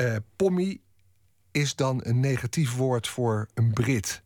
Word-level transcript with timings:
uh, 0.00 0.16
pommy 0.36 0.80
is 1.50 1.74
dan 1.74 2.00
een 2.04 2.20
negatief 2.20 2.76
woord 2.76 3.08
voor 3.08 3.48
een 3.54 3.72
Brit. 3.72 4.22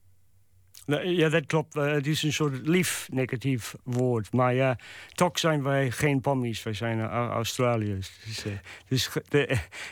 Ja, 1.02 1.29
dat 1.29 1.46
klopt. 1.46 1.76
Uh, 1.76 1.92
het 1.92 2.06
is 2.06 2.22
een 2.22 2.33
soort 2.33 2.67
lief 2.67 3.08
negatief 3.12 3.75
woord. 3.85 4.33
Maar 4.33 4.55
ja, 4.55 4.79
toch 5.15 5.39
zijn 5.39 5.63
wij 5.63 5.91
geen 5.91 6.21
pommies. 6.21 6.63
Wij 6.63 6.75
zijn 6.75 7.00
Australiërs. 7.11 8.11
Dus, 8.25 8.46
uh, 8.46 8.53
dus 8.89 9.11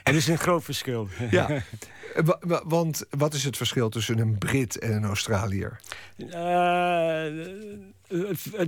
er 0.04 0.14
is 0.20 0.28
een 0.28 0.38
groot 0.38 0.64
verschil. 0.64 1.08
Ja, 1.30 1.62
want 2.64 3.04
wat 3.10 3.34
is 3.34 3.44
het 3.44 3.56
verschil 3.56 3.88
tussen 3.88 4.18
een 4.18 4.38
Brit 4.38 4.78
en 4.78 4.92
een 4.92 5.04
Australiër? 5.04 5.80
Het, 8.10 8.40
eh, 8.56 8.66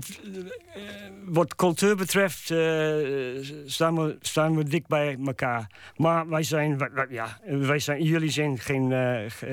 wat 1.25 1.55
cultuur 1.55 1.97
betreft 1.97 2.51
uh, 2.51 3.45
staan, 3.67 3.95
we, 3.95 4.17
staan 4.21 4.57
we 4.57 4.65
dik 4.65 4.87
bij 4.87 5.19
elkaar. 5.27 5.67
Maar 5.97 6.29
wij 6.29 6.43
zijn, 6.43 6.91
ja, 7.11 7.41
wij 7.47 7.79
zijn 7.79 8.03
jullie 8.03 8.31
zijn 8.31 8.59
geen, 8.59 8.93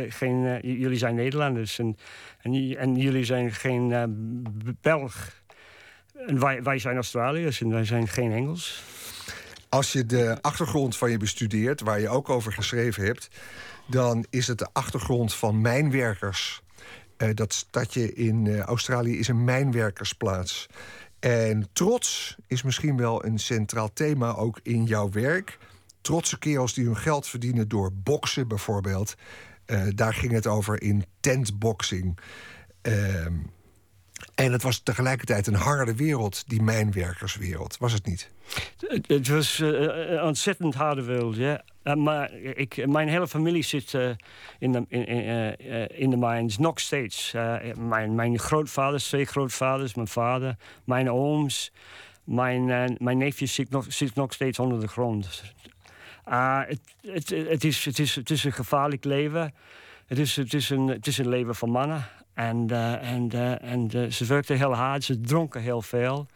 geen 0.09 0.59
jullie 0.61 0.97
zijn 0.97 1.15
Nederlanders 1.15 1.79
en, 1.79 1.97
en, 2.41 2.77
en 2.77 2.95
jullie 2.95 3.25
zijn 3.25 3.51
geen 3.51 3.93
Belg. 4.81 5.37
En 6.27 6.39
wij, 6.39 6.63
wij 6.63 6.79
zijn 6.79 6.95
Australiërs 6.95 7.61
en 7.61 7.69
wij 7.69 7.85
zijn 7.85 8.07
geen 8.07 8.31
Engels. 8.31 8.83
Als 9.69 9.91
je 9.91 10.05
de 10.05 10.37
achtergrond 10.41 10.97
van 10.97 11.11
je 11.11 11.17
bestudeert, 11.17 11.81
waar 11.81 11.99
je 11.99 12.09
ook 12.09 12.29
over 12.29 12.53
geschreven 12.53 13.05
hebt, 13.05 13.29
dan 13.85 14.25
is 14.29 14.47
het 14.47 14.57
de 14.57 14.67
achtergrond 14.73 15.33
van 15.33 15.61
mijnwerkers 15.61 16.61
uh, 17.21 17.29
dat 17.33 17.53
stadje 17.53 18.13
in 18.13 18.45
uh, 18.45 18.59
Australië 18.59 19.17
is 19.17 19.27
een 19.27 19.43
mijnwerkersplaats. 19.43 20.67
En 21.19 21.67
trots 21.73 22.37
is 22.47 22.63
misschien 22.63 22.97
wel 22.97 23.25
een 23.25 23.39
centraal 23.39 23.93
thema 23.93 24.35
ook 24.35 24.59
in 24.63 24.83
jouw 24.83 25.09
werk. 25.09 25.57
Trotse 26.01 26.39
kerels 26.39 26.73
die 26.73 26.85
hun 26.85 26.97
geld 26.97 27.27
verdienen 27.27 27.67
door 27.67 27.93
boksen 27.93 28.47
bijvoorbeeld. 28.47 29.15
Uh, 29.65 29.83
daar 29.95 30.13
ging 30.13 30.31
het 30.31 30.47
over 30.47 30.81
in 30.81 31.05
tentboxing. 31.19 32.19
Ehm, 32.81 33.33
en 34.39 34.51
het 34.51 34.63
was 34.63 34.79
tegelijkertijd 34.79 35.47
een 35.47 35.53
harde 35.53 35.95
wereld, 35.95 36.43
die 36.47 36.61
mijnwerkerswereld. 36.61 37.77
Was 37.77 37.93
het 37.93 38.05
niet? 38.05 38.29
Het, 39.07 39.27
was 39.27 39.59
een 39.59 40.21
ontzettend 40.21 40.73
harde 40.73 41.03
wereld, 41.03 41.35
ja. 41.35 41.63
Uh, 41.83 41.93
maar 41.93 42.33
ik, 42.33 42.87
mijn 42.87 43.07
hele 43.07 43.27
familie 43.27 43.63
zit 43.63 43.93
uh, 43.93 44.09
in, 44.59 44.71
de, 44.71 44.85
in, 44.87 45.09
uh, 45.09 45.99
in 45.99 46.09
de 46.09 46.17
mines 46.17 46.57
nog 46.57 46.79
steeds. 46.79 47.33
mijn, 47.77 48.15
mijn 48.15 48.39
grootvaders, 48.39 49.07
twee 49.07 49.25
grootvaders, 49.25 49.93
mijn 49.93 50.07
vader, 50.07 50.55
mijn 50.83 51.11
ooms, 51.11 51.71
mijn, 52.23 52.95
mijn 52.99 53.17
neefje 53.17 53.45
zit 53.45 53.69
nog, 53.69 53.85
zit 53.87 54.15
nog 54.15 54.33
steeds 54.33 54.59
onder 54.59 54.79
de 54.79 54.87
grond. 54.87 55.43
het, 56.23 56.79
het, 57.01 57.29
het, 57.29 57.63
is, 57.63 57.85
het, 57.85 57.99
is, 57.99 58.15
het 58.15 58.29
is 58.29 58.43
een 58.43 58.53
gevaarlijk 58.53 59.03
leven. 59.03 59.53
Het 60.07 60.19
is, 60.19 60.35
het 60.35 60.53
is, 60.53 60.69
een, 60.69 60.87
het 60.87 61.07
is 61.07 61.17
een 61.17 61.29
leven 61.29 61.55
van 61.55 61.69
mannen. 61.69 62.07
En, 62.39 62.69
en, 63.01 63.31
en 63.61 64.11
ze 64.13 64.25
werkten 64.25 64.57
heel 64.57 64.75
hard, 64.75 65.03
ze 65.03 65.21
dronken 65.21 65.61
heel 65.61 65.81
veel 65.81 66.27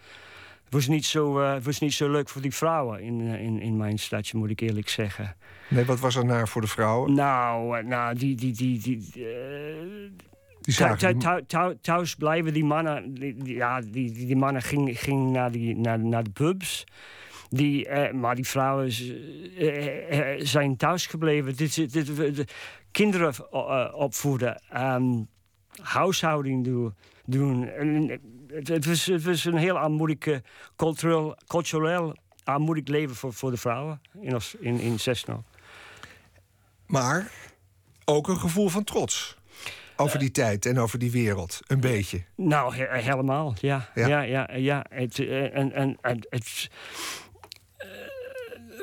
was 0.74 0.88
niet 0.88 1.06
zo, 1.06 1.42
uh, 1.42 1.56
was 1.62 1.80
niet 1.80 1.94
zo 1.94 2.12
leuk 2.12 2.30
voor 2.30 2.42
die 2.42 2.54
vrouwen 2.54 3.02
in, 3.02 3.22
in, 3.22 3.60
in 3.60 3.78
mijn 3.78 4.00
stadje, 4.00 4.38
moet 4.38 4.50
ik 4.50 4.60
eerlijk 4.60 4.90
zeggen. 4.90 5.36
Nee, 5.68 5.86
wat 5.86 6.00
was 6.00 6.16
er 6.16 6.26
naar 6.26 6.48
voor 6.48 6.62
de 6.62 6.68
vrouwen? 6.68 7.14
Nou, 7.14 7.84
nou 7.84 8.16
die. 8.16 8.36
die, 8.36 8.54
die, 8.54 8.80
die 8.80 9.12
die 10.62 11.78
thuis 11.82 12.16
blijven 12.16 12.54
die 12.54 12.66
mannen, 12.66 13.14
die, 13.14 13.56
ja, 13.56 13.82
die, 13.82 14.12
die 14.12 14.36
mannen 14.36 14.62
gingen 14.62 14.96
ging 14.96 15.32
naar, 15.32 15.52
die, 15.52 15.76
naar, 15.76 16.00
naar 16.00 16.24
de 16.24 16.30
pubs. 16.30 16.84
Die, 17.50 17.90
maar 18.14 18.36
die 18.36 18.48
vrouwen 18.48 18.92
zijn 20.48 20.78
thuis 20.78 21.08
gebleven. 21.08 21.56
Dit, 21.56 21.76
dit, 21.76 22.16
dit, 22.16 22.54
kinderen 22.92 23.54
opvoeden, 23.94 24.62
um, 24.78 25.28
huishouding 25.82 26.64
doen. 26.64 26.96
doen 27.26 27.70
het, 28.48 28.68
het, 28.68 28.86
was, 28.86 29.06
het 29.06 29.24
was 29.24 29.46
een 29.46 29.58
heel 29.58 29.78
armoedig, 29.78 30.42
cultureel, 30.76 31.38
cultureel 31.48 32.16
armoedig 32.44 32.88
leven 32.88 33.16
voor, 33.16 33.34
voor 33.34 33.52
de 33.52 33.58
vrouwen 33.58 34.02
in, 34.22 34.40
in, 34.60 34.80
in 34.80 35.00
Cessna. 35.00 35.44
Maar 36.86 37.32
ook 38.06 38.28
een 38.28 38.40
gevoel 38.40 38.70
van 38.70 38.84
trots. 38.84 39.38
Over 39.96 40.20
die 40.20 40.32
tijd 40.32 40.66
en 40.66 40.80
over 40.80 41.00
die 41.00 41.12
wereld, 41.12 41.60
een 41.68 41.80
beetje. 41.80 42.24
Nou, 42.36 42.76
helemaal, 42.76 43.54
ja. 43.60 43.90
Ja, 43.96 44.22
ja, 44.22 44.50
ja. 44.56 44.86
Het, 44.90 45.20
eh, 45.20 45.56
en, 45.58 45.72
en, 45.72 45.98
en, 46.02 46.20
het, 46.30 46.70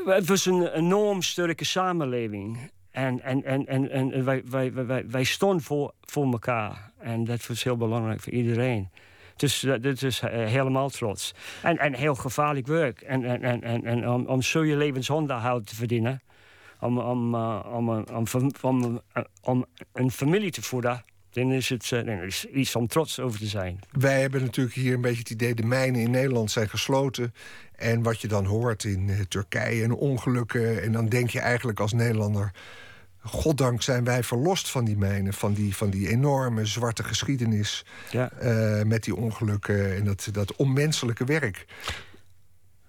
uh, 0.07 0.15
het 0.15 0.27
was 0.27 0.47
een 0.47 0.67
enorm 0.67 1.23
sterke 1.23 1.65
samenleving. 1.65 2.71
En, 2.91 3.23
en, 3.23 3.45
en, 3.45 3.67
en, 3.67 3.91
en 3.91 4.25
wij, 4.25 4.43
wij, 4.45 4.73
wij, 4.73 5.05
wij 5.09 5.25
stonden 5.25 5.63
voor, 5.63 5.93
voor 6.01 6.33
elkaar. 6.33 6.91
En 6.99 7.25
dat 7.25 7.47
was 7.47 7.63
heel 7.63 7.77
belangrijk 7.77 8.21
voor 8.21 8.33
iedereen. 8.33 8.89
Dus 9.37 9.61
dat 9.61 10.03
is 10.03 10.23
uh, 10.23 10.31
helemaal 10.31 10.89
trots. 10.89 11.35
En, 11.63 11.79
en 11.79 11.95
heel 11.95 12.15
gevaarlijk 12.15 12.67
werk. 12.67 13.01
En, 13.01 13.25
en, 13.25 13.63
en, 13.63 13.85
en, 13.85 14.09
om, 14.09 14.27
om 14.27 14.43
zo 14.43 14.65
je 14.65 14.77
levensonderhoud 14.77 15.67
te 15.67 15.75
verdienen. 15.75 16.23
Om, 16.81 16.99
om, 16.99 17.35
uh, 17.35 17.67
om, 17.73 17.89
om, 17.91 18.27
om, 18.61 19.01
om, 19.43 19.65
een 19.93 20.11
familie 20.11 20.51
te 20.51 20.63
voeden. 20.63 21.05
Dan 21.31 21.53
is 21.53 21.69
het 21.69 21.91
uh, 21.91 22.23
is 22.23 22.45
iets 22.45 22.77
om 22.77 22.87
trots 22.87 23.21
over 23.21 23.39
te 23.39 23.47
zijn. 23.47 23.81
Wij 23.91 24.21
hebben 24.21 24.43
natuurlijk 24.43 24.77
hier 24.77 24.95
een 24.95 25.01
beetje 25.01 25.19
het 25.19 25.31
idee... 25.31 25.55
de 25.55 25.63
mijnen 25.63 26.01
in 26.01 26.11
Nederland 26.11 26.51
zijn 26.51 26.69
gesloten. 26.69 27.35
En 27.77 28.03
wat 28.03 28.21
je 28.21 28.29
dan 28.29 28.45
hoort 28.45 28.85
in 28.85 29.27
Turkije 29.29 29.83
en 29.83 29.93
ongelukken... 29.93 30.83
en 30.83 30.93
dan 30.93 31.09
denk 31.09 31.31
je 31.31 31.41
eigenlijk 31.41 31.81
als 31.81 31.93
Nederlander 31.93 32.53
goddank 33.23 33.83
zijn 33.83 34.05
wij 34.05 34.23
verlost 34.23 34.71
van 34.71 34.85
die 34.85 34.97
mijnen, 34.97 35.33
van 35.33 35.53
die, 35.53 35.77
van 35.77 35.91
die 35.91 36.09
enorme 36.09 36.67
zwarte 36.67 37.05
geschiedenis. 37.05 37.85
Ja. 38.11 38.31
Uh, 38.43 38.83
met 38.83 39.05
die 39.05 39.17
ongelukken 39.17 39.97
en 39.97 40.05
dat, 40.05 40.29
dat 40.33 40.57
onmenselijke 40.57 41.25
werk. 41.25 41.65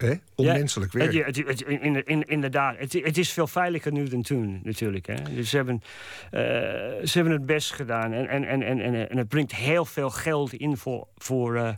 Hè? 0.02 0.14
Onmenselijk 0.36 0.92
werk. 0.92 1.12
Ja, 1.12 1.26
het, 1.26 1.36
het, 1.48 1.62
in, 1.62 2.06
in, 2.06 2.24
inderdaad, 2.24 2.78
het, 2.78 2.94
het 2.94 3.18
is 3.18 3.32
veel 3.32 3.48
veiliger 3.48 3.92
nu 3.92 4.08
dan 4.08 4.22
toen, 4.22 4.60
natuurlijk. 4.64 5.08
Hè? 5.08 5.16
Dus 5.36 5.50
ze 5.50 5.56
hebben, 5.56 5.82
uh, 6.32 6.40
ze 7.04 7.12
hebben 7.14 7.34
het 7.34 7.46
best 7.46 7.74
gedaan. 7.74 8.14
En, 8.14 8.28
en, 8.28 8.46
en, 8.46 8.62
en, 8.62 9.10
en 9.10 9.18
het 9.18 9.28
brengt 9.28 9.56
heel 9.56 9.86
veel 9.86 10.10
geld 10.10 10.54
in 10.54 10.78
voor, 10.78 11.08
voor, 11.18 11.56
uh, 11.56 11.70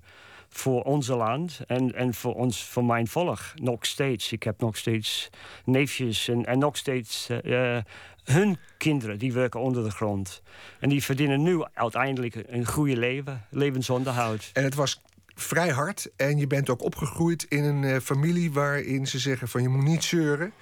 voor 0.50 0.82
onze 0.82 1.16
land 1.16 1.60
en, 1.68 1.96
en 1.96 2.14
voor, 2.14 2.36
ons, 2.36 2.64
voor 2.64 2.86
mijn 2.86 3.08
volk. 3.08 3.40
Nog 3.56 3.86
steeds. 3.86 4.32
Ik 4.32 4.44
heb 4.44 4.60
nog 4.60 4.78
steeds 4.78 5.30
neefjes 5.66 6.28
en, 6.28 6.46
en 6.46 6.60
nog 6.60 6.78
steeds 6.78 7.30
uh, 7.44 7.78
hun 8.24 8.58
kinderen 8.78 9.18
die 9.20 9.34
werken 9.34 9.60
onder 9.60 9.84
de 9.84 9.92
grond. 9.92 10.42
En 10.80 10.90
die 10.90 11.04
verdienen 11.04 11.44
nu 11.44 11.64
uiteindelijk 11.74 12.36
een 12.48 12.66
goede 12.66 12.98
leven, 12.98 13.46
levensonderhoud. 13.50 14.50
En 14.54 14.64
het 14.64 14.76
was 14.76 15.02
vrij 15.36 15.70
hard. 15.70 16.10
En 16.16 16.38
je 16.38 16.48
bent 16.48 16.70
ook 16.70 16.82
opgegroeid 16.82 17.46
in 17.50 17.64
een 17.64 17.84
uh, 17.84 17.98
familie 17.98 18.52
waarin 18.52 19.08
ze 19.08 19.20
zeggen 19.20 19.48
van 19.48 19.62
je 19.62 19.70
moet 19.70 19.84
niet 19.84 20.04
zeuren. 20.04 20.54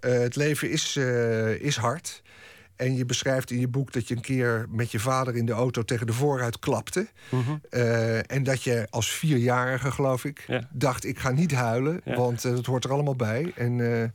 Uh, 0.00 0.18
het 0.18 0.36
leven 0.36 0.70
is, 0.70 0.96
uh, 0.96 1.60
is 1.60 1.76
hard. 1.76 2.22
En 2.76 2.96
je 2.96 3.04
beschrijft 3.04 3.50
in 3.50 3.60
je 3.60 3.68
boek 3.68 3.92
dat 3.92 4.08
je 4.08 4.14
een 4.14 4.22
keer 4.22 4.66
met 4.68 4.90
je 4.90 4.98
vader 4.98 5.36
in 5.36 5.46
de 5.46 5.52
auto 5.52 5.82
tegen 5.82 6.06
de 6.06 6.12
voorruit 6.12 6.58
klapte. 6.58 7.06
Mm 7.30 7.42
-hmm. 7.42 7.60
en 8.26 8.42
dat 8.42 8.62
je 8.62 8.86
als 8.90 9.12
vierjarige, 9.12 9.90
geloof 9.90 10.24
ik, 10.24 10.44
ja. 10.46 10.68
dacht: 10.70 11.04
ik 11.04 11.18
ga 11.18 11.30
niet 11.30 11.52
huilen, 11.52 12.00
ja. 12.04 12.14
want 12.14 12.42
dat 12.42 12.66
hoort 12.66 12.84
er 12.84 12.90
allemaal 12.90 13.16
bij. 13.16 13.52
En 13.56 14.12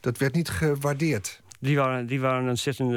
dat 0.00 0.18
werd 0.18 0.34
niet 0.34 0.48
gewaardeerd. 0.48 1.41
Die 1.62 1.76
waren, 1.76 2.06
die 2.06 2.20
waren 2.20 2.42
een 2.42 2.48
ontzettend 2.48 2.92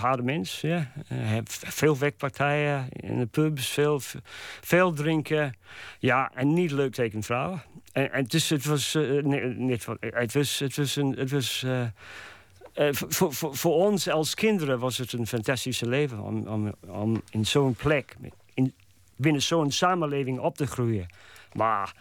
harde 0.00 0.22
mens. 0.22 0.60
Ja. 0.60 0.92
Uh, 1.12 1.38
veel 1.46 1.98
wegpartijen 1.98 2.88
in 2.90 3.18
de 3.18 3.26
pubs, 3.26 3.68
veel, 3.68 4.00
veel 4.60 4.92
drinken. 4.92 5.56
Ja, 5.98 6.30
en 6.34 6.52
niet 6.52 6.70
leuk 6.70 6.92
tegen 6.92 7.22
vrouwen. 7.22 7.62
En, 7.92 8.24
dus 8.24 8.48
het 8.48 8.64
was 8.64 8.94
uh, 8.94 9.22
niet, 9.56 9.86
het 10.00 10.32
was, 10.32 10.58
het 10.58 10.76
was, 10.76 10.96
een, 10.96 11.14
het 11.18 11.30
was 11.30 11.66
voor, 12.74 13.34
voor, 13.34 13.56
voor 13.56 13.74
ons 13.74 14.08
als 14.08 14.34
kinderen 14.34 14.78
was 14.78 14.98
het 14.98 15.12
een 15.12 15.26
fantastische 15.26 15.88
leven 15.88 16.20
om, 16.20 16.46
om, 16.46 16.74
om 16.86 17.22
in 17.30 17.46
zo'n 17.46 17.74
plek, 17.74 18.16
in, 18.54 18.74
binnen 19.16 19.42
zo'n 19.42 19.70
samenleving 19.70 20.38
op 20.38 20.56
te 20.56 20.66
groeien. 20.66 21.06
Maar 21.52 21.94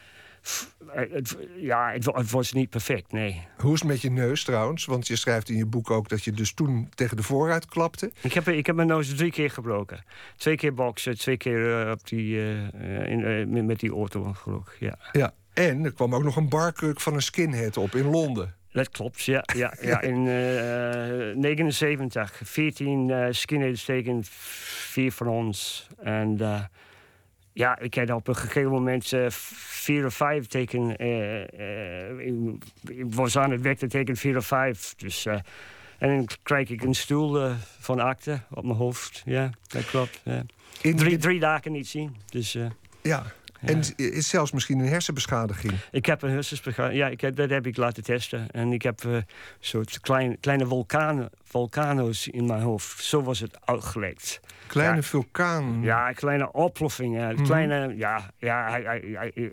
het, 0.87 1.37
ja, 1.55 1.91
het, 1.91 2.31
was 2.31 2.51
niet 2.51 2.69
perfect, 2.69 3.11
nee. 3.11 3.47
Hoe 3.57 3.73
is 3.73 3.79
het 3.79 3.89
met 3.89 4.01
je 4.01 4.11
neus 4.11 4.43
trouwens? 4.43 4.85
Want 4.85 5.07
je 5.07 5.15
schrijft 5.15 5.49
in 5.49 5.57
je 5.57 5.65
boek 5.65 5.91
ook 5.91 6.09
dat 6.09 6.23
je 6.23 6.31
dus 6.31 6.53
toen 6.53 6.89
tegen 6.95 7.17
de 7.17 7.23
vooruit 7.23 7.65
klapte. 7.65 8.11
Ik 8.21 8.33
heb, 8.33 8.47
ik 8.47 8.65
heb 8.65 8.75
mijn 8.75 8.87
neus 8.87 9.15
drie 9.15 9.31
keer 9.31 9.49
gebroken. 9.49 10.03
Twee 10.37 10.55
keer 10.55 10.73
boksen, 10.73 11.17
twee 11.17 11.37
keer 11.37 11.85
uh, 11.85 11.91
op 11.91 12.07
die, 12.07 12.35
uh, 12.35 13.11
in, 13.11 13.19
uh, 13.19 13.63
met 13.63 13.79
die 13.79 13.91
auto-ongeluk, 13.91 14.75
ja. 14.79 14.97
Ja, 15.11 15.33
en 15.53 15.85
er 15.85 15.93
kwam 15.93 16.15
ook 16.15 16.23
nog 16.23 16.35
een 16.35 16.49
barkruk 16.49 17.01
van 17.01 17.13
een 17.13 17.21
skinhead 17.21 17.77
op 17.77 17.95
in 17.95 18.05
Londen. 18.05 18.55
Dat 18.71 18.89
klopt, 18.89 19.23
ja. 19.23 19.43
ja, 19.55 19.73
ja. 19.81 20.01
In 20.01 20.25
uh, 20.25 21.35
79, 21.35 22.41
14 22.43 23.09
uh, 23.09 23.27
skinheads 23.29 23.85
tegen 23.85 24.19
vier 24.23 25.11
van 25.11 25.27
ons. 25.27 25.87
En 25.97 26.37
ja, 27.55 27.79
ik 27.79 27.95
had 27.95 28.09
op 28.09 28.27
een 28.27 28.35
gegeven 28.35 28.71
moment 28.71 29.11
uh, 29.11 29.25
vier 29.29 30.05
of 30.05 30.13
vijf 30.13 30.45
teken. 30.45 31.03
Uh, 31.03 31.39
uh, 31.39 32.53
ik 32.87 33.13
was 33.13 33.37
aan 33.37 33.51
het 33.51 33.61
werk 33.61 33.77
te 33.77 33.87
tekenen 33.87 34.17
vier 34.17 34.37
of 34.37 34.45
vijf. 34.45 34.93
Dus 34.95 35.25
En 35.25 35.43
dan 36.15 36.27
krijg 36.43 36.69
ik 36.69 36.83
een 36.83 36.95
stoel 36.95 37.51
van 37.79 37.99
akte 37.99 38.39
op 38.49 38.63
mijn 38.63 38.77
hoofd. 38.77 39.21
Ja, 39.25 39.49
dat 39.67 39.85
klopt. 39.85 40.21
Ja. 40.23 40.43
Drie, 40.81 41.17
drie 41.17 41.39
dagen 41.39 41.71
niet 41.71 41.87
zien. 41.87 42.15
Dus, 42.29 42.57
ja, 43.01 43.23
en 43.65 43.81
is 43.95 44.29
zelfs 44.29 44.51
misschien 44.51 44.79
een 44.79 44.87
hersenbeschadiging? 44.87 45.73
Ik 45.91 46.05
heb 46.05 46.21
een 46.21 46.29
hersenbeschadiging. 46.29 46.99
Ja, 46.99 47.07
ik 47.07 47.21
heb, 47.21 47.35
dat 47.35 47.49
heb 47.49 47.67
ik 47.67 47.77
laten 47.77 48.03
testen. 48.03 48.51
En 48.51 48.73
ik 48.73 48.81
heb 48.81 49.03
uh, 49.03 49.17
soort 49.59 49.99
klein, 49.99 50.39
kleine 50.39 50.67
vulkanen, 50.67 51.29
vulkano's 51.43 52.27
in 52.27 52.45
mijn 52.45 52.61
hoofd. 52.61 53.03
Zo 53.03 53.21
was 53.23 53.39
het 53.39 53.57
uitgelekt. 53.65 54.39
Kleine 54.67 54.95
ja. 54.95 55.01
vulkaan? 55.01 55.81
Ja, 55.81 56.11
kleine 56.11 56.51
oplossingen. 56.51 57.35
Mm 57.35 57.43
Kleine, 57.43 57.93
ja, 57.97 58.31
ja 58.37 58.69
hij, 58.69 58.81
hij, 58.81 59.01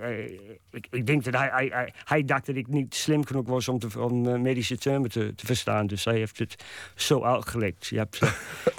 hij, 0.01 0.39
ik, 0.71 0.87
ik, 0.91 1.07
denk 1.07 1.25
dat 1.25 1.35
hij, 1.35 1.93
hij, 2.05 2.25
dacht 2.25 2.47
dat 2.47 2.57
ik 2.57 2.67
niet 2.67 2.95
slim 2.95 3.27
genoeg 3.27 3.47
was 3.47 3.69
om, 3.69 3.79
te, 3.79 4.01
om 4.01 4.43
medische 4.43 4.79
termen 4.79 5.11
te, 5.11 5.35
te, 5.35 5.47
verstaan. 5.47 5.87
Dus 5.87 6.05
hij 6.05 6.17
heeft 6.17 6.39
het 6.39 6.65
zo 6.95 7.23
uitgelekt. 7.23 7.87
Je 7.87 7.97
hebt 7.97 8.23
uh, 8.23 8.31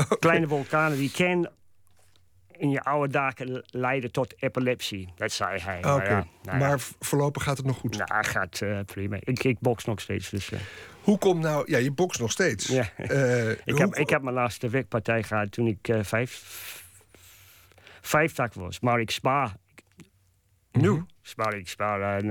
kleine 0.19 0.47
vulkanen 0.47 0.97
die 0.97 1.11
kennen 1.11 1.51
in 2.63 2.69
je 2.69 2.81
oude 2.81 3.11
dagen 3.11 3.63
leiden 3.65 4.11
tot 4.11 4.33
epilepsie. 4.39 5.13
Dat 5.15 5.31
zei 5.31 5.59
hij. 5.59 5.77
Oké, 5.77 6.09
ja, 6.09 6.25
nou 6.43 6.57
maar 6.57 6.79
voorlopig 6.79 7.43
gaat 7.43 7.57
het 7.57 7.65
nog 7.65 7.77
goed? 7.77 7.97
Nou, 7.97 8.25
gaat 8.25 8.61
uh, 8.61 8.79
prima. 8.85 9.17
Ik, 9.19 9.43
ik 9.43 9.59
box 9.59 9.85
nog 9.85 10.01
steeds. 10.01 10.29
Dus, 10.29 10.51
uh. 10.51 10.59
Hoe 11.01 11.17
komt 11.17 11.41
nou... 11.41 11.71
Ja, 11.71 11.77
je 11.77 11.91
box 11.91 12.17
nog 12.17 12.31
steeds. 12.31 12.67
Ja. 12.67 12.89
Uh, 12.97 13.49
ik, 13.71 13.77
heb, 13.77 13.95
ik 13.95 14.09
heb 14.09 14.21
mijn 14.21 14.35
laatste 14.35 14.69
wegpartij 14.69 15.23
gehad 15.23 15.51
toen 15.51 15.67
ik 15.67 15.95
vijf, 16.01 16.41
vijftig 18.01 18.53
was. 18.53 18.79
Maar 18.79 18.99
ik 18.99 19.11
spaar. 19.11 19.55
Nu 20.71 20.89
mm 20.89 20.95
-hmm. 20.95 21.07
spaar 21.21 21.53
ik. 21.57 21.67
Spaar, 21.67 22.23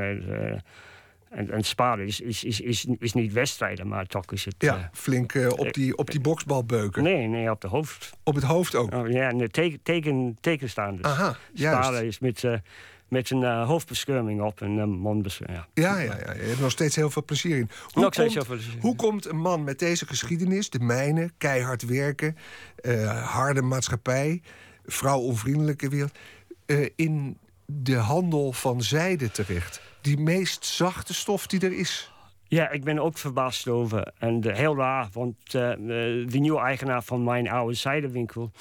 en, 1.32 1.50
en 1.50 1.64
sparen 1.64 2.06
is, 2.06 2.20
is, 2.20 2.44
is, 2.44 2.60
is, 2.60 2.86
is 2.98 3.12
niet 3.12 3.32
wedstrijden, 3.32 3.88
maar 3.88 4.06
toch 4.06 4.24
is 4.32 4.44
het... 4.44 4.54
Ja, 4.58 4.76
uh, 4.76 4.84
flink 4.92 5.34
uh, 5.34 5.50
op, 5.50 5.72
die, 5.72 5.96
op 5.96 6.10
die 6.10 6.20
boksbal 6.20 6.64
beuken. 6.64 7.02
Nee, 7.02 7.26
nee, 7.26 7.50
op 7.50 7.60
de 7.60 7.68
hoofd. 7.68 8.12
Op 8.22 8.34
het 8.34 8.44
hoofd 8.44 8.74
ook? 8.74 8.94
Oh, 8.94 9.10
ja, 9.10 9.28
en 9.28 9.50
teken, 9.50 9.82
teken, 9.82 10.36
tegenstaanders. 10.40 11.08
Aha, 11.08 11.36
Sparen 11.54 12.06
is 12.06 12.18
met, 12.18 12.42
uh, 12.42 12.54
met 13.08 13.30
een 13.30 13.62
hoofdbescherming 13.62 14.40
op 14.40 14.60
en 14.60 14.70
een 14.70 14.90
mondbescherming. 14.90 15.64
Ja. 15.74 15.82
Ja, 15.82 15.98
ja, 15.98 16.18
ja, 16.26 16.32
je 16.32 16.42
hebt 16.42 16.60
nog 16.60 16.70
steeds 16.70 16.96
heel 16.96 17.10
veel 17.10 17.24
plezier 17.24 17.56
in. 17.56 17.70
Hoe, 17.92 18.02
nog 18.02 18.14
komt, 18.14 18.32
heel 18.32 18.44
veel 18.44 18.54
plezier. 18.54 18.80
hoe 18.80 18.96
komt 18.96 19.26
een 19.26 19.40
man 19.40 19.64
met 19.64 19.78
deze 19.78 20.06
geschiedenis, 20.06 20.70
de 20.70 20.80
mijne, 20.80 21.30
keihard 21.38 21.86
werken... 21.86 22.36
harde 23.24 23.62
maatschappij, 23.62 24.42
vrouwonvriendelijke 24.86 25.88
wereld... 25.88 26.18
in 26.96 27.38
de 27.66 27.96
handel 27.96 28.52
van 28.52 28.82
zijde 28.82 29.30
terecht? 29.30 29.90
Die 30.02 30.18
meest 30.18 30.64
zachte 30.64 31.14
stof 31.14 31.46
die 31.46 31.60
er 31.60 31.72
is. 31.72 32.12
Ja, 32.48 32.70
ik 32.70 32.84
ben 32.84 32.98
ook 32.98 33.18
verbaasd 33.18 33.68
over. 33.68 34.12
En 34.18 34.46
uh, 34.46 34.54
heel 34.54 34.76
raar, 34.76 35.08
want 35.12 35.36
uh, 35.46 35.52
de 36.26 36.38
nieuwe 36.38 36.60
eigenaar 36.60 37.02
van 37.02 37.24
mijn 37.24 37.50
oude 37.50 37.74
zijdenwinkel 37.74 38.52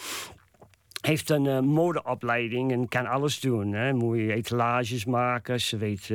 heeft 1.02 1.30
een 1.30 1.66
modeopleiding 1.66 2.72
en 2.72 2.88
kan 2.88 3.06
alles 3.06 3.40
doen. 3.40 3.74
Hè. 3.74 3.94
Moet 3.94 4.18
je 4.18 4.34
etalages 4.34 5.06
maken, 5.06 5.62
ze 5.62 5.78
weet 5.78 6.10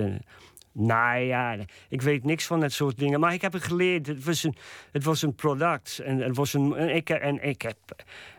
nou 0.78 1.19
ja, 1.19 1.56
ik 1.88 2.02
weet 2.02 2.25
niks 2.25 2.46
van 2.46 2.61
dat 2.61 2.73
soort 2.73 2.99
dingen. 2.99 3.20
Maar 3.20 3.32
ik 3.32 3.43
heb 3.43 3.52
het 3.52 3.62
geleerd. 3.62 4.06
Het 4.06 4.25
was 4.25 4.43
een, 4.43 4.56
het 4.93 5.05
was 5.05 5.23
een 5.23 5.34
product. 5.34 5.99
En, 5.99 6.19
het 6.19 6.37
was 6.37 6.52
een, 6.52 6.76
en, 6.76 6.94
ik, 6.94 7.11
en 7.11 7.43
ik 7.43 7.62
heb... 7.62 7.76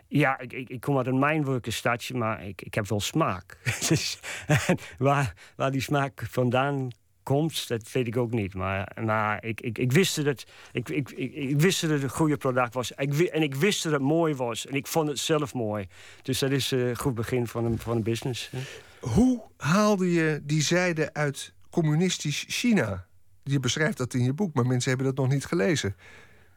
Ja, 0.08 0.38
ik, 0.38 0.52
ik, 0.52 0.68
ik 0.68 0.80
kom 0.80 0.96
uit 0.96 1.06
een 1.06 1.18
mijnwerkersstadje, 1.18 2.14
maar 2.14 2.46
ik, 2.46 2.62
ik 2.62 2.74
heb 2.74 2.88
wel 2.88 3.00
smaak. 3.00 3.58
dus, 3.88 4.18
waar, 4.98 5.34
die 5.70 5.80
smaak 5.80 6.26
vandaan 6.30 6.90
komt, 7.22 7.68
dat 7.68 7.92
weet 7.92 8.06
ik 8.06 8.16
ook 8.16 8.30
niet. 8.30 8.54
Maar, 8.54 9.44
ik, 9.44 9.60
ik, 9.60 9.78
ik 9.78 9.92
wist 9.92 10.24
dat 10.24 10.44
ik, 10.72 10.88
ik, 10.88 11.10
ik, 11.10 11.60
wist 11.60 11.80
dat 11.80 11.90
het 11.90 12.02
een 12.02 12.08
goede 12.08 12.36
product 12.36 12.74
was. 12.74 12.92
Ik, 12.92 13.18
en 13.18 13.42
ik 13.42 13.54
wist 13.54 13.82
dat 13.82 13.92
het 13.92 14.02
mooi 14.02 14.34
was. 14.34 14.66
En 14.66 14.74
ik 14.74 14.86
vond 14.86 15.08
het 15.08 15.18
zelf 15.18 15.54
mooi. 15.54 15.86
Dus 16.22 16.38
dat 16.38 16.50
is 16.50 16.70
een 16.70 16.96
goed 16.96 17.14
begin 17.14 17.46
van 17.46 17.64
een, 17.64 17.78
van 17.78 17.96
een 17.96 18.02
business. 18.02 18.50
Hoe 19.00 19.42
haalde 19.56 20.12
je 20.12 20.40
die 20.42 20.62
zijde 20.62 21.12
uit 21.12 21.52
communistisch 21.70 22.44
China. 22.48 23.06
Je 23.42 23.60
beschrijft 23.60 23.96
dat 23.96 24.14
in 24.14 24.22
je 24.22 24.32
boek, 24.32 24.54
maar 24.54 24.66
mensen 24.66 24.88
hebben 24.88 25.06
dat 25.06 25.24
nog 25.24 25.32
niet 25.32 25.44
gelezen. 25.44 25.96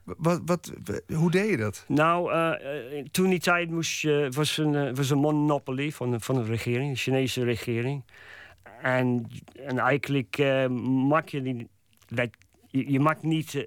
Wat, 0.04 0.42
wat, 0.46 0.72
hoe 1.14 1.32
deed 1.32 1.50
je 1.50 1.58
dat? 1.58 1.86
Nou, 1.88 2.34
uh, 2.34 3.04
toen 3.12 3.30
die 3.30 3.40
tijd 3.40 3.70
moest 3.70 4.02
je, 4.02 4.28
was 4.36 4.58
een, 4.58 4.74
uh, 4.74 4.94
was 4.94 5.10
een 5.10 5.18
monopolie 5.18 5.96
van, 5.96 6.12
de, 6.12 6.20
van 6.20 6.36
de 6.36 6.44
regering, 6.44 6.92
de 6.92 6.98
Chinese 6.98 7.44
regering. 7.44 8.04
En, 8.82 9.28
en 9.66 9.78
eigenlijk 9.78 10.38
uh, 10.38 10.68
mag 11.08 11.32
je 11.32 11.42
niet. 11.42 11.68
Je, 12.68 12.92
je 12.92 13.00
mag 13.00 13.22
niet 13.22 13.66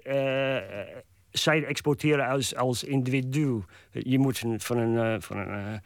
zij 1.31 1.65
exporteren 1.65 2.27
als, 2.27 2.55
als 2.55 2.83
individu. 2.83 3.63
Je 3.91 4.19
moet 4.19 4.39
van 4.57 4.77
een, 4.77 5.21
van 5.21 5.37
een 5.37 5.81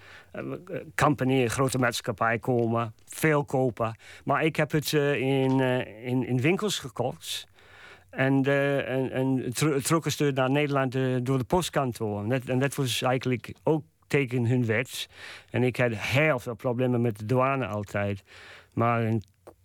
company, 0.95 1.41
een 1.41 1.49
grote 1.49 1.77
maatschappij 1.77 2.39
komen, 2.39 2.93
veel 3.05 3.45
kopen. 3.45 3.97
Maar 4.23 4.43
ik 4.43 4.55
heb 4.55 4.71
het 4.71 4.93
in, 4.93 5.59
in, 6.03 6.27
in 6.27 6.41
winkels 6.41 6.79
gekocht. 6.79 7.47
En, 8.09 8.43
en, 8.85 9.11
en 9.11 9.53
trokken 9.83 10.11
ze 10.11 10.31
naar 10.33 10.51
Nederland 10.51 10.91
door 11.25 11.37
de 11.37 11.43
postkantoor. 11.43 12.23
En 12.23 12.29
dat, 12.29 12.43
en 12.43 12.59
dat 12.59 12.75
was 12.75 13.01
eigenlijk 13.01 13.53
ook 13.63 13.83
tegen 14.07 14.45
hun 14.45 14.65
wet. 14.65 15.09
En 15.49 15.63
ik 15.63 15.77
had 15.77 15.91
heel 15.93 16.39
veel 16.39 16.55
problemen 16.55 17.01
met 17.01 17.17
de 17.17 17.25
douane 17.25 17.67
altijd. 17.67 18.23
Maar 18.73 19.11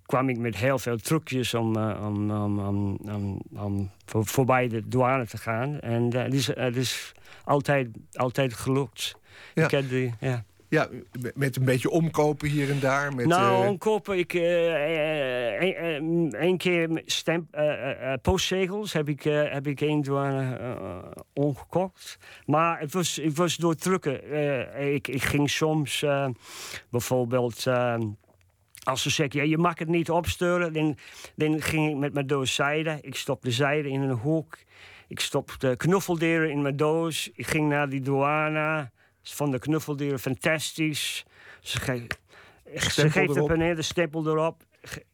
kwam 0.07 0.29
ik 0.29 0.39
met 0.39 0.57
heel 0.57 0.79
veel 0.79 0.97
trucjes 0.97 1.55
om, 1.55 1.77
uh, 1.77 2.07
om, 2.07 2.31
om, 2.31 2.59
om, 2.97 3.41
om, 3.57 3.91
voor, 4.07 4.27
voorbij 4.27 4.69
de 4.69 4.89
douane 4.89 5.27
te 5.27 5.39
gaan. 5.39 5.81
En 5.81 6.15
uh, 6.15 6.23
het, 6.23 6.35
is, 6.35 6.47
het 6.47 6.77
is 6.77 7.13
altijd, 7.45 7.89
altijd 8.13 8.55
gelukt. 8.55 9.17
Ja. 9.55 9.71
Ik 9.71 9.89
die, 9.89 10.15
ja. 10.21 10.45
Ja, 10.75 10.89
met 11.35 11.57
een 11.57 11.65
beetje 11.65 11.91
omkopen 11.91 12.49
hier 12.49 12.71
en 12.71 12.81
daar. 12.81 13.15
Met, 13.15 13.27
nou, 13.27 13.63
uh... 13.63 13.69
omkopen. 13.69 14.19
Ik, 14.19 14.33
een 16.33 16.57
keer 16.57 17.03
postzegels 18.23 18.93
heb 18.93 19.09
ik, 19.09 19.23
heb 19.23 19.67
ik 19.67 19.81
één 19.81 20.03
douane 20.03 20.59
omgekocht. 21.33 22.19
Maar 22.47 22.81
het 22.81 22.93
was, 22.93 23.17
het 23.17 23.37
was 23.37 23.57
door 23.57 23.75
drukken. 23.75 24.21
ik, 24.95 25.09
ik 25.09 25.23
ging 25.23 25.51
soms 25.51 26.05
bijvoorbeeld 26.91 27.67
als 28.85 29.03
ze 29.03 29.11
zeggen, 29.11 29.41
ja, 29.41 29.47
je 29.47 29.59
mag 29.59 29.79
het 29.79 29.89
niet 29.89 30.11
opsturen, 30.11 30.73
dan, 30.73 30.97
dan 31.37 31.63
ging 31.63 31.91
ik 31.91 31.97
met 31.97 32.15
mijn 32.15 32.27
doos 32.27 32.55
zijde. 32.55 32.99
Ik 33.01 33.15
stopte 33.15 33.51
zijde 33.51 33.89
in 33.89 34.01
een 34.01 34.17
hoek. 34.17 34.59
Ik 35.09 35.21
stopte 35.21 35.75
knuffeldieren 35.77 36.51
in 36.51 36.63
mijn 36.63 36.77
doos. 36.77 37.31
Ik 37.35 37.47
ging 37.47 37.69
naar 37.69 37.89
die 37.89 38.01
douane. 38.01 38.91
Ze 39.25 39.37
vonden 39.37 39.61
de 39.61 39.67
knuffeldieren 39.67 40.19
fantastisch. 40.19 41.25
Ze, 41.61 41.81
ge 41.81 42.07
ze 42.77 43.11
geeft 43.11 43.37
een 43.37 43.47
paneel, 43.47 43.75
de 43.75 43.83
stempel 43.83 44.27
erop. 44.27 44.63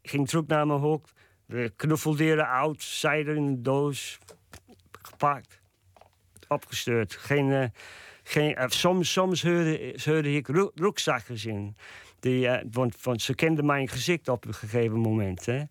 Ging 0.03 0.29
terug 0.29 0.47
naar 0.47 0.67
mijn 0.67 0.79
hoek. 0.79 1.09
De 1.47 1.73
knuffeldieren 1.77 2.49
oud, 2.49 2.83
zijde 2.83 3.35
in 3.35 3.47
de 3.47 3.61
doos. 3.61 4.19
Gepakt. 5.03 5.61
Opgestuurd. 6.49 7.13
Geen, 7.15 7.47
uh, 7.47 7.65
geen, 8.23 8.51
uh, 8.59 8.65
soms, 8.67 9.13
soms 9.13 9.43
hoorde, 9.43 9.95
hoorde 10.05 10.35
ik 10.35 10.49
rugzakkers 10.75 11.45
in. 11.45 11.77
Die, 12.21 12.47
uh, 12.47 12.59
want, 12.71 13.03
want, 13.03 13.23
ze 13.23 13.35
kenden 13.35 13.67
mijn 13.67 13.89
gezicht 13.89 14.29
op 14.29 14.47
een 14.47 14.55
gegeven 14.55 14.99
moment. 14.99 15.47
Hè. 15.47 15.63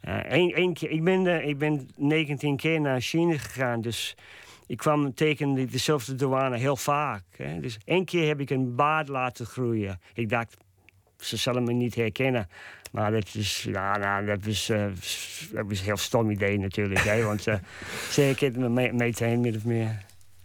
Een, 0.00 0.74
keer, 0.74 0.90
ik, 0.90 1.04
ben, 1.04 1.48
ik 1.48 1.58
ben 1.58 1.88
19 1.96 2.56
keer 2.56 2.80
naar 2.80 3.00
China 3.00 3.38
gegaan, 3.38 3.80
dus 3.80 4.16
ik 4.66 4.76
kwam 4.76 5.14
tegen 5.14 5.70
dezelfde 5.70 6.14
douane 6.14 6.58
heel 6.58 6.76
vaak. 6.76 7.24
Hè. 7.36 7.60
Dus 7.60 7.78
één 7.84 8.04
keer 8.04 8.28
heb 8.28 8.40
ik 8.40 8.50
een 8.50 8.74
baard 8.74 9.08
laten 9.08 9.46
groeien. 9.46 10.00
Ik 10.14 10.28
dacht, 10.28 10.56
ze 11.18 11.36
zullen 11.36 11.64
me 11.64 11.72
niet 11.72 11.94
herkennen. 11.94 12.48
Maar 12.92 13.10
dat 13.10 13.34
is, 13.34 13.62
ja, 13.62 13.96
nou, 13.96 14.26
dat 14.26 14.46
is, 14.46 14.66
dat 15.52 15.70
is 15.70 15.78
een 15.78 15.84
heel 15.84 15.96
stom 15.96 16.30
idee 16.30 16.58
natuurlijk. 16.58 17.00
hè, 17.00 17.22
want 17.22 17.42
ze 18.10 18.20
herkenden 18.20 18.72
me 18.72 18.92
meteen 18.92 19.40
min 19.40 19.56
of 19.56 19.64
meer. 19.64 20.04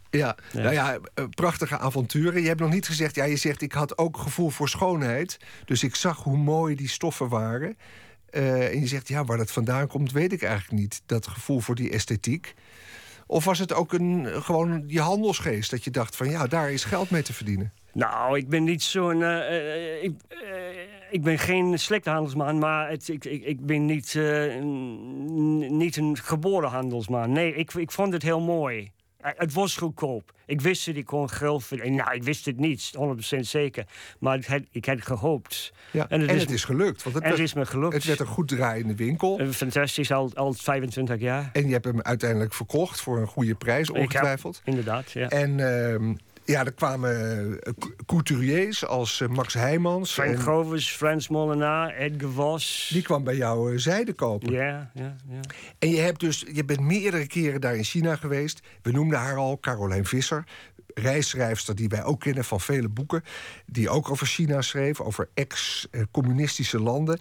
Ja, 0.09 0.35
nou 0.53 0.71
ja, 0.71 0.97
eh, 1.13 1.25
prachtige 1.29 1.77
avonturen. 1.77 2.41
Je 2.41 2.47
hebt 2.47 2.59
nog 2.59 2.71
niet 2.71 2.87
gezegd, 2.87 3.15
ja, 3.15 3.23
je 3.23 3.35
zegt 3.35 3.61
ik 3.61 3.71
had 3.71 3.97
ook 3.97 4.17
gevoel 4.17 4.49
voor 4.49 4.69
schoonheid. 4.69 5.37
Dus 5.65 5.83
ik 5.83 5.95
zag 5.95 6.23
hoe 6.23 6.37
mooi 6.37 6.75
die 6.75 6.89
stoffen 6.89 7.29
waren. 7.29 7.77
Uh, 8.31 8.73
en 8.73 8.79
je 8.79 8.87
zegt, 8.87 9.07
ja, 9.07 9.25
waar 9.25 9.37
dat 9.37 9.51
vandaan 9.51 9.87
komt, 9.87 10.11
weet 10.11 10.33
ik 10.33 10.41
eigenlijk 10.41 10.81
niet. 10.81 11.01
Dat 11.05 11.27
gevoel 11.27 11.59
voor 11.59 11.75
die 11.75 11.89
esthetiek. 11.89 12.53
Of 13.27 13.45
was 13.45 13.59
het 13.59 13.73
ook 13.73 13.93
een, 13.93 14.27
gewoon 14.43 14.83
je 14.87 15.01
handelsgeest? 15.01 15.71
Dat 15.71 15.83
je 15.83 15.91
dacht 15.91 16.15
van, 16.15 16.29
ja, 16.29 16.47
daar 16.47 16.71
is 16.71 16.83
geld 16.83 17.09
mee 17.09 17.21
te 17.21 17.33
verdienen. 17.33 17.71
Nou, 17.93 18.37
ik 18.37 18.49
ben 18.49 18.63
niet 18.63 18.83
zo'n. 18.83 19.19
Uh, 19.19 20.03
ik, 20.03 20.13
ik, 21.11 21.23
ben 21.23 21.39
geen 21.39 21.79
slechte 21.79 22.09
handelsman, 22.09 22.59
maar 22.59 22.89
het, 22.89 23.07
ik, 23.07 23.25
ik, 23.25 23.43
ik, 23.43 23.65
ben 23.65 23.85
niet, 23.85 24.19
niet 25.71 25.97
een 25.97 26.17
geboren 26.17 26.69
handelsman. 26.69 27.31
Nee, 27.31 27.53
ik, 27.53 27.73
ik 27.73 27.91
vond 27.91 28.13
het 28.13 28.23
heel 28.23 28.41
mooi. 28.41 28.91
Eh, 29.17 29.31
Het 29.35 29.53
was 29.53 29.75
goedkoop. 29.75 30.33
Ik 30.45 30.61
wist 30.61 30.85
dat 30.85 30.95
ik 30.95 31.05
kon 31.05 31.29
geld 31.29 31.63
verdienen. 31.65 31.97
Nou, 32.05 32.15
ik 32.15 32.23
wist 32.23 32.45
het 32.45 32.57
niet, 32.59 32.91
100% 33.35 33.39
zeker. 33.39 33.85
Maar 34.19 34.37
ik 34.37 34.45
had, 34.45 34.61
ik 34.71 34.85
had 34.85 35.01
gehoopt. 35.01 35.73
Ja. 35.91 36.09
En, 36.09 36.21
het, 36.21 36.51
is, 36.51 36.63
gelukt. 36.63 37.03
Want 37.03 37.15
het, 37.15 37.23
en 37.23 37.29
het 37.29 37.37
werd, 37.39 37.49
is 37.49 37.55
me 37.55 37.65
gelukt. 37.65 37.93
het 37.93 38.03
werd 38.03 38.19
een 38.19 38.25
goed 38.25 38.47
draaiende 38.47 38.95
winkel. 38.95 39.39
Eh, 39.39 39.47
Fantastisch, 39.49 40.11
al, 40.11 40.31
al 40.33 40.53
25 40.53 41.19
jaar. 41.19 41.49
En 41.53 41.67
je 41.67 41.73
hebt 41.73 41.85
hem 41.85 42.01
uiteindelijk 42.01 42.53
verkocht 42.53 43.01
voor 43.01 43.17
een 43.17 43.27
goede 43.27 43.55
prijs, 43.55 43.89
ongetwijfeld. 43.89 44.55
Heb, 44.55 44.67
inderdaad, 44.67 45.11
ja. 45.11 45.27
En 45.29 45.59
ehm, 45.59 46.13
ja, 46.47 46.65
er 46.65 46.73
kwamen 46.73 47.59
eh, 47.61 47.73
couturiers 48.05 48.85
als 48.85 49.21
eh, 49.21 49.27
Max 49.27 49.53
Heijmans. 49.53 50.13
Frank 50.13 50.29
en 50.29 50.41
Govers, 50.41 50.89
Frans 50.89 51.27
Molenaar, 51.27 51.95
Edgar 51.95 52.29
Vos. 52.29 52.89
Die 52.93 53.01
kwam 53.01 53.23
bij 53.23 53.35
jou 53.35 53.73
uh, 53.73 53.79
zijde 53.79 54.13
kopen. 54.13 54.51
Ja, 54.51 54.91
ja, 54.93 55.15
ja. 55.29 55.39
En 55.79 55.89
je, 55.89 55.99
hebt 55.99 56.19
dus, 56.19 56.45
je 56.53 56.65
bent 56.65 56.79
meerdere 56.79 57.27
keren 57.27 57.61
daar 57.61 57.75
in 57.75 57.83
China 57.83 58.15
geweest. 58.15 58.61
We 58.81 58.91
noemden 58.91 59.19
haar 59.19 59.35
al, 59.35 59.59
Caroline 59.59 60.05
Visser. 60.05 60.43
Reisschrijfster 60.93 61.75
die 61.75 61.89
wij 61.89 62.03
ook 62.03 62.19
kennen 62.19 62.43
van 62.43 62.61
vele 62.61 62.89
boeken. 62.89 63.23
Die 63.65 63.89
ook 63.89 64.11
over 64.11 64.27
China 64.27 64.61
schreef, 64.61 65.01
over 65.01 65.29
ex-communistische 65.33 66.81
landen. 66.81 67.19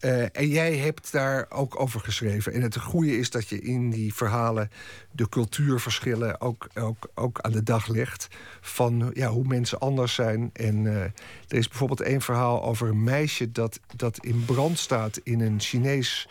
Uh, 0.00 0.22
en 0.32 0.48
jij 0.48 0.76
hebt 0.76 1.12
daar 1.12 1.46
ook 1.48 1.80
over 1.80 2.00
geschreven. 2.00 2.52
En 2.52 2.62
het 2.62 2.78
goede 2.78 3.18
is 3.18 3.30
dat 3.30 3.48
je 3.48 3.60
in 3.60 3.90
die 3.90 4.14
verhalen 4.14 4.70
de 5.10 5.28
cultuurverschillen 5.28 6.40
ook, 6.40 6.68
ook, 6.74 7.10
ook 7.14 7.40
aan 7.40 7.52
de 7.52 7.62
dag 7.62 7.86
legt. 7.86 8.28
Van 8.60 9.10
ja, 9.14 9.28
hoe 9.28 9.46
mensen 9.46 9.78
anders 9.78 10.14
zijn. 10.14 10.50
En 10.52 10.84
uh, 10.84 11.02
er 11.02 11.12
is 11.48 11.68
bijvoorbeeld 11.68 12.00
één 12.00 12.20
verhaal 12.20 12.62
over 12.62 12.88
een 12.88 13.04
meisje 13.04 13.52
dat, 13.52 13.80
dat 13.96 14.24
in 14.24 14.44
brand 14.44 14.78
staat 14.78 15.20
in 15.22 15.40
een 15.40 15.60
Chinees 15.60 16.28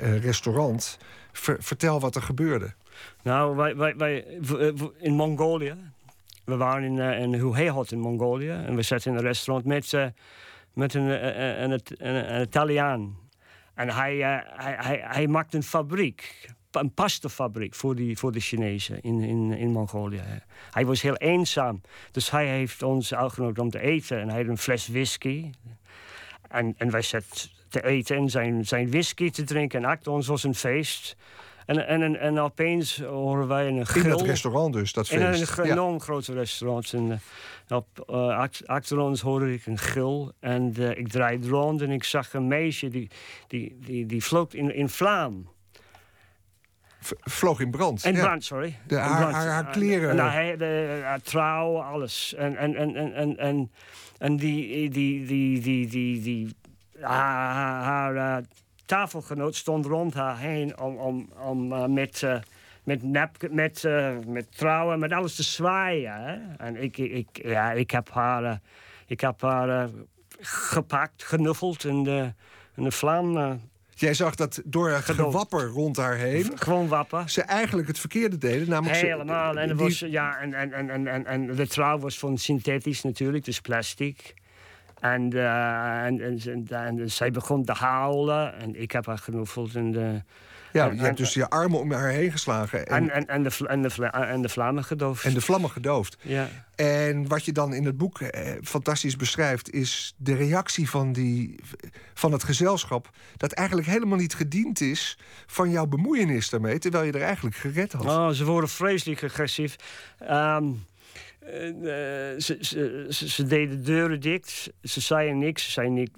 uh, 0.00 0.18
restaurant. 0.22 0.98
Ver, 1.32 1.56
vertel 1.60 2.00
wat 2.00 2.14
er 2.14 2.22
gebeurde. 2.22 2.74
Nou, 3.22 3.56
wij, 3.56 3.76
wij, 3.76 3.96
wij 3.96 4.24
in 4.98 5.14
Mongolië. 5.14 5.74
We 6.44 6.56
waren 6.56 6.82
in, 6.82 6.98
in 6.98 7.34
Huehot 7.34 7.92
in 7.92 8.00
Mongolië. 8.00 8.50
En 8.50 8.74
we 8.74 8.82
zaten 8.82 9.10
in 9.10 9.16
een 9.16 9.24
restaurant 9.24 9.66
met 9.66 9.86
met 10.76 10.94
een, 10.94 11.26
een, 11.62 11.70
een, 11.72 11.80
een, 11.98 12.42
Italiaan. 12.42 13.16
En 13.74 13.88
hij, 13.88 14.16
uh, 14.16 14.38
hij, 14.42 14.76
hij, 14.78 15.00
hij 15.04 15.26
maakt 15.26 15.54
een 15.54 15.62
fabriek, 15.62 16.50
een 16.70 16.94
pastafabriek 16.94 17.74
voor, 17.74 17.94
die, 17.94 18.18
voor 18.18 18.32
de 18.32 18.40
Chinezen 18.40 19.00
in, 19.00 19.20
in, 19.20 19.52
in 19.52 19.70
Mongolië. 19.70 20.22
Hij 20.70 20.86
was 20.86 21.02
heel 21.02 21.16
eenzaam, 21.16 21.80
dus 22.10 22.30
hij 22.30 22.46
heeft 22.46 22.82
ons 22.82 23.14
uitgenodigd 23.14 23.58
om 23.58 23.70
te 23.70 23.80
eten. 23.80 24.20
En 24.20 24.28
hij 24.28 24.38
had 24.38 24.48
een 24.48 24.58
fles 24.58 24.88
whisky. 24.88 25.50
En, 26.48 26.74
en 26.76 26.90
wij 26.90 27.02
zaten 27.02 27.50
te 27.68 27.84
eten 27.84 28.16
en 28.16 28.30
zijn, 28.30 28.66
zijn 28.66 28.90
whisky 28.90 29.30
te 29.30 29.44
drinken. 29.44 29.82
En 29.84 29.88
achter 29.90 30.12
ons 30.12 30.26
was 30.26 30.44
een 30.44 30.54
feest. 30.54 31.16
En, 31.66 31.86
en, 31.86 32.02
en, 32.02 32.20
en 32.20 32.38
opeens 32.38 33.00
horen 33.00 33.48
wij 33.48 33.68
een 33.68 33.86
grill. 33.86 34.04
In 34.04 34.10
dat 34.10 34.22
restaurant 34.22 34.72
dus, 34.72 34.92
dat 34.92 35.08
feest. 35.08 35.58
In 35.58 35.64
een 35.64 35.70
enorm 35.70 35.92
ja. 35.92 35.98
groot 35.98 36.26
restaurant. 36.26 36.92
En 36.92 37.20
op, 37.68 38.06
uh, 38.10 38.44
achter 38.64 38.98
ons 38.98 39.20
hoorde 39.20 39.52
ik 39.52 39.66
een 39.66 39.78
gil. 39.78 40.32
En 40.40 40.74
uh, 40.78 40.90
ik 40.90 41.08
draaide 41.08 41.48
rond 41.48 41.82
en 41.82 41.90
ik 41.90 42.04
zag 42.04 42.34
een 42.34 42.46
meisje 42.46 42.88
die, 42.88 43.10
die, 43.48 43.78
die, 43.80 44.06
die 44.06 44.24
vloog 44.24 44.52
in, 44.52 44.74
in 44.74 44.88
vlam. 44.88 45.48
V 47.00 47.12
vloog 47.20 47.60
in 47.60 47.70
brand? 47.70 48.04
In 48.04 48.14
ja. 48.14 48.20
brand, 48.20 48.44
sorry. 48.44 48.78
De, 48.86 48.96
haar, 48.96 49.16
brand. 49.16 49.34
haar, 49.34 49.46
haar, 49.46 49.70
kleren? 49.70 50.16
Nou, 50.16 50.30
hij, 50.30 50.56
de, 50.56 51.00
haar 51.04 51.20
trouw, 51.20 51.80
alles. 51.80 52.34
En, 52.34 52.56
en, 52.56 52.74
en, 52.76 52.96
en, 52.96 53.14
en, 53.14 53.36
en, 53.36 53.70
en 54.18 54.36
die, 54.36 54.90
die, 54.90 55.26
die, 55.26 55.60
die, 55.60 55.86
die, 55.88 56.20
die, 56.22 56.56
haar, 57.00 57.82
haar 57.82 58.14
uh, 58.14 58.44
tafelgenoot 58.86 59.56
stond 59.56 59.86
rond 59.86 60.14
haar 60.14 60.38
heen 60.38 60.78
om, 60.80 60.96
om, 60.96 61.28
om 61.42 61.72
uh, 61.72 61.84
met, 61.84 62.22
uh, 62.22 62.36
met, 62.84 63.02
nap, 63.02 63.36
met, 63.50 63.82
uh, 63.82 64.16
met 64.26 64.56
trouwen, 64.56 64.98
met 64.98 65.12
alles 65.12 65.34
te 65.34 65.42
zwaaien. 65.42 66.12
Hè? 66.12 66.56
En 66.56 66.82
ik, 66.82 66.98
ik, 66.98 67.28
ja, 67.32 67.72
ik 67.72 67.90
heb 67.90 68.10
haar, 68.10 68.60
ik 69.06 69.20
heb 69.20 69.40
haar 69.40 69.90
gepakt, 70.40 71.24
genuffeld 71.24 71.84
en 71.84 72.02
de, 72.02 72.32
en 72.74 72.82
de 72.82 72.90
vlam. 72.90 73.60
Jij 73.94 74.14
zag 74.14 74.34
dat 74.34 74.62
door 74.64 74.90
het 74.90 75.04
gewapper 75.04 75.66
rond 75.66 75.96
haar 75.96 76.16
heen. 76.16 76.58
Gewoon 76.58 76.88
wappen. 76.88 77.30
Ze 77.30 77.42
eigenlijk 77.42 77.88
het 77.88 77.98
verkeerde 77.98 78.38
deden. 78.38 78.68
Namelijk 78.68 79.00
Helemaal. 79.00 79.52
Ze, 79.52 79.60
en, 79.60 79.68
die... 79.68 79.76
was, 79.76 79.98
ja, 79.98 80.38
en, 80.38 80.54
en, 80.54 80.72
en, 80.72 81.06
en, 81.06 81.26
en 81.26 81.54
de 81.54 81.66
trouw 81.66 81.98
was 81.98 82.18
van 82.18 82.38
synthetisch 82.38 83.02
natuurlijk, 83.02 83.44
dus 83.44 83.60
plastic. 83.60 84.34
En, 85.12 85.34
uh, 85.34 86.04
en, 86.04 86.20
en, 86.20 86.66
en, 86.68 87.10
zij 87.10 87.30
begon 87.30 87.64
te 87.64 87.72
huilen 87.72 88.54
en 88.54 88.80
ik 88.80 88.92
heb 88.92 89.06
haar 89.06 89.18
genoefeld. 89.18 89.74
En 89.74 89.92
de, 89.92 90.22
ja, 90.76 90.90
je 90.90 91.00
hebt 91.00 91.16
dus 91.16 91.34
je 91.34 91.50
armen 91.50 91.80
om 91.80 91.92
haar 91.92 92.08
heen 92.08 92.30
geslagen. 92.30 92.86
En, 92.86 93.10
en, 93.10 93.26
en, 93.26 93.42
de, 93.42 93.66
en, 93.66 93.82
de, 93.82 94.06
en 94.06 94.42
de 94.42 94.48
vlammen 94.48 94.84
gedoofd. 94.84 95.24
En 95.24 95.34
de 95.34 95.40
vlammen 95.40 95.70
gedoofd. 95.70 96.16
Ja. 96.22 96.48
En 96.74 97.28
wat 97.28 97.44
je 97.44 97.52
dan 97.52 97.74
in 97.74 97.84
het 97.84 97.96
boek 97.96 98.20
eh, 98.20 98.52
fantastisch 98.62 99.16
beschrijft... 99.16 99.70
is 99.70 100.14
de 100.16 100.34
reactie 100.34 100.90
van, 100.90 101.12
die, 101.12 101.60
van 102.14 102.32
het 102.32 102.44
gezelschap... 102.44 103.10
dat 103.36 103.52
eigenlijk 103.52 103.88
helemaal 103.88 104.18
niet 104.18 104.34
gediend 104.34 104.80
is 104.80 105.18
van 105.46 105.70
jouw 105.70 105.86
bemoeienis 105.86 106.50
daarmee... 106.50 106.78
terwijl 106.78 107.04
je 107.04 107.12
er 107.12 107.22
eigenlijk 107.22 107.56
gered 107.56 107.92
had. 107.92 108.04
Oh, 108.04 108.28
ze 108.28 108.44
worden 108.44 108.70
vreselijk 108.70 109.24
agressief. 109.24 109.76
Um, 110.30 110.84
ze, 111.46 112.56
ze, 112.60 113.06
ze, 113.08 113.28
ze, 113.28 113.46
deden 113.46 113.84
deuren 113.84 114.20
dicht. 114.20 114.72
Ze 114.82 115.00
zeiden 115.00 115.38
niks. 115.38 115.64
Ze 115.64 115.70
zeiden 115.70 115.94
niet 115.94 116.10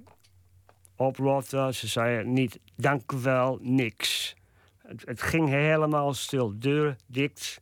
oprotten. 0.96 1.74
Ze 1.74 1.86
zeiden 1.86 2.32
niet 2.32 2.58
dank 2.76 3.12
u 3.12 3.16
wel, 3.16 3.58
niks. 3.62 4.34
Het, 4.82 5.02
het, 5.06 5.22
ging 5.22 5.48
helemaal 5.48 6.14
stil. 6.14 6.58
Deur 6.58 6.96
dicht. 7.06 7.60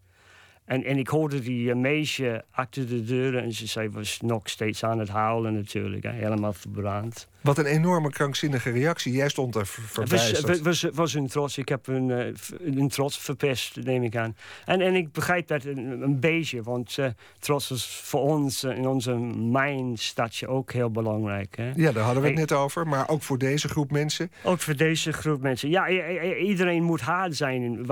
En, 0.64 0.85
en 0.85 0.99
ik 0.99 1.08
hoorde 1.08 1.40
die 1.40 1.75
meisje 1.75 2.44
achter 2.50 2.88
de 2.88 3.04
deur 3.04 3.37
en 3.37 3.52
ze 3.52 3.66
zei, 3.66 3.88
was 3.88 4.20
nog 4.20 4.49
steeds 4.49 4.85
aan 4.85 4.99
het 4.99 5.08
huilen 5.08 5.54
natuurlijk. 5.54 6.04
Helemaal 6.04 6.52
verbrand. 6.52 7.28
Wat 7.46 7.58
een 7.58 7.66
enorme 7.66 8.10
krankzinnige 8.10 8.70
reactie. 8.70 9.12
Jij 9.12 9.28
stond 9.28 9.52
daar 9.52 9.66
verbijsterd. 9.66 10.48
Het 10.48 10.62
was, 10.62 10.82
was, 10.82 10.94
was 10.94 11.12
hun 11.12 11.26
trots. 11.26 11.58
Ik 11.58 11.68
heb 11.68 11.86
hun, 11.86 12.08
uh, 12.08 12.34
hun 12.74 12.88
trots 12.88 13.18
verpest, 13.18 13.76
neem 13.82 14.02
ik 14.02 14.16
aan. 14.16 14.36
En, 14.64 14.80
en 14.80 14.94
ik 14.94 15.12
begrijp 15.12 15.46
dat 15.46 15.64
een, 15.64 16.02
een 16.02 16.20
beetje. 16.20 16.62
Want 16.62 16.96
uh, 16.96 17.06
trots 17.38 17.68
was 17.68 18.00
voor 18.02 18.20
ons 18.20 18.64
uh, 18.64 18.76
in 18.76 18.86
onze 18.86 19.14
mijnstadje 19.36 20.48
ook 20.48 20.72
heel 20.72 20.90
belangrijk. 20.90 21.56
Hè? 21.56 21.72
Ja, 21.76 21.92
daar 21.92 22.04
hadden 22.04 22.22
we 22.22 22.28
het 22.28 22.38
net 22.38 22.52
over. 22.52 22.86
Maar 22.86 23.08
ook 23.08 23.22
voor 23.22 23.38
deze 23.38 23.68
groep 23.68 23.90
mensen? 23.90 24.30
Ook 24.42 24.60
voor 24.60 24.76
deze 24.76 25.12
groep 25.12 25.42
mensen. 25.42 25.68
Ja, 25.68 25.88
iedereen 26.36 26.82
moet 26.82 27.00
hard 27.00 27.36
zijn 27.36 27.62
in, 27.62 27.86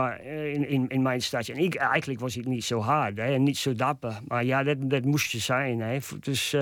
in, 0.54 0.68
in, 0.68 0.88
in 0.88 1.02
mijn 1.02 1.22
stadje. 1.22 1.52
En 1.52 1.58
ik, 1.58 1.74
eigenlijk 1.74 2.20
was 2.20 2.36
ik 2.36 2.44
niet 2.44 2.64
zo 2.64 2.80
hard 2.80 3.16
hè, 3.16 3.34
en 3.34 3.42
niet 3.42 3.58
zo 3.58 3.72
dapper. 3.72 4.18
Maar 4.28 4.44
ja, 4.44 4.62
dat, 4.62 4.76
dat 4.80 5.04
moest 5.04 5.30
je 5.30 5.38
zijn. 5.38 5.80
Hè. 5.80 5.98
Dus... 6.20 6.56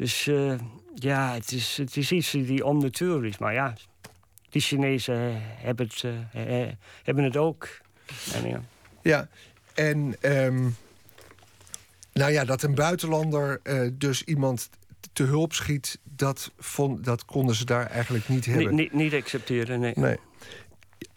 Dus 0.00 0.26
uh, 0.26 0.54
ja, 0.94 1.34
het 1.34 1.52
is, 1.52 1.76
het 1.76 1.96
is 1.96 2.12
iets 2.12 2.30
die 2.30 2.64
onnatuurlijk 2.64 3.32
is. 3.32 3.38
Maar 3.38 3.52
ja, 3.52 3.74
die 4.48 4.62
Chinezen 4.62 5.42
hebben 5.42 5.86
het, 5.86 6.02
uh, 6.02 6.68
hebben 7.02 7.24
het 7.24 7.36
ook. 7.36 7.68
En, 8.34 8.48
ja. 8.48 8.62
ja, 9.02 9.28
en 9.74 10.16
um, 10.22 10.76
nou 12.12 12.32
ja, 12.32 12.44
dat 12.44 12.62
een 12.62 12.74
buitenlander 12.74 13.60
uh, 13.62 13.88
dus 13.92 14.24
iemand 14.24 14.70
te 15.12 15.22
hulp 15.22 15.52
schiet... 15.52 15.98
Dat, 16.02 16.52
vond, 16.58 17.04
dat 17.04 17.24
konden 17.24 17.54
ze 17.54 17.64
daar 17.64 17.86
eigenlijk 17.86 18.28
niet 18.28 18.44
hebben. 18.44 18.74
Niet, 18.74 18.92
niet 18.92 19.14
accepteren, 19.14 19.80
nee. 19.80 19.92
nee. 19.96 20.16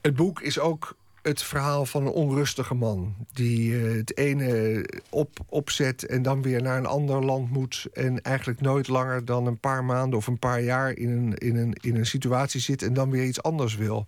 Het 0.02 0.16
boek 0.16 0.42
is 0.42 0.60
ook 0.60 0.96
het 1.24 1.44
verhaal 1.44 1.86
van 1.86 2.06
een 2.06 2.12
onrustige 2.12 2.74
man. 2.74 3.16
Die 3.34 3.72
uh, 3.72 3.96
het 3.98 4.18
ene 4.18 4.86
op, 5.10 5.40
opzet 5.46 6.06
en 6.06 6.22
dan 6.22 6.42
weer 6.42 6.62
naar 6.62 6.78
een 6.78 6.86
ander 6.86 7.26
land 7.26 7.52
moet. 7.52 7.88
En 7.94 8.22
eigenlijk 8.22 8.62
nooit 8.62 8.88
langer 8.88 9.26
dan 9.26 9.46
een 9.46 9.60
paar 9.60 9.84
maanden 9.84 10.18
of 10.18 10.28
een 10.28 10.40
paar 10.40 10.62
jaar 10.62 10.92
in 10.98 11.10
een, 11.10 11.34
in 11.34 11.56
een, 11.56 11.78
in 11.82 11.96
een 11.96 12.06
situatie 12.06 12.62
zit 12.62 12.82
en 12.82 12.94
dan 12.94 13.10
weer 13.10 13.26
iets 13.26 13.42
anders 13.42 13.76
wil. 13.76 14.08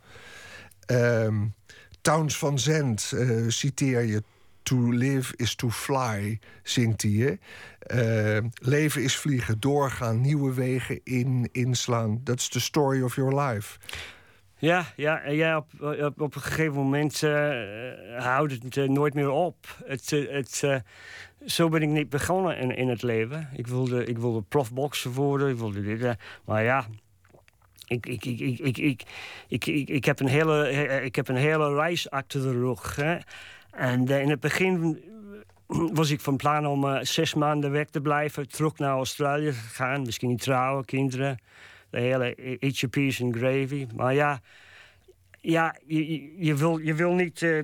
Um, 0.92 1.54
Towns 2.02 2.38
van 2.38 2.60
Zandt 2.60 3.12
uh, 3.16 3.50
citeer 3.50 4.02
je. 4.02 4.24
To 4.64 4.90
live 4.90 5.34
is 5.36 5.56
to 5.56 5.70
fly, 5.70 6.40
zingt 6.64 7.02
hij. 7.02 7.40
Uh, 7.96 8.38
leven 8.54 9.04
is 9.04 9.18
vliegen, 9.18 9.60
doorgaan, 9.60 10.22
nieuwe 10.22 10.54
wegen 10.54 11.00
in, 11.04 11.50
inslaan. 11.52 12.24
That's 12.24 12.50
the 12.50 12.60
story 12.60 13.02
of 13.02 13.16
your 13.16 13.42
life. 13.42 13.78
Ja, 14.66 14.86
ja, 14.96 15.28
ja 15.28 15.58
op, 15.58 15.82
op, 15.82 16.22
op 16.22 16.36
een 16.36 16.42
gegeven 16.42 16.74
moment 16.74 17.22
uh, 17.22 17.32
houdt 18.18 18.52
het 18.52 18.76
uh, 18.76 18.90
nooit 18.90 19.14
meer 19.14 19.30
op. 19.30 19.56
Het, 19.86 20.12
uh, 20.12 20.32
het, 20.32 20.84
zo 21.46 21.70
ben 21.70 21.82
ik 21.82 21.90
niet 21.90 22.10
begonnen 22.10 22.58
in, 22.58 22.76
in 22.76 22.90
het 22.90 23.02
leven. 23.02 23.50
Ik 23.56 23.68
wilde, 23.68 24.06
ik 24.06 24.18
wilde 24.18 24.42
profboxer 24.42 25.12
worden, 25.12 25.50
ik 25.50 25.58
wilde 25.58 25.82
dit. 25.82 26.18
maar 26.46 26.64
ja, 26.64 26.86
ik, 27.88 28.06
ik, 28.06 28.26
ik, 28.26 28.40
ik, 28.40 28.60
ik, 28.60 28.78
ik, 28.78 29.04
ik, 29.48 29.66
ik, 29.66 29.90
ik, 29.90 30.06
heb 30.06 30.20
een 30.20 30.28
hele, 30.28 30.70
ik 31.04 31.16
heb 31.16 31.28
een 31.28 31.36
hele 31.36 31.76
reis 31.76 32.10
achter 32.10 32.42
de 32.42 32.52
rug. 32.52 32.98
En 33.72 34.08
in 34.08 34.30
het 34.30 34.40
begin 34.40 35.04
was 35.68 36.10
ik 36.10 36.22
van 36.22 36.38
plan 36.38 36.68
om 36.68 37.06
zes 37.06 37.34
maanden 37.34 37.72
weg 37.72 37.86
te 37.86 38.02
blijven, 38.02 38.50
terug 38.50 38.78
naar 38.78 38.96
Australië 38.96 39.50
te 39.50 39.54
gaan. 39.54 40.02
Misschien 40.02 40.38
trouwen, 40.38 40.86
kinderen 40.86 41.38
de 41.96 42.02
hele 42.02 42.58
eat 42.60 42.90
peas 42.90 43.22
and 43.22 43.36
gravy. 43.36 43.88
Maar 43.96 44.14
ja, 44.14 44.42
ja 45.42 45.76
je, 45.86 46.34
je, 46.46 46.56
wil, 46.56 46.78
je 46.78 46.94
wil 46.94 47.14
niet 47.14 47.42
uh, 47.42 47.62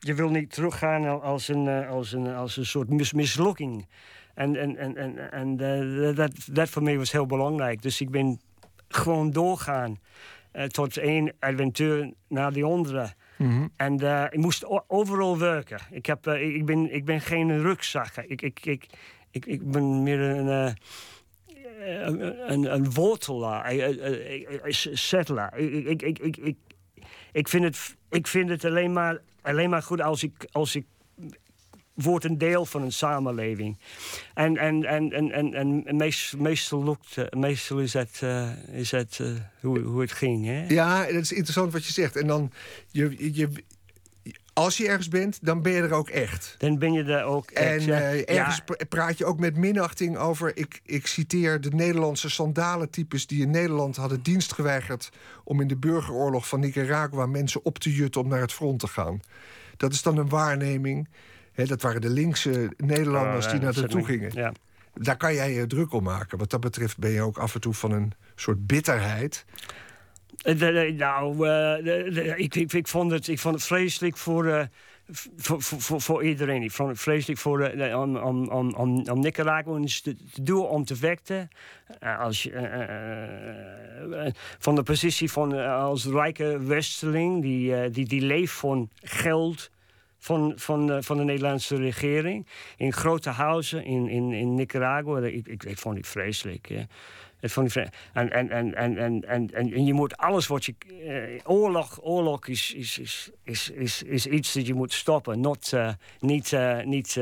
je 0.00 0.14
wil 0.14 0.28
niet 0.28 0.52
teruggaan 0.52 1.22
als 1.22 1.48
een, 1.48 1.68
eh, 1.68 1.90
als 1.90 2.12
een, 2.12 2.34
als 2.34 2.56
een 2.56 2.66
soort 2.66 2.88
mis 2.88 3.12
mislukking. 3.12 3.88
En, 4.34 4.56
en, 4.56 4.76
en, 4.76 4.96
en, 4.96 5.32
en 5.32 5.60
eh, 5.60 6.16
dat, 6.16 6.32
dat 6.52 6.68
voor 6.68 6.82
mij 6.82 6.98
was 6.98 7.12
heel 7.12 7.26
belangrijk. 7.26 7.82
Dus 7.82 8.00
ik 8.00 8.10
ben 8.10 8.40
gewoon 8.88 9.30
doorgaan. 9.30 9.98
Uh, 10.52 10.64
tot 10.64 10.96
één 10.96 11.32
avontuur 11.38 12.12
naar 12.28 12.52
de 12.52 12.64
andere. 12.64 13.12
Mhm. 13.36 13.66
En 13.76 14.02
uh, 14.02 14.24
ik 14.30 14.38
moest 14.38 14.64
overal 14.86 15.38
werken. 15.38 15.80
Ik, 15.90 16.06
heb, 16.06 16.26
uh, 16.26 16.54
ik, 16.54 16.64
ben, 16.64 16.94
ik 16.94 17.04
ben 17.04 17.20
geen 17.20 17.60
rugzakker. 17.60 18.24
Ik, 18.30 18.42
ik, 18.42 18.66
ik, 18.66 18.86
ik, 19.30 19.46
ik 19.46 19.70
ben 19.70 20.02
meer 20.02 20.20
een, 20.20 20.76
uh, 21.80 22.46
een, 22.46 22.74
een 22.74 22.92
wortelaar, 22.92 23.72
een 23.72 24.74
settler. 24.92 25.56
Ik, 25.56 26.02
ik, 26.02 26.18
ik, 26.18 26.36
ik, 26.36 26.56
ik, 27.32 27.48
vind 27.48 27.64
het, 27.64 27.96
ik 28.10 28.26
vind 28.26 28.48
het 28.48 28.64
alleen 28.64 28.92
maar, 28.92 29.20
alleen 29.42 29.70
maar 29.70 29.82
goed 29.82 30.00
als 30.00 30.22
ik, 30.22 30.48
als 30.52 30.76
ik 30.76 30.84
wordt 31.94 32.24
een 32.24 32.38
deel 32.38 32.66
van 32.66 32.82
een 32.82 32.92
samenleving. 32.92 33.78
En, 34.34 34.56
en, 34.56 34.84
en, 34.84 35.12
en, 35.12 35.54
en, 35.54 35.82
en 35.86 35.96
meest, 35.96 36.36
meestal, 36.36 36.84
lukt, 36.84 37.34
meestal 37.34 37.78
is 37.78 37.92
dat, 37.92 38.20
uh, 38.24 38.50
is 38.72 38.90
dat 38.90 39.18
uh, 39.20 39.28
hoe, 39.60 39.78
hoe 39.78 40.00
het 40.00 40.12
ging. 40.12 40.46
Hè? 40.46 40.64
Ja, 40.68 41.04
dat 41.04 41.22
is 41.22 41.32
interessant 41.32 41.72
wat 41.72 41.84
je 41.84 41.92
zegt. 41.92 42.16
En 42.16 42.26
dan, 42.26 42.52
je, 42.90 43.34
je, 43.34 43.48
als 44.60 44.76
je 44.76 44.88
ergens 44.88 45.08
bent, 45.08 45.38
dan 45.42 45.62
ben 45.62 45.72
je 45.72 45.82
er 45.82 45.92
ook 45.92 46.08
echt. 46.08 46.54
Dan 46.58 46.78
ben 46.78 46.92
je 46.92 47.02
er 47.02 47.24
ook 47.24 47.50
echt. 47.50 47.82
En 47.82 47.88
uh, 47.88 48.28
ergens 48.28 48.62
ja. 48.66 48.84
praat 48.88 49.18
je 49.18 49.24
ook 49.24 49.38
met 49.38 49.56
minachting 49.56 50.16
over... 50.16 50.56
Ik, 50.56 50.80
ik 50.84 51.06
citeer 51.06 51.60
de 51.60 51.70
Nederlandse 51.70 52.30
sandalentypes... 52.30 53.26
die 53.26 53.42
in 53.42 53.50
Nederland 53.50 53.96
hadden 53.96 54.22
dienst 54.22 54.52
geweigerd... 54.52 55.10
om 55.44 55.60
in 55.60 55.68
de 55.68 55.76
burgeroorlog 55.76 56.48
van 56.48 56.60
Nicaragua 56.60 57.26
mensen 57.26 57.64
op 57.64 57.78
te 57.78 57.94
jutten... 57.94 58.20
om 58.20 58.28
naar 58.28 58.40
het 58.40 58.52
front 58.52 58.80
te 58.80 58.86
gaan. 58.86 59.20
Dat 59.76 59.92
is 59.92 60.02
dan 60.02 60.16
een 60.16 60.28
waarneming... 60.28 61.08
He, 61.52 61.64
dat 61.64 61.82
waren 61.82 62.00
de 62.00 62.10
linkse 62.10 62.70
Nederlanders 62.76 63.44
oh, 63.46 63.50
die 63.50 63.60
naar 63.60 63.74
naartoe 63.76 64.04
gingen. 64.04 64.30
Ja. 64.34 64.52
Daar 64.94 65.16
kan 65.16 65.34
jij 65.34 65.52
je 65.52 65.66
druk 65.66 65.92
om 65.92 66.02
maken. 66.02 66.38
Wat 66.38 66.50
dat 66.50 66.60
betreft 66.60 66.98
ben 66.98 67.10
je 67.10 67.22
ook 67.22 67.38
af 67.38 67.54
en 67.54 67.60
toe 67.60 67.74
van 67.74 67.92
een 67.92 68.12
soort 68.34 68.66
bitterheid. 68.66 69.44
De, 70.42 70.94
nou, 70.96 71.36
de, 71.82 72.34
ik, 72.36 72.88
vond 72.88 73.10
het, 73.10 73.28
ik 73.28 73.38
vond 73.38 73.54
het 73.54 73.64
vreselijk 73.64 74.16
voor, 74.16 74.46
uh, 74.46 74.62
voor, 75.36 75.62
voor, 75.62 76.00
voor, 76.00 76.24
iedereen. 76.24 76.62
Ik 76.62 76.70
vond 76.70 76.88
het 76.88 77.00
vreselijk 77.00 77.40
voor, 77.40 77.70
om, 77.94 79.20
Nicaraguans 79.20 80.00
te, 80.00 80.16
doen 80.42 80.66
om 80.66 80.84
te 80.84 80.96
vechten. 80.96 81.48
als 82.18 82.48
van 84.58 84.74
de 84.74 84.82
positie 84.82 85.30
van 85.30 85.66
als 85.66 86.06
rijke 86.06 86.58
westeling 86.58 87.42
die, 87.42 87.90
die, 87.90 88.06
die 88.06 88.20
leeft 88.20 88.52
van 88.52 88.90
geld 89.02 89.70
van, 90.20 90.52
van, 90.56 90.86
de, 90.86 91.02
van 91.02 91.16
de 91.16 91.24
Nederlandse 91.24 91.76
regering. 91.76 92.46
In 92.76 92.92
grote 92.92 93.30
huizen 93.30 93.84
in, 93.84 94.08
in, 94.08 94.32
in 94.32 94.54
Nicaragua. 94.54 95.20
Ik, 95.20 95.64
ik, 95.64 95.78
vond 95.78 95.96
het 95.96 96.06
vreselijk. 96.06 96.68
Het 97.40 97.52
vond 97.52 97.76
ik. 97.76 97.88
En, 98.12 98.30
en, 98.32 98.50
en, 98.50 98.74
en, 98.74 98.98
en, 98.98 99.24
en, 99.26 99.50
en 99.52 99.84
je 99.84 99.94
moet 99.94 100.16
alles 100.16 100.46
wat 100.46 100.64
je. 100.64 100.74
Uh, 100.88 101.40
oorlog 101.44 101.98
oorlog 102.02 102.46
is, 102.46 102.74
is, 102.74 102.98
is, 102.98 103.30
is, 103.44 103.70
is, 103.70 104.02
is 104.02 104.26
iets 104.26 104.52
dat 104.52 104.66
je 104.66 104.74
moet 104.74 104.92
stoppen. 104.92 105.40
Not, 105.40 105.72
uh, 105.74 105.90
niet. 106.20 106.52
Uh, 106.52 106.82
niet 106.82 107.20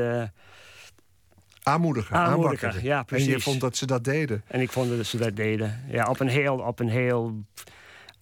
aanmoedigen, 1.63 2.15
aanmoedigen. 2.15 2.15
aanwakkeren. 2.15 2.83
Ja, 2.83 3.03
precies. 3.03 3.27
En 3.27 3.33
je 3.33 3.39
vond 3.39 3.61
dat 3.61 3.77
ze 3.77 3.85
dat 3.85 4.03
deden. 4.03 4.43
En 4.47 4.61
ik 4.61 4.71
vond 4.71 4.97
dat 4.97 5.05
ze 5.05 5.17
dat 5.17 5.35
deden. 5.35 5.83
Ja, 5.87 6.09
op 6.09 6.19
een 6.19 6.27
heel. 6.27 6.57
Op 6.57 6.79
een 6.79 6.89
heel 6.89 7.43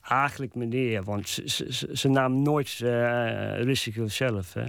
eigenlijk 0.02 0.56
meneer, 0.56 1.04
want 1.04 1.30
ze, 1.30 1.44
ze, 1.46 1.90
ze 1.94 2.08
nam 2.08 2.42
nooit 2.42 2.80
uh, 2.84 3.62
risico 3.62 4.08
zelf. 4.08 4.54
Hè. 4.54 4.66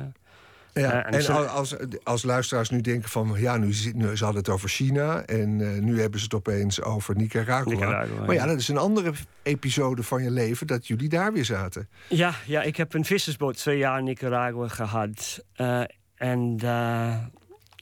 Ja, 0.73 1.05
en 1.07 1.49
als, 1.49 1.75
als 2.03 2.23
luisteraars 2.23 2.71
nu 2.71 2.81
denken 2.81 3.09
van... 3.09 3.35
ja, 3.37 3.57
nu, 3.57 3.75
nu 3.95 4.17
ze 4.17 4.25
hadden 4.25 4.43
het 4.43 4.49
over 4.49 4.69
China... 4.69 5.25
en 5.25 5.61
eh, 5.61 5.83
nu 5.83 6.01
hebben 6.01 6.19
ze 6.19 6.25
het 6.25 6.35
opeens 6.35 6.83
over 6.83 7.17
Nicaragua. 7.17 7.73
Nicaragua, 7.73 8.25
maar 8.25 8.35
ja, 8.35 8.47
dat 8.47 8.59
is 8.59 8.69
een 8.69 8.77
andere 8.77 9.13
episode 9.43 10.03
van 10.03 10.23
je 10.23 10.31
leven... 10.31 10.67
dat 10.67 10.87
jullie 10.87 11.09
daar 11.09 11.33
weer 11.33 11.45
zaten. 11.45 11.89
Ja, 12.09 12.35
ja, 12.47 12.63
ik 12.63 12.77
heb 12.77 12.95
een 12.95 13.05
vissersboot 13.05 13.57
twee 13.57 13.79
jaar 13.79 13.99
in 13.99 14.05
Nicaragua 14.05 14.69
gehad. 14.69 15.45
Eh, 15.55 15.83
en, 16.15 16.57
eh, 16.63 17.09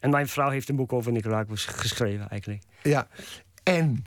en 0.01 0.11
mijn 0.11 0.29
vrouw 0.29 0.51
heeft 0.51 0.69
een 0.69 0.77
boek 0.77 0.93
over 0.93 1.13
Nicaragua 1.13 1.55
ges- 1.55 1.65
geschreven, 1.65 2.29
eigenlijk. 2.29 2.63
Ja, 2.83 3.09
en 3.63 4.05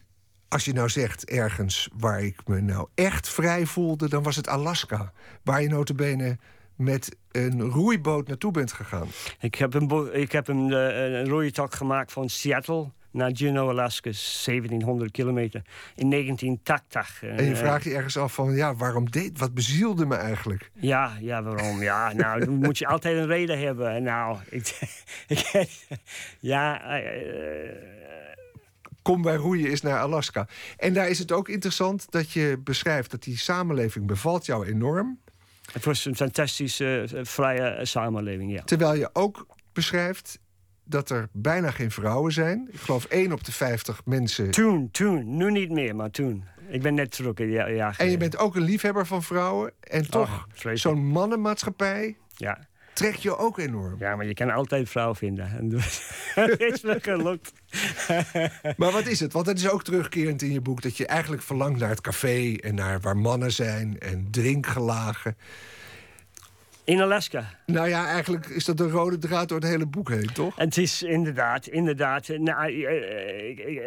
als 0.47 0.65
je 0.65 0.73
nou 0.73 0.89
zegt 0.89 1.25
ergens 1.25 1.89
waar 1.97 2.23
ik 2.23 2.47
me 2.47 2.61
nou 2.61 2.87
echt 2.95 3.29
vrij 3.29 3.65
voelde... 3.65 4.09
dan 4.09 4.23
was 4.23 4.35
het 4.35 4.47
Alaska, 4.47 5.11
waar 5.43 5.61
je 5.61 5.69
notabene 5.69 6.37
met 6.79 7.15
een 7.31 7.61
roeiboot 7.61 8.27
naartoe 8.27 8.51
bent 8.51 8.71
gegaan. 8.71 9.07
Ik 9.39 9.55
heb 9.55 9.73
een, 9.73 10.09
ik 10.13 10.31
heb 10.31 10.47
een, 10.47 10.73
eh, 10.73 11.11
een 11.11 11.27
roeitocht 11.27 11.75
gemaakt 11.75 12.11
van 12.11 12.29
Seattle 12.29 12.91
naar 13.11 13.31
Juneau, 13.31 13.69
Alaska, 13.69 14.11
1700 14.11 15.11
kilometer, 15.11 15.61
in 15.95 16.09
1980. 16.09 17.23
En 17.23 17.45
je 17.45 17.51
Eh, 17.51 17.57
vraagt 17.57 17.83
je 17.83 17.95
ergens 17.95 18.17
af 18.17 18.33
van, 18.33 18.55
ja, 18.55 18.75
waarom 18.75 19.09
deed... 19.09 19.39
wat 19.39 19.53
bezielde 19.53 20.05
me 20.05 20.15
eigenlijk? 20.15 20.71
Ja, 20.73 21.17
ja, 21.21 21.43
waarom? 21.43 21.81
Ja, 21.81 22.13
nou, 22.13 22.45
dan 22.45 22.53
moet 22.53 22.77
je 22.77 22.87
altijd 22.87 23.17
een 23.17 23.27
reden 23.27 23.59
hebben. 23.59 23.91
En 23.91 24.03
Nou, 24.03 24.37
ik, 24.49 24.79
ik 25.27 25.67
ja, 26.39 26.81
eh, 26.81 27.97
Kom 29.01 29.21
bij 29.21 29.35
roeien 29.35 29.71
is 29.71 29.81
naar 29.81 29.99
Alaska. 29.99 30.47
En 30.77 30.93
daar 30.93 31.09
is 31.09 31.19
het 31.19 31.31
ook 31.31 31.49
interessant 31.49 32.11
dat 32.11 32.31
je 32.31 32.61
beschrijft... 32.63 33.11
dat 33.11 33.23
die 33.23 33.37
samenleving 33.37 34.05
bevalt 34.07 34.45
jou 34.45 34.65
enorm... 34.65 35.19
het 35.73 35.85
was 35.85 36.05
een 36.05 36.15
fantastische, 36.15 37.07
eh, 37.13 37.19
vrije 37.23 37.61
eh, 37.61 37.85
samenleving, 37.85 38.51
ja. 38.51 38.63
Terwijl 38.63 38.95
je 38.95 39.09
ook 39.13 39.47
beschrijft 39.73 40.39
dat 40.83 41.09
er 41.09 41.29
bijna 41.31 41.71
geen 41.71 41.91
vrouwen 41.91 42.31
zijn. 42.31 42.67
Ik 42.71 42.79
geloof 42.79 43.05
1 43.05 43.31
op 43.31 43.43
de 43.43 43.51
50 43.51 44.01
mensen. 44.05 44.51
Toen, 44.51 44.91
toen, 44.91 45.37
nu 45.37 45.51
niet 45.51 45.71
meer, 45.71 45.95
maar 45.95 46.11
toen. 46.11 46.43
Ik 46.67 46.81
ben 46.81 46.93
net 46.93 47.11
terug 47.11 47.37
ja, 47.37 47.69
jaar 47.69 47.95
En 47.97 48.09
je 48.09 48.17
bent 48.17 48.37
ook 48.37 48.55
een 48.55 48.61
liefhebber 48.61 49.07
van 49.07 49.23
vrouwen. 49.23 49.73
En 49.79 50.09
toch, 50.09 50.47
zo'n 50.73 51.05
mannenmaatschappij 51.05 52.17
Ja. 52.35 52.67
Trekt 52.99 53.21
je 53.21 53.37
ook 53.37 53.57
enorm. 53.57 53.95
ja, 53.99 54.15
maar 54.15 54.25
je 54.25 54.33
kan 54.33 54.49
altijd 54.51 54.89
vrouw 54.89 55.15
vinden. 55.15 55.49
En 55.55 55.79
Het 56.35 56.59
is 56.59 56.81
me 56.81 56.97
gelukt. 57.01 57.51
Maar 58.77 58.91
wat 58.91 59.07
is 59.07 59.19
het? 59.19 59.33
Want 59.33 59.45
het 59.45 59.57
is 59.57 59.69
ook 59.69 59.83
terugkerend 59.83 60.41
in 60.41 60.51
je 60.51 60.61
boek... 60.61 60.81
dat 60.81 60.97
je 60.97 61.05
eigenlijk 61.05 61.41
verlangt 61.41 61.79
naar 61.79 61.89
het 61.89 62.01
café 62.01 62.55
en 62.55 62.75
naar 62.75 62.99
waar 62.99 63.17
mannen 63.17 63.51
zijn... 63.51 63.99
en 63.99 64.27
drinkgelagen. 64.31 65.37
In 66.83 67.01
Alaska. 67.01 67.43
Nou 67.65 67.87
ja, 67.87 68.05
eigenlijk 68.07 68.45
is 68.45 68.65
dat 68.65 68.77
de 68.77 68.89
rode 68.89 69.17
draad 69.17 69.49
door 69.49 69.59
het 69.59 69.67
hele 69.69 69.85
boek 69.85 70.09
heen, 70.09 70.33
toch? 70.33 70.55
Het 70.55 70.77
is 70.77 71.03
inderdaad, 71.03 71.67
inderdaad. 71.67 72.29
eh, 72.29 72.39
Nou, 72.39 72.83
eh, 72.83 73.49
ik, 73.49 73.59
eh, 73.59 73.85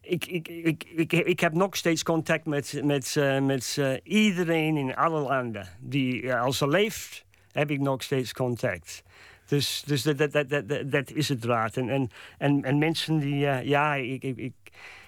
ik, 0.00 0.26
ik, 0.26 0.48
ik, 0.48 0.84
ik, 0.96 1.12
ik 1.12 1.40
heb 1.40 1.52
nog 1.52 1.76
steeds 1.76 2.02
contact 2.02 2.46
met, 2.46 2.80
met, 2.84 3.16
eh, 3.16 3.40
met 3.40 3.76
eh, 3.78 3.92
iedereen 4.02 4.76
in 4.76 4.96
alle 4.96 5.20
landen. 5.20 5.68
Die, 5.80 6.28
eh, 6.32 6.40
als 6.42 6.58
ze 6.58 6.68
leeft, 6.68 7.24
heb 7.52 7.70
ik 7.70 7.80
nog 7.80 8.02
steeds 8.02 8.32
contact. 8.32 9.02
Dus, 9.46 9.82
dus 9.86 10.02
dat, 10.02 10.18
dat, 10.32 10.48
dat, 10.48 10.68
dat, 10.90 11.10
is 11.12 11.28
het 11.28 11.40
draad. 11.40 11.76
En, 11.76 11.88
en, 11.88 12.10
en, 12.38 12.62
en 12.64 12.78
mensen 12.78 13.18
die, 13.18 13.46
eh, 13.46 13.64
ja, 13.68 13.94
ik, 13.94 14.22
ik, 14.22 14.36
ik, 14.36 14.52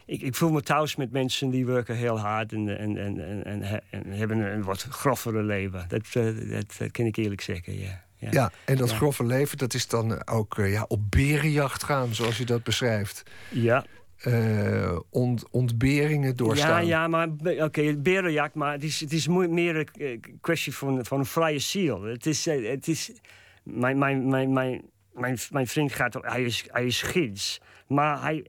ik, 0.07 0.21
ik 0.23 0.35
voel 0.35 0.51
me 0.51 0.63
thuis 0.63 0.97
met 0.97 1.13
mensen 1.13 1.51
die 1.51 1.67
werken 1.67 1.97
heel 1.97 2.19
hard 2.19 2.53
en, 2.53 2.79
en, 2.79 2.97
en, 2.97 3.21
en, 3.29 3.45
en, 3.45 3.63
he- 3.63 3.79
en 3.91 4.11
hebben 4.11 4.39
een 4.39 4.63
wat 4.63 4.83
groffere 4.83 5.43
leven. 5.43 5.85
Dat, 5.89 6.03
eh, 6.13 6.51
dat, 6.51 6.75
dat 6.79 6.91
kan 6.91 7.05
ik 7.07 7.17
eerlijk 7.17 7.41
zeggen, 7.41 7.79
ja. 7.79 8.05
ja. 8.19 8.29
Ja, 8.31 8.51
en 8.65 8.77
dat 8.77 8.91
Ja. 8.91 8.97
grove 8.97 9.25
leven, 9.27 9.59
dat 9.59 9.75
is 9.75 9.87
dan 9.89 10.27
ook 10.27 10.59
eh, 10.59 10.73
ja, 10.73 10.85
op 10.89 11.11
berenjacht 11.11 11.83
gaan, 11.85 12.15
zoals 12.15 12.39
je 12.39 12.45
dat 12.45 12.63
beschrijft. 12.63 13.23
ja. 13.51 13.85
Ont, 15.11 15.51
ontberingen 15.51 16.37
doorstaan. 16.37 16.87
Ja, 16.87 17.03
ja, 17.03 17.09
maar 17.09 17.29
oké, 17.59 17.97
berenjacht, 17.97 18.55
maar 18.55 18.73
het 18.73 18.83
is, 18.83 19.01
het 19.01 19.13
is 19.13 19.29
meer 19.29 19.77
een 19.77 19.89
eh, 19.93 20.21
kwestie 20.41 20.75
van, 20.75 21.05
van 21.05 21.19
een 21.19 21.27
vrije 21.27 21.59
ziel. 21.59 22.03
Het 22.03 22.27
is, 22.27 22.47
eh, 22.47 22.69
het 22.71 22.89
is 22.89 23.13
mijn, 23.63 23.99
mijn, 23.99 24.29
mijn, 24.29 24.53
mijn, 24.53 24.83
mijn, 25.13 25.39
mijn 25.51 25.67
vriend 25.67 25.93
gaat, 25.93 26.15
hij 26.21 26.43
is, 26.43 26.65
hij 26.67 26.87
is 26.87 27.03
gids, 27.03 27.61
maar 27.87 28.23
hij, 28.23 28.47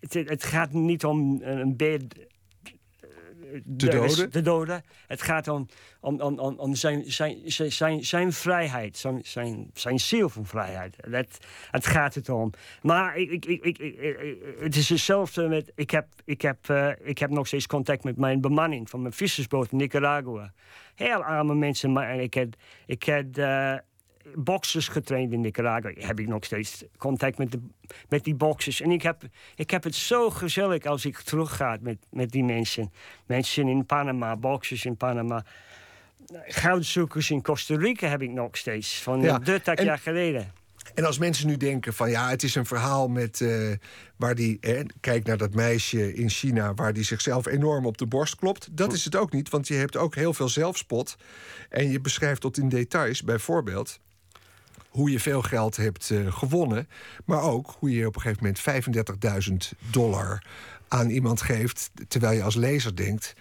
het, 0.00 0.14
het 0.14 0.44
gaat 0.44 0.72
niet 0.72 1.04
om 1.04 1.40
een 1.42 1.76
bed 1.76 2.02
Te 3.76 3.88
doden? 3.88 4.30
te 4.30 4.40
doden. 4.40 4.82
Het 5.06 5.22
gaat 5.22 5.48
om, 5.48 5.66
om, 6.00 6.20
om, 6.20 6.38
om, 6.38 6.58
om 6.58 6.74
zijn, 6.74 7.12
zijn, 7.12 7.38
zijn, 7.44 7.72
zijn, 7.72 8.04
zijn 8.04 8.32
vrijheid, 8.32 8.96
zijn, 8.96 9.20
zijn, 9.24 9.70
zijn 9.74 10.00
ziel 10.00 10.28
van 10.28 10.46
vrijheid. 10.46 10.96
Dat, 11.10 11.26
het 11.70 11.86
gaat 11.86 12.14
het 12.14 12.28
om. 12.28 12.50
Maar 12.82 13.16
ik, 13.16 13.30
ik, 13.30 13.44
ik, 13.44 13.64
ik, 13.64 13.78
ik- 13.78 13.98
ik- 14.20 14.38
het 14.60 14.76
is 14.76 14.88
hetzelfde 14.88 15.48
met. 15.48 15.72
Ik 15.74 15.90
heb, 15.90 16.06
ik, 16.24 16.42
heb, 16.42 16.68
eh, 16.68 16.88
ik 17.02 17.18
heb 17.18 17.30
nog 17.30 17.46
steeds 17.46 17.66
contact 17.66 18.04
met 18.04 18.16
mijn 18.16 18.40
bemanning 18.40 18.90
van 18.90 19.02
mijn 19.02 19.14
vissersboot 19.14 19.72
in 19.72 19.76
Nicaragua. 19.78 20.52
Heel 20.94 21.24
arme 21.24 21.54
mensen, 21.54 21.92
maar 21.92 22.16
ik 22.16 22.34
heb, 22.34 22.54
ik 22.86 23.02
heb 23.02 23.36
eh, 23.36 23.74
boxers 24.34 24.88
getraind 24.88 25.32
in 25.32 25.40
Nicaragua. 25.40 25.92
Heb 25.94 26.20
ik 26.20 26.28
nog 26.28 26.44
steeds 26.44 26.84
contact 26.98 27.38
met, 27.38 27.52
de, 27.52 27.60
met 28.08 28.24
die 28.24 28.34
boxers. 28.34 28.80
En 28.80 28.90
ik 28.90 29.02
heb, 29.02 29.22
ik 29.54 29.70
heb 29.70 29.84
het 29.84 29.94
zo 29.94 30.30
gezellig 30.30 30.84
als 30.84 31.04
ik 31.04 31.18
terugga 31.18 31.78
met, 31.80 31.98
met 32.10 32.30
die 32.30 32.44
mensen. 32.44 32.92
Mensen 33.26 33.68
in 33.68 33.86
Panama, 33.86 34.36
boxers 34.36 34.84
in 34.84 34.96
Panama. 34.96 35.44
goudzoekers 36.46 37.30
in 37.30 37.42
Costa 37.42 37.76
Rica 37.76 38.08
heb 38.08 38.22
ik 38.22 38.30
nog 38.30 38.56
steeds. 38.56 39.02
Van 39.02 39.20
Ja, 39.20 39.38
30 39.38 39.74
en- 39.74 39.84
jaar 39.84 39.98
geleden. 39.98 40.52
En 40.94 41.04
als 41.04 41.18
mensen 41.18 41.46
nu 41.46 41.56
denken 41.56 41.94
van 41.94 42.10
ja, 42.10 42.28
het 42.28 42.42
is 42.42 42.54
een 42.54 42.66
verhaal 42.66 43.08
met 43.08 43.40
eh, 43.40 43.70
waar 44.16 44.34
die 44.34 44.58
eh, 44.60 44.84
kijk 45.00 45.24
naar 45.26 45.36
dat 45.36 45.54
meisje 45.54 46.14
in 46.14 46.28
China 46.30 46.74
waar 46.74 46.92
die 46.92 47.04
zichzelf 47.04 47.46
enorm 47.46 47.86
op 47.86 47.98
de 47.98 48.06
borst 48.06 48.36
klopt. 48.36 48.68
Dat 48.76 48.92
is 48.92 49.04
het 49.04 49.16
ook 49.16 49.32
niet, 49.32 49.48
want 49.48 49.68
je 49.68 49.74
hebt 49.74 49.96
ook 49.96 50.14
heel 50.14 50.34
veel 50.34 50.48
zelfspot 50.48 51.16
en 51.68 51.90
je 51.90 52.00
beschrijft 52.00 52.40
tot 52.40 52.58
in 52.58 52.68
details, 52.68 53.22
bijvoorbeeld 53.22 54.00
hoe 54.92 55.10
je 55.10 55.20
veel 55.20 55.42
geld 55.42 55.76
hebt 55.76 56.10
eh, 56.10 56.32
gewonnen, 56.32 56.88
maar 57.24 57.42
ook 57.42 57.74
hoe 57.78 57.90
je 57.90 58.06
op 58.06 58.14
een 58.14 58.20
gegeven 58.20 58.54
moment 58.64 59.74
35.000 59.74 59.78
dollar 59.90 60.42
aan 60.88 61.10
iemand 61.10 61.42
geeft, 61.42 61.90
terwijl 62.08 62.36
je 62.36 62.42
als 62.42 62.54
lezer 62.54 62.96
denkt. 62.96 63.34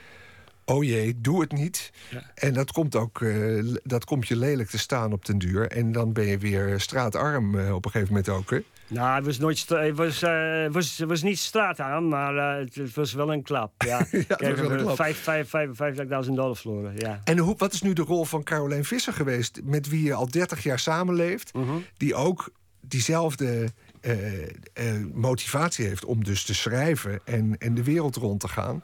Oh 0.65 0.83
jee, 0.83 1.21
doe 1.21 1.41
het 1.41 1.51
niet. 1.51 1.91
Ja. 2.09 2.31
En 2.35 2.53
dat 2.53 2.71
komt 2.71 2.95
ook, 2.95 3.21
eh, 3.21 3.65
dat 3.83 4.05
komt 4.05 4.27
je 4.27 4.35
lelijk 4.35 4.69
te 4.69 4.77
staan 4.77 5.13
op 5.13 5.25
den 5.25 5.37
duur. 5.37 5.67
En 5.67 5.91
dan 5.91 6.13
ben 6.13 6.25
je 6.25 6.37
weer 6.37 6.79
straatarm 6.79 7.59
eh, 7.59 7.73
op 7.73 7.85
een 7.85 7.91
gegeven 7.91 8.13
moment 8.13 8.29
ook. 8.29 8.49
Hè? 8.49 8.59
Nou, 8.93 9.15
het 9.15 9.25
was, 9.25 9.37
nooit 9.37 9.69
het 9.69 9.95
was, 9.95 10.21
eh, 10.21 10.65
was, 10.69 10.99
was 10.99 11.21
niet 11.21 11.39
straat 11.39 11.79
aan, 11.79 12.07
maar 12.07 12.35
eh, 12.37 12.59
het, 12.65 12.75
het 12.75 12.93
was 12.95 13.13
wel 13.13 13.33
een 13.33 13.41
klap. 13.43 13.71
Ja, 13.85 13.97
was 14.11 14.25
Kijk, 14.27 14.39
wel 14.39 14.71
een 14.71 14.77
we 14.77 14.83
klap. 14.83 14.95
vijf- 14.95 15.23
vijf- 15.23 15.49
vijf- 15.49 15.97
55.000 16.25 16.33
dollar 16.33 16.55
verloren, 16.55 16.93
ja. 16.97 17.21
En 17.23 17.37
hoe, 17.37 17.55
wat 17.57 17.73
is 17.73 17.81
nu 17.81 17.93
de 17.93 18.01
rol 18.01 18.25
van 18.25 18.43
Caroline 18.43 18.83
Visser 18.83 19.13
geweest, 19.13 19.59
met 19.63 19.89
wie 19.89 20.03
je 20.03 20.13
al 20.13 20.29
30 20.29 20.63
jaar 20.63 20.79
samenleeft, 20.79 21.53
Mhm. 21.53 21.71
die 21.97 22.15
ook 22.15 22.49
diezelfde 22.81 23.69
eh, 24.01 24.15
motivatie 25.13 25.85
heeft 25.87 26.05
om 26.05 26.23
dus 26.23 26.43
te 26.43 26.53
schrijven 26.53 27.19
en, 27.25 27.55
en 27.57 27.73
de 27.73 27.83
wereld 27.83 28.15
rond 28.15 28.39
te 28.39 28.47
gaan? 28.47 28.83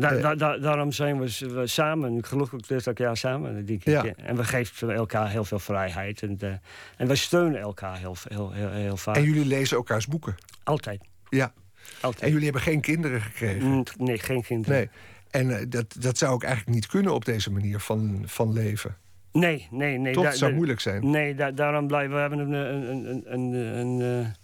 Da- 0.00 0.10
Eh. 0.10 0.22
da- 0.22 0.34
da- 0.34 0.58
daarom 0.58 0.92
zijn 0.92 1.18
we, 1.20 1.66
samen, 1.66 2.24
gelukkig 2.24 2.60
30 2.60 2.98
jaar 2.98 3.16
samen. 3.16 3.64
Die, 3.64 3.80
Ja. 3.84 4.04
En 4.04 4.36
we 4.36 4.44
geven 4.44 4.90
elkaar 4.90 5.30
heel 5.30 5.44
veel 5.44 5.58
vrijheid. 5.58 6.22
En, 6.22 6.36
eh, 6.40 6.52
en 6.96 7.06
we 7.06 7.14
steunen 7.16 7.60
elkaar 7.60 7.98
heel, 7.98 8.16
heel, 8.28 8.52
heel, 8.52 8.70
heel 8.70 8.96
vaak. 8.96 9.16
En 9.16 9.22
jullie 9.22 9.44
lezen 9.46 9.76
elkaars 9.76 10.06
boeken. 10.06 10.34
Altijd. 10.64 11.00
Ja. 11.28 11.52
Altijd. 12.00 12.22
En 12.22 12.28
jullie 12.28 12.44
hebben 12.44 12.62
geen 12.62 12.80
kinderen 12.80 13.20
gekregen. 13.20 13.68
Mm, 13.68 13.84
Nee, 13.98 14.18
geen 14.18 14.42
kinderen. 14.42 14.76
Nee. 14.76 14.88
En 15.30 15.58
eh, 15.58 15.64
dat, 15.68 15.96
dat 15.98 16.18
zou 16.18 16.32
ook 16.32 16.42
eigenlijk 16.42 16.74
niet 16.74 16.86
kunnen 16.86 17.14
op 17.14 17.24
deze 17.24 17.50
manier 17.52 17.80
van, 17.80 18.22
van 18.26 18.52
leven. 18.52 18.96
Nee, 19.32 19.68
nee, 19.70 19.98
nee. 19.98 20.12
Toch? 20.12 20.24
Het 20.24 20.36
zou 20.38 20.52
moeilijk 20.54 20.80
zijn. 20.80 21.10
Nee, 21.10 21.34
da- 21.34 21.50
daarom 21.50 21.86
blijven 21.86 22.14
we 22.14 22.20
hebben 22.20 22.38
een, 22.38 22.52
een, 22.52 22.90
een, 22.90 23.32
een, 23.32 23.52
een, 23.78 24.00
een, 24.00 24.34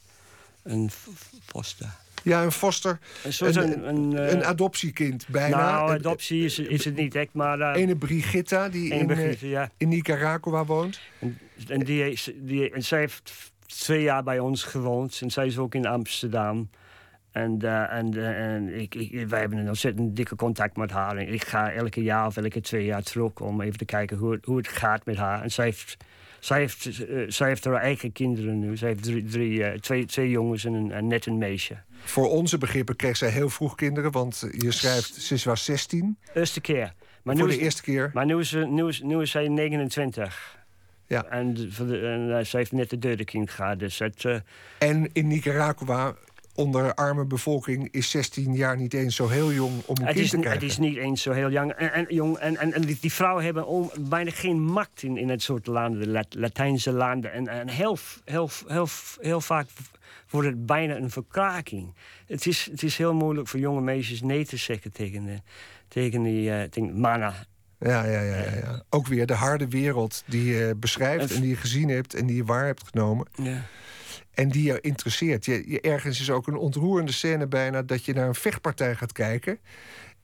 een 0.62 0.90
foster. 1.44 1.88
Ja, 2.26 2.42
een 2.42 2.52
foster, 2.52 2.98
Een 3.24 3.32
Een- 3.56 3.72
een, 3.72 3.88
een, 3.88 4.18
eh, 4.18 4.30
een 4.32 4.44
adoptiekind 4.44 5.28
bijna. 5.28 5.56
Nou, 5.56 5.90
adoptie 5.90 6.44
is, 6.44 6.58
is 6.58 6.84
het 6.84 6.96
niet 6.96 7.14
echt, 7.14 7.32
maar... 7.32 7.60
eh, 7.60 7.80
Ene 7.82 7.96
Brigitta, 7.96 8.68
die 8.68 8.94
in, 8.94 9.10
eh, 9.10 9.40
ja. 9.40 9.70
in 9.76 9.88
Nicaragua 9.88 10.64
woont. 10.64 11.00
En, 11.18 11.38
en, 11.68 11.78
die, 11.80 12.18
die, 12.42 12.70
en 12.70 12.82
zij 12.84 12.98
heeft 12.98 13.32
twee 13.66 14.02
jaar 14.02 14.22
bij 14.22 14.38
ons 14.38 14.62
gewoond. 14.62 15.18
En 15.22 15.30
zij 15.30 15.46
is 15.46 15.58
ook 15.58 15.74
in 15.74 15.86
Amsterdam. 15.86 16.70
En, 17.30 17.58
en, 17.90 18.34
en 18.36 18.80
ik, 18.80 18.94
ik, 18.94 19.26
wij 19.28 19.40
hebben 19.40 19.58
een 19.58 19.68
ontzettend 19.68 20.16
dikke 20.16 20.36
contact 20.36 20.76
met 20.76 20.90
haar. 20.90 21.16
En 21.16 21.32
ik 21.32 21.44
ga 21.44 21.70
elke 21.72 22.02
jaar 22.02 22.26
of 22.26 22.36
elke 22.36 22.60
twee 22.60 22.84
jaar 22.84 23.02
terug 23.02 23.34
om 23.40 23.60
even 23.60 23.78
te 23.78 23.84
kijken 23.84 24.16
hoe, 24.16 24.32
het- 24.32 24.44
hoe 24.44 24.56
het 24.56 24.68
gaat 24.68 25.04
met 25.06 25.16
haar. 25.16 25.42
En 25.42 25.50
zij 25.50 25.64
heeft, 25.64 25.96
zij 26.46 26.58
heeft, 26.58 26.86
eh, 26.86 27.24
zij 27.28 27.48
heeft 27.48 27.64
haar 27.64 27.74
eigen 27.74 28.12
kinderen 28.12 28.58
nu. 28.58 28.76
Zij 28.76 28.88
heeft 28.88 29.02
drie, 29.02 29.24
drie, 29.24 29.64
eh, 29.64 29.78
twee, 29.78 30.04
twee 30.04 30.30
jongens 30.30 30.64
en, 30.64 30.72
een, 30.72 30.92
en 30.92 31.06
net 31.06 31.26
een 31.26 31.38
meisje. 31.38 31.76
Voor 32.04 32.30
onze 32.30 32.58
begrippen 32.58 32.96
kreeg 32.96 33.16
zij 33.16 33.28
heel 33.28 33.48
vroeg 33.48 33.74
kinderen, 33.74 34.10
want 34.12 34.48
je 34.50 34.70
schrijft, 34.70 35.14
ze 35.14 35.40
was 35.44 35.64
16 35.64 36.18
Eerste 36.34 36.60
keer. 36.60 36.92
Maar 37.22 37.34
nu 37.34 37.40
voor 37.40 37.50
is, 37.50 37.56
de 37.56 37.62
eerste 37.62 37.82
keer. 37.82 38.10
maar 38.14 38.26
nu 38.26 38.38
is, 38.38 38.48
ze, 38.48 38.58
nu, 38.58 38.88
is, 38.88 39.00
nu 39.02 39.20
is 39.20 39.30
zij 39.30 39.48
29. 39.48 40.58
Ja. 41.06 41.24
En, 41.24 41.70
en 41.78 42.38
eh, 42.38 42.44
zij 42.44 42.60
heeft 42.60 42.72
net 42.72 42.90
de 42.90 42.98
derde 42.98 43.24
kind 43.24 43.50
gehad. 43.50 43.78
Dus 43.78 43.98
het, 43.98 44.24
En 44.78 45.10
in 45.12 45.26
Nicaragua, 45.26 46.14
onder 46.56 46.94
arme 46.94 47.24
bevolking, 47.24 47.88
is 47.90 48.10
16 48.10 48.54
jaar 48.54 48.76
niet 48.76 48.94
eens 48.94 49.16
zo 49.16 49.28
heel 49.28 49.52
jong 49.52 49.82
om 49.86 49.96
een 49.96 50.04
Het 50.04 50.14
kind 50.14 50.24
is, 50.24 50.30
te 50.30 50.36
het 50.36 50.44
krijgen. 50.44 50.66
is 50.66 50.78
niet 50.78 50.96
eens 50.96 51.22
zo 51.22 51.32
heel 51.32 51.50
jong. 51.50 51.72
En, 51.72 51.92
en, 51.92 52.06
jong, 52.08 52.36
en, 52.36 52.56
en, 52.56 52.72
en 52.72 52.82
die, 52.82 52.98
die 53.00 53.12
vrouwen 53.12 53.44
hebben 53.44 53.66
on- 53.66 53.90
bijna 54.00 54.30
geen 54.30 54.62
macht 54.62 55.02
in, 55.02 55.16
in 55.16 55.28
het 55.28 55.42
soort 55.42 55.66
landen, 55.66 56.00
de 56.00 56.08
Lat- 56.08 56.34
Latijnse 56.34 56.92
landen. 56.92 57.32
En, 57.32 57.48
en 57.48 57.68
heel, 57.68 57.98
heel, 58.24 58.50
heel, 58.66 58.88
heel 59.20 59.40
vaak 59.40 59.66
wordt 60.30 60.48
het 60.48 60.66
bijna 60.66 60.96
een 60.96 61.10
verkraking. 61.10 61.94
Het 62.26 62.46
is, 62.46 62.68
het 62.70 62.82
is 62.82 62.96
heel 62.96 63.14
moeilijk 63.14 63.48
voor 63.48 63.60
jonge 63.60 63.80
meisjes 63.80 64.22
nee 64.22 64.46
te 64.46 64.56
zeggen 64.56 64.92
tegen, 64.92 65.24
de, 65.24 65.36
tegen 65.88 66.22
die 66.22 66.50
eh, 66.52 66.62
tegen 66.68 67.00
mannen. 67.00 67.34
Ja, 67.78 68.04
ja, 68.04 68.20
ja, 68.20 68.36
ja, 68.36 68.54
ja. 68.56 68.82
Ook 68.90 69.06
weer 69.06 69.26
de 69.26 69.34
harde 69.34 69.68
wereld 69.68 70.22
die 70.26 70.44
je 70.44 70.74
beschrijft 70.76 71.30
En- 71.30 71.34
en 71.36 71.40
die 71.40 71.50
je 71.50 71.56
gezien 71.56 71.88
hebt 71.88 72.14
en 72.14 72.26
die 72.26 72.36
je 72.36 72.44
waar 72.44 72.64
hebt 72.66 72.88
genomen. 72.88 73.26
Ja. 73.42 73.62
En 74.36 74.48
die 74.48 74.62
je 74.62 74.80
interesseert. 74.80 75.44
Je, 75.44 75.70
je, 75.70 75.80
ergens 75.80 76.20
is 76.20 76.30
ook 76.30 76.46
een 76.46 76.56
ontroerende 76.56 77.12
scène 77.12 77.46
bijna 77.46 77.82
dat 77.82 78.04
je 78.04 78.12
naar 78.12 78.28
een 78.28 78.34
vechtpartij 78.34 78.94
gaat 78.94 79.12
kijken. 79.12 79.58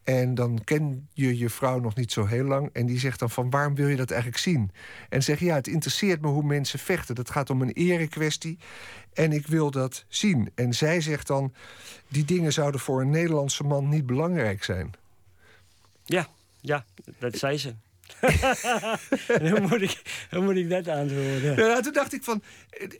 En 0.02 0.34
dan 0.34 0.64
ken 0.64 1.08
je 1.12 1.38
je 1.38 1.50
vrouw 1.50 1.78
nog 1.78 1.94
niet 1.94 2.12
zo 2.12 2.26
heel 2.26 2.44
lang. 2.44 2.70
En 2.72 2.86
die 2.86 2.98
zegt 2.98 3.18
dan 3.18 3.30
van 3.30 3.50
waarom 3.50 3.74
wil 3.74 3.88
je 3.88 3.96
dat 3.96 4.10
eigenlijk 4.10 4.40
zien? 4.40 4.70
En 5.08 5.22
zeg 5.22 5.40
ja, 5.40 5.54
het 5.54 5.66
interesseert 5.66 6.20
me 6.20 6.28
hoe 6.28 6.42
mensen 6.42 6.78
vechten. 6.78 7.14
Dat 7.14 7.30
gaat 7.30 7.50
om 7.50 7.62
een 7.62 7.72
erekwestie. 7.72 8.58
En 9.12 9.32
ik 9.32 9.46
wil 9.46 9.70
dat 9.70 10.04
zien. 10.08 10.50
En 10.54 10.74
zij 10.74 11.00
zegt 11.00 11.26
dan, 11.26 11.54
die 12.08 12.24
dingen 12.24 12.52
zouden 12.52 12.80
voor 12.80 13.00
een 13.00 13.10
Nederlandse 13.10 13.64
man 13.64 13.88
niet 13.88 14.06
belangrijk 14.06 14.64
zijn. 14.64 14.90
ja, 16.04 16.28
ja, 16.60 16.84
dat 17.18 17.36
zei 17.36 17.58
ze. 17.58 17.74
Hoe, 19.50 19.60
moet 19.60 19.82
ik, 19.82 20.02
hoe 20.30 20.40
moet 20.42 20.56
ik 20.56 20.70
dat 20.70 20.88
antwoorden? 20.88 21.56
Ja, 21.56 21.80
toen 21.80 21.92
dacht 21.92 22.12
ik 22.12 22.22
van, 22.22 22.42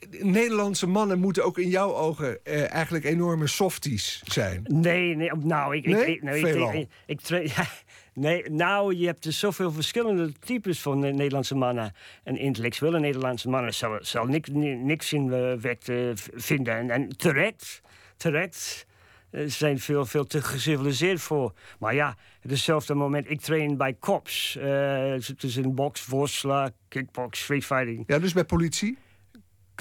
Nederlandse 0.09 0.87
mannen 0.87 1.19
moeten 1.19 1.43
ook 1.43 1.57
in 1.57 1.69
jouw 1.69 1.93
ogen 1.95 2.39
eh, 2.43 2.71
eigenlijk 2.73 3.03
enorme 3.05 3.47
softies 3.47 4.21
zijn. 4.25 4.61
Nee, 4.67 5.15
nee, 5.15 5.31
nou, 5.35 5.75
ik... 5.75 5.85
Nee? 5.85 6.05
ik, 6.05 6.23
nou, 6.23 6.37
ik, 6.37 6.87
ik, 7.05 7.19
ja, 7.55 7.67
nee, 8.13 8.49
nou, 8.49 8.95
je 8.95 9.05
hebt 9.05 9.23
dus 9.23 9.39
zoveel 9.39 9.71
verschillende 9.71 10.31
types 10.39 10.79
van 10.81 11.03
eh, 11.05 11.13
Nederlandse 11.13 11.55
mannen. 11.55 11.93
En 12.23 12.37
intellectuele 12.37 12.99
Nederlandse 12.99 13.49
mannen 13.49 13.73
zal, 13.73 13.97
zal 14.01 14.25
niks, 14.25 14.49
ni- 14.49 14.75
niks 14.75 15.13
in 15.13 15.29
wet 15.61 15.83
v- 16.15 16.27
vinden. 16.33 16.75
En, 16.77 16.89
en 16.89 17.17
terecht, 17.17 17.81
terecht. 18.17 18.85
Eh, 19.33 19.41
Ze 19.41 19.49
zijn 19.49 19.79
veel, 19.79 20.05
veel 20.05 20.25
te 20.25 20.41
geciviliseerd 20.41 21.21
voor. 21.21 21.53
Maar 21.79 21.95
ja, 21.95 22.15
hetzelfde 22.41 22.93
moment, 22.93 23.29
ik 23.29 23.41
train 23.41 23.77
bij 23.77 23.95
cops. 23.99 24.57
het 24.59 25.43
is 25.43 25.55
een 25.55 25.75
box, 25.75 26.05
worstelen, 26.05 26.73
kickbox, 26.87 27.39
street 27.41 27.65
fighting. 27.65 28.03
Ja, 28.07 28.19
dus 28.19 28.33
bij 28.33 28.45
politie? 28.45 28.97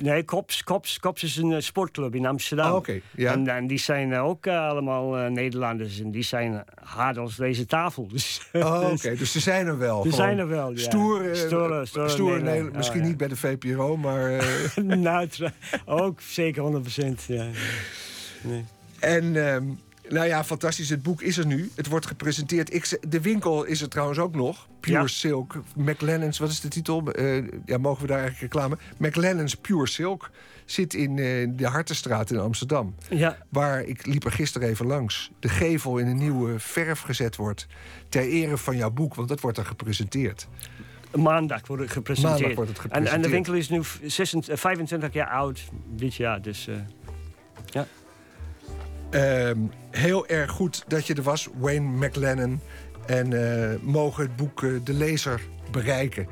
Nee, 0.03 0.25
cops, 0.25 0.65
cops, 0.65 0.99
cops 1.01 1.23
is 1.23 1.37
een 1.37 1.53
eh, 1.53 1.61
sportclub 1.61 2.15
in 2.15 2.27
Amsterdam. 2.27 2.67
Ah, 2.67 2.75
oké, 2.75 3.01
ja. 3.17 3.33
En, 3.33 3.49
en 3.49 3.67
die 3.67 3.79
zijn 3.79 4.15
ook 4.15 4.47
allemaal 4.47 5.31
Nederlanders. 5.31 6.01
En 6.01 6.11
die 6.11 6.23
zijn 6.23 6.65
hard 6.85 7.19
als 7.19 7.37
deze 7.37 7.67
tafel. 7.67 8.09
Dus, 8.13 8.49
Oh, 8.53 8.83
oké, 8.93 9.09
dus 9.09 9.19
dus 9.19 9.33
ze 9.33 9.41
zijn 9.41 9.67
er 9.67 9.79
wel. 9.79 9.97
gewoon 9.97 10.13
zijn 10.17 10.39
er 10.39 10.49
wel, 10.49 10.71
ja. 10.71 10.77
Stoer, 10.79 11.37
Stoere- 11.37 11.85
stoere 11.87 12.09
stoer 12.09 12.43
nee, 12.43 12.63
misschien 12.63 12.99
Oh, 12.99 13.03
ja. 13.05 13.09
niet 13.09 13.17
bij 13.19 13.29
de 13.29 13.37
VPRO, 13.37 13.97
maar... 13.97 14.45
nou, 14.85 15.29
ook 15.85 16.21
zeker 16.21 16.83
100% 17.23 17.27
ja. 17.27 17.47
Nee. 18.43 18.65
En 19.03 19.47
ehm, 19.47 19.65
nou 20.09 20.27
ja, 20.27 20.45
fantastisch. 20.45 20.89
Het 20.89 21.03
boek 21.03 21.23
is 21.23 21.37
er 21.39 21.47
nu. 21.47 21.71
Het 21.75 21.87
wordt 21.87 22.07
gepresenteerd. 22.07 22.75
Ik, 22.75 22.99
de 23.09 23.21
winkel 23.21 23.65
is 23.65 23.83
er 23.83 23.89
trouwens 23.89 24.19
ook 24.19 24.35
nog. 24.35 24.69
Pure 24.81 25.01
Ja. 25.01 25.07
Silk. 25.07 25.63
McLennan's, 25.77 26.39
wat 26.39 26.51
is 26.51 26.61
de 26.61 26.69
titel? 26.69 27.13
Eh, 27.13 27.43
ja, 27.67 27.79
mogen 27.79 28.03
we 28.03 28.09
daar 28.09 28.21
eigenlijk 28.21 28.53
reclame? 28.53 28.77
McLennan's 28.99 29.55
Pure 29.55 29.87
Silk 29.89 30.31
zit 30.65 30.95
in 30.95 31.11
eh, 31.19 31.49
de 31.51 31.67
Hartenstraat 31.67 32.31
in 32.31 32.39
Amsterdam. 32.39 32.95
Ja, 33.11 33.37
Waar, 33.49 33.83
ik 33.85 34.07
liep 34.07 34.25
er 34.25 34.33
gisteren 34.33 34.69
even 34.69 34.87
langs, 34.87 35.31
de 35.39 35.49
gevel 35.49 35.99
in 35.99 36.07
een 36.07 36.17
nieuwe 36.19 36.59
verf 36.59 37.01
gezet 37.01 37.37
wordt. 37.37 37.67
Ter 38.09 38.23
ere 38.23 38.57
van 38.59 38.77
jouw 38.77 38.91
boek, 38.91 39.15
want 39.15 39.29
dat 39.29 39.41
wordt 39.41 39.59
er 39.59 39.65
gepresenteerd. 39.67 40.49
maandag 41.17 41.67
wordt 41.67 41.83
het 41.83 41.93
gepresenteerd. 41.93 42.41
Maandag 42.41 42.57
wordt 42.57 42.71
het 42.71 42.79
En, 42.79 42.83
gepresenteerd. 42.85 43.17
en 43.17 43.23
de 43.23 43.35
winkel 43.35 43.55
is 43.55 43.69
nu 43.69 44.11
26, 44.11 44.61
25 44.61 45.13
jaar 45.13 45.29
oud 45.29 45.61
dit 45.91 46.15
jaar. 46.15 46.43
Dus 46.43 46.67
eh. 46.69 46.75
Ehm, 49.13 49.59
heel 49.91 50.27
erg 50.27 50.51
goed 50.51 50.85
dat 50.87 51.07
je 51.07 51.15
er 51.15 51.23
was, 51.23 51.49
Wayne 51.59 52.07
McLennan. 52.07 52.61
En 53.07 53.33
eh, 53.33 53.79
mogen 53.81 54.23
het 54.23 54.37
boek 54.37 54.63
eh, 54.63 54.71
de 54.85 54.93
lezer 54.93 55.41
bereiken. 55.71 56.27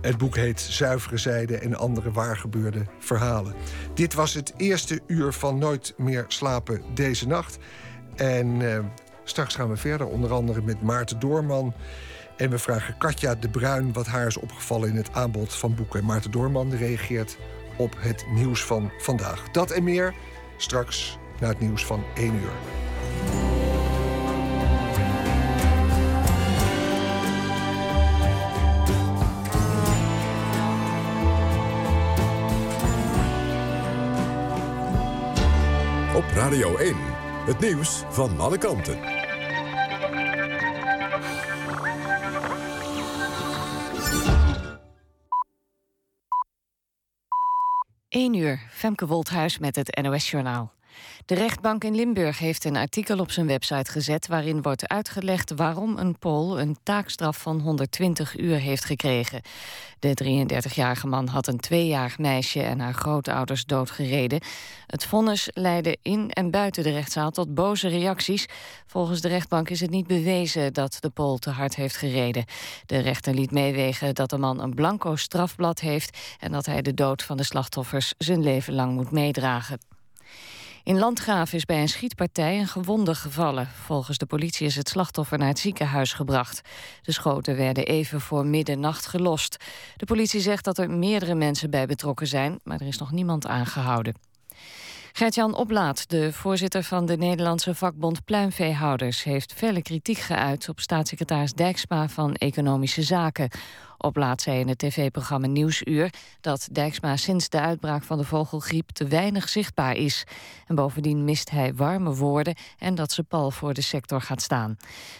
Het 0.00 0.18
boek 0.18 0.36
heet 0.36 0.60
Zuivere 0.60 1.16
Zijde 1.16 1.58
en 1.58 1.74
andere 1.74 2.12
waargebeurde 2.12 2.82
verhalen. 2.98 3.54
Dit 3.94 4.14
was 4.14 4.34
het 4.34 4.54
eerste 4.56 5.00
uur 5.06 5.32
van 5.32 5.58
Nooit 5.58 5.94
meer 5.96 6.24
slapen 6.28 6.82
deze 6.94 7.26
nacht. 7.26 7.58
En 8.16 8.72
eh, 8.72 8.78
straks 9.24 9.54
gaan 9.54 9.68
we 9.68 9.76
verder, 9.76 10.06
onder 10.06 10.32
andere 10.32 10.62
met 10.62 10.82
Maarten 10.82 11.18
Doorman. 11.18 11.74
En 12.36 12.50
we 12.50 12.58
vragen 12.58 12.98
Katja 12.98 13.34
de 13.34 13.48
Bruin 13.48 13.92
wat 13.92 14.06
haar 14.06 14.26
is 14.26 14.36
opgevallen 14.36 14.88
in 14.88 14.96
het 14.96 15.12
aanbod 15.12 15.54
van 15.54 15.74
boeken. 15.74 16.04
Maarten 16.04 16.30
Doorman 16.30 16.74
reageert 16.74 17.38
op 17.76 17.94
het 17.98 18.24
nieuws 18.34 18.64
van 18.64 18.90
vandaag. 18.98 19.50
Dat 19.50 19.70
en 19.70 19.84
meer 19.84 20.14
Straks 20.60 21.18
na 21.40 21.48
het 21.48 21.60
nieuws 21.60 21.86
van 21.86 22.04
1 22.14 22.34
uur. 22.34 22.52
Op 36.14 36.24
Radio 36.34 36.76
1, 36.76 36.96
het 37.46 37.60
nieuws 37.60 38.04
van 38.08 38.40
alle 38.40 38.58
kanten. 38.58 39.17
1 48.18 48.34
uur, 48.34 48.60
Femke 48.70 49.06
Wolthuis 49.06 49.58
met 49.58 49.76
het 49.76 50.00
NOS-journaal. 50.02 50.77
De 51.26 51.34
rechtbank 51.34 51.84
in 51.84 51.94
Limburg 51.94 52.38
heeft 52.38 52.64
een 52.64 52.76
artikel 52.76 53.18
op 53.18 53.30
zijn 53.30 53.46
website 53.46 53.90
gezet... 53.90 54.26
waarin 54.26 54.62
wordt 54.62 54.88
uitgelegd 54.88 55.54
waarom 55.54 55.98
een 55.98 56.18
Pool 56.18 56.60
een 56.60 56.76
taakstraf 56.82 57.40
van 57.40 57.60
120 57.60 58.38
uur 58.38 58.56
heeft 58.56 58.84
gekregen. 58.84 59.40
De 59.98 60.46
33-jarige 60.46 61.06
man 61.06 61.26
had 61.26 61.46
een 61.46 61.60
tweejarig 61.60 62.18
meisje 62.18 62.62
en 62.62 62.80
haar 62.80 62.94
grootouders 62.94 63.64
doodgereden. 63.64 64.40
Het 64.86 65.04
vonnis 65.04 65.48
leidde 65.54 65.98
in 66.02 66.30
en 66.30 66.50
buiten 66.50 66.82
de 66.82 66.90
rechtszaal 66.90 67.30
tot 67.30 67.54
boze 67.54 67.88
reacties. 67.88 68.46
Volgens 68.86 69.20
de 69.20 69.28
rechtbank 69.28 69.70
is 69.70 69.80
het 69.80 69.90
niet 69.90 70.06
bewezen 70.06 70.72
dat 70.72 70.96
de 71.00 71.10
Pool 71.10 71.38
te 71.38 71.50
hard 71.50 71.76
heeft 71.76 71.96
gereden. 71.96 72.44
De 72.86 72.98
rechter 72.98 73.34
liet 73.34 73.50
meewegen 73.50 74.14
dat 74.14 74.30
de 74.30 74.38
man 74.38 74.62
een 74.62 74.74
blanco 74.74 75.16
strafblad 75.16 75.80
heeft... 75.80 76.18
en 76.38 76.52
dat 76.52 76.66
hij 76.66 76.82
de 76.82 76.94
dood 76.94 77.22
van 77.22 77.36
de 77.36 77.44
slachtoffers 77.44 78.14
zijn 78.18 78.42
leven 78.42 78.74
lang 78.74 78.94
moet 78.94 79.10
meedragen. 79.10 79.97
In 80.88 80.98
Landgraaf 80.98 81.52
is 81.52 81.64
bij 81.64 81.80
een 81.80 81.88
schietpartij 81.88 82.58
een 82.58 82.66
gewonde 82.66 83.14
gevallen. 83.14 83.66
Volgens 83.66 84.18
de 84.18 84.26
politie 84.26 84.66
is 84.66 84.76
het 84.76 84.88
slachtoffer 84.88 85.38
naar 85.38 85.48
het 85.48 85.58
ziekenhuis 85.58 86.12
gebracht. 86.12 86.60
De 87.02 87.12
schoten 87.12 87.56
werden 87.56 87.86
even 87.86 88.20
voor 88.20 88.46
middernacht 88.46 89.06
gelost. 89.06 89.56
De 89.96 90.04
politie 90.04 90.40
zegt 90.40 90.64
dat 90.64 90.78
er 90.78 90.90
meerdere 90.90 91.34
mensen 91.34 91.70
bij 91.70 91.86
betrokken 91.86 92.26
zijn, 92.26 92.58
maar 92.64 92.80
er 92.80 92.86
is 92.86 92.98
nog 92.98 93.10
niemand 93.10 93.46
aangehouden. 93.46 94.14
Gert-Jan 95.18 95.54
Oplaat, 95.54 96.10
de 96.10 96.32
voorzitter 96.32 96.82
van 96.82 97.06
de 97.06 97.16
Nederlandse 97.16 97.74
vakbond 97.74 98.24
Pluimveehouders... 98.24 99.22
heeft 99.24 99.52
felle 99.52 99.82
kritiek 99.82 100.18
geuit 100.18 100.68
op 100.68 100.80
staatssecretaris 100.80 101.52
Dijksma 101.52 102.08
van 102.08 102.34
Economische 102.34 103.02
Zaken. 103.02 103.50
Oplaat 103.96 104.42
zei 104.42 104.60
in 104.60 104.68
het 104.68 104.78
tv-programma 104.78 105.46
Nieuwsuur... 105.46 106.12
dat 106.40 106.68
Dijksma 106.72 107.16
sinds 107.16 107.48
de 107.48 107.60
uitbraak 107.60 108.02
van 108.02 108.18
de 108.18 108.24
vogelgriep 108.24 108.90
te 108.90 109.06
weinig 109.06 109.48
zichtbaar 109.48 109.96
is. 109.96 110.24
En 110.66 110.74
bovendien 110.74 111.24
mist 111.24 111.50
hij 111.50 111.74
warme 111.74 112.14
woorden 112.14 112.56
en 112.78 112.94
dat 112.94 113.12
ze 113.12 113.22
pal 113.22 113.50
voor 113.50 113.74
de 113.74 113.82
sector 113.82 114.20
gaat 114.20 114.42
staan. 114.42 114.76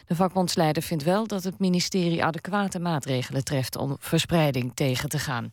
De 0.07 0.15
vakbondsleider 0.15 0.83
vindt 0.83 1.05
wel 1.05 1.27
dat 1.27 1.45
het 1.45 1.59
ministerie 1.59 2.25
adequate 2.25 2.79
maatregelen 2.79 3.45
treft... 3.45 3.77
om 3.77 3.97
verspreiding 4.01 4.73
tegen 4.75 5.09
te 5.09 5.19
gaan. 5.19 5.53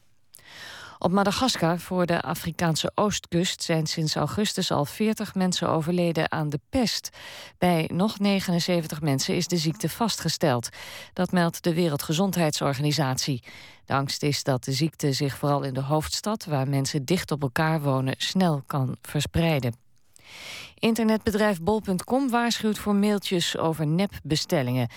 Op 1.05 1.11
Madagaskar 1.11 1.79
voor 1.79 2.05
de 2.05 2.21
Afrikaanse 2.21 2.91
oostkust 2.95 3.63
zijn 3.63 3.85
sinds 3.85 4.15
augustus 4.15 4.71
al 4.71 4.85
40 4.85 5.35
mensen 5.35 5.69
overleden 5.69 6.31
aan 6.31 6.49
de 6.49 6.59
pest. 6.69 7.09
Bij 7.57 7.89
nog 7.93 8.19
79 8.19 9.01
mensen 9.01 9.35
is 9.35 9.47
de 9.47 9.57
ziekte 9.57 9.89
vastgesteld. 9.89 10.69
Dat 11.13 11.31
meldt 11.31 11.63
de 11.63 11.73
Wereldgezondheidsorganisatie. 11.73 13.43
De 13.85 13.93
angst 13.93 14.23
is 14.23 14.43
dat 14.43 14.63
de 14.63 14.71
ziekte 14.71 15.13
zich 15.13 15.37
vooral 15.37 15.63
in 15.63 15.73
de 15.73 15.81
hoofdstad, 15.81 16.45
waar 16.45 16.67
mensen 16.67 17.05
dicht 17.05 17.31
op 17.31 17.41
elkaar 17.41 17.81
wonen, 17.81 18.15
snel 18.17 18.63
kan 18.67 18.97
verspreiden. 19.01 19.84
Internetbedrijf 20.79 21.61
bol.com 21.61 22.29
waarschuwt 22.29 22.77
voor 22.77 22.95
mailtjes 22.95 23.57
over 23.57 23.88
nepbestellingen. 23.88 24.89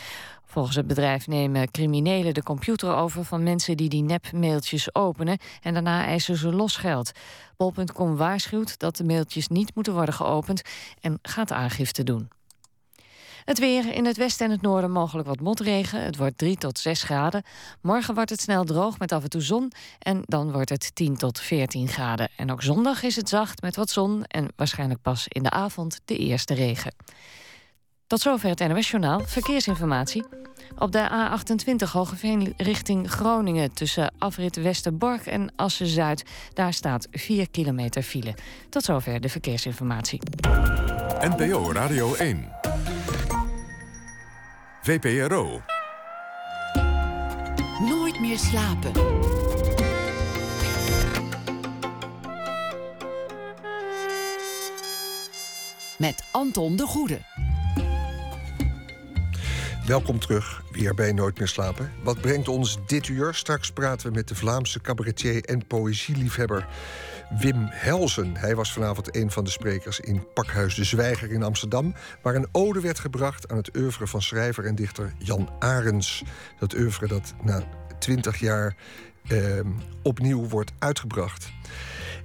Volgens 0.44 0.76
het 0.76 0.86
bedrijf 0.86 1.26
nemen 1.26 1.70
criminelen 1.70 2.34
de 2.34 2.42
computer 2.42 2.94
over 2.94 3.24
van 3.24 3.42
mensen 3.42 3.76
die 3.76 3.88
die 3.88 4.02
nepmailtjes 4.02 4.94
openen 4.94 5.38
en 5.62 5.72
daarna 5.72 6.04
eisen 6.04 6.36
ze 6.36 6.52
losgeld. 6.52 7.12
Bol.com 7.56 8.16
waarschuwt 8.16 8.78
dat 8.78 8.96
de 8.96 9.04
mailtjes 9.04 9.48
niet 9.48 9.74
moeten 9.74 9.92
worden 9.92 10.14
geopend 10.14 10.62
en 11.00 11.18
gaat 11.22 11.52
aangifte 11.52 12.02
doen. 12.02 12.37
Het 13.48 13.58
weer 13.58 13.92
in 13.92 14.06
het 14.06 14.16
westen 14.16 14.46
en 14.46 14.52
het 14.52 14.62
noorden 14.62 14.90
mogelijk 14.90 15.28
wat 15.28 15.40
motregen. 15.40 16.04
Het 16.04 16.16
wordt 16.16 16.38
3 16.38 16.56
tot 16.56 16.78
6 16.78 17.02
graden. 17.02 17.42
Morgen 17.80 18.14
wordt 18.14 18.30
het 18.30 18.40
snel 18.40 18.64
droog 18.64 18.98
met 18.98 19.12
af 19.12 19.22
en 19.22 19.30
toe 19.30 19.40
zon. 19.40 19.72
En 19.98 20.22
dan 20.24 20.52
wordt 20.52 20.70
het 20.70 20.94
10 20.94 21.16
tot 21.16 21.40
14 21.40 21.88
graden. 21.88 22.28
En 22.36 22.52
ook 22.52 22.62
zondag 22.62 23.02
is 23.02 23.16
het 23.16 23.28
zacht 23.28 23.62
met 23.62 23.76
wat 23.76 23.90
zon. 23.90 24.24
En 24.24 24.48
waarschijnlijk 24.56 25.02
pas 25.02 25.26
in 25.28 25.42
de 25.42 25.50
avond 25.50 26.00
de 26.04 26.16
eerste 26.16 26.54
regen. 26.54 26.94
Tot 28.06 28.20
zover 28.20 28.48
het 28.48 28.68
NOS-journaal. 28.68 29.20
Verkeersinformatie. 29.20 30.24
Op 30.78 30.92
de 30.92 31.08
A28 31.10 31.92
Hogeveen 31.92 32.54
richting 32.56 33.10
Groningen... 33.10 33.72
tussen 33.72 34.14
afrit 34.18 34.56
Westerbork 34.56 35.26
en 35.26 35.52
Assen-Zuid... 35.56 36.24
daar 36.54 36.72
staat 36.72 37.08
4 37.10 37.50
kilometer 37.50 38.02
file. 38.02 38.34
Tot 38.68 38.82
zover 38.82 39.20
de 39.20 39.28
verkeersinformatie. 39.28 40.20
NPO 41.20 41.72
Radio 41.72 42.14
1. 42.14 42.57
VPRO. 44.88 45.62
Nooit 47.80 48.20
meer 48.20 48.38
slapen. 48.38 48.92
Met 55.98 56.28
Anton 56.30 56.76
de 56.76 56.86
Goede. 56.86 57.18
Welkom 59.86 60.18
terug, 60.18 60.62
weer 60.70 60.94
bij 60.94 61.12
Nooit 61.12 61.38
meer 61.38 61.48
slapen. 61.48 61.92
Wat 62.02 62.20
brengt 62.20 62.48
ons 62.48 62.78
dit 62.86 63.08
uur? 63.08 63.34
Straks 63.34 63.72
praten 63.72 64.08
we 64.08 64.14
met 64.14 64.28
de 64.28 64.34
Vlaamse 64.34 64.80
cabaretier 64.80 65.44
en 65.44 65.66
poëzieliefhebber 65.66 66.66
Wim 67.28 67.66
Helsen. 67.70 68.36
Hij 68.36 68.54
was 68.54 68.72
vanavond 68.72 69.16
een 69.16 69.30
van 69.30 69.44
de 69.44 69.50
sprekers 69.50 70.00
in 70.00 70.26
Pakhuis 70.34 70.74
de 70.74 70.84
Zwijger 70.84 71.30
in 71.30 71.42
Amsterdam... 71.42 71.94
waar 72.22 72.34
een 72.34 72.48
ode 72.52 72.80
werd 72.80 72.98
gebracht 72.98 73.48
aan 73.48 73.56
het 73.56 73.76
oeuvre 73.76 74.06
van 74.06 74.22
schrijver 74.22 74.64
en 74.64 74.74
dichter 74.74 75.12
Jan 75.18 75.50
Arens. 75.58 76.24
Dat 76.58 76.74
oeuvre 76.74 77.06
dat 77.06 77.34
na 77.42 77.62
twintig 77.98 78.36
jaar 78.36 78.76
eh, 79.28 79.60
opnieuw 80.02 80.48
wordt 80.48 80.72
uitgebracht. 80.78 81.50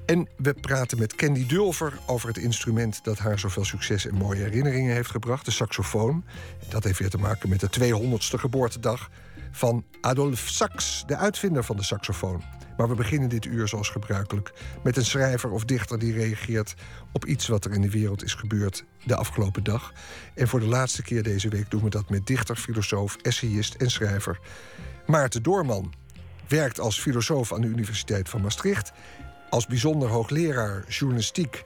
En 0.06 0.28
we 0.38 0.54
praten 0.54 1.00
met 1.00 1.16
Candy 1.16 1.46
Dulver 1.46 1.94
over 2.06 2.28
het 2.28 2.38
instrument 2.38 3.04
dat 3.04 3.18
haar 3.18 3.40
zoveel 3.40 3.66
succes 3.66 4.08
en 4.08 4.16
mooie 4.16 4.42
herinneringen 4.42 4.94
heeft 4.94 5.12
gebracht, 5.12 5.46
de 5.46 5.52
saxofoon. 5.52 6.24
Dat 6.70 6.84
heeft 6.84 7.00
weer 7.00 7.10
te 7.10 7.18
maken 7.18 7.50
met 7.50 7.60
de 7.60 7.70
200ste 7.80 8.40
geboortedag 8.40 9.10
van 9.52 9.86
Adolf 10.02 10.40
Sax, 10.40 11.04
de 11.06 11.16
uitvinder 11.16 11.64
van 11.64 11.76
de 11.76 11.84
saxofoon. 11.84 12.44
Maar 12.78 12.90
we 12.90 12.96
beginnen 12.96 13.30
dit 13.30 13.46
uur 13.46 13.68
zoals 13.68 13.90
gebruikelijk 13.90 14.52
met 14.84 14.98
een 14.98 15.06
schrijver 15.06 15.52
of 15.52 15.66
dichter 15.66 16.00
die 16.00 16.14
reageert 16.14 16.74
op 17.12 17.26
iets 17.26 17.48
wat 17.48 17.66
er 17.66 17.72
in 17.72 17.82
de 17.82 17.90
wereld 17.90 18.24
is 18.24 18.34
gebeurd 18.34 18.86
de 19.04 19.16
afgelopen 19.16 19.64
dag. 19.64 19.94
En 20.36 20.48
voor 20.48 20.60
de 20.60 20.66
laatste 20.66 21.02
keer 21.02 21.24
deze 21.24 21.50
week 21.50 21.72
doen 21.72 21.84
we 21.84 21.90
dat 21.90 22.10
met 22.10 22.28
dichter, 22.28 22.56
filosoof, 22.56 23.18
essayist 23.22 23.74
en 23.74 23.92
schrijver 23.92 24.40
Maarten 25.06 25.44
Doorman. 25.44 25.94
Werkt 26.48 26.80
als 26.80 27.00
filosoof 27.00 27.54
aan 27.54 27.62
de 27.62 27.68
Universiteit 27.68 28.30
van 28.30 28.42
Maastricht 28.42 28.92
als 29.50 29.68
bijzonder 29.68 30.10
hoogleraar 30.10 30.84
journalistiek. 30.88 31.64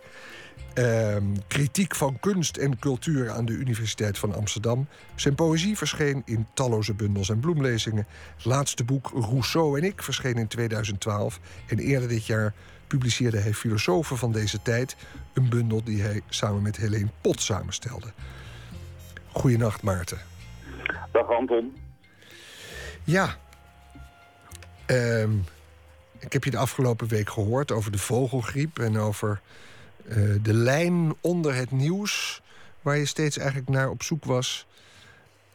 Ehm, 0.73 1.23
kritiek 1.47 1.95
van 1.95 2.19
kunst 2.19 2.57
en 2.57 2.79
cultuur 2.79 3.29
aan 3.29 3.45
de 3.45 3.51
Universiteit 3.51 4.17
van 4.17 4.35
Amsterdam. 4.35 4.87
Zijn 5.15 5.35
poëzie 5.35 5.77
verscheen 5.77 6.21
in 6.25 6.47
talloze 6.53 6.93
bundels 6.93 7.29
en 7.29 7.39
bloemlezingen. 7.39 8.07
laatste 8.43 8.83
boek 8.83 9.11
Rousseau 9.13 9.77
en 9.77 9.83
ik 9.83 10.03
verscheen 10.03 10.35
in 10.35 10.47
2012. 10.47 11.39
En 11.67 11.79
eerder 11.79 12.09
dit 12.09 12.25
jaar 12.25 12.53
publiceerde 12.87 13.39
hij 13.39 13.53
Filosofen 13.53 14.17
van 14.17 14.31
deze 14.31 14.61
tijd... 14.61 14.95
een 15.33 15.49
bundel 15.49 15.83
die 15.83 16.01
hij 16.01 16.21
samen 16.29 16.61
met 16.61 16.77
Helene 16.77 17.09
Pot 17.21 17.41
samenstelde. 17.41 18.07
Goedenacht, 19.31 19.81
Maarten. 19.81 20.17
Dag, 21.11 21.29
Anton. 21.29 21.75
Ja. 23.03 23.35
Um, 24.87 25.43
ik 26.19 26.33
heb 26.33 26.43
je 26.43 26.51
de 26.51 26.57
afgelopen 26.57 27.07
week 27.07 27.29
gehoord 27.29 27.71
over 27.71 27.91
de 27.91 27.97
vogelgriep 27.97 28.79
en 28.79 28.97
over 28.97 29.41
uh, 30.09 30.43
de 30.43 30.53
lijn 30.53 31.13
onder 31.21 31.55
het 31.55 31.71
nieuws, 31.71 32.41
waar 32.81 32.97
je 32.97 33.05
steeds 33.05 33.37
eigenlijk 33.37 33.69
naar 33.69 33.89
op 33.89 34.03
zoek 34.03 34.25
was. 34.25 34.67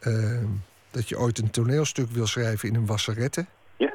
Uh, 0.07 0.43
dat 0.91 1.09
je 1.09 1.17
ooit 1.17 1.37
een 1.37 1.51
toneelstuk 1.51 2.09
wil 2.09 2.27
schrijven 2.27 2.69
in 2.69 2.75
een 2.75 2.85
wasserette. 2.85 3.45
Ja. 3.77 3.93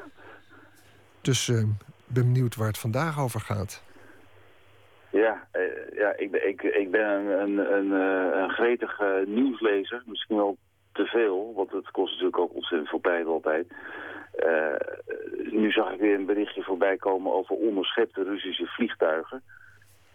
Dus 1.20 1.48
uh, 1.48 1.62
ben 2.06 2.32
benieuwd 2.32 2.56
waar 2.56 2.66
het 2.66 2.78
vandaag 2.78 3.20
over 3.20 3.40
gaat. 3.40 3.82
Ja, 5.10 5.46
ja 5.94 6.16
ik, 6.16 6.34
ik, 6.34 6.62
ik 6.62 6.90
ben 6.90 7.10
een, 7.10 7.58
een, 7.58 7.72
een, 7.72 7.90
een 8.42 8.50
gretige 8.50 9.24
nieuwslezer. 9.26 10.02
Misschien 10.06 10.36
wel 10.36 10.56
te 10.92 11.04
veel, 11.04 11.52
want 11.56 11.70
het 11.70 11.90
kost 11.90 12.10
natuurlijk 12.10 12.38
ook 12.38 12.54
ontzettend 12.54 12.88
veel 12.88 13.00
tijd 13.00 13.26
altijd. 13.26 13.66
Uh, 14.46 15.52
nu 15.52 15.70
zag 15.70 15.92
ik 15.92 16.00
weer 16.00 16.14
een 16.14 16.26
berichtje 16.26 16.62
voorbij 16.62 16.96
komen 16.96 17.32
over 17.32 17.56
onderschepte 17.56 18.22
Russische 18.22 18.66
vliegtuigen. 18.66 19.42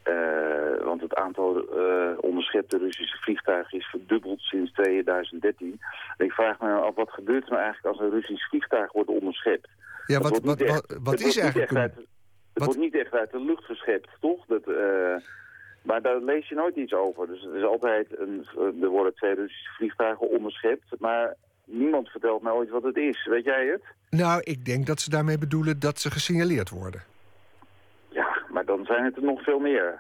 Uh, 0.10 0.86
want 0.86 1.02
het 1.02 1.16
aantal 1.16 1.78
uh, 1.78 2.18
onderschepte 2.20 2.78
Russische 2.78 3.18
vliegtuigen 3.18 3.80
is 3.80 3.86
verdubbeld 3.86 4.40
sinds 4.40 4.72
2013. 4.72 5.80
En 6.18 6.26
ik 6.26 6.32
vraag 6.32 6.60
me 6.60 6.74
af, 6.74 6.96
wat 6.96 7.12
gebeurt 7.12 7.44
er 7.44 7.50
nou 7.50 7.62
eigenlijk 7.64 7.96
als 7.96 8.06
een 8.06 8.14
Russisch 8.14 8.50
vliegtuig 8.50 8.92
wordt 8.92 9.10
onderschept? 9.10 9.70
Ja, 10.06 10.20
wat, 10.20 10.40
wat, 10.40 10.62
wat, 10.62 10.98
wat 11.04 11.20
is 11.20 11.38
eigenlijk... 11.38 11.76
Uit, 11.76 11.96
het 12.54 12.66
wordt 12.66 12.80
niet 12.80 12.96
echt 12.96 13.14
uit 13.14 13.32
de 13.32 13.40
lucht 13.40 13.64
geschept, 13.64 14.10
toch? 14.20 14.46
Dat, 14.46 14.66
Maar 15.82 16.02
daar 16.02 16.22
lees 16.22 16.50
je 16.50 16.56
nooit 16.56 16.76
iets 16.76 16.94
over. 16.94 17.28
Dus 17.28 17.46
er, 17.46 17.56
is 17.56 17.64
altijd 17.64 18.20
een, 18.20 18.46
er 18.82 18.90
worden 18.90 19.16
twee 19.16 19.36
Russische 19.36 19.74
vliegtuigen 19.78 20.30
onderschept. 20.30 21.00
Maar 21.00 21.36
niemand 21.66 22.10
vertelt 22.10 22.42
mij 22.42 22.52
ooit 22.52 22.70
wat 22.70 22.84
het 22.84 22.98
is. 22.98 23.26
Weet 23.26 23.44
jij 23.44 23.66
het? 23.66 23.82
Nou, 24.10 24.42
ik 24.44 24.66
denk 24.66 24.86
dat 24.86 25.00
ze 25.00 25.10
daarmee 25.10 25.38
bedoelen 25.38 25.80
dat 25.80 26.00
ze 26.00 26.12
gesignaleerd 26.12 26.70
worden. 26.70 27.04
Maar 28.66 28.76
dan 28.76 28.86
zijn 28.86 29.04
het 29.04 29.16
er 29.16 29.24
nog 29.24 29.44
veel 29.44 29.60
meer. 29.60 30.00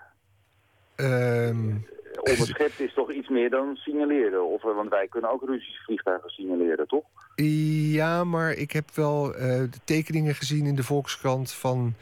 Ehm, 0.95 1.71
Onderschept 2.21 2.80
is 2.80 2.93
toch 2.93 3.12
iets 3.12 3.30
meer 3.30 3.49
dan 3.49 3.76
signaleren? 3.76 4.45
Of, 4.45 4.63
eh, 4.63 4.76
want 4.76 4.89
wij 4.89 5.08
kunnen 5.08 5.32
ook 5.32 5.43
Russische 5.45 5.84
vliegtuigen 5.84 6.30
signaleren, 6.30 6.88
toch? 6.88 7.04
ja, 7.36 8.23
maar 8.23 8.52
ik 8.52 8.71
heb 8.71 8.91
wel 8.93 9.36
eh, 9.36 9.47
de 9.47 9.80
tekeningen 9.84 10.36
gezien 10.36 10.65
in 10.65 10.76
de 10.76 10.84
Volkskrant 10.84 11.54
van 11.54 11.93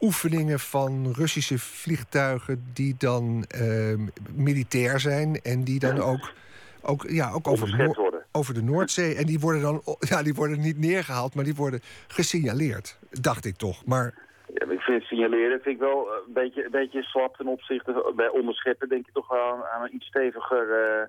oefeningen 0.00 0.60
van 0.60 1.12
Russische 1.12 1.58
vliegtuigen 1.58 2.70
die 2.72 2.94
dan 2.98 3.44
ehm, 3.48 4.00
militair 4.34 5.00
zijn 5.00 5.40
en 5.42 5.64
die 5.64 5.78
dan 5.78 6.00
ook, 6.00 6.32
ook, 6.82 7.04
ja, 7.08 7.30
ook 7.30 7.48
over, 7.48 7.94
over 8.32 8.54
de 8.54 8.62
Noordzee. 8.62 9.14
En 9.14 9.26
die 9.26 9.40
worden 9.40 9.62
dan 9.62 9.82
ja, 10.10 10.22
die 10.22 10.34
worden 10.34 10.60
niet 10.60 10.78
neergehaald, 10.78 11.34
maar 11.34 11.44
die 11.44 11.54
worden 11.54 11.80
gesignaleerd. 12.08 12.98
Dacht 13.10 13.44
ik 13.44 13.56
toch. 13.56 13.84
Maar 13.84 14.14
Ja, 14.54 14.66
maar 14.66 14.74
ik 14.74 14.79
vind 14.79 14.79
signaleren 15.00 15.60
vind 15.60 15.74
ik 15.74 15.80
wel 15.80 16.06
eh, 16.08 16.16
een 16.26 16.32
beetje, 16.32 16.64
een 16.64 16.70
beetje 16.70 17.02
slap 17.02 17.36
ten 17.36 17.46
opzichte 17.46 18.12
bij 18.16 18.28
onderscheppen. 18.28 18.88
Denk 18.88 19.06
je 19.06 19.12
toch 19.12 19.28
wel 19.28 19.40
aan, 19.52 19.64
aan 19.64 19.82
een 19.82 19.94
iets 19.94 20.06
steviger 20.06 20.70
eh 20.72 21.06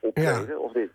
optreden, 0.00 0.60
of 0.60 0.72
dit? 0.72 0.90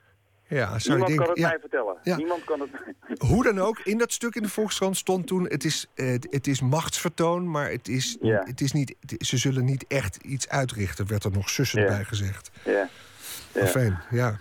ja, 0.48 0.80
zou 0.80 0.98
Niemand 1.00 1.18
kan 1.20 1.30
het 1.30 1.38
Ja, 1.38 1.48
mij 1.50 1.60
vertellen. 1.60 1.98
Ja. 2.04 2.16
Niemand 2.16 2.44
kan 2.44 2.60
het 2.60 2.70
hoe 3.30 3.44
dan 3.44 3.60
ook, 3.60 3.80
in 3.80 3.98
dat 3.98 4.12
stuk 4.12 4.36
in 4.36 4.42
de 4.44 4.50
Volkskrant 4.50 4.98
stond 4.98 5.28
toen: 5.28 5.44
het 5.44 5.64
is, 5.64 5.88
het 6.30 6.48
is 6.48 6.62
machtsvertoon, 6.62 7.52
maar 7.52 7.70
het 7.70 7.88
is, 7.88 8.18
Ja. 8.22 8.44
het 8.46 8.62
is 8.62 8.72
niet, 8.72 8.96
het- 9.00 9.26
ze 9.28 9.38
zullen 9.38 9.66
niet 9.66 9.86
echt 9.88 10.16
iets 10.16 10.50
uitrichten, 10.50 11.08
werd 11.08 11.24
er 11.24 11.32
nog 11.32 11.50
sussend 11.50 11.82
Ja. 11.84 11.88
bij 11.96 12.04
gezegd. 12.04 12.52
ja. 12.66 12.88
Ja. 13.54 13.66
Fijn, 13.66 14.00
ja. 14.10 14.36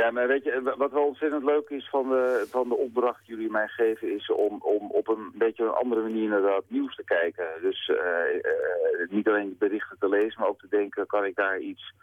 Ja, 0.00 0.10
maar 0.10 0.26
weet 0.26 0.44
je, 0.44 0.74
wat 0.76 0.92
wel 0.92 1.06
ontzettend 1.06 1.44
leuk 1.44 1.68
is 1.68 1.88
van 1.88 2.08
de, 2.08 2.46
van 2.50 2.68
de 2.68 2.76
opdracht 2.76 3.26
die 3.26 3.34
jullie 3.34 3.50
mij 3.50 3.68
geven... 3.68 4.14
is 4.14 4.30
om, 4.30 4.58
om 4.62 4.90
op 4.90 5.08
een 5.08 5.32
beetje 5.34 5.64
een 5.64 5.70
andere 5.82 6.02
manier 6.02 6.28
naar 6.28 6.42
dat 6.42 6.64
nieuws 6.66 6.94
te 6.94 7.04
kijken. 7.04 7.46
Dus 7.60 7.88
eh, 7.88 8.34
eh, 8.34 9.10
niet 9.10 9.28
alleen 9.28 9.56
berichten 9.58 9.96
te 9.98 10.08
lezen, 10.08 10.40
maar 10.40 10.48
ook 10.48 10.60
te 10.60 10.68
denken... 10.70 11.06
kan 11.06 11.24
ik 11.24 11.34
daar 11.34 11.58
iets... 11.58 11.94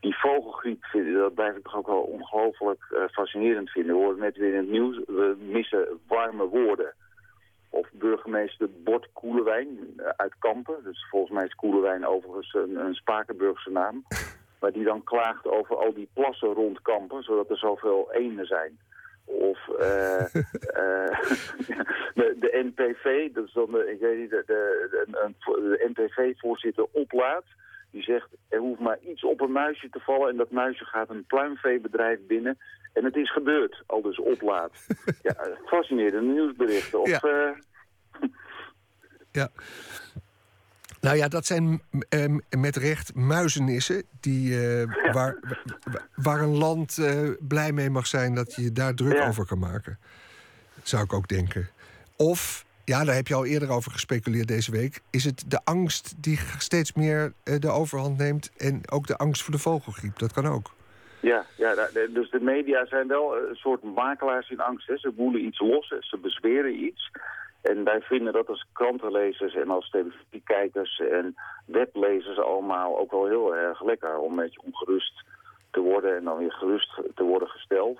Die 0.00 0.18
vogelgriep, 0.18 0.84
vinden, 0.84 1.14
dat 1.14 1.34
blijf 1.34 1.56
ik 1.56 1.62
toch 1.62 1.76
ook 1.76 1.86
wel 1.86 2.00
ongelooflijk 2.00 2.84
eh, 2.90 3.02
fascinerend 3.10 3.70
vinden. 3.70 3.94
We 3.94 4.02
horen 4.02 4.18
net 4.18 4.36
weer 4.36 4.52
in 4.52 4.58
het 4.58 4.70
nieuws, 4.70 5.00
we 5.06 5.36
missen 5.38 6.00
warme 6.06 6.46
woorden. 6.46 6.94
Of 7.70 7.88
burgemeester 7.92 8.68
Bord 8.84 9.08
Koelewijn 9.12 9.78
eh, 9.96 10.08
uit 10.16 10.34
Kampen. 10.38 10.84
Dus 10.84 11.06
volgens 11.10 11.32
mij 11.32 11.44
is 11.44 11.54
Koelewijn 11.54 12.06
overigens 12.06 12.54
een, 12.54 12.76
een 12.76 12.94
Spakenburgse 12.94 13.70
naam. 13.70 14.04
Maar 14.60 14.72
die 14.72 14.84
dan 14.84 15.04
klaagt 15.04 15.46
over 15.46 15.76
al 15.76 15.94
die 15.94 16.08
plassen 16.12 16.52
rond 16.52 16.82
Kampen, 16.82 17.22
zodat 17.22 17.50
er 17.50 17.58
zoveel 17.58 18.12
eenden 18.12 18.46
zijn. 18.46 18.78
Of 19.24 19.68
eh, 19.68 20.20
eh, 20.24 21.18
de, 22.18 22.36
de 22.40 22.60
NPV, 22.74 23.32
dat 23.32 23.44
is 23.46 23.52
dan 23.52 23.70
de, 23.70 23.90
ik 23.92 24.00
weet 24.00 24.18
niet, 24.18 24.30
de, 24.30 24.42
de, 24.46 24.88
de, 25.46 25.92
NPV-voorzitter 25.94 26.86
Oplaat. 26.92 27.44
Die 27.90 28.02
zegt, 28.02 28.28
er 28.48 28.58
hoeft 28.58 28.80
maar 28.80 28.98
iets 28.98 29.24
op 29.24 29.40
een 29.40 29.52
muisje 29.52 29.88
te 29.90 30.00
vallen 30.00 30.28
en 30.28 30.36
dat 30.36 30.50
muisje 30.50 30.84
gaat 30.84 31.10
een 31.10 31.24
pluimveebedrijf 31.26 32.18
binnen. 32.26 32.58
En 32.92 33.04
het 33.04 33.16
is 33.16 33.32
gebeurd, 33.32 33.82
al 33.86 34.02
dus 34.02 34.18
Oplaat. 34.18 34.72
Ja, 35.22 35.34
fascinerende 35.66 36.32
nieuwsberichten. 36.32 37.00
Of, 37.00 37.08
Ja. 37.08 37.20
eh, 37.20 37.50
Ja. 39.32 39.48
Nou 41.00 41.16
ja, 41.16 41.28
dat 41.28 41.46
zijn 41.46 41.82
ehm, 42.08 42.38
met 42.58 42.76
recht 42.76 43.14
muizenissen 43.14 44.02
die, 44.20 44.66
eh, 44.66 45.12
waar, 45.12 45.38
wa- 45.92 46.06
waar 46.14 46.40
een 46.40 46.56
land 46.56 46.98
eh, 46.98 47.28
blij 47.40 47.72
mee 47.72 47.90
mag 47.90 48.06
zijn 48.06 48.34
dat 48.34 48.54
je 48.54 48.72
daar 48.72 48.94
druk 48.94 49.16
Ja. 49.16 49.28
over 49.28 49.46
kan 49.46 49.58
maken. 49.58 49.98
Zou 50.82 51.04
ik 51.04 51.12
ook 51.12 51.28
denken. 51.28 51.68
Of, 52.16 52.64
ja, 52.84 53.04
daar 53.04 53.14
heb 53.14 53.26
je 53.26 53.34
al 53.34 53.44
eerder 53.46 53.68
over 53.70 53.92
gespeculeerd 53.92 54.48
deze 54.48 54.70
week. 54.70 55.00
Is 55.10 55.24
het 55.24 55.44
de 55.46 55.60
angst 55.64 56.14
die 56.16 56.38
steeds 56.58 56.92
meer 56.92 57.32
eh, 57.44 57.58
de 57.58 57.70
overhand 57.70 58.18
neemt 58.18 58.50
en 58.56 58.90
ook 58.90 59.06
de 59.06 59.16
angst 59.16 59.42
voor 59.42 59.52
de 59.54 59.60
vogelgriep? 59.60 60.18
Dat 60.18 60.32
kan 60.32 60.46
ook. 60.46 60.70
Ja, 61.20 61.44
ja 61.56 61.74
dus 62.14 62.30
de 62.30 62.40
media 62.40 62.86
zijn 62.86 63.08
wel 63.08 63.36
een 63.36 63.54
soort 63.56 63.82
makelaars 63.82 64.50
in 64.50 64.60
angst. 64.60 64.86
Hè. 64.86 64.96
Ze 64.98 65.12
woelen 65.16 65.44
iets 65.44 65.58
los, 65.60 65.88
ze 66.00 66.18
bezweren 66.22 66.74
iets. 66.84 67.10
En 67.60 67.84
wij 67.84 68.00
vinden 68.00 68.32
dat 68.32 68.48
als 68.48 68.66
krantenlezers 68.72 69.54
en 69.54 69.70
als 69.70 69.90
televisiekijkers 69.90 70.98
en 70.98 71.34
weblezers 71.64 72.38
allemaal 72.38 72.98
ook 72.98 73.10
wel 73.10 73.26
heel 73.26 73.56
erg 73.56 73.84
lekker 73.84 74.18
om 74.18 74.30
een 74.30 74.44
beetje 74.44 74.60
ongerust 74.64 75.24
te 75.70 75.80
worden 75.80 76.16
en 76.16 76.24
dan 76.24 76.38
weer 76.38 76.52
gerust 76.52 77.00
te 77.14 77.22
worden 77.22 77.48
gesteld. 77.48 77.98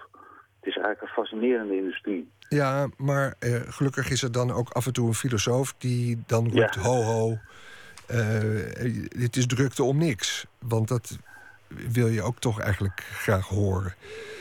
Het 0.60 0.68
is 0.68 0.76
eigenlijk 0.76 1.02
een 1.02 1.22
fascinerende 1.22 1.76
industrie. 1.76 2.30
Ja, 2.48 2.88
maar 2.96 3.34
eh, 3.38 3.54
gelukkig 3.54 4.10
is 4.10 4.22
er 4.22 4.32
dan 4.32 4.50
ook 4.52 4.70
af 4.70 4.86
en 4.86 4.92
toe 4.92 5.06
een 5.06 5.14
filosoof 5.14 5.74
die 5.78 6.22
dan 6.26 6.44
roept: 6.44 6.74
Ja. 6.74 6.80
ho, 6.80 7.02
ho. 7.02 7.36
eh, 8.06 9.04
dit 9.08 9.36
is 9.36 9.46
drukte 9.46 9.82
om 9.82 9.98
niks. 9.98 10.46
Want 10.58 10.88
dat 10.88 11.18
wil 11.68 12.06
je 12.06 12.22
ook 12.22 12.38
toch 12.38 12.60
eigenlijk 12.60 13.00
graag 13.00 13.48
horen. 13.48 13.94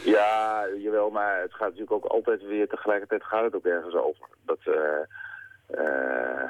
Ja, 0.05 0.67
jawel, 0.77 1.09
maar 1.09 1.41
het 1.41 1.53
gaat 1.53 1.69
natuurlijk 1.69 1.91
ook 1.91 2.05
altijd 2.05 2.43
weer 2.43 2.67
tegelijkertijd 2.67 3.23
gaat 3.23 3.43
het 3.43 3.55
ook 3.55 3.65
ergens 3.65 3.95
over. 3.95 4.27
Dat, 4.45 4.59
eh, 4.63 5.01
eh, 5.79 6.49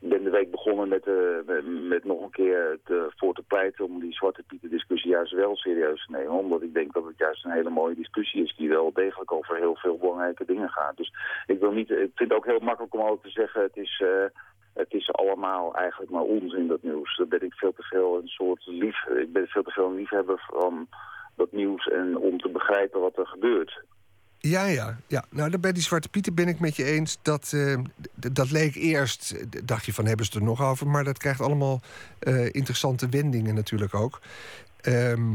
ik 0.00 0.08
ben 0.08 0.24
de 0.24 0.30
week 0.30 0.50
begonnen 0.50 0.88
met, 0.88 1.06
eh, 1.06 1.64
met, 1.88 2.04
nog 2.04 2.22
een 2.22 2.30
keer 2.30 2.78
voor 3.16 3.34
te 3.34 3.42
pleiten 3.42 3.84
om 3.84 4.00
die 4.00 4.12
Zwarte 4.12 4.42
Pieten 4.42 4.70
discussie 4.70 5.10
juist 5.10 5.32
wel 5.32 5.56
serieus 5.56 6.06
te 6.06 6.12
nemen. 6.12 6.32
Omdat 6.32 6.62
ik 6.62 6.74
denk 6.74 6.92
dat 6.92 7.04
het 7.04 7.18
juist 7.18 7.44
een 7.44 7.50
hele 7.50 7.70
mooie 7.70 7.94
discussie 7.94 8.42
is 8.42 8.56
die 8.56 8.68
wel 8.68 8.92
degelijk 8.92 9.32
over 9.32 9.56
heel 9.56 9.76
veel 9.76 9.98
belangrijke 9.98 10.44
dingen 10.44 10.68
gaat. 10.68 10.96
Dus 10.96 11.12
ik, 11.46 11.60
wil 11.60 11.72
niet, 11.72 11.90
ik 11.90 12.10
vind 12.14 12.30
het 12.30 12.32
ook 12.32 12.46
heel 12.46 12.60
makkelijk 12.60 12.94
om 12.94 13.00
ook 13.00 13.22
te 13.22 13.30
zeggen 13.30 13.62
het 13.62 13.76
is... 13.76 14.02
het 14.74 14.92
is 14.92 15.12
allemaal 15.12 15.74
eigenlijk 15.74 16.10
maar 16.10 16.22
onzin, 16.22 16.66
dat 16.66 16.82
nieuws. 16.82 17.16
Daar 17.16 17.28
ben 17.28 17.42
ik 17.42 17.54
veel 17.54 17.72
te 17.72 17.82
veel 17.82 18.16
een 18.16 18.28
soort 18.28 18.66
lief... 18.66 19.06
Ik 19.06 19.32
ben 19.32 19.46
veel 19.46 19.62
te 19.62 19.70
veel 19.70 19.86
een 19.86 19.94
liefhebber 19.94 20.44
van 20.46 20.88
dat 21.36 21.52
nieuws 21.52 21.86
en 21.86 22.16
om 22.16 22.38
te 22.40 22.48
begrijpen 22.48 23.00
wat 23.00 23.18
er 23.18 23.26
gebeurt. 23.26 23.82
Ja, 24.38 24.66
ja, 24.66 24.96
ja. 25.06 25.24
Nou, 25.30 25.50
dan 25.50 25.60
bij 25.60 25.72
die 25.72 25.82
Zwarte 25.82 26.08
Pieten 26.08 26.34
ben 26.34 26.48
ik 26.48 26.60
met 26.60 26.76
je 26.76 26.84
eens. 26.84 27.22
Dat, 27.22 27.52
eh, 27.54 27.78
dat 28.32 28.50
leek 28.50 28.74
eerst, 28.74 29.46
dacht 29.68 29.84
je 29.84 29.92
van 29.92 30.06
hebben 30.06 30.26
ze 30.26 30.38
er 30.38 30.44
nog 30.44 30.62
over. 30.62 30.86
Maar 30.86 31.04
dat 31.04 31.18
krijgt 31.18 31.40
allemaal 31.40 31.80
eh, 32.18 32.44
interessante 32.44 33.08
wendingen 33.08 33.54
natuurlijk 33.54 33.94
ook. 33.94 34.20
Ehm, 34.80 35.32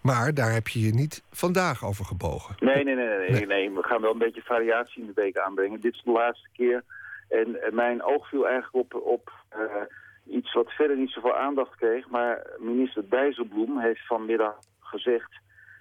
maar 0.00 0.34
daar 0.34 0.52
heb 0.52 0.68
je 0.68 0.80
je 0.80 0.94
niet 0.94 1.22
vandaag 1.30 1.84
over 1.84 2.04
gebogen. 2.04 2.54
Nee, 2.58 2.84
nee, 2.84 2.94
nee, 2.94 3.06
nee, 3.06 3.30
Nee. 3.30 3.46
nee. 3.46 3.70
We 3.70 3.82
gaan 3.82 4.00
wel 4.00 4.12
een 4.12 4.18
beetje 4.18 4.42
variatie 4.42 5.00
in 5.00 5.06
de 5.06 5.20
week 5.20 5.38
aanbrengen. 5.38 5.80
Dit 5.80 5.94
is 5.94 6.02
de 6.04 6.10
laatste 6.10 6.48
keer. 6.52 6.84
En 7.28 7.58
mijn 7.70 8.02
oog 8.02 8.28
viel 8.28 8.48
eigenlijk 8.48 8.74
op, 8.74 9.02
op 9.02 9.32
eh, 9.48 9.82
iets 10.26 10.52
wat 10.52 10.72
verder 10.72 10.96
niet 10.96 11.10
zoveel 11.10 11.36
aandacht 11.36 11.76
kreeg. 11.76 12.08
Maar 12.08 12.46
minister 12.58 13.10
Dijsselbloem 13.10 13.78
heeft 13.78 14.06
vanmiddag 14.06 14.58
gezegd 14.80 15.40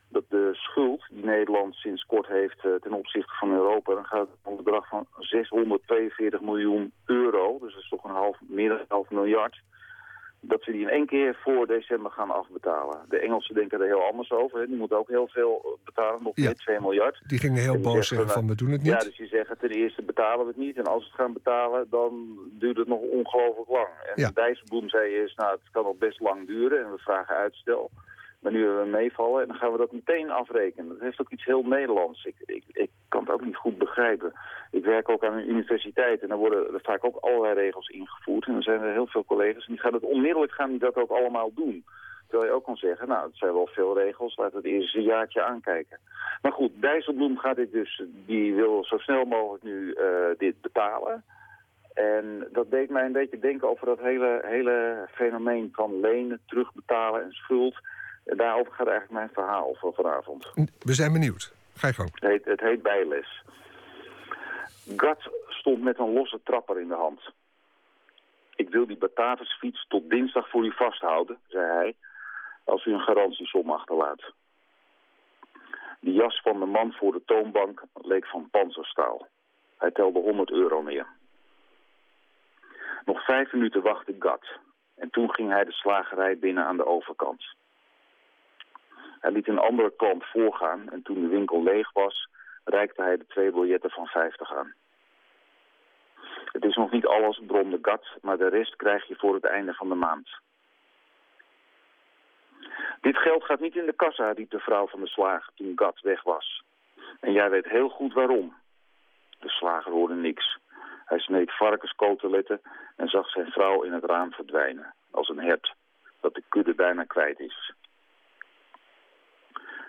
dat 0.09 0.23
de 0.29 0.49
schuld 0.53 1.05
die 1.09 1.25
Nederland 1.25 1.75
sinds 1.75 2.05
kort 2.05 2.27
heeft 2.27 2.65
eh, 2.65 2.71
ten 2.81 2.93
opzichte 2.93 3.33
van 3.33 3.51
Europa... 3.51 3.93
dan 3.93 4.05
gaat 4.05 4.27
het 4.27 4.37
om 4.43 4.57
een 4.57 4.63
bedrag 4.63 4.87
van 4.87 5.07
642 5.19 6.41
miljoen 6.41 6.91
euro. 7.05 7.59
Dus 7.59 7.73
dat 7.73 7.81
is 7.81 7.89
toch 7.89 8.03
een 8.03 8.11
half, 8.11 8.37
meer 8.47 8.69
dan 8.69 8.77
een 8.77 8.85
half 8.87 9.09
miljard 9.09 9.61
dat 10.47 10.63
ze 10.63 10.71
die 10.71 10.81
in 10.81 10.89
één 10.89 11.05
keer 11.05 11.37
voor 11.43 11.67
december 11.67 12.11
gaan 12.11 12.31
afbetalen. 12.31 12.99
De 13.09 13.19
Engelsen 13.19 13.55
denken 13.55 13.79
er 13.81 13.85
heel 13.87 14.03
anders 14.03 14.31
over. 14.31 14.59
Hè. 14.59 14.67
Die 14.67 14.75
moeten 14.75 14.97
ook 14.97 15.09
heel 15.09 15.27
veel 15.27 15.79
betalen, 15.85 16.23
nog 16.23 16.31
Ja. 16.35 16.43
meer 16.43 16.55
2 16.55 16.79
miljard. 16.79 17.21
Die 17.27 17.39
gingen 17.39 17.61
heel 17.61 17.73
die 17.73 17.81
boos 17.81 17.93
zeggen 17.93 18.17
zeggen 18.17 18.33
van 18.33 18.47
we 18.47 18.55
doen 18.55 18.69
het 18.71 18.81
niet. 18.81 18.91
Ja, 18.91 18.97
dus 18.97 19.17
die 19.17 19.27
zeggen 19.27 19.57
ten 19.57 19.69
eerste 19.69 20.01
betalen 20.01 20.45
we 20.45 20.51
het 20.51 20.57
niet. 20.61 20.77
En 20.77 20.85
als 20.85 21.03
we 21.03 21.09
het 21.09 21.19
gaan 21.19 21.33
betalen, 21.33 21.87
dan 21.89 22.37
duurt 22.51 22.77
het 22.77 22.87
nog 22.87 22.99
ongelooflijk 22.99 23.69
lang. 23.69 23.87
En 24.15 24.21
Ja. 24.21 24.31
Dijsselbloem 24.33 24.89
zei 24.89 25.11
eerst, 25.13 25.37
nou 25.37 25.51
het 25.51 25.71
kan 25.71 25.83
nog 25.83 25.97
best 25.97 26.19
lang 26.19 26.47
duren 26.47 26.85
en 26.85 26.91
we 26.91 26.97
vragen 26.97 27.35
uitstel. 27.35 27.89
Maar 28.39 28.51
nu 28.51 28.63
hebben 28.63 28.83
we 28.83 28.97
meevallen 28.97 29.41
en 29.41 29.47
dan 29.47 29.57
gaan 29.57 29.71
we 29.71 29.77
dat 29.77 29.91
meteen 29.91 30.29
afrekenen. 30.29 30.87
Dat 30.87 30.99
heeft 30.99 31.21
ook 31.21 31.31
iets 31.31 31.45
heel 31.45 31.63
Nederlands. 31.63 32.25
Ik, 32.25 32.35
ik, 32.45 32.63
ik 32.67 32.89
kan 33.07 33.21
het 33.21 33.31
ook 33.31 33.45
niet 33.45 33.55
goed 33.55 33.77
begrijpen. 33.77 34.33
Ik 34.71 34.85
werk 34.85 35.09
ook 35.09 35.23
aan 35.23 35.33
een 35.33 35.49
universiteit 35.49 36.21
en 36.21 36.27
daar 36.27 36.37
worden 36.37 36.73
er 36.73 36.79
vaak 36.83 37.05
ook 37.05 37.15
allerlei 37.15 37.53
regels 37.53 37.87
ingevoerd. 37.87 38.45
En 38.45 38.53
dan 38.53 38.61
zijn 38.61 38.81
er 38.81 38.91
heel 38.91 39.07
veel 39.07 39.25
collega's 39.25 39.65
en 39.65 39.73
die 39.73 39.81
gaan 39.81 39.93
het 39.93 40.03
onmiddellijk 40.03 40.51
gaan 40.51 40.69
die 40.69 40.79
dat 40.79 40.95
ook 40.95 41.11
allemaal 41.11 41.53
doen. 41.53 41.85
Terwijl 42.27 42.49
je 42.49 42.55
ook 42.55 42.63
kan 42.63 42.75
zeggen, 42.75 43.07
nou, 43.07 43.27
het 43.27 43.37
zijn 43.37 43.53
wel 43.53 43.67
veel 43.67 43.97
regels, 43.97 44.35
we 44.35 44.49
het 44.53 44.63
eerst 44.63 44.95
een 44.95 45.03
jaartje 45.03 45.43
aankijken. 45.43 45.99
Maar 46.41 46.51
goed, 46.51 46.71
Dijsselbloem 46.81 47.37
gaat 47.37 47.55
dit 47.55 47.71
dus, 47.71 48.03
die 48.25 48.55
wil 48.55 48.85
zo 48.85 48.97
snel 48.97 49.25
mogelijk 49.25 49.63
nu 49.63 49.91
eh, 49.91 50.05
dit 50.37 50.61
betalen. 50.61 51.23
En 51.93 52.47
dat 52.51 52.71
deed 52.71 52.89
mij 52.89 53.05
een 53.05 53.11
beetje 53.11 53.39
denken 53.39 53.69
over 53.69 53.85
dat 53.85 53.99
hele, 53.99 54.41
hele 54.45 55.07
fenomeen 55.11 55.69
van 55.71 55.99
lenen, 55.99 56.39
terugbetalen 56.45 57.23
en 57.23 57.31
schuld. 57.31 57.75
Daarover 58.35 58.73
gaat 58.73 58.87
eigenlijk 58.87 59.19
mijn 59.19 59.29
verhaal 59.33 59.75
voor 59.79 59.93
vanavond. 59.93 60.51
We 60.79 60.93
zijn 60.93 61.13
benieuwd. 61.13 61.53
Ga 61.73 61.87
je 61.87 61.93
gang. 61.93 62.09
Het 62.13 62.29
heet, 62.29 62.45
het 62.45 62.59
heet 62.59 62.81
bijles. 62.81 63.43
Gat 64.95 65.29
stond 65.47 65.81
met 65.81 65.99
een 65.99 66.13
losse 66.13 66.39
trapper 66.43 66.79
in 66.79 66.87
de 66.87 66.95
hand. 66.95 67.21
Ik 68.55 68.69
wil 68.69 68.87
die 68.87 68.97
Batavisfiets 68.97 69.87
tot 69.87 70.09
dinsdag 70.09 70.49
voor 70.49 70.65
u 70.65 70.71
vasthouden, 70.71 71.37
zei 71.47 71.65
hij, 71.65 71.95
als 72.63 72.85
u 72.85 72.93
een 72.93 72.99
garantiesom 72.99 73.71
achterlaat. 73.71 74.33
De 75.99 76.13
jas 76.13 76.41
van 76.41 76.59
de 76.59 76.65
man 76.65 76.93
voor 76.93 77.11
de 77.11 77.21
toonbank 77.25 77.83
leek 77.93 78.27
van 78.27 78.49
panzerstaal. 78.49 79.27
Hij 79.77 79.91
telde 79.91 80.19
100 80.19 80.51
euro 80.51 80.81
neer. 80.81 81.07
Nog 83.05 83.25
vijf 83.25 83.53
minuten 83.53 83.81
wachtte 83.81 84.15
Gat. 84.19 84.45
En 84.95 85.09
toen 85.09 85.33
ging 85.33 85.51
hij 85.51 85.63
de 85.63 85.71
slagerij 85.71 86.37
binnen 86.37 86.65
aan 86.65 86.77
de 86.77 86.85
overkant. 86.85 87.55
Hij 89.19 89.31
liet 89.31 89.47
een 89.47 89.59
andere 89.59 89.93
klant 89.95 90.25
voorgaan 90.25 90.89
en 90.89 91.01
toen 91.01 91.21
de 91.21 91.27
winkel 91.27 91.63
leeg 91.63 91.91
was, 91.91 92.27
reikte 92.63 93.01
hij 93.01 93.17
de 93.17 93.25
twee 93.27 93.51
biljetten 93.51 93.89
van 93.89 94.07
50 94.07 94.53
aan. 94.53 94.73
Het 96.51 96.63
is 96.63 96.75
nog 96.75 96.91
niet 96.91 97.05
alles, 97.05 97.41
bromde 97.47 97.79
Gat, 97.81 98.07
maar 98.21 98.37
de 98.37 98.47
rest 98.47 98.75
krijg 98.75 99.07
je 99.07 99.15
voor 99.15 99.33
het 99.33 99.45
einde 99.45 99.73
van 99.73 99.89
de 99.89 99.95
maand. 99.95 100.29
Dit 103.01 103.17
geld 103.17 103.43
gaat 103.43 103.59
niet 103.59 103.75
in 103.75 103.85
de 103.85 103.93
kassa, 103.93 104.31
riep 104.31 104.49
de 104.49 104.59
vrouw 104.59 104.87
van 104.87 104.99
de 104.99 105.07
slager 105.07 105.53
toen 105.55 105.71
Gat 105.75 105.99
weg 106.01 106.23
was. 106.23 106.63
En 107.19 107.31
jij 107.31 107.49
weet 107.49 107.69
heel 107.69 107.89
goed 107.89 108.13
waarom. 108.13 108.55
De 109.39 109.49
slager 109.49 109.91
hoorde 109.91 110.15
niks. 110.15 110.57
Hij 111.05 111.19
sneed 111.19 111.57
varkenskoteletten 111.57 112.61
en 112.95 113.07
zag 113.07 113.29
zijn 113.29 113.51
vrouw 113.51 113.81
in 113.81 113.93
het 113.93 114.03
raam 114.03 114.31
verdwijnen, 114.31 114.93
als 115.11 115.29
een 115.29 115.39
hert 115.39 115.75
dat 116.21 116.33
de 116.33 116.43
kudde 116.49 116.73
bijna 116.73 117.03
kwijt 117.03 117.39
is. 117.39 117.73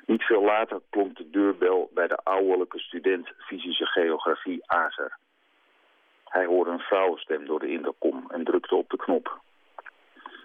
Niet 0.09 0.23
veel 0.23 0.43
later 0.43 0.81
klonk 0.91 1.17
de 1.17 1.31
deurbel 1.31 1.91
bij 1.95 2.07
de 2.07 2.17
ouderlijke 2.17 2.79
student 2.79 3.29
fysische 3.39 3.87
geografie 3.87 4.63
Azer. 4.67 5.19
Hij 6.25 6.45
hoorde 6.45 6.71
een 6.71 6.79
vrouwenstem 6.79 7.47
door 7.47 7.59
de 7.59 7.71
intercom 7.71 8.25
en 8.31 8.45
drukte 8.45 8.75
op 8.75 8.91
de 8.91 8.97
knop. 8.97 9.41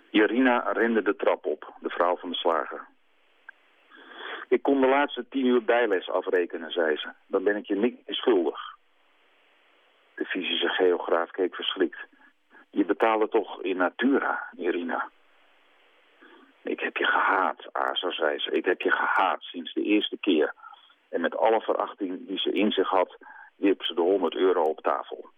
Irina 0.09 0.71
rende 0.71 1.01
de 1.01 1.15
trap 1.15 1.45
op, 1.45 1.73
de 1.79 1.89
vrouw 1.89 2.17
van 2.17 2.29
de 2.29 2.35
slager. 2.35 2.87
Ik 4.47 4.61
kon 4.61 4.81
de 4.81 4.87
laatste 4.87 5.25
tien 5.29 5.45
uur 5.45 5.63
bijles 5.63 6.09
afrekenen, 6.09 6.71
zei 6.71 6.97
ze. 6.97 7.09
Dan 7.27 7.43
ben 7.43 7.55
ik 7.55 7.65
je 7.65 7.75
niet 7.75 7.99
schuldig. 8.07 8.59
De 10.15 10.25
fysische 10.25 10.69
geograaf 10.69 11.31
keek 11.31 11.55
verschrikt. 11.55 11.99
Je 12.69 12.85
betaalde 12.85 13.29
toch 13.29 13.61
in 13.61 13.77
natura, 13.77 14.43
Irina? 14.57 15.09
Ik 16.63 16.79
heb 16.79 16.97
je 16.97 17.05
gehaat, 17.05 17.69
Azer, 17.71 18.13
zei 18.13 18.39
ze. 18.39 18.51
Ik 18.51 18.65
heb 18.65 18.81
je 18.81 18.91
gehaat 18.91 19.41
sinds 19.41 19.73
de 19.73 19.83
eerste 19.83 20.17
keer. 20.17 20.53
En 21.09 21.21
met 21.21 21.37
alle 21.37 21.61
verachting 21.61 22.27
die 22.27 22.39
ze 22.39 22.51
in 22.51 22.71
zich 22.71 22.89
had, 22.89 23.17
wierp 23.55 23.83
ze 23.83 23.93
de 23.93 24.01
100 24.01 24.35
euro 24.35 24.61
op 24.61 24.79
tafel. 24.81 25.29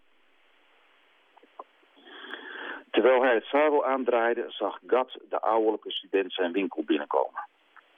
Terwijl 2.92 3.22
hij 3.22 3.34
het 3.34 3.46
zadel 3.46 3.86
aandraaide, 3.86 4.46
zag 4.48 4.80
Gat, 4.88 5.18
de 5.30 5.42
ouderlijke 5.42 5.92
student, 5.92 6.34
zijn 6.34 6.52
winkel 6.52 6.84
binnenkomen. 6.84 7.48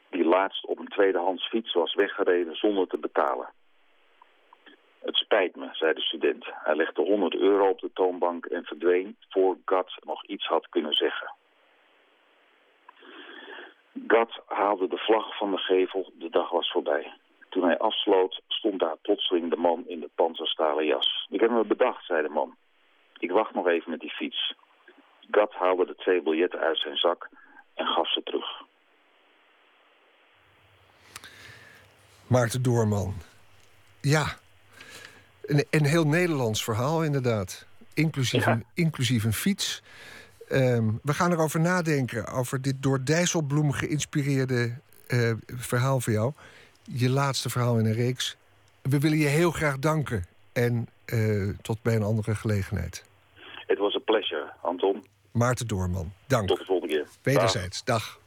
Die 0.09 0.25
laatst 0.25 0.65
op 0.65 0.79
een 0.79 0.87
tweedehands 0.87 1.47
fiets 1.47 1.73
was 1.73 1.93
weggereden 1.93 2.55
zonder 2.55 2.87
te 2.87 2.97
betalen. 2.97 3.49
Het 4.99 5.15
spijt 5.15 5.55
me, 5.55 5.69
zei 5.71 5.93
de 5.93 6.01
student. 6.01 6.45
Hij 6.51 6.75
legde 6.75 7.01
100 7.01 7.35
euro 7.35 7.69
op 7.69 7.79
de 7.79 7.89
toonbank 7.93 8.45
en 8.45 8.63
verdween 8.63 9.17
voor 9.29 9.57
Gat 9.65 9.97
nog 10.05 10.25
iets 10.25 10.47
had 10.47 10.69
kunnen 10.69 10.93
zeggen. 10.93 11.31
Gat 14.07 14.39
haalde 14.45 14.87
de 14.87 14.97
vlag 14.97 15.37
van 15.37 15.51
de 15.51 15.57
gevel, 15.57 16.11
de 16.19 16.29
dag 16.29 16.49
was 16.49 16.71
voorbij. 16.71 17.13
Toen 17.49 17.63
hij 17.63 17.77
afsloot, 17.77 18.41
stond 18.47 18.79
daar 18.79 18.97
plotseling 19.01 19.49
de 19.49 19.55
man 19.55 19.83
in 19.87 19.99
de 19.99 20.09
panzerstalen 20.15 20.85
jas. 20.85 21.27
Ik 21.29 21.39
heb 21.39 21.49
me 21.49 21.63
bedacht, 21.65 22.05
zei 22.05 22.21
de 22.21 22.29
man. 22.29 22.55
Ik 23.17 23.31
wacht 23.31 23.53
nog 23.53 23.67
even 23.67 23.91
met 23.91 23.99
die 23.99 24.09
fiets. 24.11 24.53
Gat 25.31 25.53
haalde 25.53 25.85
de 25.85 25.95
twee 25.95 26.21
biljetten 26.21 26.59
uit 26.59 26.77
zijn 26.79 26.95
zak 26.95 27.29
en 27.73 27.85
gaf 27.85 28.11
ze 28.11 28.21
terug. 28.23 28.61
Maarten 32.27 32.61
Doorman. 32.61 33.13
Ja, 34.01 34.25
een, 35.41 35.65
een 35.69 35.85
heel 35.85 36.07
Nederlands 36.07 36.63
verhaal 36.63 37.03
inderdaad. 37.03 37.67
Inclusief, 37.93 38.45
Ja. 38.45 38.51
een, 38.51 38.65
inclusief 38.73 39.23
een 39.23 39.33
fiets. 39.33 39.81
Ehm, 40.47 40.89
we 41.01 41.13
gaan 41.13 41.31
erover 41.31 41.59
nadenken, 41.59 42.27
over 42.27 42.61
dit 42.61 42.75
door 42.79 43.03
Dijsselbloem 43.03 43.71
geïnspireerde 43.71 44.73
eh, 45.07 45.31
verhaal 45.45 45.99
van 45.99 46.13
jou. 46.13 46.31
Je 46.83 47.09
laatste 47.09 47.49
verhaal 47.49 47.79
in 47.79 47.85
een 47.85 47.93
reeks. 47.93 48.37
We 48.81 48.99
willen 48.99 49.17
je 49.17 49.27
heel 49.27 49.51
graag 49.51 49.79
danken. 49.79 50.25
En 50.53 50.87
eh, 51.05 51.49
tot 51.61 51.81
bij 51.81 51.95
een 51.95 52.03
andere 52.03 52.35
gelegenheid. 52.35 53.03
Het 53.67 53.77
was 53.77 53.93
een 53.93 54.03
pleasure, 54.03 54.53
Anton. 54.61 55.05
Maarten 55.31 55.67
Doorman, 55.67 56.11
dank. 56.27 56.47
Tot 56.47 56.59
de 56.59 56.65
volgende 56.65 56.93
keer. 56.93 57.03
Dag. 57.03 57.17
Wederzijds, 57.21 57.83
dag. 57.83 58.19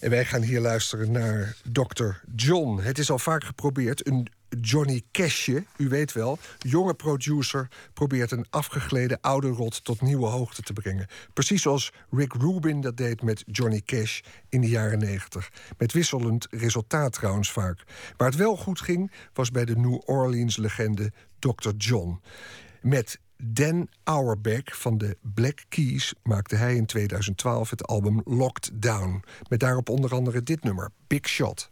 En 0.00 0.10
wij 0.10 0.24
gaan 0.24 0.42
hier 0.42 0.60
luisteren 0.60 1.12
naar 1.12 1.56
Dr. 1.72 2.10
John. 2.36 2.78
Het 2.80 2.98
is 2.98 3.10
al 3.10 3.18
vaak 3.18 3.44
geprobeerd, 3.44 4.06
een 4.06 4.26
Johnny 4.60 5.02
Cashje, 5.12 5.64
u 5.76 5.88
weet 5.88 6.12
wel. 6.12 6.38
Jonge 6.58 6.94
producer 6.94 7.68
probeert 7.92 8.30
een 8.30 8.46
afgegleden 8.50 9.20
oude 9.20 9.48
rot 9.48 9.84
tot 9.84 10.00
nieuwe 10.00 10.26
hoogte 10.26 10.62
te 10.62 10.72
brengen. 10.72 11.06
Precies 11.32 11.62
zoals 11.62 11.92
Rick 12.10 12.32
Rubin 12.32 12.80
dat 12.80 12.96
deed 12.96 13.22
met 13.22 13.44
Johnny 13.46 13.80
Cash 13.80 14.20
in 14.48 14.60
de 14.60 14.68
jaren 14.68 14.98
90. 14.98 15.52
Met 15.78 15.92
wisselend 15.92 16.46
resultaat 16.50 17.12
trouwens 17.12 17.50
vaak. 17.52 17.84
Waar 18.16 18.28
het 18.28 18.38
wel 18.38 18.56
goed 18.56 18.80
ging, 18.80 19.12
was 19.32 19.50
bij 19.50 19.64
de 19.64 19.76
New 19.76 20.00
Orleans-legende 20.04 21.12
Dr. 21.38 21.70
John. 21.76 22.20
Met 22.82 23.20
Dan 23.36 23.88
Auerbach 24.04 24.78
van 24.78 24.98
de 24.98 25.16
Black 25.20 25.64
Keys 25.68 26.14
maakte 26.22 26.56
hij 26.56 26.74
in 26.74 26.86
2012 26.86 27.70
het 27.70 27.86
album 27.86 28.20
Locked 28.24 28.70
Down. 28.74 29.22
Met 29.48 29.60
daarop 29.60 29.88
onder 29.88 30.12
andere 30.12 30.42
dit 30.42 30.62
nummer, 30.62 30.90
Big 31.06 31.28
Shot. 31.28 31.70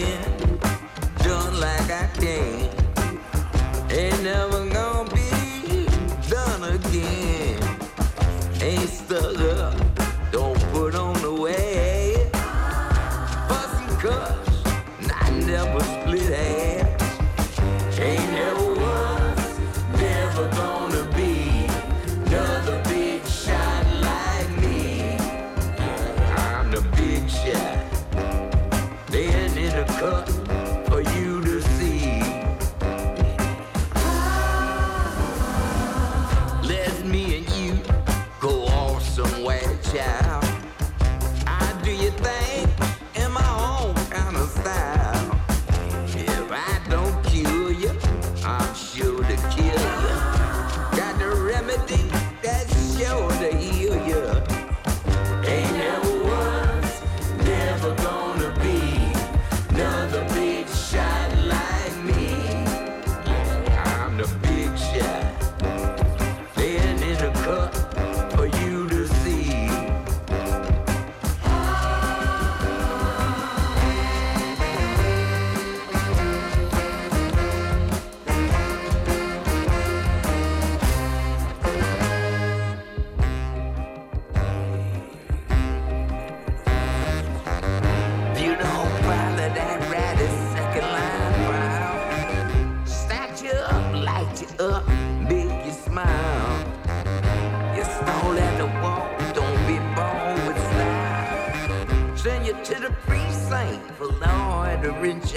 Been 0.00 0.58
done 1.24 1.60
like 1.60 1.90
I 1.90 2.08
can. 2.20 2.70
Ain't 3.90 4.22
never 4.22 4.67
to 102.68 102.74
the 102.74 102.90
precinct 103.06 103.90
for 103.92 104.08
law 104.20 104.64
and 104.64 104.84
the 104.84 104.92
rich 105.00 105.34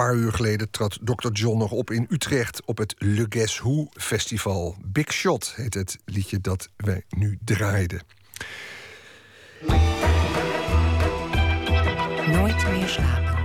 paar 0.00 0.14
uur 0.14 0.32
geleden 0.32 0.70
trad 0.70 0.98
Dr. 1.02 1.28
John 1.32 1.58
nog 1.58 1.70
op 1.70 1.90
in 1.90 2.06
Utrecht 2.08 2.64
op 2.64 2.78
het 2.78 2.94
Le 2.98 3.26
Guess 3.28 3.58
Who 3.58 3.88
Festival. 3.92 4.76
Big 4.84 5.12
Shot 5.12 5.52
heet 5.56 5.74
het 5.74 5.98
liedje 6.04 6.40
dat 6.40 6.68
wij 6.76 7.04
nu 7.08 7.38
draaiden. 7.44 8.02
Nooit 12.26 12.68
meer 12.70 12.88
slapen. 12.88 13.39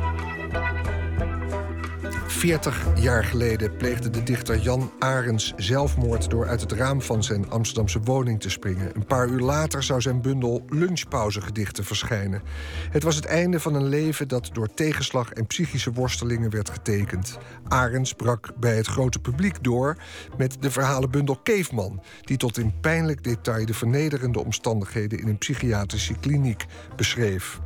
40 2.45 2.85
jaar 2.95 3.23
geleden 3.23 3.75
pleegde 3.75 4.09
de 4.09 4.23
dichter 4.23 4.57
Jan 4.59 4.91
Arens 4.99 5.53
zelfmoord 5.55 6.29
door 6.29 6.47
uit 6.47 6.61
het 6.61 6.71
raam 6.71 7.01
van 7.01 7.23
zijn 7.23 7.49
Amsterdamse 7.49 7.99
woning 7.99 8.41
te 8.41 8.49
springen. 8.49 8.91
Een 8.93 9.05
paar 9.05 9.27
uur 9.27 9.39
later 9.39 9.83
zou 9.83 10.01
zijn 10.01 10.21
bundel 10.21 10.65
lunchpauzegedichten 10.69 11.83
verschijnen. 11.83 12.41
Het 12.89 13.03
was 13.03 13.15
het 13.15 13.25
einde 13.25 13.59
van 13.59 13.75
een 13.75 13.87
leven 13.87 14.27
dat 14.27 14.49
door 14.53 14.73
tegenslag 14.73 15.31
en 15.31 15.47
psychische 15.47 15.91
worstelingen 15.91 16.49
werd 16.49 16.69
getekend. 16.69 17.37
Arens 17.67 18.13
brak 18.13 18.49
bij 18.59 18.75
het 18.75 18.87
grote 18.87 19.19
publiek 19.19 19.63
door 19.63 19.97
met 20.37 20.57
de 20.59 20.71
verhalenbundel 20.71 21.39
Keefman, 21.43 22.01
die 22.21 22.37
tot 22.37 22.57
in 22.57 22.79
pijnlijk 22.81 23.23
detail 23.23 23.65
de 23.65 23.73
vernederende 23.73 24.43
omstandigheden 24.43 25.19
in 25.19 25.27
een 25.27 25.37
psychiatrische 25.37 26.13
kliniek 26.19 26.65
beschreef. 26.95 27.59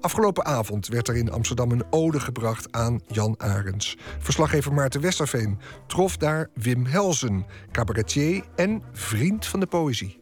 Afgelopen 0.00 0.44
avond 0.44 0.88
werd 0.88 1.08
er 1.08 1.16
in 1.16 1.30
Amsterdam 1.30 1.70
een 1.70 1.84
ode 1.90 2.20
gebracht 2.20 2.72
aan 2.72 3.00
Jan 3.06 3.34
Arens. 3.40 3.96
Verslaggever 4.18 4.72
Maarten 4.72 5.00
Westerveen 5.00 5.58
trof 5.86 6.16
daar 6.16 6.50
Wim 6.54 6.86
Helzen, 6.86 7.46
cabaretier 7.70 8.44
en 8.56 8.82
vriend 8.92 9.46
van 9.46 9.60
de 9.60 9.66
poëzie. 9.66 10.18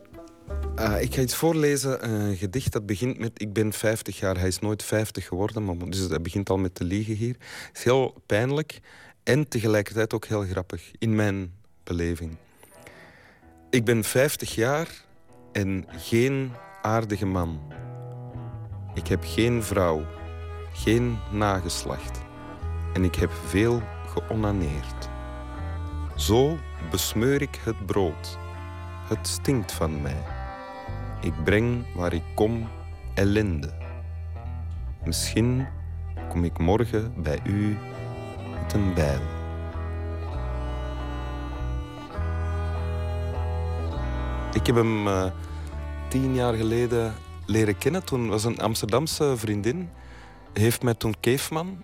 Uh, 0.79 1.03
ik 1.03 1.15
ga 1.15 1.21
iets 1.21 1.35
voorlezen, 1.35 2.11
een 2.11 2.37
gedicht 2.37 2.73
dat 2.73 2.87
begint 2.87 3.19
met... 3.19 3.31
Ik 3.35 3.53
ben 3.53 3.73
50 3.73 4.19
jaar, 4.19 4.39
hij 4.39 4.49
is 4.49 4.59
nooit 4.59 4.83
50 4.83 5.27
geworden, 5.27 5.65
maar 5.65 5.77
dus 5.89 6.09
hij 6.09 6.21
begint 6.21 6.51
al 6.51 6.57
met 6.57 6.75
te 6.75 6.85
liegen 6.85 7.15
hier. 7.15 7.37
Het 7.69 7.79
is 7.79 7.85
heel 7.85 8.23
pijnlijk 8.27 8.81
en 9.23 9.49
tegelijkertijd 9.49 10.15
ook 10.15 10.25
heel 10.25 10.43
grappig, 10.43 10.91
in 10.99 11.15
mijn 11.15 11.53
beleving. 11.85 12.37
Ik 13.71 13.85
ben 13.85 14.05
50 14.05 14.55
jaar 14.55 15.05
en 15.53 15.85
geen 15.97 16.53
aardige 16.83 17.27
man. 17.27 17.61
Ik 18.95 19.07
heb 19.07 19.21
geen 19.25 19.63
vrouw, 19.63 20.03
geen 20.73 21.19
nageslacht. 21.31 22.21
En 22.93 23.05
ik 23.05 23.15
heb 23.15 23.31
veel 23.47 23.83
geonaneerd. 24.07 25.09
Zo 26.17 26.59
besmeur 26.91 27.43
ik 27.43 27.61
het 27.65 27.87
brood. 27.87 28.39
Het 29.09 29.27
stinkt 29.27 29.73
van 29.73 30.03
mij. 30.03 30.23
Ik 31.21 31.45
breng 31.45 31.95
waar 31.95 32.13
ik 32.13 32.23
kom 32.35 32.69
ellende. 33.15 33.75
Misschien 35.05 35.67
kom 36.29 36.45
ik 36.45 36.59
morgen 36.59 37.13
bij 37.23 37.41
u 37.45 37.77
met 38.61 38.73
een 38.73 38.95
bijl. 38.95 39.21
Ik 44.53 44.67
heb 44.67 44.77
hem 44.77 45.07
uh, 45.07 45.25
tien 46.09 46.35
jaar 46.35 46.55
geleden 46.55 47.15
leren 47.47 47.79
kennen. 47.79 48.05
Toen 48.05 48.29
was 48.29 48.45
een 48.45 48.61
Amsterdamse 48.61 49.37
vriendin. 49.37 49.91
Heeft 50.53 50.83
mij 50.83 50.95
toen 50.95 51.15
Keefman 51.21 51.83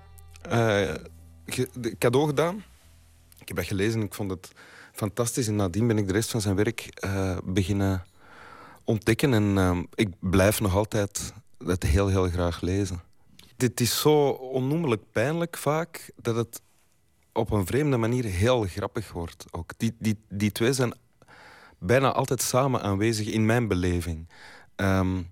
uh, 0.53 0.95
cadeau 1.99 2.27
gedaan. 2.27 2.65
Ik 3.39 3.49
heb 3.49 3.57
dat 3.57 3.67
gelezen 3.67 4.01
en 4.01 4.07
ik 4.07 4.15
vond 4.15 4.31
het 4.31 4.53
fantastisch. 4.93 5.47
En 5.47 5.57
nadien 5.57 5.87
ben 5.87 5.99
ik 5.99 6.07
de 6.07 6.13
rest 6.13 6.31
van 6.31 6.41
zijn 6.41 6.57
werk 6.57 7.01
uh, 7.05 7.39
beginnen 7.45 8.05
ontdekken. 8.85 9.35
En 9.35 9.57
uh, 9.57 9.79
ik 9.95 10.09
blijf 10.21 10.61
nog 10.61 10.75
altijd 10.75 11.33
dat 11.59 11.83
heel, 11.83 12.09
heel 12.09 12.29
graag 12.29 12.61
lezen. 12.61 13.01
Dit 13.57 13.81
is 13.81 14.01
zo 14.01 14.29
onnoemelijk 14.29 15.03
pijnlijk 15.13 15.57
vaak 15.57 16.11
dat 16.17 16.37
het 16.37 16.61
op 17.33 17.51
een 17.51 17.67
vreemde 17.67 17.97
manier 17.97 18.25
heel 18.25 18.63
grappig 18.63 19.13
wordt. 19.13 19.45
Ook 19.51 19.73
die, 19.77 19.95
die, 19.99 20.17
die 20.29 20.53
twee 20.53 20.73
zijn 20.73 20.95
bijna 21.79 22.13
altijd 22.13 22.43
samen 22.43 22.83
aanwezig 22.83 23.27
in 23.27 23.47
mijn 23.47 23.69
beleving. 23.69 24.29
Um, 24.77 25.31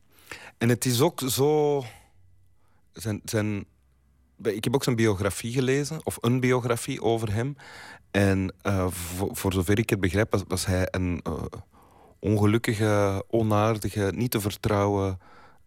en 0.59 0.69
het 0.69 0.85
is 0.85 1.01
ook 1.01 1.21
zo. 1.27 1.83
Zijn, 2.93 3.21
zijn, 3.25 3.65
ik 4.43 4.65
heb 4.65 4.75
ook 4.75 4.85
zijn 4.85 4.97
biografie 4.97 5.53
gelezen, 5.53 6.07
of 6.07 6.19
een 6.21 6.41
biografie 6.41 7.03
over 7.03 7.33
hem. 7.33 7.57
En 8.11 8.55
uh, 8.63 8.87
voor, 9.33 9.53
zover 9.53 9.79
ik 9.79 9.91
het 9.91 10.01
begrijp, 10.01 10.43
was, 10.49 10.67
hij 10.67 10.89
een 10.91 11.21
uh, 11.27 11.43
ongelukkige, 12.19 13.25
onaardige, 13.29 14.13
niet 14.15 14.31
te 14.31 14.41
vertrouwen 14.41 15.19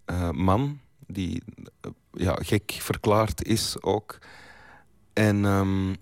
uh, 0.06 0.30
man. 0.30 0.80
Die 1.08 1.44
ja, 2.14 2.36
gek 2.42 2.72
verklaard 2.80 3.44
is 3.44 3.82
ook. 3.82 4.18
En 5.14 5.46
um, 5.46 5.96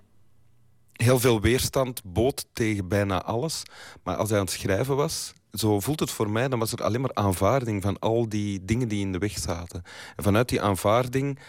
heel 0.93 1.19
veel 1.19 1.41
weerstand 1.41 2.01
bood 2.03 2.45
tegen 2.53 2.87
bijna 2.87 3.23
alles. 3.23 3.63
Maar 4.03 4.15
als 4.15 4.29
hij 4.29 4.39
aan 4.39 4.45
het 4.45 4.53
schrijven 4.53 4.95
was, 4.95 5.33
zo 5.51 5.79
voelt 5.79 5.99
het 5.99 6.11
voor 6.11 6.29
mij, 6.29 6.47
dan 6.47 6.59
was 6.59 6.71
er 6.71 6.83
alleen 6.83 7.01
maar 7.01 7.13
aanvaarding 7.13 7.81
van 7.81 7.99
al 7.99 8.29
die 8.29 8.65
dingen 8.65 8.87
die 8.87 9.01
in 9.01 9.11
de 9.11 9.17
weg 9.17 9.37
zaten. 9.37 9.83
En 10.15 10.23
vanuit 10.23 10.49
die 10.49 10.61
aanvaarding 10.61 11.39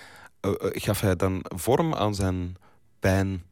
uh, 0.41 0.53
gaf 0.59 1.01
hij 1.01 1.17
dan 1.17 1.45
vorm 1.57 1.95
aan 1.95 2.15
zijn 2.15 2.57
pijn 2.99 3.45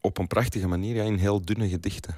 op 0.00 0.18
een 0.18 0.26
prachtige 0.26 0.68
manier, 0.68 0.94
ja, 0.94 1.02
in 1.02 1.16
heel 1.16 1.44
dunne 1.44 1.68
gedichten. 1.68 2.16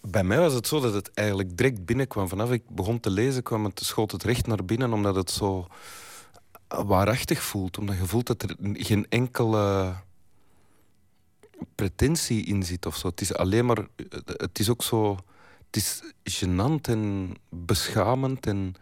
Bij 0.00 0.24
mij 0.24 0.38
was 0.38 0.52
het 0.52 0.66
zo 0.66 0.80
dat 0.80 0.94
het 0.94 1.10
eigenlijk 1.14 1.56
direct 1.56 1.84
binnenkwam. 1.84 2.28
Vanaf 2.28 2.50
ik 2.50 2.62
begon 2.68 3.00
te 3.00 3.10
lezen, 3.10 3.42
kwam 3.42 3.64
het, 3.64 3.80
schoot 3.80 4.10
het 4.10 4.22
recht 4.22 4.46
naar 4.46 4.64
binnen, 4.64 4.92
omdat 4.92 5.14
het 5.14 5.30
zo 5.30 5.66
waarachtig 6.68 7.42
voelt. 7.42 7.78
Omdat 7.78 7.96
je 7.96 8.06
voelt 8.06 8.26
dat 8.26 8.42
er 8.42 8.56
geen 8.72 9.06
enkele 9.08 9.94
pretentie 11.74 12.44
in 12.44 12.62
zit 12.62 12.86
of 12.86 12.96
zo. 12.96 13.08
Het 13.08 13.20
is 13.20 13.34
alleen 13.34 13.66
maar... 13.66 13.86
Het 14.26 14.58
is 14.58 14.70
ook 14.70 14.82
zo... 14.82 15.18
Het 15.72 16.02
is 16.22 16.42
gênant 16.44 16.88
en 16.88 17.34
beschamend 17.48 18.46
en 18.46 18.74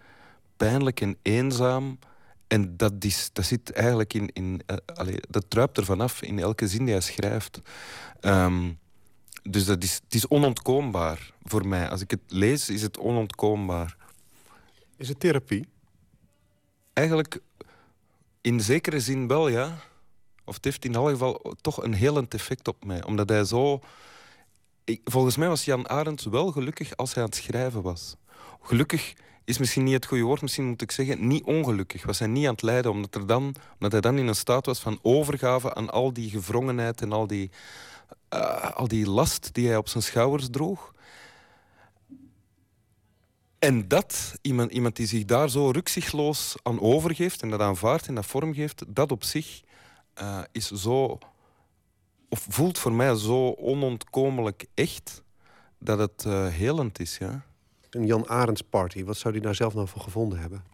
pijnlijk 0.56 1.00
en 1.00 1.16
eenzaam. 1.22 1.98
En 2.46 2.76
dat, 2.76 2.92
is, 2.98 3.30
dat 3.32 3.44
zit 3.44 3.72
eigenlijk 3.72 4.14
in... 4.14 4.28
in 4.32 4.60
uh, 4.66 4.76
allee, 4.94 5.18
dat 5.28 5.44
druipt 5.48 5.76
er 5.76 5.84
vanaf 5.84 6.22
in 6.22 6.38
elke 6.38 6.68
zin 6.68 6.84
die 6.84 6.94
hij 6.94 7.02
schrijft. 7.02 7.60
Um, 8.20 8.78
dus 9.42 9.64
dat 9.64 9.82
is, 9.82 9.94
het 9.94 10.14
is 10.14 10.28
onontkoombaar 10.28 11.32
voor 11.42 11.66
mij. 11.66 11.88
Als 11.88 12.00
ik 12.00 12.10
het 12.10 12.20
lees, 12.26 12.68
is 12.68 12.82
het 12.82 12.98
onontkoombaar. 12.98 13.96
Is 14.96 15.08
het 15.08 15.20
therapie? 15.20 15.68
Eigenlijk 16.92 17.40
in 18.40 18.60
zekere 18.60 19.00
zin 19.00 19.26
wel, 19.26 19.48
ja. 19.48 19.78
Of 20.44 20.54
het 20.54 20.64
heeft 20.64 20.84
in 20.84 20.96
alle 20.96 21.10
geval 21.10 21.54
toch 21.60 21.82
een 21.82 21.94
helend 21.94 22.34
effect 22.34 22.68
op 22.68 22.84
mij. 22.84 23.04
Omdat 23.04 23.28
hij 23.28 23.44
zo... 23.44 23.80
Volgens 25.04 25.36
mij 25.36 25.48
was 25.48 25.64
Jan 25.64 25.88
Arends 25.88 26.24
wel 26.24 26.52
gelukkig 26.52 26.96
als 26.96 27.14
hij 27.14 27.22
aan 27.22 27.28
het 27.28 27.38
schrijven 27.38 27.82
was. 27.82 28.16
Gelukkig 28.62 29.14
is 29.44 29.58
misschien 29.58 29.84
niet 29.84 29.94
het 29.94 30.06
goede 30.06 30.24
woord. 30.24 30.42
Misschien 30.42 30.66
moet 30.66 30.82
ik 30.82 30.90
zeggen, 30.90 31.26
niet 31.26 31.44
ongelukkig. 31.44 32.04
Was 32.04 32.18
hij 32.18 32.28
niet 32.28 32.46
aan 32.46 32.52
het 32.52 32.62
lijden, 32.62 32.90
omdat, 32.90 33.14
er 33.14 33.26
dan, 33.26 33.54
omdat 33.74 33.92
hij 33.92 34.00
dan 34.00 34.18
in 34.18 34.26
een 34.26 34.34
staat 34.34 34.66
was 34.66 34.80
van 34.80 34.98
overgave 35.02 35.74
aan 35.74 35.90
al 35.90 36.12
die 36.12 36.30
gewrongenheid 36.30 37.00
en 37.00 37.12
al 37.12 37.26
die, 37.26 37.50
eh, 38.28 38.70
al 38.70 38.88
die 38.88 39.08
last 39.08 39.54
die 39.54 39.66
hij 39.66 39.76
op 39.76 39.88
zijn 39.88 40.02
schouders 40.02 40.48
droeg. 40.50 40.92
En 43.58 43.88
dat, 43.88 44.34
iemand, 44.42 44.72
iemand 44.72 44.96
die 44.96 45.06
zich 45.06 45.24
daar 45.24 45.50
zo 45.50 45.70
rukzichtloos 45.70 46.56
aan 46.62 46.80
overgeeft 46.80 47.42
en 47.42 47.50
dat 47.50 47.60
aanvaardt 47.60 48.06
en 48.06 48.14
dat 48.14 48.26
vormgeeft, 48.26 48.84
dat 48.88 49.12
op 49.12 49.24
zich 49.24 49.62
eh, 50.14 50.40
is 50.52 50.70
zo, 50.70 51.18
of 52.32 52.46
voelt 52.48 52.78
voor 52.78 52.92
mij 52.92 53.14
zo 53.14 53.50
onontkomelijk 53.50 54.66
echt, 54.74 55.22
dat 55.78 55.98
het 55.98 56.24
uh, 56.26 56.46
helend 56.46 56.98
is. 56.98 57.18
Ja. 57.18 57.44
Een 57.90 58.06
Jan 58.06 58.28
Arends 58.28 58.62
party, 58.62 59.04
wat 59.04 59.16
zou 59.16 59.34
hij 59.34 59.42
daar 59.42 59.54
zelf 59.54 59.74
nou 59.74 59.88
voor 59.88 60.00
gevonden 60.00 60.38
hebben? 60.38 60.64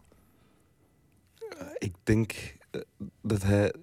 Uh, 1.39 1.67
ik 1.77 1.95
denk 2.03 2.55
dat 3.21 3.41
hij, 3.41 3.73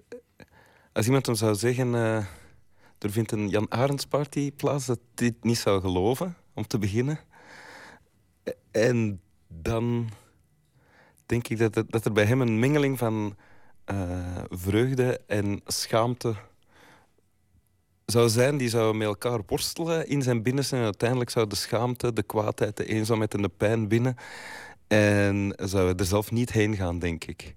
als 0.93 1.05
iemand 1.05 1.25
hem 1.25 1.35
zou 1.35 1.55
zeggen, 1.55 1.93
er 1.93 3.11
vindt 3.11 3.31
een 3.31 3.49
Jan 3.49 3.71
Arends 3.71 4.05
party 4.05 4.51
plaats, 4.51 4.85
dat 4.85 4.99
hij 5.15 5.27
het 5.27 5.43
niet 5.43 5.57
zou 5.57 5.81
geloven, 5.81 6.35
om 6.53 6.67
te 6.67 6.77
beginnen. 6.77 7.19
En 8.71 9.21
dan 9.47 10.09
denk 11.25 11.47
ik 11.47 11.57
dat, 11.57 11.75
het, 11.75 11.91
dat 11.91 12.05
er 12.05 12.11
bij 12.11 12.25
hem 12.25 12.41
een 12.41 12.59
mengeling 12.59 12.97
van 12.97 13.35
vreugde 14.49 15.21
en 15.27 15.61
schaamte 15.65 16.35
zou 18.05 18.29
zijn. 18.29 18.57
Die 18.57 18.69
zou 18.69 18.95
met 18.95 19.07
elkaar 19.07 19.39
worstelen 19.47 20.07
in 20.07 20.21
zijn 20.21 20.43
binnenste. 20.43 20.75
En 20.75 20.83
uiteindelijk 20.83 21.29
zou 21.29 21.47
de 21.47 21.55
schaamte, 21.55 22.13
de 22.13 22.23
kwaadheid, 22.23 22.77
de 22.77 22.85
eenzaamheid 22.85 23.33
en 23.33 23.41
de 23.41 23.51
pijn 23.57 23.87
binnen. 23.87 24.15
En 24.87 25.53
zou 25.55 25.93
er 25.97 26.05
zelf 26.05 26.31
niet 26.31 26.51
heen 26.51 26.75
gaan, 26.75 26.99
denk 26.99 27.23
ik. 27.23 27.55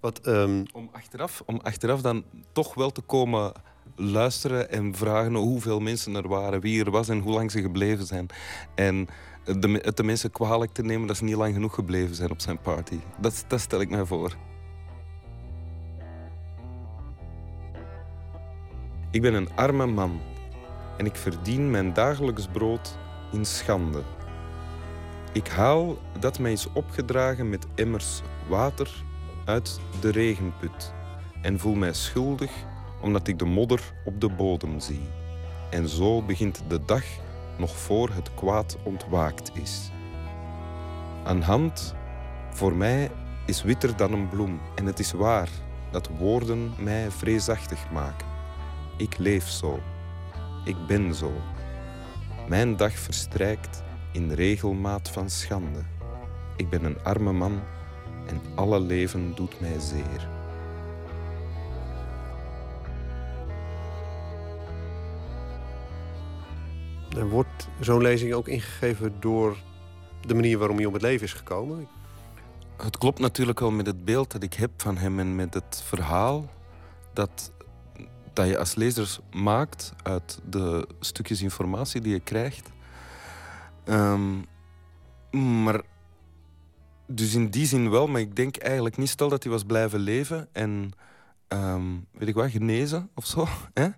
Wat, 0.00 0.26
um... 0.26 0.62
om, 0.72 0.88
achteraf, 0.92 1.42
om 1.46 1.60
achteraf 1.62 2.00
dan 2.00 2.24
toch 2.52 2.74
wel 2.74 2.90
te 2.90 3.00
komen 3.00 3.52
luisteren 3.96 4.70
en 4.70 4.94
vragen 4.94 5.34
hoeveel 5.34 5.80
mensen 5.80 6.14
er 6.14 6.28
waren, 6.28 6.60
wie 6.60 6.84
er 6.84 6.90
was 6.90 7.08
en 7.08 7.18
hoe 7.18 7.32
lang 7.32 7.50
ze 7.50 7.60
gebleven 7.60 8.06
zijn. 8.06 8.26
En 8.74 9.08
de, 9.44 9.80
het 9.82 9.96
de 9.96 10.02
mensen 10.02 10.30
kwalijk 10.30 10.72
te 10.72 10.82
nemen 10.82 11.06
dat 11.06 11.16
ze 11.16 11.24
niet 11.24 11.34
lang 11.34 11.54
genoeg 11.54 11.74
gebleven 11.74 12.14
zijn 12.14 12.30
op 12.30 12.40
zijn 12.40 12.58
party. 12.58 12.98
Dat, 13.20 13.44
dat 13.48 13.60
stel 13.60 13.80
ik 13.80 13.90
mij 13.90 14.04
voor. 14.04 14.36
Ik 19.16 19.22
ben 19.22 19.34
een 19.34 19.54
arme 19.54 19.86
man 19.86 20.20
en 20.96 21.06
ik 21.06 21.16
verdien 21.16 21.70
mijn 21.70 21.92
dagelijks 21.92 22.46
brood 22.46 22.98
in 23.32 23.44
schande. 23.44 24.02
Ik 25.32 25.48
haal 25.48 25.98
dat 26.20 26.38
mij 26.38 26.52
is 26.52 26.72
opgedragen 26.72 27.48
met 27.48 27.66
emmers 27.74 28.22
water 28.48 29.04
uit 29.44 29.80
de 30.00 30.10
regenput 30.10 30.92
en 31.42 31.58
voel 31.58 31.74
mij 31.74 31.92
schuldig 31.92 32.50
omdat 33.00 33.28
ik 33.28 33.38
de 33.38 33.44
modder 33.44 33.80
op 34.04 34.20
de 34.20 34.28
bodem 34.28 34.80
zie. 34.80 35.08
En 35.70 35.88
zo 35.88 36.22
begint 36.22 36.62
de 36.68 36.84
dag 36.84 37.04
nog 37.58 37.76
voor 37.76 38.10
het 38.10 38.34
kwaad 38.34 38.76
ontwaakt 38.82 39.50
is. 39.54 39.90
Een 41.24 41.42
hand, 41.42 41.94
voor 42.50 42.74
mij, 42.74 43.10
is 43.46 43.62
witter 43.62 43.96
dan 43.96 44.12
een 44.12 44.28
bloem. 44.28 44.60
En 44.74 44.86
het 44.86 44.98
is 44.98 45.12
waar 45.12 45.48
dat 45.90 46.08
woorden 46.18 46.72
mij 46.78 47.10
vreesachtig 47.10 47.90
maken. 47.92 48.25
Ik 48.96 49.18
leef 49.18 49.48
zo. 49.48 49.80
Ik 50.64 50.76
ben 50.86 51.14
zo. 51.14 51.32
Mijn 52.48 52.76
dag 52.76 52.92
verstrijkt 52.92 53.82
in 54.12 54.32
regelmaat 54.32 55.08
van 55.08 55.30
schande. 55.30 55.82
Ik 56.56 56.68
ben 56.68 56.84
een 56.84 57.02
arme 57.02 57.32
man 57.32 57.62
en 58.26 58.40
alle 58.54 58.80
leven 58.80 59.34
doet 59.34 59.60
mij 59.60 59.78
zeer. 59.78 60.28
En 67.16 67.28
wordt 67.28 67.68
zo'n 67.80 68.02
lezing 68.02 68.32
ook 68.32 68.48
ingegeven 68.48 69.14
door 69.20 69.56
de 70.20 70.34
manier 70.34 70.58
waarop 70.58 70.76
hij 70.76 70.86
om 70.86 70.92
het 70.92 71.02
leven 71.02 71.26
is 71.26 71.32
gekomen? 71.32 71.88
Het 72.76 72.98
klopt 72.98 73.18
natuurlijk 73.18 73.60
wel 73.60 73.70
met 73.70 73.86
het 73.86 74.04
beeld 74.04 74.32
dat 74.32 74.42
ik 74.42 74.54
heb 74.54 74.70
van 74.76 74.96
hem 74.96 75.18
en 75.18 75.34
met 75.34 75.54
het 75.54 75.82
verhaal 75.84 76.50
dat, 77.12 77.52
dat 78.36 78.48
je 78.48 78.58
als 78.58 78.74
lezer 78.74 79.18
maakt 79.32 79.92
uit 80.02 80.38
de 80.48 80.88
stukjes 81.00 81.42
informatie 81.42 82.00
die 82.00 82.12
je 82.12 82.20
krijgt. 82.20 82.68
Um, 83.84 84.44
maar 85.30 85.80
dus 87.06 87.34
in 87.34 87.48
die 87.48 87.66
zin 87.66 87.90
wel, 87.90 88.06
maar 88.06 88.20
ik 88.20 88.36
denk 88.36 88.56
eigenlijk 88.56 88.96
niet. 88.96 89.08
Stel 89.08 89.28
dat 89.28 89.42
hij 89.42 89.52
was 89.52 89.64
blijven 89.64 90.00
leven 90.00 90.48
en 90.52 90.90
um, 91.48 92.06
weet 92.12 92.28
ik 92.28 92.34
wat, 92.34 92.50
genezen 92.50 93.10
of 93.14 93.26
zo. 93.26 93.48
Hè? 93.80 93.88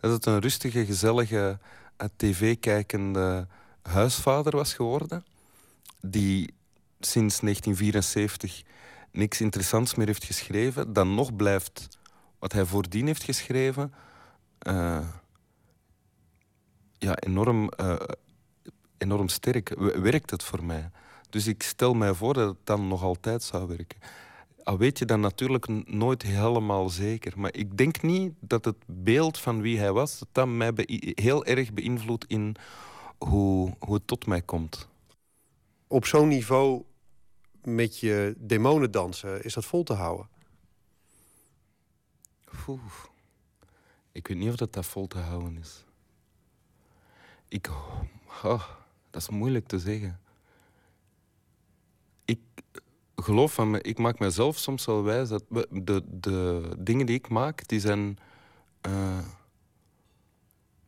Dat 0.00 0.10
het 0.12 0.26
een 0.26 0.40
rustige, 0.40 0.86
gezellige 0.86 1.58
tv-kijkende 2.16 3.46
huisvader 3.82 4.56
was 4.56 4.74
geworden. 4.74 5.24
Die 6.00 6.54
sinds 7.00 7.40
1974 7.40 8.62
niks 9.12 9.40
interessants 9.40 9.94
meer 9.94 10.06
heeft 10.06 10.24
geschreven. 10.24 10.92
Dan 10.92 11.14
nog 11.14 11.36
blijft 11.36 11.88
wat 12.38 12.52
hij 12.52 12.64
voordien 12.64 13.06
heeft 13.06 13.22
geschreven... 13.22 13.92
Uh, 14.68 15.06
ja, 16.98 17.16
enorm, 17.16 17.70
uh, 17.80 17.96
enorm 18.98 19.28
sterk. 19.28 19.74
Werkt 20.02 20.30
het 20.30 20.42
voor 20.42 20.64
mij. 20.64 20.90
Dus 21.30 21.46
ik 21.46 21.62
stel 21.62 21.94
mij 21.94 22.14
voor 22.14 22.34
dat 22.34 22.48
het 22.48 22.66
dan 22.66 22.88
nog 22.88 23.02
altijd 23.02 23.42
zou 23.42 23.68
werken. 23.68 23.98
Al 24.62 24.78
weet 24.78 24.98
je 24.98 25.04
dan 25.04 25.20
natuurlijk 25.20 25.88
nooit 25.88 26.22
helemaal 26.22 26.88
zeker. 26.88 27.32
Maar 27.36 27.54
ik 27.54 27.76
denk 27.76 28.02
niet 28.02 28.32
dat 28.40 28.64
het 28.64 28.76
beeld 28.86 29.38
van 29.38 29.60
wie 29.60 29.78
hij 29.78 29.92
was... 29.92 30.18
dat, 30.18 30.28
dat 30.32 30.46
mij 30.46 30.72
heel 31.14 31.44
erg 31.44 31.72
beïnvloedt 31.72 32.24
in 32.24 32.56
hoe, 33.18 33.74
hoe 33.78 33.94
het 33.94 34.06
tot 34.06 34.26
mij 34.26 34.42
komt. 34.42 34.88
Op 35.86 36.06
zo'n 36.06 36.28
niveau 36.28 36.82
met 37.62 37.98
je 37.98 38.34
demonen 38.38 38.90
dansen, 38.90 39.44
is 39.44 39.54
dat 39.54 39.64
vol 39.64 39.82
te 39.82 39.92
houden? 39.92 40.28
Ik 44.12 44.28
weet 44.28 44.36
niet 44.36 44.48
of 44.48 44.56
dat, 44.56 44.72
dat 44.72 44.86
vol 44.86 45.06
te 45.06 45.18
houden 45.18 45.58
is. 45.58 45.84
Ik... 47.48 47.70
Oh, 48.42 48.68
dat 49.10 49.22
is 49.22 49.28
moeilijk 49.28 49.66
te 49.66 49.78
zeggen. 49.78 50.20
Ik 52.24 52.40
geloof 53.16 53.54
van 53.54 53.70
me, 53.70 53.82
ik 53.82 53.98
maak 53.98 54.18
mezelf 54.18 54.58
soms 54.58 54.84
wel 54.84 55.02
wijs 55.02 55.28
dat 55.28 55.44
de, 55.70 56.02
de 56.06 56.70
dingen 56.78 57.06
die 57.06 57.16
ik 57.16 57.28
maak, 57.28 57.68
die 57.68 57.80
zijn. 57.80 58.18
Uh, 58.88 59.18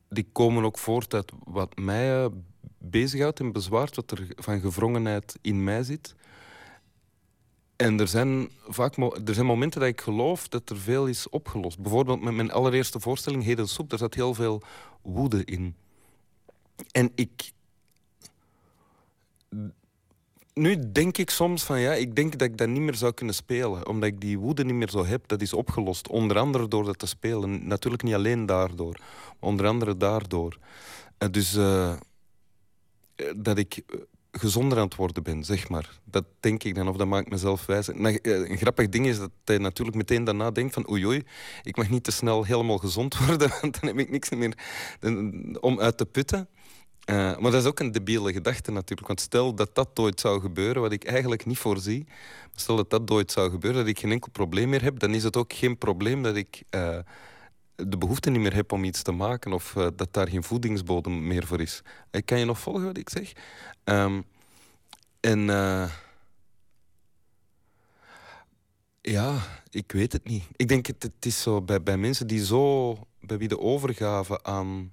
die 0.08 0.28
komen 0.32 0.64
ook 0.64 0.78
voort 0.78 1.14
uit 1.14 1.32
wat 1.44 1.76
mij 1.76 2.22
uh, 2.24 2.26
bezighoudt 2.78 3.40
en 3.40 3.52
bezwaart, 3.52 3.96
wat 3.96 4.10
er 4.10 4.26
van 4.36 4.60
gevrongenheid 4.60 5.38
in 5.40 5.64
mij 5.64 5.82
zit. 5.82 6.14
En 7.78 8.00
er 8.00 8.08
zijn 8.08 8.50
vaak 8.68 8.96
er 8.96 9.34
zijn 9.34 9.46
momenten 9.46 9.80
dat 9.80 9.88
ik 9.88 10.00
geloof 10.00 10.48
dat 10.48 10.70
er 10.70 10.78
veel 10.78 11.06
is 11.06 11.28
opgelost. 11.28 11.78
Bijvoorbeeld 11.78 12.22
met 12.22 12.34
mijn 12.34 12.50
allereerste 12.50 13.00
voorstelling, 13.00 13.44
Heden 13.44 13.68
Soep, 13.68 13.90
daar 13.90 13.98
zat 13.98 14.14
heel 14.14 14.34
veel 14.34 14.62
woede 15.02 15.44
in. 15.44 15.76
En 16.90 17.12
ik 17.14 17.52
nu 20.54 20.92
denk 20.92 21.18
ik 21.18 21.30
soms 21.30 21.62
van 21.62 21.80
ja, 21.80 21.92
ik 21.92 22.16
denk 22.16 22.38
dat 22.38 22.48
ik 22.48 22.56
dat 22.56 22.68
niet 22.68 22.80
meer 22.80 22.94
zou 22.94 23.12
kunnen 23.12 23.34
spelen. 23.34 23.86
Omdat 23.86 24.08
ik 24.08 24.20
die 24.20 24.38
woede 24.38 24.64
niet 24.64 24.74
meer 24.74 24.90
zo 24.90 25.04
heb. 25.04 25.28
Dat 25.28 25.40
is 25.40 25.52
opgelost. 25.52 26.08
Onder 26.08 26.38
andere 26.38 26.68
door 26.68 26.84
dat 26.84 26.98
te 26.98 27.06
spelen. 27.06 27.66
Natuurlijk 27.66 28.02
niet 28.02 28.14
alleen 28.14 28.46
daardoor. 28.46 28.96
Onder 29.38 29.66
andere 29.66 29.96
daardoor. 29.96 30.58
Uh, 31.18 31.28
dus 31.30 31.54
uh, 31.54 31.96
dat 33.36 33.58
ik 33.58 33.82
gezonder 34.38 34.78
aan 34.78 34.84
het 34.84 34.94
worden 34.94 35.22
ben, 35.22 35.44
zeg 35.44 35.68
maar. 35.68 35.98
Dat 36.04 36.24
denk 36.40 36.62
ik 36.62 36.74
dan, 36.74 36.88
of 36.88 36.96
dat 36.96 37.06
maakt 37.06 37.30
mezelf 37.30 37.66
wijs. 37.66 37.88
Nou, 37.92 38.18
een 38.22 38.56
grappig 38.56 38.88
ding 38.88 39.06
is 39.06 39.18
dat 39.18 39.30
hij 39.44 39.58
natuurlijk 39.58 39.96
meteen 39.96 40.24
daarna 40.24 40.50
denkt 40.50 40.74
van 40.74 40.90
oei 40.90 41.06
oei, 41.06 41.22
ik 41.62 41.76
mag 41.76 41.88
niet 41.88 42.04
te 42.04 42.10
snel 42.10 42.44
helemaal 42.44 42.78
gezond 42.78 43.18
worden, 43.26 43.50
want 43.60 43.80
dan 43.80 43.90
heb 43.90 43.98
ik 43.98 44.10
niks 44.10 44.30
meer 44.30 44.58
om 45.60 45.80
uit 45.80 45.96
te 45.96 46.06
putten. 46.06 46.48
Uh, 47.10 47.16
maar 47.16 47.50
dat 47.50 47.62
is 47.62 47.64
ook 47.64 47.80
een 47.80 47.92
debiele 47.92 48.32
gedachte 48.32 48.70
natuurlijk. 48.70 49.08
Want 49.08 49.20
stel 49.20 49.54
dat 49.54 49.74
dat 49.74 49.98
ooit 49.98 50.20
zou 50.20 50.40
gebeuren, 50.40 50.82
wat 50.82 50.92
ik 50.92 51.04
eigenlijk 51.04 51.46
niet 51.46 51.58
voorzie. 51.58 52.06
Stel 52.54 52.76
dat 52.76 52.90
dat 52.90 53.10
ooit 53.10 53.32
zou 53.32 53.50
gebeuren, 53.50 53.80
dat 53.80 53.88
ik 53.88 53.98
geen 53.98 54.10
enkel 54.10 54.30
probleem 54.30 54.68
meer 54.68 54.82
heb, 54.82 54.98
dan 54.98 55.14
is 55.14 55.22
het 55.22 55.36
ook 55.36 55.52
geen 55.52 55.78
probleem 55.78 56.22
dat 56.22 56.36
ik 56.36 56.62
uh, 56.70 56.98
de 57.74 57.98
behoefte 57.98 58.30
niet 58.30 58.40
meer 58.40 58.54
heb 58.54 58.72
om 58.72 58.84
iets 58.84 59.02
te 59.02 59.12
maken 59.12 59.52
of 59.52 59.72
dat 59.72 60.08
daar 60.10 60.28
geen 60.28 60.42
voedingsbodem 60.42 61.26
meer 61.26 61.46
voor 61.46 61.60
is. 61.60 61.82
kan 62.24 62.38
je 62.38 62.44
nog 62.44 62.58
volgen 62.58 62.84
wat 62.84 62.98
ik 62.98 63.10
zeg? 63.10 63.32
Um, 63.88 64.24
en 65.20 65.48
Ja, 69.00 69.42
ik 69.70 69.92
weet 69.92 70.12
het 70.12 70.24
niet. 70.24 70.44
Ik 70.56 70.68
denk 70.68 70.86
het, 70.86 71.02
het 71.02 71.26
is 71.26 71.42
zo 71.42 71.62
bij, 71.62 71.82
bij 71.82 71.96
mensen 71.96 72.26
die 72.26 72.44
zo, 72.44 72.94
bij 73.20 73.38
wie 73.38 73.48
de 73.48 73.58
overgave 73.58 74.42
aan 74.42 74.92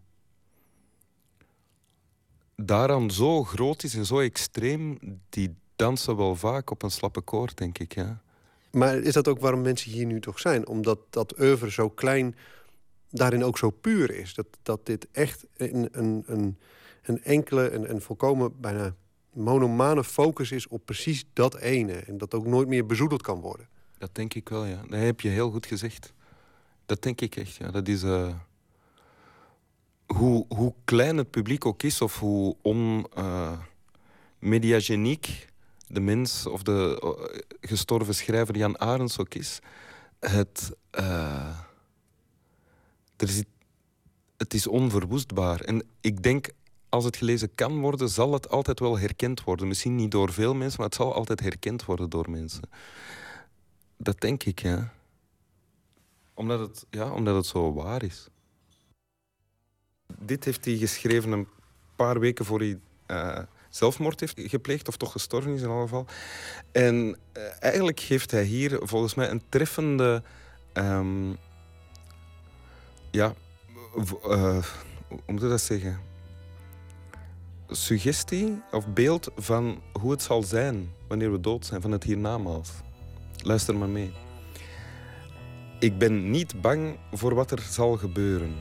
daaraan 2.55 3.11
zo 3.11 3.43
groot 3.43 3.83
is 3.83 3.95
en 3.95 4.05
zo 4.05 4.19
extreem, 4.19 4.97
die 5.29 5.55
dansen 5.75 6.17
wel 6.17 6.35
vaak 6.35 6.71
op 6.71 6.83
een 6.83 6.91
slappe 6.91 7.21
koord, 7.21 7.57
denk 7.57 7.77
ik. 7.77 7.93
Ja. 7.93 8.21
Maar 8.71 8.95
is 8.95 9.13
dat 9.13 9.27
ook 9.27 9.39
waarom 9.39 9.61
mensen 9.61 9.91
hier 9.91 10.05
nu 10.05 10.19
toch 10.19 10.39
zijn? 10.39 10.67
Omdat 10.67 10.99
dat 11.09 11.39
oeuvre 11.39 11.71
zo 11.71 11.89
klein 11.89 12.35
daarin 13.09 13.43
ook 13.43 13.57
zo 13.57 13.69
puur 13.69 14.11
is. 14.11 14.33
Dat, 14.33 14.47
dat 14.63 14.85
dit 14.85 15.07
echt 15.11 15.45
een, 15.57 15.89
een, 15.91 16.23
een, 16.25 16.57
een 17.05 17.23
enkele, 17.23 17.71
een 17.71 18.01
volkomen 18.01 18.59
bijna 18.59 18.95
monomane 19.33 20.03
focus 20.03 20.51
is 20.51 20.67
op 20.67 20.85
precies 20.85 21.25
dat 21.33 21.55
ene. 21.55 21.93
En 21.93 22.17
dat 22.17 22.33
ook 22.33 22.45
nooit 22.45 22.67
meer 22.67 22.85
bezoedeld 22.85 23.21
kan 23.21 23.39
worden. 23.39 23.67
Dat 23.97 24.15
denk 24.15 24.33
ik 24.33 24.49
wel, 24.49 24.65
ja. 24.65 24.81
Dat 24.89 24.99
heb 24.99 25.21
je 25.21 25.29
heel 25.29 25.51
goed 25.51 25.65
gezegd. 25.65 26.13
Dat 26.85 27.01
denk 27.01 27.21
ik 27.21 27.35
echt, 27.35 27.55
ja. 27.55 27.71
Dat 27.71 27.87
is... 27.87 28.03
eh, 28.03 28.33
hoe, 30.05 30.45
hoe 30.47 30.73
klein 30.83 31.17
het 31.17 31.31
publiek 31.31 31.65
ook 31.65 31.83
is, 31.83 32.01
of 32.01 32.19
hoe 32.19 32.55
onmediageniek 34.39 35.47
de 35.87 35.99
mens 35.99 36.45
of 36.45 36.63
de 36.63 36.99
eh, 37.01 37.09
gestorven 37.69 38.15
schrijver 38.15 38.57
Jan 38.57 38.79
Arends 38.79 39.19
ook 39.19 39.33
is, 39.33 39.59
het, 40.19 40.71
eh, 40.91 41.59
er 43.17 43.27
zit, 43.27 43.47
het 44.37 44.53
is 44.53 44.67
onverwoestbaar. 44.67 45.59
En 45.59 45.83
ik 46.01 46.23
denk, 46.23 46.49
als 46.95 47.05
het 47.05 47.17
gelezen 47.17 47.55
kan 47.55 47.79
worden, 47.79 48.09
zal 48.09 48.33
het 48.33 48.49
altijd 48.49 48.79
wel 48.79 48.99
herkend 48.99 49.43
worden. 49.43 49.67
Misschien 49.67 49.95
niet 49.95 50.11
door 50.11 50.33
veel 50.33 50.53
mensen, 50.53 50.79
maar 50.79 50.87
het 50.87 50.97
zal 50.97 51.13
altijd 51.13 51.39
herkend 51.39 51.85
worden 51.85 52.09
door 52.09 52.29
mensen. 52.29 52.69
Dat 53.97 54.21
denk 54.21 54.43
ik, 54.43 54.59
ja. 54.59 54.93
Omdat 56.33 56.59
het, 56.59 56.85
ja, 56.89 57.11
omdat 57.11 57.35
het 57.35 57.45
zo 57.45 57.73
waar 57.73 58.03
is. 58.03 58.27
Dit 60.19 60.45
heeft 60.45 60.65
hij 60.65 60.75
geschreven 60.77 61.31
een 61.31 61.47
paar 61.95 62.19
weken 62.19 62.45
voor 62.45 62.59
hij 62.59 62.79
eh, 63.05 63.39
zelfmoord 63.69 64.19
heeft 64.19 64.41
gepleegd, 64.43 64.87
of 64.87 64.97
toch 64.97 65.11
gestorven 65.11 65.53
is 65.53 65.61
in 65.61 65.67
ieder 65.67 65.81
geval. 65.81 66.05
En 66.71 67.17
eh, 67.31 67.43
eigenlijk 67.59 67.99
geeft 67.99 68.31
hij 68.31 68.43
hier 68.43 68.79
volgens 68.81 69.13
mij 69.13 69.29
een 69.29 69.41
treffende. 69.49 70.23
ehm, 70.73 71.33
ja, 73.11 73.33
eh, 74.23 74.63
hoe 75.07 75.19
moet 75.25 75.41
je 75.41 75.47
dat 75.47 75.61
zeggen? 75.61 76.14
Suggestie 77.67 78.61
of 78.71 78.87
beeld 78.87 79.31
van 79.35 79.81
hoe 79.99 80.11
het 80.11 80.21
zal 80.21 80.43
zijn 80.43 80.91
wanneer 81.07 81.31
we 81.31 81.39
dood 81.39 81.65
zijn, 81.65 81.81
van 81.81 81.91
het 81.91 82.03
hiernamaals. 82.03 82.69
Luister 83.43 83.75
maar 83.75 83.89
mee. 83.89 84.13
Ik 85.79 85.97
ben 85.97 86.29
niet 86.29 86.61
bang 86.61 86.97
voor 87.11 87.35
wat 87.35 87.51
er 87.51 87.59
zal 87.59 87.97
gebeuren. 87.97 88.55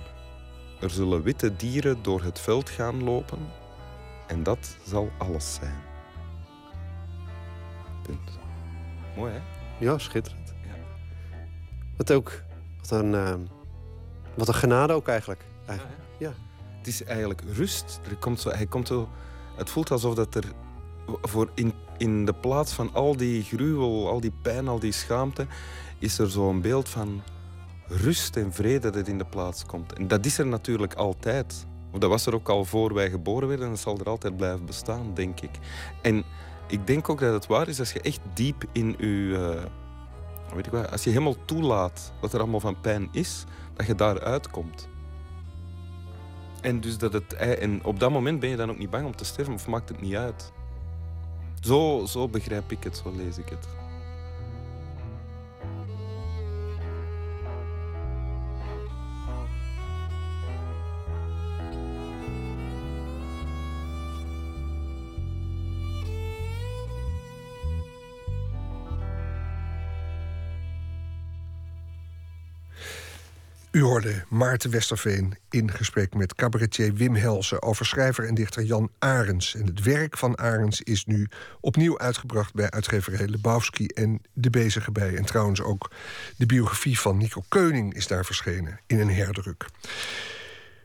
Er 0.81 0.91
zullen 0.91 1.23
witte 1.23 1.57
dieren 1.57 2.03
door 2.03 2.23
het 2.23 2.39
veld 2.39 2.71
gaan 2.71 3.05
lopen 3.05 3.39
en 4.27 4.43
dat 4.43 4.77
zal 4.87 5.11
alles 5.19 5.55
zijn. 5.55 5.83
Punt. 8.03 8.39
Mooi, 9.17 9.33
hè? 9.33 9.41
Ja, 9.85 9.99
schitterend. 9.99 10.55
Ja. 10.63 10.75
Wat 11.97 12.13
ook... 12.13 12.43
Wat 12.81 12.91
een, 12.91 13.15
eh, 13.15 13.35
wat 14.35 14.49
een 14.49 14.55
genade 14.55 14.93
ook 14.93 15.09
eigenlijk. 15.09 15.45
eigenlijk. 15.67 15.99
Ja. 16.19 16.33
Het 16.85 16.93
is 16.93 17.05
eigenlijk 17.05 17.43
rust. 17.53 18.01
Er 18.11 18.17
komt 18.17 18.41
zo, 18.41 18.51
hij 18.51 18.67
komt 18.67 18.87
zo, 18.87 19.09
het 19.57 19.71
voelt 19.71 19.91
alsof 19.91 20.15
dat 20.15 20.35
er 20.35 20.45
voor 21.23 21.51
in, 21.55 21.73
in 21.99 22.25
de 22.25 22.35
plaats 22.35 22.73
van 22.73 22.91
al 22.93 23.17
die 23.17 23.43
gruwel, 23.43 24.09
al 24.09 24.21
die 24.21 24.33
pijn, 24.43 24.69
al 24.69 24.79
die 24.79 24.93
schaamte, 24.93 25.47
is 25.99 26.19
er 26.19 26.31
zo'n 26.31 26.61
beeld 26.61 26.89
van 26.89 27.23
rust 27.87 28.37
en 28.37 28.53
vrede 28.53 28.91
dat 28.91 29.09
in 29.09 29.19
de 29.19 29.25
plaats 29.25 29.67
komt. 29.67 29.93
En 29.93 30.09
dat 30.09 30.27
is 30.27 30.39
er 30.39 30.47
natuurlijk 30.47 30.95
altijd. 30.95 31.67
Dat 31.93 32.11
was 32.11 32.27
er 32.27 32.35
ook 32.35 32.49
al 32.49 32.65
voor 32.65 32.95
wij 32.95 33.11
geboren 33.11 33.49
werden 33.49 33.67
en 33.67 33.73
dat 33.73 33.83
zal 33.83 33.99
er 33.99 34.09
altijd 34.09 34.37
blijven 34.37 34.67
bestaan, 34.67 35.15
denk 35.15 35.41
ik. 35.41 35.59
En 36.03 36.25
ik 36.67 36.87
denk 36.87 37.09
ook 37.09 37.21
dat 37.21 37.33
het 37.33 37.47
waar 37.47 37.69
is 37.69 37.79
als 37.79 37.93
je 37.93 38.01
echt 38.01 38.21
diep 38.35 38.65
in 38.73 38.95
je... 38.99 39.57
eh, 40.49 40.55
weet 40.55 40.67
ik 40.67 40.73
wat, 40.73 40.91
als 40.91 41.05
je 41.05 41.11
helemaal 41.11 41.45
toelaat 41.45 42.13
wat 42.21 42.33
er 42.33 42.41
allemaal 42.41 42.61
van 42.61 42.81
pijn 42.81 43.09
is, 43.13 43.45
dat 43.75 43.87
je 43.87 43.95
daaruit 43.95 44.51
komt. 44.51 44.93
En, 46.65 46.81
dus 46.81 46.99
dat 46.99 47.13
het, 47.13 47.33
en 47.33 47.85
op 47.85 48.01
dat 48.01 48.11
moment 48.11 48.41
ben 48.41 48.49
je 48.49 48.57
dan 48.57 48.71
ook 48.71 48.79
niet 48.79 48.91
bang 48.91 49.07
om 49.07 49.17
te 49.17 49.25
sterven 49.25 49.55
of 49.55 49.67
maakt 49.67 49.89
het 49.89 50.01
niet 50.01 50.15
uit. 50.15 50.53
Zo, 51.61 52.05
zo 52.07 52.29
begrijp 52.29 52.73
ik 52.73 52.85
het, 52.85 52.97
zo 52.97 53.13
lees 53.17 53.39
ik 53.39 53.49
het. 53.49 53.84
U 73.75 73.83
hoorde 73.83 74.25
Maarten 74.29 74.71
Westerveen 74.71 75.37
in 75.51 75.71
gesprek 75.71 76.15
met 76.15 76.35
cabaretier 76.35 76.95
Wim 76.95 77.15
Helsen... 77.15 77.63
over 77.63 77.87
schrijver 77.87 78.27
en 78.27 78.35
dichter 78.35 78.63
Jan 78.63 78.91
Arends. 78.99 79.55
En 79.55 79.67
het 79.67 79.83
werk 79.83 80.19
van 80.19 80.39
Arends 80.39 80.81
is 80.81 81.05
nu 81.05 81.29
opnieuw 81.61 81.99
uitgebracht... 81.99 82.55
bij 82.55 82.71
uitgeverij 82.71 83.27
Lebowski 83.27 83.87
en 83.87 84.21
De 84.33 84.51
Bezige 84.51 84.93
Bij. 84.93 85.17
En 85.17 85.25
trouwens 85.25 85.61
ook 85.61 85.91
de 86.37 86.47
biografie 86.47 86.99
van 86.99 87.17
Nico 87.17 87.43
Keuning 87.49 87.95
is 87.95 88.07
daar 88.07 88.25
verschenen... 88.25 88.81
in 88.87 89.01
een 89.01 89.11
herdruk. 89.11 89.67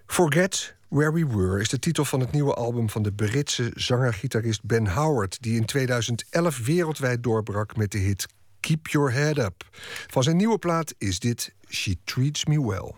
Forget 0.06 0.76
Where 0.88 1.14
We 1.14 1.28
Were 1.28 1.60
is 1.60 1.70
de 1.70 1.80
titel 1.80 2.06
van 2.06 2.20
het 2.20 2.32
nieuwe 2.32 2.54
album... 2.54 2.90
van 2.90 3.04
de 3.04 3.12
Britse 3.12 3.72
zanger-gitarist 3.74 4.64
Ben 4.64 4.88
Howard... 4.88 5.38
die 5.42 5.56
in 5.56 5.66
2011 5.66 6.66
wereldwijd 6.66 7.24
doorbrak 7.24 7.76
met 7.76 7.92
de 7.92 7.98
hit 7.98 8.28
Keep 8.60 8.88
Your 8.88 9.12
Head 9.12 9.38
Up. 9.38 9.68
Van 10.08 10.24
zijn 10.24 10.38
nieuwe 10.38 10.58
plaat 10.58 10.94
is 10.98 11.20
dit 11.20 11.54
She 11.70 11.96
Treats 12.04 12.46
Me 12.46 12.62
Well. 12.62 12.96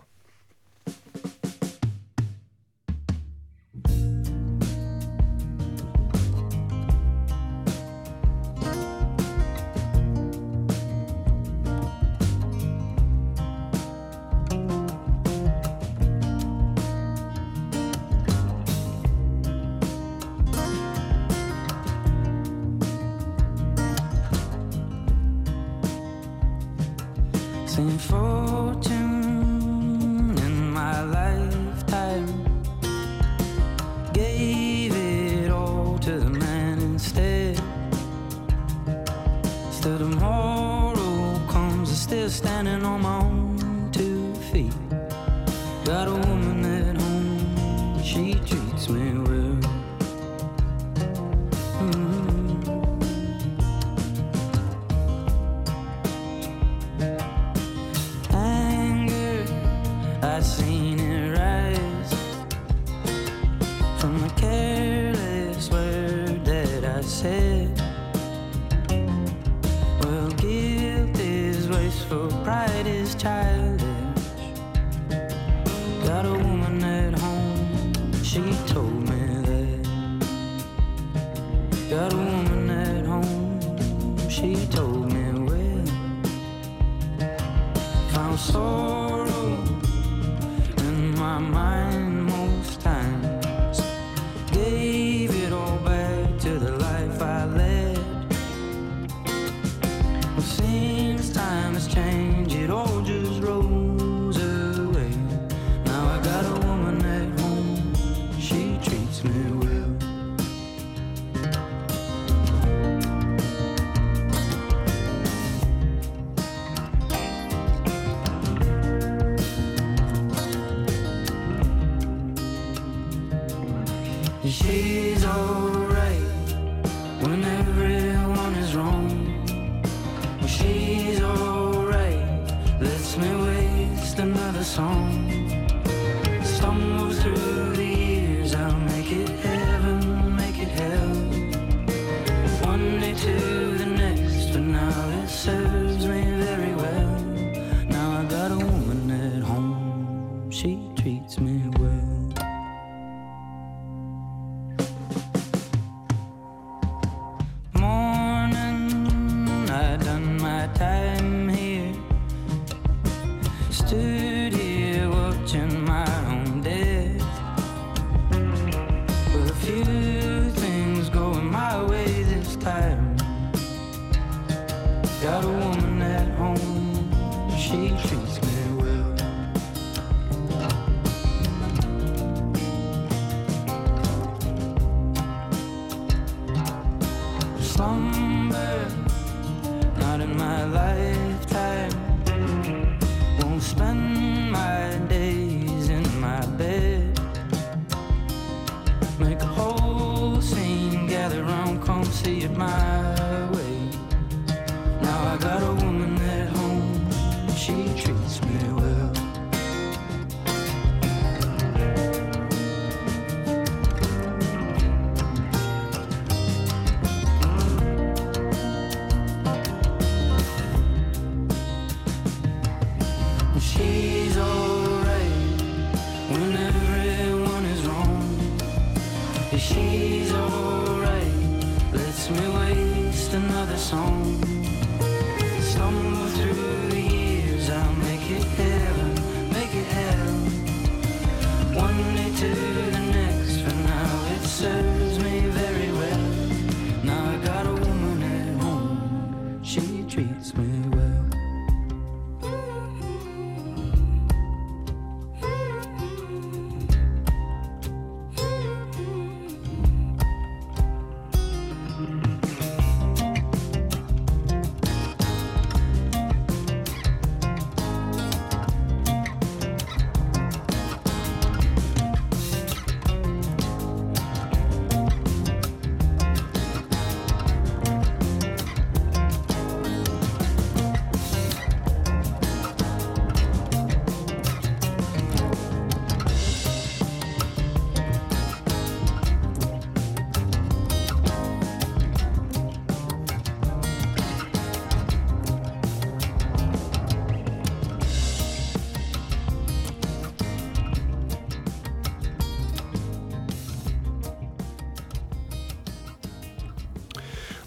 She 150.62 150.78
treats 150.94 151.40
me 151.40 151.71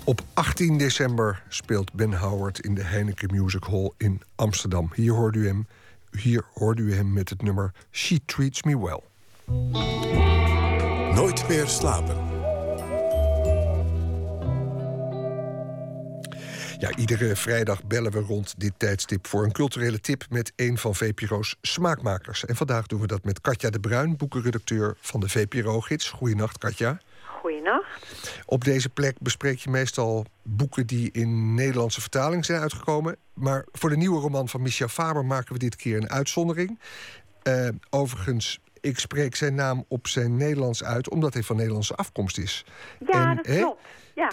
Op 0.08 0.22
18 0.34 0.78
december 0.78 1.43
speelt 1.49 1.93
Ben 1.93 2.14
Howard 2.14 2.60
in 2.60 2.76
de 2.76 2.84
Heineken 2.84 3.36
Music 3.36 3.64
Hall 3.64 3.91
in 3.97 4.22
Amsterdam. 4.36 4.91
Hier 4.93 5.14
hoort 5.14 5.36
u 5.36 5.47
hem, 5.47 5.68
hier 6.12 6.45
hoort 6.53 6.80
u 6.80 6.93
hem 6.93 7.14
met 7.14 7.30
het 7.30 7.41
nummer 7.41 7.74
She 7.91 8.20
Treats 8.26 8.64
Me 8.64 8.80
Well. 8.80 9.01
Nooit 11.14 11.47
meer 11.47 11.68
slapen. 11.68 12.16
Ja, 16.80 16.95
iedere 16.95 17.36
vrijdag 17.36 17.84
bellen 17.84 18.12
we 18.12 18.20
rond 18.20 18.53
dit 18.58 18.74
tijdstip 18.78 19.28
voor 19.28 19.43
een 19.43 19.51
culturele 19.51 19.99
tip 19.99 20.26
met 20.30 20.53
een 20.56 20.78
van 20.78 20.95
VPRO's 20.95 21.56
smaakmakers. 21.62 22.45
En 22.45 22.56
vandaag 22.56 22.88
doen 22.88 23.01
we 23.01 23.08
dat 23.08 23.24
met 23.24 23.41
Katja 23.41 23.70
de 23.70 23.80
Bruin, 23.80 24.18
boekenredacteur 24.18 24.97
van 24.99 25.20
de 25.20 25.30
VPRO-gids. 25.30 26.10
Goedenacht, 26.10 26.58
Katja. 26.58 26.99
Goeienacht. 27.46 28.41
Op 28.46 28.64
deze 28.64 28.89
plek 28.89 29.16
bespreek 29.20 29.58
je 29.60 29.70
meestal 29.70 30.26
boeken 30.43 30.88
die 30.88 31.10
in 31.12 31.54
Nederlandse 31.54 32.02
vertaling 32.02 32.46
zijn 32.46 32.62
uitgekomen. 32.62 33.16
Maar 33.34 33.66
voor 33.72 33.89
de 33.89 33.98
nieuwe 33.98 34.20
roman 34.20 34.50
van 34.50 34.62
Michel 34.62 34.88
Faber 34.88 35.26
maken 35.26 35.54
we 35.54 35.60
dit 35.60 35.76
keer 35.76 35.98
een 35.98 36.10
uitzondering. 36.10 36.80
Eh, 37.43 37.68
overigens, 37.89 38.60
ik 38.82 39.00
spreek 39.00 39.36
zijn 39.36 39.56
naam 39.56 39.86
op 39.88 40.08
zijn 40.08 40.38
Nederlands 40.38 40.84
uit, 40.84 41.10
omdat 41.10 41.34
hij 41.34 41.43
van 41.43 41.56
Nederlandse 41.56 41.96
afkomst 41.96 42.38
is. 42.38 42.66
Ja, 43.12 43.30
En, 43.30 43.36
dat 43.36 43.46
hè, 43.46 43.60
klopt. 43.60 43.82
Ja. 44.16 44.32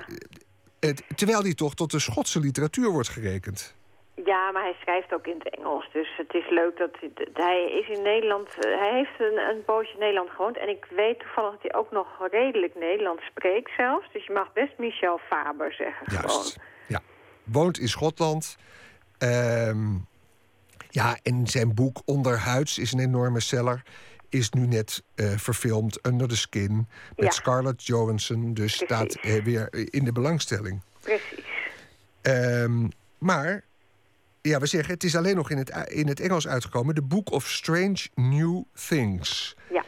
het- 0.80 1.02
terwijl 1.16 1.42
hij 1.42 1.54
toch 1.54 1.74
tot 1.74 1.90
de 1.90 1.98
Schotse 1.98 2.40
literatuur 2.40 2.90
wordt 2.90 3.08
gerekend. 3.08 3.74
Ja, 4.14 4.50
maar 4.50 4.62
hij 4.62 4.76
schrijft 4.80 5.14
ook 5.14 5.26
in 5.26 5.38
het 5.38 5.56
Engels. 5.58 5.88
Dus 5.92 6.08
het 6.16 6.34
is 6.34 6.48
leuk 6.50 6.76
dat 6.76 6.90
hij, 7.32 7.70
is 7.80 7.88
in 7.96 8.02
Nederland... 8.02 8.48
eh, 8.48 8.78
hij 8.78 8.92
heeft 8.92 9.32
een, 9.32 9.38
een 9.38 9.64
poosje 9.64 9.92
in 9.92 9.98
Nederland 9.98 10.30
gewoond. 10.30 10.56
En 10.58 10.68
ik 10.68 10.86
weet 10.90 11.18
toevallig 11.20 11.50
dat 11.50 11.62
hij 11.62 11.74
ook 11.74 11.90
nog 11.90 12.06
redelijk 12.30 12.74
Nederlands 12.74 13.24
spreekt 13.24 13.70
zelfs. 13.76 14.12
Dus 14.12 14.26
je 14.26 14.32
mag 14.32 14.52
best 14.52 14.78
Michel 14.78 15.18
Faber 15.18 15.72
zeggen 15.72 16.06
gewoon. 16.10 16.44
Ja. 16.88 17.00
Woont 17.44 17.78
in 17.78 17.88
Schotland. 17.88 18.56
Ehm, 19.18 19.94
ja, 20.90 21.16
en 21.22 21.46
zijn 21.46 21.74
boek 21.74 22.02
Onderhuids 22.04 22.78
is 22.78 22.92
een 22.92 23.00
enorme 23.00 23.40
seller. 23.40 23.82
Is 24.28 24.50
nu 24.50 24.66
net 24.66 25.02
eh, 25.14 25.26
verfilmd, 25.36 26.06
Under 26.06 26.28
the 26.28 26.36
Skin. 26.36 26.76
Met 27.16 27.24
Ja. 27.24 27.30
Scarlett 27.30 27.86
Johansson. 27.86 28.54
Dus 28.54 28.74
staat 28.74 29.14
eh, 29.14 29.44
weer 29.44 29.68
in 29.90 30.04
de 30.04 30.12
belangstelling. 30.12 30.82
Precies. 31.00 31.44
Ehm, 32.22 32.88
maar, 33.18 33.64
ja, 34.42 34.58
we 34.58 34.66
zeggen, 34.66 34.94
het 34.94 35.02
is 35.02 35.16
alleen 35.16 35.36
nog 35.36 35.50
in 35.50 35.58
het, 35.58 35.70
in 35.88 36.08
het 36.08 36.20
Engels 36.20 36.48
uitgekomen. 36.48 36.94
The 36.94 37.02
Book 37.02 37.30
of 37.30 37.44
Strange 37.44 38.08
New 38.14 38.62
Things. 38.88 39.56
Ja. 39.70 39.84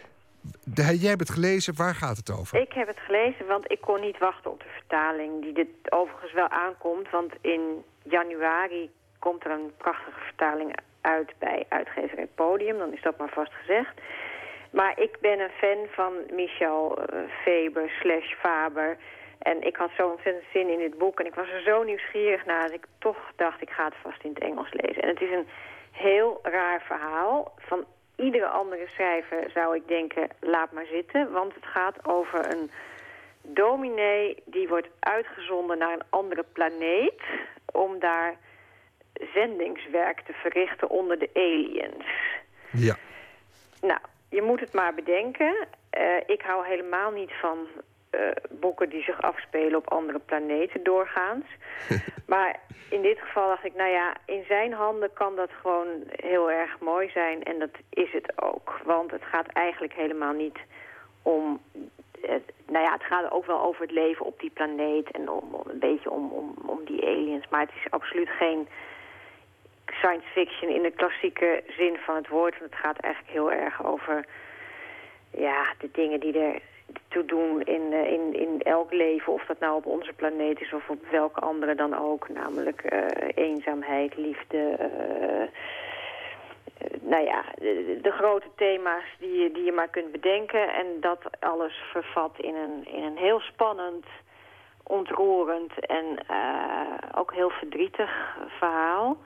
De, 0.65 0.99
jij 0.99 1.09
hebt 1.09 1.21
het 1.21 1.31
gelezen, 1.31 1.77
waar 1.77 1.95
gaat 1.95 2.17
het 2.17 2.31
over? 2.31 2.61
Ik 2.61 2.73
heb 2.73 2.87
het 2.87 2.99
gelezen, 2.99 3.47
want 3.47 3.71
ik 3.73 3.81
kon 3.81 4.01
niet 4.01 4.19
wachten 4.19 4.51
op 4.51 4.61
de 4.61 4.73
vertaling... 4.75 5.43
die 5.43 5.53
dit 5.53 5.69
overigens 5.89 6.33
wel 6.33 6.49
aankomt. 6.49 7.11
Want 7.11 7.33
in 7.41 7.85
januari 8.03 8.91
komt 9.19 9.45
er 9.45 9.51
een 9.51 9.73
prachtige 9.77 10.21
vertaling 10.21 10.77
uit 11.01 11.33
bij 11.39 11.67
uitgeverij 11.69 12.29
Podium. 12.35 12.79
Dan 12.79 12.93
is 12.93 13.03
dat 13.03 13.19
maar 13.19 13.33
vast 13.33 13.53
gezegd. 13.53 13.95
Maar 14.71 15.01
ik 15.01 15.17
ben 15.21 15.41
een 15.41 15.57
fan 15.61 15.87
van 15.91 16.13
Michel 16.31 16.99
Faber 17.45 17.91
slash 18.01 18.33
Faber. 18.41 18.97
En 19.39 19.63
ik 19.63 19.77
had 19.77 19.91
zo 19.97 20.09
ontzettend 20.09 20.45
zin 20.53 20.69
in 20.69 20.79
dit 20.79 20.99
boek. 20.99 21.21
En 21.21 21.27
ik 21.27 21.35
was 21.35 21.49
er 21.49 21.63
zo 21.63 21.83
nieuwsgierig 21.83 22.45
naar 22.45 22.63
dat 22.63 22.73
ik 22.73 22.87
toch 22.99 23.33
dacht... 23.37 23.63
ik 23.63 23.71
ga 23.71 23.85
het 23.85 23.95
vast 24.03 24.23
in 24.23 24.31
het 24.35 24.43
Engels 24.43 24.73
lezen. 24.73 25.03
En 25.03 25.09
het 25.09 25.21
is 25.21 25.31
een 25.31 25.49
heel 25.91 26.41
raar 26.43 26.83
verhaal. 26.83 27.55
Van 27.59 27.85
iedere 28.17 28.47
andere 28.47 28.87
schrijver 28.89 29.51
zou 29.55 29.77
ik 29.77 29.89
denken, 29.89 30.29
laat 30.41 30.73
maar 30.73 30.87
zitten. 30.87 31.33
Want 31.33 31.55
het 31.55 31.67
gaat 31.67 32.07
over 32.07 32.53
een 32.53 32.71
dominee 33.43 34.43
die 34.45 34.69
wordt 34.69 34.89
uitgezonden 35.01 35.79
naar 35.79 35.93
een 35.93 36.07
andere 36.11 36.45
planeet... 36.53 37.23
om 37.73 37.99
daar 37.99 38.37
zendingswerk 39.35 40.21
te 40.21 40.33
verrichten 40.33 40.91
onder 40.91 41.19
de 41.19 41.31
aliens. 41.35 42.07
Ja. 42.73 42.97
Nou, 43.81 44.01
je 44.29 44.43
moet 44.43 44.61
het 44.61 44.73
maar 44.73 44.95
bedenken. 44.95 45.55
Uh, 45.99 46.17
ik 46.27 46.43
hou 46.43 46.67
helemaal 46.67 47.11
niet 47.11 47.33
van 47.41 47.67
boeken 48.51 48.89
die 48.89 49.03
zich 49.03 49.23
afspelen 49.23 49.77
op 49.77 49.91
andere 49.91 50.19
planeten 50.19 50.83
doorgaans. 50.83 51.45
maar 52.33 52.61
in 52.91 53.03
dit 53.03 53.19
geval 53.19 53.49
dacht 53.49 53.65
ik, 53.65 53.75
nou 53.75 53.91
ja, 53.91 54.15
in 54.27 54.45
zijn 54.49 54.73
handen 54.73 55.13
kan 55.13 55.37
dat 55.37 55.51
gewoon 55.61 55.89
heel 56.11 56.51
erg 56.51 56.79
mooi 56.81 57.11
zijn. 57.11 57.43
En 57.43 57.59
dat 57.59 57.75
is 57.91 58.13
het 58.13 58.43
ook. 58.43 58.81
Want 58.85 59.11
het 59.11 59.25
gaat 59.25 59.47
eigenlijk 59.47 59.93
helemaal 59.93 60.33
niet 60.33 60.59
om... 61.23 61.61
Nou 62.67 62.85
ja, 62.85 62.93
het 62.93 63.05
gaat 63.05 63.31
ook 63.31 63.47
wel 63.47 63.61
over 63.61 63.83
het 63.83 63.91
leven 63.91 64.27
op 64.27 64.41
die 64.41 64.51
planeet 64.51 65.11
en 65.11 65.29
om, 65.29 65.55
om 65.55 65.71
een 65.71 65.79
beetje 65.79 66.11
om, 66.11 66.31
om, 66.31 66.55
om 66.67 66.85
die 66.85 67.07
aliens. 67.07 67.49
Maar 67.51 67.61
het 67.61 67.75
is 67.75 67.91
absoluut 67.91 68.29
geen 68.29 68.69
science 69.87 70.27
fiction 70.27 70.71
in 70.71 70.83
de 70.83 70.91
klassieke 70.91 71.63
zin 71.77 71.97
van 71.97 72.15
het 72.15 72.29
woord. 72.29 72.59
Want 72.59 72.71
het 72.71 72.81
gaat 72.81 72.99
eigenlijk 72.99 73.33
heel 73.33 73.53
erg 73.53 73.85
over 73.85 74.25
ja, 75.37 75.75
de 75.79 75.89
dingen 75.93 76.21
die 76.21 76.39
er 76.39 76.61
toe 77.09 77.25
doen 77.25 77.63
in, 77.63 77.93
uh, 77.93 78.13
in, 78.13 78.35
in 78.35 78.63
elk 78.63 78.93
leven. 78.93 79.33
Of 79.33 79.45
dat 79.47 79.59
nou 79.59 79.77
op 79.77 79.87
onze 79.87 80.13
planeet 80.13 80.61
is 80.61 80.73
of 80.73 80.89
op 80.89 81.07
welke 81.11 81.41
andere 81.41 81.75
dan 81.75 81.99
ook. 81.99 82.29
Namelijk 82.29 82.93
uh, 82.93 83.07
eenzaamheid, 83.35 84.17
liefde... 84.17 84.77
Uh, 84.81 85.49
nou 87.01 87.25
ja, 87.25 87.45
de, 87.59 87.99
de, 88.03 88.11
grote 88.11 88.47
thema's 88.57 89.05
die 89.19 89.39
je, 89.43 89.53
die 89.53 89.65
je 89.65 89.73
maar 89.73 89.89
kunt 89.89 90.13
bedenken. 90.13 90.75
En 90.75 90.87
dat 91.01 91.19
alles 91.41 91.75
vervat 91.93 92.35
in 92.37 92.55
een, 92.55 92.87
in 92.87 93.03
een 93.03 93.17
heel 93.17 93.41
spannend, 93.41 94.07
ontroerend 94.83 95.87
en 95.87 96.19
ook 97.15 97.33
heel 97.33 97.51
verdrietig 97.51 98.37
verhaal. 98.59 99.17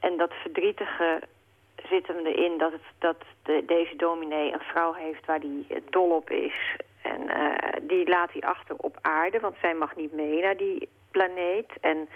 En 0.00 0.16
dat 0.16 0.32
verdrietige 0.32 1.22
zit 1.92 2.06
hem 2.06 2.26
erin 2.26 2.58
dat, 2.58 2.72
het, 2.72 2.82
dat 2.98 3.16
de, 3.42 3.62
deze 3.66 3.96
dominee 3.96 4.52
een 4.52 4.66
vrouw 4.72 4.92
heeft 4.92 5.26
waar 5.26 5.40
hij 5.40 5.82
dol 5.90 6.10
op 6.10 6.30
is. 6.30 6.76
En 7.02 7.20
uh, 7.22 7.56
die 7.82 8.08
laat 8.08 8.32
hij 8.32 8.42
achter 8.42 8.74
op 8.76 8.98
aarde, 9.00 9.40
want 9.40 9.56
zij 9.60 9.74
mag 9.74 9.96
niet 9.96 10.12
mee 10.12 10.42
naar 10.42 10.56
die 10.56 10.88
planeet. 11.10 11.70
En 11.80 12.08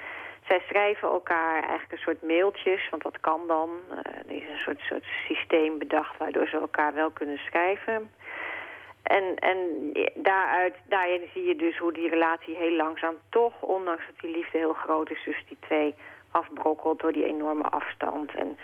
zij 0.46 0.62
schrijven 0.68 1.08
elkaar 1.08 1.54
eigenlijk 1.54 1.92
een 1.92 1.98
soort 1.98 2.22
mailtjes, 2.22 2.88
want 2.90 3.02
dat 3.02 3.20
kan 3.20 3.40
dan. 3.46 3.70
Uh, 3.90 3.98
er 3.98 4.42
is 4.42 4.48
een 4.48 4.58
soort, 4.64 4.80
soort 4.80 5.04
systeem 5.28 5.78
bedacht 5.78 6.18
waardoor 6.18 6.48
ze 6.48 6.58
elkaar 6.58 6.94
wel 6.94 7.10
kunnen 7.10 7.38
schrijven. 7.38 8.10
En, 9.02 9.36
en 9.36 9.58
daaruit, 10.14 10.74
daarin 10.88 11.22
zie 11.32 11.44
je 11.44 11.56
dus 11.56 11.78
hoe 11.78 11.92
die 11.92 12.08
relatie 12.08 12.56
heel 12.56 12.76
langzaam 12.76 13.14
toch, 13.28 13.62
ondanks 13.62 14.06
dat 14.06 14.20
die 14.20 14.36
liefde 14.36 14.58
heel 14.58 14.72
groot 14.72 15.10
is 15.10 15.22
tussen 15.24 15.46
die 15.48 15.58
twee 15.60 15.94
afbrokkelt 16.30 17.00
door 17.00 17.12
die 17.12 17.24
enorme 17.24 17.68
afstand. 17.68 18.34
En, 18.34 18.58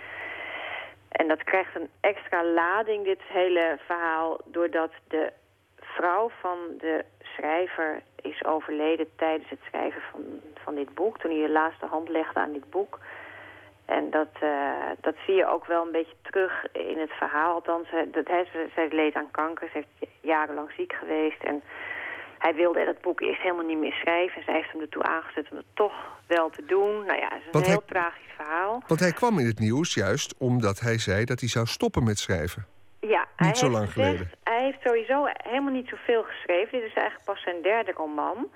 en 1.13 1.29
dat 1.29 1.43
krijgt 1.43 1.75
een 1.75 1.89
extra 2.01 2.45
lading, 2.45 3.05
dit 3.05 3.21
hele 3.23 3.79
verhaal, 3.87 4.39
doordat 4.45 4.93
de 5.09 5.33
vrouw 5.81 6.31
van 6.41 6.59
de 6.79 7.05
schrijver 7.23 8.03
is 8.23 8.45
overleden 8.45 9.07
tijdens 9.17 9.51
het 9.51 9.59
schrijven 9.67 10.03
van, 10.11 10.23
van 10.55 10.75
dit 10.75 10.95
boek. 10.95 11.19
Toen 11.19 11.31
hij 11.31 11.47
de 11.47 11.53
laatste 11.53 11.87
hand 11.87 12.09
legde 12.09 12.41
aan 12.41 12.53
dit 12.53 12.71
boek. 12.71 12.99
En 13.85 14.11
dat, 14.11 14.29
uh, 14.43 14.91
dat 15.01 15.15
zie 15.27 15.35
je 15.35 15.47
ook 15.47 15.67
wel 15.67 15.87
een 15.87 15.93
beetje 15.93 16.17
terug 16.23 16.67
in 16.73 16.99
het 16.99 17.13
verhaal. 17.13 17.55
Althans, 17.55 17.89
dat, 18.13 18.29
hij, 18.29 18.47
zij 18.75 18.89
leed 18.91 19.15
aan 19.15 19.31
kanker. 19.31 19.69
Ze 19.69 19.77
heeft 19.77 20.13
jarenlang 20.21 20.71
ziek 20.77 20.93
geweest. 20.93 21.43
En 21.43 21.63
hij 22.45 22.55
wilde 22.55 22.85
dat 22.85 23.01
boek 23.01 23.21
eerst 23.21 23.41
helemaal 23.41 23.65
niet 23.65 23.79
meer 23.79 23.93
schrijven. 23.93 24.37
En 24.37 24.45
zij 24.45 24.55
heeft 24.55 24.73
hem 24.73 24.81
ertoe 24.81 25.03
aangezet 25.03 25.51
om 25.51 25.57
het 25.57 25.67
toch 25.75 25.93
wel 26.27 26.51
te 26.51 26.65
doen. 26.65 27.05
Nou 27.07 27.19
ja, 27.19 27.29
het 27.33 27.43
is 27.47 27.61
een 27.61 27.71
heel 27.71 27.85
tragisch 27.85 28.33
verhaal. 28.37 28.83
Want 28.87 29.01
hij 29.01 29.13
kwam 29.13 29.39
in 29.39 29.47
het 29.47 29.59
nieuws 29.59 29.95
juist 29.95 30.35
omdat 30.39 30.81
hij 30.81 30.99
zei 30.99 31.25
dat 31.25 31.41
hij 31.41 31.49
zou 31.49 31.67
stoppen 31.67 32.05
met 32.05 32.19
schrijven. 32.19 32.67
Ja, 33.01 33.27
niet 33.37 33.57
zo 33.57 33.69
lang 33.69 33.93
gezegd, 33.93 34.09
geleden. 34.09 34.31
Hij 34.45 34.65
heeft 34.65 34.79
sowieso 34.83 35.25
helemaal 35.27 35.73
niet 35.73 35.89
zoveel 35.89 36.23
geschreven. 36.23 36.79
Dit 36.79 36.89
is 36.89 36.95
eigenlijk 36.95 37.25
pas 37.25 37.43
zijn 37.43 37.63
derde 37.63 37.93
roman. 37.93 38.51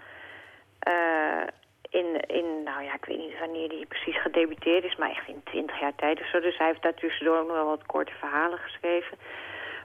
Uh, 0.89 1.47
in, 1.91 2.21
in, 2.27 2.63
nou 2.65 2.83
ja, 2.85 2.95
ik 2.95 3.05
weet 3.05 3.19
niet 3.19 3.39
wanneer 3.39 3.69
hij 3.69 3.85
precies 3.89 4.23
gedebuteerd 4.23 4.85
is, 4.85 4.97
maar 4.97 5.11
echt 5.11 5.29
in 5.29 5.41
twintig 5.45 5.81
jaar 5.81 5.95
tijd 5.95 6.21
of 6.21 6.27
zo. 6.27 6.41
Dus 6.41 6.59
hij 6.59 6.67
heeft 6.67 6.83
daartussendoor 6.83 7.39
ook 7.39 7.47
nog 7.47 7.57
wel 7.57 7.67
wat 7.67 7.87
korte 7.87 8.13
verhalen 8.19 8.59
geschreven. 8.59 9.19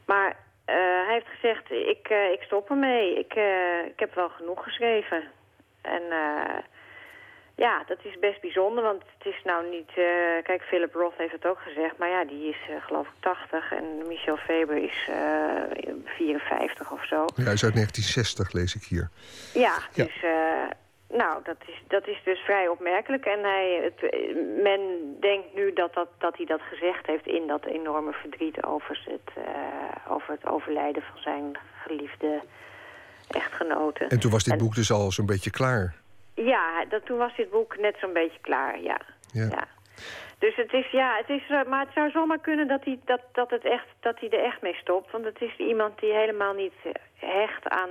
Maar 0.05 0.35
hij 1.05 1.13
heeft 1.13 1.27
gezegd, 1.27 1.71
ik, 1.71 2.09
uh, 2.09 2.31
ik 2.31 2.41
stop 2.41 2.69
ermee. 2.69 3.19
Ik, 3.19 3.35
uh, 3.35 3.85
ik 3.85 3.99
heb 3.99 4.15
wel 4.15 4.29
genoeg 4.29 4.63
geschreven. 4.63 5.23
En 5.81 6.01
ja, 7.55 7.83
dat 7.87 7.97
is 8.01 8.19
best 8.19 8.41
bijzonder, 8.41 8.83
want 8.83 9.03
het 9.17 9.33
is 9.33 9.41
nou 9.43 9.69
niet... 9.69 9.91
kijk, 10.43 10.61
Philip 10.61 10.93
Roth 10.93 11.17
heeft 11.17 11.31
het 11.31 11.45
ook 11.45 11.59
gezegd, 11.59 11.97
maar 11.97 12.09
ja, 12.09 12.25
die 12.25 12.49
is 12.49 12.57
geloof 12.87 13.07
ik 13.07 13.13
80 13.19 13.71
en 13.71 14.07
Michel 14.07 14.37
Faber 14.37 14.77
is 14.77 15.09
54 16.05 16.91
of 16.91 17.05
zo. 17.05 17.25
Ja, 17.35 17.43
hij 17.43 17.53
is 17.53 17.63
uit 17.63 17.73
1960, 17.73 18.51
lees 18.51 18.75
ik 18.75 18.83
hier. 18.83 19.09
Ja, 19.53 19.77
dus... 19.93 20.23
Nou, 21.11 21.43
dat 21.43 21.57
is, 21.65 21.83
dat 21.87 22.07
is 22.07 22.21
dus 22.23 22.39
vrij 22.39 22.67
opmerkelijk. 22.67 23.25
En 23.25 23.39
hij, 23.39 23.81
het, 23.83 24.11
men 24.63 24.81
denkt 25.19 25.53
nu 25.55 25.73
dat, 25.73 25.93
dat, 25.93 26.07
dat 26.17 26.37
hij 26.37 26.45
dat 26.45 26.61
gezegd 26.61 27.05
heeft 27.05 27.27
in 27.27 27.47
dat 27.47 27.65
enorme 27.65 28.11
verdriet 28.11 28.63
over 28.63 29.01
het, 29.05 29.35
uh, 29.37 30.13
over 30.13 30.31
het 30.33 30.47
overlijden 30.47 31.03
van 31.11 31.21
zijn 31.21 31.57
geliefde 31.83 32.41
echtgenote. 33.29 34.05
En 34.05 34.19
toen 34.19 34.31
was 34.31 34.43
dit 34.43 34.53
en, 34.53 34.59
boek 34.59 34.75
dus 34.75 34.91
al 34.91 35.11
zo'n 35.11 35.25
beetje 35.25 35.51
klaar? 35.51 35.95
Ja, 36.35 36.85
dat, 36.89 37.05
toen 37.05 37.17
was 37.17 37.35
dit 37.35 37.49
boek 37.49 37.77
net 37.77 37.95
zo'n 37.99 38.13
beetje 38.13 38.39
klaar, 38.41 38.81
ja. 38.81 39.01
ja. 39.31 39.47
ja. 39.49 39.67
Dus 40.39 40.55
het 40.55 40.73
is, 40.73 40.91
ja, 40.91 41.17
het 41.17 41.29
is, 41.29 41.47
maar 41.67 41.85
het 41.85 41.93
zou 41.93 42.09
zomaar 42.09 42.39
kunnen 42.39 42.67
dat 42.67 42.83
hij, 42.83 42.99
dat, 43.05 43.21
dat 43.31 43.49
het 43.49 43.65
echt, 43.65 43.85
dat 43.99 44.19
hij 44.19 44.29
er 44.29 44.43
echt 44.43 44.61
mee 44.61 44.73
stopt. 44.73 45.11
Want 45.11 45.25
het 45.25 45.41
is 45.41 45.57
iemand 45.57 45.99
die 45.99 46.13
helemaal 46.13 46.53
niet 46.53 46.73
hecht 47.15 47.67
aan 47.69 47.89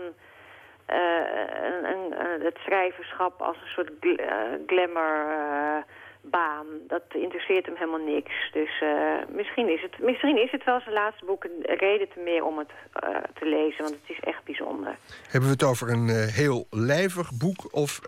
een, 0.93 1.85
een, 1.91 2.41
het 2.43 2.57
schrijverschap 2.59 3.41
als 3.43 3.57
een 3.57 3.69
soort 3.69 3.91
gl 4.01 4.09
uh, 4.09 4.27
glamour 4.67 5.85
baan. 6.21 6.67
Dat 6.87 7.03
interesseert 7.13 7.67
hem 7.67 7.77
helemaal 7.77 8.07
niks. 8.15 8.33
Dus 8.53 8.83
misschien, 9.29 9.69
is 9.69 9.83
het, 9.83 9.99
misschien 9.99 10.43
is 10.43 10.51
het 10.51 10.65
wel 10.65 10.81
zijn 10.81 10.95
laatste 10.95 11.25
boek 11.25 11.45
een 11.45 11.77
reden 11.77 12.09
te 12.09 12.21
meer 12.21 12.45
om 12.45 12.59
het 12.59 12.71
te 13.35 13.47
lezen. 13.47 13.83
Want 13.83 13.97
het 14.01 14.17
is 14.17 14.21
echt 14.21 14.45
bijzonder. 14.45 14.97
Hebben 15.23 15.49
we 15.49 15.55
het 15.55 15.65
over 15.65 15.91
een 15.91 16.09
heel 16.09 16.67
lijvig 16.71 17.31
boek? 17.39 17.75
Of, 17.75 18.01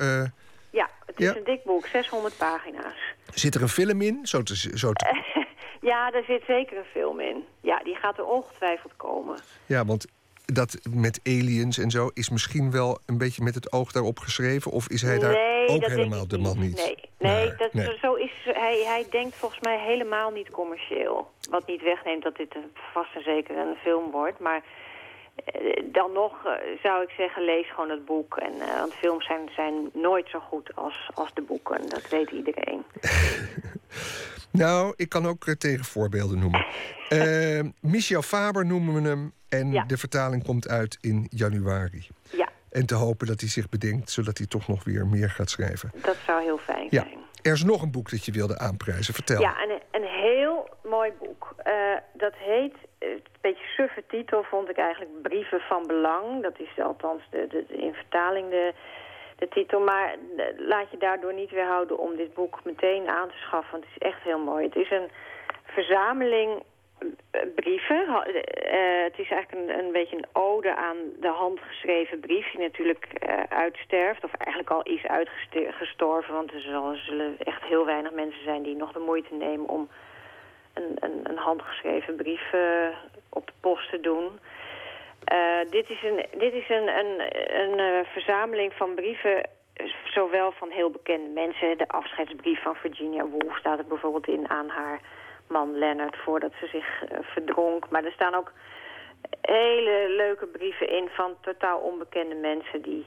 ja, 0.71 0.89
het 1.07 1.21
is 1.21 1.27
ja? 1.27 1.37
een 1.37 1.45
dik 1.45 1.65
boek. 1.65 1.87
600 1.87 2.37
pagina's. 2.37 3.15
Zit 3.35 3.55
er 3.55 3.63
een 3.63 3.69
film 3.69 4.01
in? 4.01 4.27
Zo 4.27 4.43
te, 4.43 4.57
zo 4.57 4.93
te... 4.93 5.23
ja, 5.91 6.13
er 6.13 6.25
zit 6.25 6.43
zeker 6.47 6.77
een 6.77 6.93
film 6.93 7.21
in. 7.21 7.45
Ja, 7.61 7.79
die 7.79 7.95
gaat 7.95 8.19
er 8.19 8.27
ongetwijfeld 8.27 8.93
komen. 8.97 9.39
Ja, 9.67 9.85
want 9.85 10.07
dat 10.53 10.79
met 10.91 11.21
aliens 11.25 11.79
en 11.79 11.91
zo 11.91 12.11
is 12.15 12.31
misschien 12.31 12.71
wel 12.71 12.99
een 13.07 13.19
beetje 13.19 13.43
met 13.43 13.55
het 13.55 13.73
oog 13.73 13.93
daarop 13.93 14.19
geschreven? 14.19 14.71
Of 14.71 14.89
is 14.89 15.03
hij 15.03 15.19
daar 15.19 15.33
nee, 15.33 15.69
ook 15.69 15.87
helemaal 15.87 16.29
de 16.29 16.39
man 16.39 16.59
niet? 16.59 16.77
Nee, 16.77 16.97
nee, 17.19 17.55
dat, 17.57 17.73
nee. 17.73 17.99
zo 18.01 18.15
is 18.15 18.33
hij, 18.45 18.83
hij 18.85 19.07
denkt 19.11 19.37
volgens 19.37 19.61
mij 19.61 19.79
helemaal 19.79 20.31
niet 20.31 20.51
commercieel. 20.51 21.31
Wat 21.51 21.67
niet 21.67 21.83
wegneemt 21.83 22.23
dat 22.23 22.37
dit 22.37 22.57
vast 22.93 23.15
en 23.15 23.23
zeker 23.23 23.57
een 23.57 23.77
film 23.83 24.11
wordt. 24.11 24.39
Maar 24.39 24.63
eh, 25.35 25.83
dan 25.93 26.13
nog 26.13 26.33
uh, 26.47 26.53
zou 26.83 27.03
ik 27.03 27.11
zeggen, 27.11 27.45
lees 27.45 27.71
gewoon 27.71 27.91
het 27.91 28.05
boek. 28.05 28.37
En, 28.37 28.53
uh, 28.55 28.79
want 28.79 28.95
films 28.95 29.27
zijn, 29.27 29.51
zijn 29.55 29.91
nooit 29.93 30.29
zo 30.29 30.39
goed 30.39 30.77
als, 30.77 31.11
als 31.15 31.35
de 31.35 31.43
boeken. 31.43 31.89
Dat 31.89 32.09
weet 32.09 32.31
iedereen. 32.31 32.83
nou, 34.63 34.95
ik 34.97 35.09
kan 35.09 35.27
ook 35.27 35.45
tegenvoorbeelden 35.45 36.39
noemen. 36.39 36.67
Michel 37.93 38.23
Faber 38.23 38.67
noemen 38.67 39.03
we 39.03 39.09
hem. 39.09 39.33
En 39.59 39.73
ja. 39.73 39.85
de 39.85 39.97
vertaling 39.97 40.45
komt 40.45 40.69
uit 40.69 40.99
in 41.01 41.27
januari. 41.31 42.07
Ja. 42.31 42.49
En 42.71 42.87
te 42.87 42.95
hopen 42.95 43.27
dat 43.27 43.41
hij 43.41 43.49
zich 43.49 43.69
bedenkt, 43.69 44.11
zodat 44.11 44.39
hij 44.39 44.47
toch 44.47 44.69
nog 44.69 44.85
weer 44.85 45.07
meer 45.07 45.31
gaat 45.31 45.51
schrijven. 45.51 45.91
Dat 45.95 46.17
zou 46.27 46.43
heel 46.43 46.59
fijn 46.59 46.87
ja. 46.91 47.03
zijn. 47.03 47.19
Er 47.43 47.53
is 47.53 47.65
nog 47.65 47.83
een 47.83 47.91
boek 47.91 48.11
dat 48.11 48.25
je 48.25 48.33
wilde 48.33 48.59
aanprijzen. 48.59 49.15
Vertel. 49.15 49.41
Ja, 49.41 49.63
een, 49.63 49.81
een 49.91 50.09
heel 50.09 50.69
mooi 50.85 51.13
boek. 51.19 51.55
Uh, 51.67 51.73
dat 52.13 52.35
heet, 52.35 52.75
een 52.99 53.23
beetje 53.41 53.65
suffe 53.77 54.05
titel 54.09 54.43
vond 54.43 54.69
ik 54.69 54.77
eigenlijk, 54.77 55.23
Brieven 55.23 55.61
van 55.61 55.87
Belang. 55.87 56.43
Dat 56.43 56.59
is 56.59 56.85
althans 56.85 57.23
de, 57.31 57.47
de, 57.49 57.65
de 57.69 57.77
in 57.77 57.93
vertaling 57.93 58.51
de, 58.51 58.75
de 59.37 59.49
titel. 59.49 59.81
Maar 59.81 60.09
eh, 60.37 60.45
laat 60.59 60.91
je 60.91 60.99
daardoor 60.99 61.35
niet 61.35 61.51
weerhouden 61.51 61.99
om 61.99 62.17
dit 62.17 62.35
boek 62.35 62.65
meteen 62.65 63.09
aan 63.09 63.29
te 63.29 63.37
schaffen. 63.37 63.73
Want 63.73 63.85
het 63.85 63.93
is 63.97 64.09
echt 64.09 64.23
heel 64.23 64.39
mooi. 64.39 64.65
Het 64.65 64.77
is 64.77 64.91
een 64.91 65.11
verzameling 65.65 66.51
eh, 66.53 66.65
brieven. 67.55 68.07
Ha- 68.07 68.25
eh, 68.25 69.03
het 69.05 69.19
is 69.19 69.31
eigenlijk 69.31 69.53
een, 69.53 69.79
een 69.85 69.93
beetje 69.93 70.17
een 70.17 70.27
ode 70.33 70.75
aan 70.75 70.97
de 71.21 71.29
handgeschreven 71.29 72.21
brief... 72.21 72.51
die 72.51 72.61
natuurlijk 72.61 73.05
eh, 73.05 73.43
uitsterft, 73.49 74.25
of 74.25 74.35
eigenlijk 74.35 74.71
al 74.71 74.83
is 74.83 75.07
uitgestorven... 75.07 76.35
want 76.35 76.53
er 76.53 76.61
zal- 76.61 76.95
zullen 76.95 77.37
echt 77.39 77.63
heel 77.63 77.85
weinig 77.85 78.13
mensen 78.13 78.43
zijn 78.45 78.63
die 78.63 78.77
nog 78.77 78.93
de 78.93 78.99
moeite 78.99 79.35
nemen... 79.35 79.69
om 79.69 79.89
een, 80.75 80.97
een, 81.01 81.21
een 81.23 81.39
handgeschreven 81.39 82.17
brief 82.17 82.53
eh, 82.53 82.89
op 83.29 83.47
de 83.47 83.53
post 83.61 83.91
te 83.91 84.01
doen... 84.01 84.39
Eh, 85.25 85.71
dit 85.71 85.91
is 85.91 86.03
een, 86.03 86.27
dit 86.39 86.53
is 86.53 86.69
een, 86.69 86.89
een, 86.99 87.21
een 87.63 87.79
eh, 87.79 88.07
verzameling 88.13 88.73
van 88.73 88.95
brieven, 88.95 89.43
eh, 89.43 89.87
zowel 90.05 90.53
van 90.53 90.71
heel 90.71 90.91
bekende 90.91 91.29
mensen. 91.29 91.79
De 91.79 91.89
afscheidsbrief 91.89 92.63
van 92.63 92.75
Virginia 92.75 93.27
Woolf 93.27 93.59
staat 93.59 93.79
er 93.79 93.85
bijvoorbeeld 93.85 94.29
in 94.29 94.49
aan 94.51 94.69
haar 94.69 95.01
man 95.53 95.79
Leonard 95.79 96.17
voordat 96.17 96.53
ze 96.61 96.67
zich 96.67 97.03
eh, 97.05 97.19
verdronk. 97.23 97.91
Maar 97.91 98.05
er 98.05 98.13
staan 98.13 98.35
ook 98.35 98.53
hele 99.41 100.07
leuke 100.09 100.47
brieven 100.47 100.89
in 100.89 101.09
van 101.09 101.35
totaal 101.41 101.79
onbekende 101.79 102.35
mensen 102.35 102.83
die... 102.83 103.07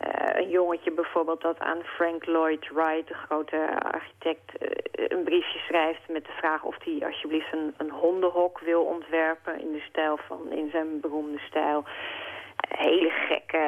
eh, 0.00 0.40
een 0.40 0.48
jongetje 0.48 0.90
bijvoorbeeld 0.90 1.40
dat 1.40 1.58
aan 1.58 1.82
Frank 1.84 2.26
Lloyd 2.26 2.68
Wright, 2.68 3.08
de 3.08 3.14
grote 3.14 3.58
architect, 3.92 4.56
eh, 4.56 5.04
een 5.08 5.24
briefje 5.24 5.58
schrijft 5.58 6.08
met 6.08 6.24
de 6.24 6.32
vraag 6.32 6.62
of 6.62 6.76
hij 6.84 7.06
alsjeblieft 7.06 7.52
een, 7.52 7.74
een 7.76 7.90
hondenhok 7.90 8.58
wil 8.60 8.82
ontwerpen 8.82 9.60
in 9.60 9.72
de 9.72 9.84
stijl 9.88 10.16
van, 10.26 10.52
in 10.52 10.70
zijn 10.70 11.00
beroemde 11.00 11.38
stijl. 11.38 11.84
Hele 12.68 13.10
gekke, 13.10 13.64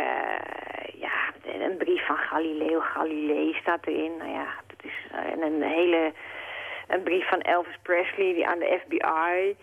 ja, 0.94 1.16
een 1.44 1.76
brief 1.76 2.06
van 2.06 2.16
Galileo 2.16 2.80
Galilei 2.80 3.54
staat 3.60 3.86
erin. 3.86 4.16
Nou 4.16 4.30
ja, 4.30 4.46
dat 4.66 4.84
is 4.84 5.06
en 5.32 5.42
een 5.42 5.62
hele, 5.62 6.12
een 6.92 7.02
brief 7.02 7.28
van 7.28 7.40
Elvis 7.40 7.78
Presley 7.82 8.34
die 8.34 8.46
aan 8.46 8.58
de 8.58 8.80
FBI. 8.84 9.56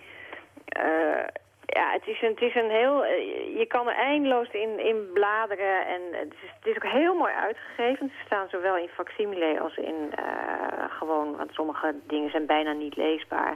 Eh, 0.66 1.24
ja, 1.66 1.92
het 1.92 2.08
is, 2.08 2.22
een, 2.22 2.30
het 2.30 2.42
is 2.42 2.56
een 2.56 2.70
heel... 2.70 3.06
eh, 3.06 3.58
Je 3.58 3.66
kan 3.68 3.88
er 3.88 3.96
eindeloos 3.96 4.50
in, 4.52 4.80
in 4.80 5.10
bladeren. 5.14 5.86
En 5.86 6.02
het 6.12 6.34
is, 6.44 6.50
het 6.60 6.66
is 6.66 6.76
ook 6.76 6.92
heel 6.92 7.14
mooi 7.14 7.34
uitgegeven. 7.34 8.12
Ze 8.18 8.26
staan 8.26 8.48
zowel 8.50 8.78
in 8.78 8.90
facsimile 8.90 9.60
als 9.60 9.78
in 9.78 10.12
eh, 10.16 10.86
gewoon... 10.90 11.36
Want 11.36 11.54
sommige 11.54 11.96
dingen 12.08 12.30
zijn 12.30 12.46
bijna 12.46 12.72
niet 12.72 12.96
leesbaar. 12.96 13.56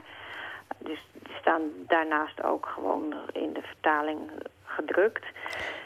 Dus 0.78 0.98
staan 1.40 1.62
daarnaast 1.86 2.42
ook 2.42 2.66
gewoon 2.66 3.14
in 3.32 3.52
de 3.52 3.62
vertaling 3.62 4.30
gedrukt. 4.74 5.24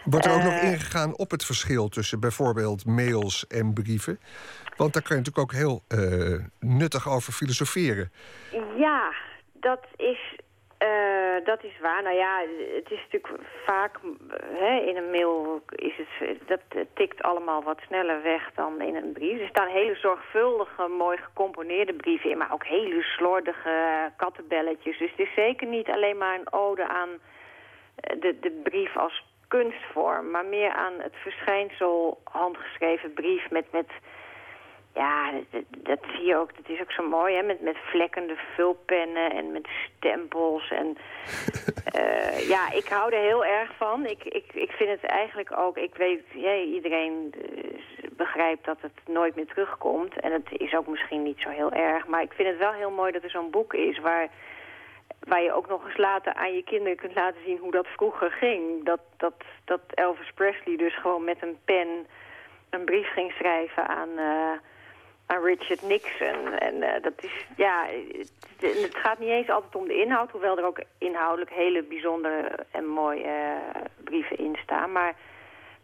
Wordt 0.04 0.26
er 0.26 0.32
ook 0.32 0.42
nog 0.42 0.52
Eh, 0.52 0.72
ingegaan 0.72 1.18
op 1.18 1.30
het 1.30 1.44
verschil 1.44 1.88
tussen 1.88 2.20
bijvoorbeeld 2.20 2.86
mails 2.86 3.46
en 3.46 3.72
brieven? 3.72 4.20
Want 4.76 4.92
daar 4.92 5.02
kan 5.02 5.16
je 5.16 5.22
natuurlijk 5.22 5.46
ook 5.46 5.58
heel 5.62 5.82
eh, 5.88 6.38
nuttig 6.60 7.08
over 7.08 7.32
filosoferen. 7.32 8.12
Ja, 8.76 9.12
dat 9.52 9.84
is, 9.96 10.36
eh, 10.78 10.88
dat 11.44 11.64
is 11.64 11.78
waar. 11.80 12.02
Nou 12.02 12.16
ja, 12.16 12.40
het 12.74 12.90
is 12.90 13.00
natuurlijk 13.10 13.42
vaak... 13.66 13.98
Hè, 14.52 14.74
in 14.90 14.96
een 14.96 15.10
mail 15.10 15.62
is 15.68 15.92
het, 15.96 16.38
dat 16.46 16.86
tikt 16.94 17.22
allemaal 17.22 17.62
wat 17.62 17.80
sneller 17.86 18.22
weg 18.22 18.50
dan 18.54 18.80
in 18.80 18.96
een 18.96 19.12
brief. 19.12 19.40
Er 19.40 19.48
staan 19.48 19.68
hele 19.68 19.94
zorgvuldige, 19.94 20.88
mooi 20.88 21.16
gecomponeerde 21.16 21.92
brieven 21.94 22.30
in... 22.30 22.38
maar 22.38 22.52
ook 22.52 22.64
hele 22.64 23.02
slordige 23.02 24.10
kattenbelletjes. 24.16 24.98
Dus 24.98 25.10
het 25.10 25.26
is 25.26 25.34
zeker 25.34 25.66
niet 25.66 25.88
alleen 25.88 26.16
maar 26.16 26.38
een 26.38 26.52
ode 26.52 26.88
aan 26.88 27.08
de, 28.00 28.36
de 28.40 28.60
brief 28.62 28.96
als 28.96 29.24
kunstvorm... 29.48 30.30
maar 30.30 30.44
meer 30.44 30.72
aan 30.72 30.92
het 30.98 31.14
verschijnsel 31.14 32.20
handgeschreven 32.24 33.12
brief 33.12 33.50
met... 33.50 33.64
met 33.72 33.90
ja, 34.94 35.32
dat, 35.50 35.62
dat 35.68 35.98
zie 36.14 36.26
je 36.26 36.36
ook. 36.36 36.56
Dat 36.56 36.68
is 36.68 36.80
ook 36.80 36.92
zo 36.92 37.08
mooi, 37.08 37.34
hè? 37.34 37.42
Met, 37.42 37.60
met 37.60 37.76
vlekkende 37.76 38.36
vulpennen 38.54 39.30
en 39.30 39.52
met 39.52 39.68
stempels. 39.96 40.70
En 40.70 40.96
eh, 42.00 42.48
ja, 42.48 42.72
ik 42.72 42.88
hou 42.88 43.12
er 43.12 43.20
heel 43.20 43.44
erg 43.44 43.76
van. 43.76 44.06
Ik, 44.06 44.24
ik, 44.24 44.52
ik 44.52 44.70
vind 44.70 44.90
het 44.90 45.10
eigenlijk 45.10 45.58
ook... 45.58 45.76
Ik 45.76 45.94
weet, 45.94 46.22
ja, 46.34 46.54
iedereen 46.54 47.34
eh, 47.34 48.10
begrijpt 48.10 48.64
dat 48.64 48.78
het 48.80 49.00
nooit 49.06 49.34
meer 49.34 49.46
terugkomt. 49.46 50.20
En 50.20 50.32
het 50.32 50.48
is 50.50 50.74
ook 50.74 50.86
misschien 50.86 51.22
niet 51.22 51.40
zo 51.40 51.48
heel 51.48 51.72
erg. 51.72 52.06
Maar 52.06 52.22
ik 52.22 52.32
vind 52.32 52.48
het 52.48 52.58
wel 52.58 52.72
heel 52.72 52.90
mooi 52.90 53.12
dat 53.12 53.22
er 53.22 53.30
zo'n 53.30 53.50
boek 53.50 53.74
is... 53.74 53.98
waar 53.98 54.28
waar 55.20 55.42
je 55.42 55.52
ook 55.52 55.68
nog 55.68 55.86
eens 55.86 55.96
later 55.96 56.34
aan 56.34 56.54
je 56.54 56.64
kinderen 56.64 56.96
kunt 56.96 57.14
laten 57.14 57.40
zien 57.44 57.58
hoe 57.58 57.70
dat 57.70 57.86
vroeger 57.86 58.30
ging. 58.30 58.84
Dat, 58.84 59.00
dat, 59.16 59.34
dat 59.64 59.80
Elvis 59.94 60.32
Presley 60.34 60.76
dus 60.76 60.98
gewoon 60.98 61.24
met 61.24 61.42
een 61.42 61.58
pen 61.64 62.06
een 62.70 62.84
brief 62.84 63.12
ging 63.12 63.32
schrijven 63.32 63.88
aan, 63.88 64.08
eh, 64.18 64.52
aan 65.26 65.42
Richard 65.42 65.82
Nixon. 65.82 66.52
En 66.58 66.82
eh, 66.82 67.02
dat 67.02 67.12
is, 67.20 67.46
ja, 67.56 67.86
het, 68.60 68.94
gaat 68.96 69.18
niet 69.18 69.28
eens 69.28 69.50
altijd 69.50 69.74
om 69.74 69.86
de 69.86 70.00
inhoud, 70.00 70.30
hoewel 70.30 70.58
er 70.58 70.66
ook 70.66 70.80
inhoudelijk 70.98 71.50
hele 71.50 71.82
bijzondere 71.82 72.66
en 72.70 72.86
mooie 72.86 73.24
eh, 73.24 73.82
brieven 74.04 74.38
in 74.38 74.56
staan. 74.62 74.92
Maar 74.92 75.14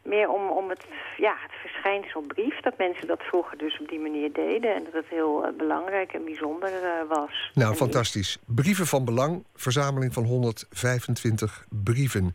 meer 0.05 0.29
om, 0.29 0.51
om 0.51 0.69
het, 0.69 0.85
ja, 1.17 1.35
het 1.41 1.53
verschijnsel 1.61 2.21
brief, 2.21 2.61
dat 2.61 2.79
mensen 2.79 3.07
dat 3.07 3.23
vroeger 3.23 3.59
dus 3.59 3.81
op 3.81 3.89
die 3.89 4.01
manier 4.01 4.33
deden. 4.33 4.75
En 4.75 4.85
dat 4.85 4.93
het 4.93 5.09
heel 5.09 5.47
eh, 5.47 5.57
belangrijk 5.57 6.13
en 6.13 6.25
bijzonder 6.25 6.73
eh, 6.83 7.09
was. 7.09 7.51
Nou, 7.55 7.71
En 7.71 7.77
fantastisch. 7.77 8.39
Brieven 8.47 8.87
van 8.87 9.05
Belang, 9.05 9.45
verzameling 9.55 10.13
van 10.13 10.25
125 10.25 11.67
brieven. 11.85 12.35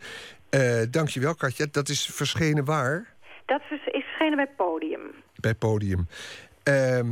Eh 0.49 0.81
dankjewel, 0.91 1.35
Katja. 1.35 1.65
Dat 1.71 1.89
is 1.89 2.05
verschenen 2.05 2.65
waar? 2.65 3.13
Dat 3.45 3.61
is 3.69 3.85
is 3.85 4.03
verschenen 4.03 4.35
bij 4.35 4.49
Podium. 4.57 5.01
Bij 5.35 5.55
Podium. 5.55 6.07
Ehm 6.63 7.07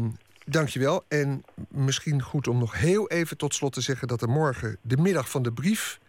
dankjewel. 0.48 1.04
En 1.08 1.44
misschien 1.70 2.22
goed 2.22 2.48
om 2.48 2.58
nog 2.58 2.80
heel 2.80 3.10
even 3.10 3.38
tot 3.38 3.54
slot 3.54 3.74
te 3.74 3.82
zeggen... 3.82 4.08
dat 4.08 4.22
er 4.22 4.30
morgen 4.30 4.78
de 4.82 4.98
middag 4.98 5.30
van 5.30 5.44
de 5.44 5.52
brief 5.52 6.00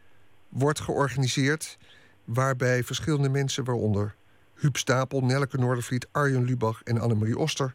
wordt 0.49 0.81
georganiseerd... 0.81 1.79
waarbij 2.25 2.85
verschillende 2.85 3.29
mensen, 3.29 3.65
waaronder 3.65 4.15
Huub 4.59 4.77
Stapel... 4.77 5.21
Nelke 5.21 5.59
Noordervliet, 5.59 6.09
Arjen 6.13 6.45
Lubach 6.45 6.83
en 6.83 6.99
Annemarie 7.01 7.39
Oster... 7.39 7.73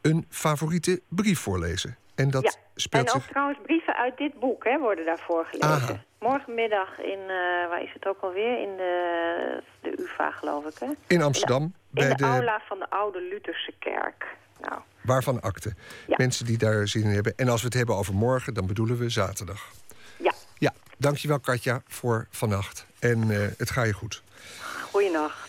een 0.00 0.26
favoriete 0.28 1.00
brief 1.08 1.40
voorlezen. 1.40 1.96
En 2.14 2.30
dat 2.30 2.42
ja. 2.42 2.52
speelt 2.74 3.06
en 3.08 3.14
ook 3.14 3.20
zich... 3.22 3.30
trouwens 3.30 3.58
brieven 3.62 3.96
uit 3.96 4.16
dit 4.16 4.40
boek 4.40 4.64
hè, 4.64 4.78
worden 4.78 5.04
daarvoor 5.04 5.44
gelezen. 5.44 5.70
Aha. 5.70 6.02
Morgenmiddag 6.20 6.98
in, 7.00 7.18
eh, 7.20 7.68
waar 7.68 7.82
is 7.82 7.92
het 7.92 8.06
ook 8.06 8.20
alweer? 8.20 8.62
In 8.62 8.76
de, 8.76 9.62
de 9.80 10.02
UvA 10.02 10.30
geloof 10.30 10.64
ik 10.64 10.78
hè? 10.78 10.86
In 11.06 11.22
Amsterdam, 11.22 11.62
In 11.62 11.72
bij 11.90 12.08
de, 12.08 12.14
de- 12.14 12.24
aula 12.24 12.60
van 12.68 12.78
de 12.78 12.90
oude 12.90 13.20
Lutherse 13.30 13.72
kerk. 13.78 14.26
Nou, 14.60 14.80
Waarvan 15.00 15.40
akte. 15.40 15.74
Ja. 16.06 16.14
Mensen 16.16 16.46
die 16.46 16.58
daar 16.58 16.88
zin 16.88 17.02
in 17.02 17.08
hebben. 17.10 17.32
En 17.36 17.48
als 17.48 17.60
we 17.60 17.66
het 17.66 17.76
hebben 17.76 17.96
over 17.96 18.14
morgen, 18.14 18.54
dan 18.54 18.66
bedoelen 18.66 18.98
we 18.98 19.08
zaterdag. 19.08 19.68
ja, 20.16 20.32
Ja, 20.58 20.72
dankjewel 20.96 21.40
Katja 21.40 21.82
voor 21.86 22.26
vannacht. 22.30 22.86
En 22.98 23.30
eh, 23.30 23.38
het 23.58 23.70
gaat 23.70 23.86
je 23.86 23.92
goed. 23.92 24.22
goeienacht. 24.90 25.47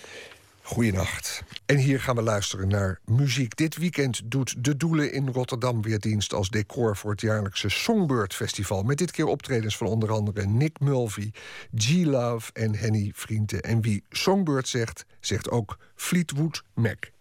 Goeienacht. 0.70 1.44
En 1.66 1.78
hier 1.78 2.00
gaan 2.00 2.16
we 2.16 2.22
luisteren 2.22 2.68
naar 2.68 3.00
muziek. 3.06 3.56
Dit 3.56 3.78
weekend 3.78 4.22
doet 4.32 4.64
De 4.64 4.78
Doelen 4.78 5.12
in 5.14 5.28
Rotterdam 5.28 5.82
weer 5.82 6.00
dienst 6.00 6.34
als 6.34 6.50
decor 6.50 6.98
voor 6.98 7.12
het 7.12 7.22
jaarlijkse 7.22 7.70
Songbird 7.70 8.34
Festival. 8.34 8.84
Met 8.84 8.98
dit 8.98 9.12
keer 9.12 9.26
optredens 9.26 9.78
van 9.78 9.88
onder 9.88 10.12
andere 10.12 10.46
Nick 10.46 10.80
Mulvey, 10.80 11.34
G-Love 11.76 12.52
en 12.54 12.76
Henny 12.76 13.12
Vrienden. 13.16 13.62
En 13.62 13.82
wie 13.82 14.04
Songbird 14.10 14.68
zegt, 14.68 15.06
zegt 15.20 15.50
ook 15.50 15.78
Fleetwood 15.96 16.64
Mac. 16.74 17.12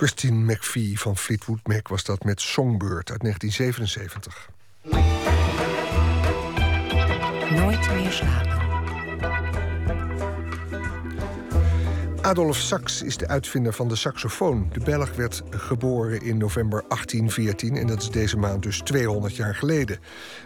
Christine 0.00 0.52
McVie 0.52 1.00
van 1.00 1.16
Fleetwood 1.16 1.66
Mac 1.66 1.88
was 1.88 2.04
dat 2.04 2.24
met 2.24 2.40
Songbird 2.40 3.10
uit 3.10 3.20
1977. 3.20 4.50
Nooit 7.50 7.94
meer 7.94 8.12
slapen. 8.12 8.60
Adolf 12.20 12.56
Sax 12.56 13.02
is 13.02 13.16
de 13.16 13.28
uitvinder 13.28 13.72
van 13.72 13.88
de 13.88 13.96
saxofoon. 13.96 14.68
De 14.72 14.80
Belg 14.80 15.16
werd 15.16 15.42
geboren 15.50 16.22
in 16.22 16.36
november 16.36 16.84
1814 16.88 17.76
en 17.76 17.86
dat 17.86 18.02
is 18.02 18.10
deze 18.10 18.36
maand 18.36 18.62
dus 18.62 18.78
200 18.78 19.36
jaar 19.36 19.54
geleden. 19.54 19.98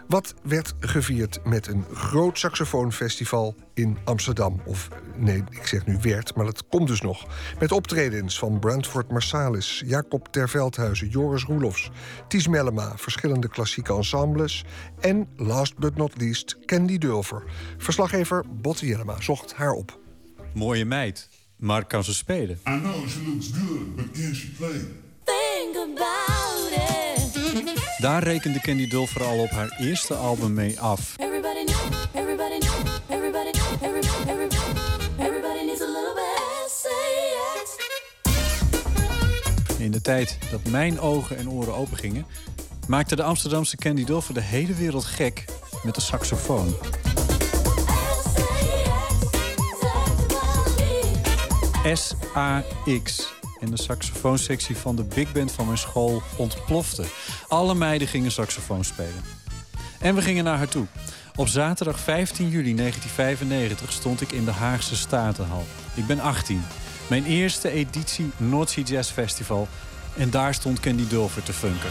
Wat 0.07 0.33
werd 0.43 0.73
gevierd 0.79 1.39
met 1.43 1.67
een 1.67 1.85
groot 1.93 2.39
saxofoonfestival 2.39 3.55
in 3.73 3.97
Amsterdam? 4.03 4.61
Of 4.65 4.89
nee, 5.17 5.43
ik 5.49 5.67
zeg 5.67 5.85
nu 5.85 5.97
werd, 6.01 6.35
maar 6.35 6.45
dat 6.45 6.63
komt 6.69 6.87
dus 6.87 7.01
nog. 7.01 7.27
Met 7.59 7.71
optredens 7.71 8.39
van 8.39 8.59
Brandford 8.59 9.11
Marsalis, 9.11 9.83
Jacob 9.85 10.27
ter 10.31 10.49
Veldhuizen, 10.49 11.09
Joris 11.09 11.43
Roelofs, 11.43 11.89
Ties 12.27 12.47
Mellema, 12.47 12.93
verschillende 12.95 13.49
klassieke 13.49 13.93
ensembles 13.93 14.65
en 14.99 15.27
last 15.35 15.77
but 15.77 15.95
not 15.95 16.11
least 16.17 16.57
Candy 16.65 16.97
Dulfer. 16.97 17.43
Verslaggever 17.77 18.43
Botte 18.61 18.85
Jellema 18.85 19.21
zocht 19.21 19.53
haar 19.53 19.71
op. 19.71 19.99
Mooie 20.53 20.85
meid, 20.85 21.29
maar 21.57 21.85
kan 21.85 22.03
ze 22.03 22.13
spelen? 22.13 22.59
I 22.67 22.79
know 22.79 23.07
she 23.07 23.19
looks 23.25 23.51
good, 23.51 23.95
but 23.95 24.11
can 24.11 24.35
she 24.35 24.47
play? 24.57 24.81
Think 25.23 25.75
about 25.75 26.71
it. 26.71 26.85
Daar 27.97 28.23
rekende 28.23 28.59
Candy 28.59 28.87
Dulfer 28.87 29.23
al 29.23 29.39
op 29.39 29.49
haar 29.49 29.75
eerste 29.79 30.13
album 30.13 30.53
mee 30.53 30.79
af. 30.79 31.13
Everybody 31.17 31.65
de 39.95 40.01
tijd 40.01 40.37
dat 40.51 40.67
mijn 40.67 40.99
ogen 40.99 41.37
en 41.37 41.49
oren 41.49 41.75
open 41.75 41.97
gingen, 41.97 42.25
maakte 42.87 43.15
de 43.15 43.23
Amsterdamse 43.23 43.75
Candy 43.75 44.03
Dulfer 44.03 44.33
de 44.33 44.41
hele 44.41 44.73
wereld 44.73 45.05
gek 45.05 45.45
met 45.83 45.95
de 45.95 46.01
saxofoon. 46.01 46.75
SAX. 51.93 53.33
En 53.59 53.69
de 53.69 53.81
saxofoonsectie 53.81 54.77
van 54.77 54.95
de 54.95 55.03
big 55.03 55.31
band 55.31 55.51
van 55.51 55.65
mijn 55.65 55.77
school 55.77 56.21
ontplofte. 56.37 57.03
Alle 57.47 57.75
meiden 57.75 58.07
gingen 58.07 58.31
saxofoon 58.31 58.83
spelen. 58.83 59.23
En 59.99 60.15
we 60.15 60.21
gingen 60.21 60.43
naar 60.43 60.57
haar 60.57 60.67
toe. 60.67 60.85
Op 61.35 61.47
zaterdag 61.47 61.99
15 61.99 62.49
juli 62.49 62.75
1995 62.75 63.91
stond 63.91 64.21
ik 64.21 64.31
in 64.31 64.45
de 64.45 64.51
Haagse 64.51 64.95
Statenhal. 64.95 65.63
Ik 65.93 66.05
ben 66.05 66.19
18. 66.19 66.63
Mijn 67.07 67.25
eerste 67.25 67.69
editie 67.69 68.31
Noordzee 68.37 68.83
Jazz 68.83 69.11
Festival. 69.11 69.67
En 70.17 70.29
daar 70.29 70.53
stond 70.53 70.79
Candy 70.79 71.07
Dulfer 71.07 71.43
te 71.43 71.53
funken. 71.53 71.89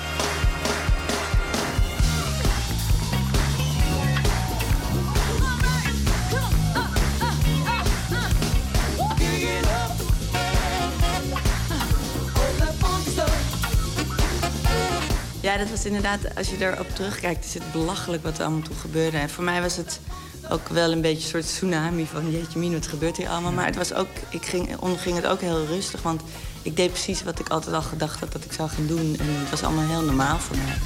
Ja, 15.41 15.57
dat 15.57 15.71
was 15.71 15.85
inderdaad, 15.85 16.37
als 16.37 16.51
je 16.51 16.57
erop 16.59 16.95
terugkijkt, 16.95 17.45
is 17.45 17.55
het 17.55 17.73
belachelijk 17.73 18.23
wat 18.23 18.39
er 18.39 18.45
allemaal 18.45 18.63
toen 18.63 18.77
gebeurde. 18.77 19.19
En 19.19 19.31
voor 19.31 19.45
mij 19.45 19.61
was 19.61 19.77
het 19.77 20.01
ook 20.51 20.69
wel 20.69 20.93
een 20.93 21.01
beetje 21.01 21.23
een 21.23 21.29
soort 21.29 21.47
tsunami 21.47 22.07
van 22.07 22.31
jeetje 22.31 22.59
mien, 22.59 22.73
wat 22.73 22.87
gebeurt 22.87 23.17
hier 23.17 23.29
allemaal. 23.29 23.53
Maar 23.53 23.67
het 23.67 23.77
was 23.77 23.93
ook, 23.93 24.09
ik 24.31 24.47
ging, 24.47 24.77
onderging 24.79 25.17
het 25.17 25.27
ook 25.27 25.41
heel 25.41 25.67
rustig, 25.67 26.03
want 26.03 26.23
ik 26.63 26.77
deed 26.77 26.91
precies 26.91 27.23
wat 27.23 27.39
ik 27.39 27.49
altijd 27.49 27.75
al 27.75 27.83
gedacht 27.83 28.21
had 28.21 28.33
dat 28.33 28.45
ik 28.45 28.53
zou 28.53 28.69
gaan 28.69 28.87
doen. 28.87 29.17
En 29.19 29.27
het 29.27 29.51
was 29.51 29.63
allemaal 29.63 29.89
heel 29.89 30.03
normaal 30.03 30.39
voor 30.39 30.57
mij. 30.57 30.77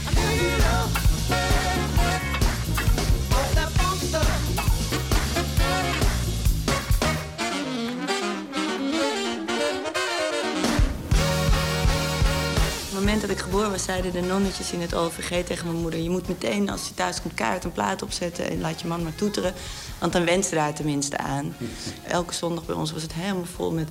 Moment 13.09 13.29
dat 13.29 13.39
ik 13.39 13.45
geboren 13.45 13.71
was, 13.71 13.85
zeiden 13.85 14.13
de 14.13 14.21
nonnetjes 14.21 14.73
in 14.73 14.81
het 14.81 14.95
OVG 14.95 15.45
tegen 15.45 15.67
mijn 15.67 15.81
moeder... 15.81 16.01
je 16.01 16.11
moet 16.11 16.29
meteen, 16.29 16.71
als 16.71 16.89
je 16.89 16.95
thuis 16.95 17.23
komt, 17.23 17.35
kaart 17.35 17.65
een 17.65 17.73
plaat 17.73 18.03
opzetten... 18.03 18.51
en 18.51 18.61
laat 18.61 18.81
je 18.81 18.87
man 18.87 19.03
maar 19.03 19.15
toeteren, 19.15 19.55
want 19.99 20.13
dan 20.13 20.25
wenst 20.25 20.51
er 20.51 20.57
daar 20.57 20.75
tenminste 20.75 21.19
aan. 21.19 21.57
Elke 22.09 22.35
zondag 22.35 22.67
bij 22.67 22.75
ons 22.75 22.93
was 22.93 23.03
het 23.03 23.13
helemaal 23.13 23.45
vol 23.45 23.73
met 23.73 23.89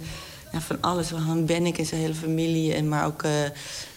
ja, 0.52 0.62
van 0.62 0.82
alles. 0.82 1.10
We 1.10 1.16
hadden 1.16 1.46
Bennik 1.46 1.78
en 1.78 1.86
zijn 1.86 2.02
hele 2.02 2.14
familie, 2.14 2.74
en 2.74 2.88
maar 2.88 3.06
ook 3.06 3.24
eh, 3.24 3.32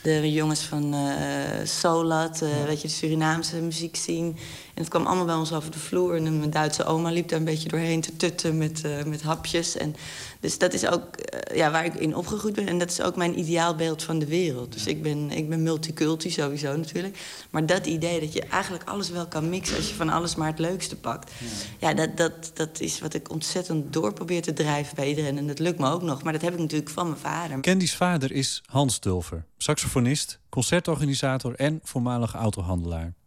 de 0.02 0.32
jongens 0.32 0.60
van 0.60 0.94
eh 0.94 1.66
Solat... 1.66 2.42
weet 2.66 2.80
je, 2.80 2.88
de 2.88 2.94
Surinaamse 2.94 3.56
muziek 3.56 3.96
zien. 3.96 4.36
En 4.80 4.86
het 4.86 4.94
kwam 4.94 5.06
allemaal 5.06 5.26
bij 5.26 5.34
ons 5.34 5.52
over 5.52 5.70
de 5.70 5.78
vloer. 5.78 6.16
En 6.16 6.38
mijn 6.38 6.50
Duitse 6.50 6.84
oma 6.84 7.10
liep 7.10 7.28
daar 7.28 7.38
een 7.38 7.44
beetje 7.44 7.68
doorheen 7.68 8.00
te 8.00 8.16
tutten 8.16 8.58
met, 8.58 8.84
eh, 8.84 9.04
met 9.04 9.22
hapjes. 9.22 9.76
En, 9.76 9.96
dus 10.40 10.58
dat 10.58 10.72
is 10.72 10.86
ook 10.86 11.16
eh, 11.16 11.56
ja, 11.56 11.70
waar 11.70 11.84
ik 11.84 11.94
in 11.94 12.16
opgegroeid 12.16 12.54
ben. 12.54 12.66
En 12.66 12.78
dat 12.78 12.90
is 12.90 13.02
ook 13.02 13.16
mijn 13.16 13.38
ideaalbeeld 13.38 14.02
van 14.02 14.18
de 14.18 14.26
wereld. 14.26 14.72
Dus 14.72 14.86
ik 14.86 15.02
ben, 15.02 15.30
ik 15.30 15.48
ben 15.48 15.62
multiculti 15.62 16.30
sowieso 16.30 16.76
natuurlijk. 16.76 17.18
Maar 17.50 17.66
dat 17.66 17.86
idee 17.86 18.20
dat 18.20 18.32
je 18.32 18.42
eigenlijk 18.42 18.84
alles 18.84 19.10
wel 19.10 19.26
kan 19.26 19.48
mixen... 19.48 19.76
als 19.76 19.88
je 19.88 19.94
van 19.94 20.08
alles 20.08 20.34
maar 20.34 20.48
het 20.48 20.58
leukste 20.58 20.96
pakt. 20.96 21.32
Ja, 21.78 21.94
dat, 21.94 22.16
dat, 22.16 22.50
dat 22.54 22.80
is 22.80 23.00
wat 23.00 23.14
ik 23.14 23.30
ontzettend 23.30 23.92
door 23.92 24.12
probeer 24.12 24.42
te 24.42 24.52
drijven 24.52 24.94
bij 24.94 25.08
iedereen. 25.08 25.38
En 25.38 25.46
dat 25.46 25.58
lukt 25.58 25.78
me 25.78 25.90
ook 25.90 26.02
nog. 26.02 26.22
Maar 26.22 26.32
dat 26.32 26.42
heb 26.42 26.52
ik 26.52 26.58
natuurlijk 26.58 26.90
van 26.90 27.08
mijn 27.08 27.20
vader. 27.20 27.60
Candy's 27.60 27.96
vader 27.96 28.32
is 28.32 28.62
Hans 28.66 29.00
Dulfer, 29.00 29.44
saxofonist, 29.56 30.38
concertorganisator 30.48 31.54
en 31.54 31.80
voormalig 31.82 32.34
autohandelaar. 32.34 33.18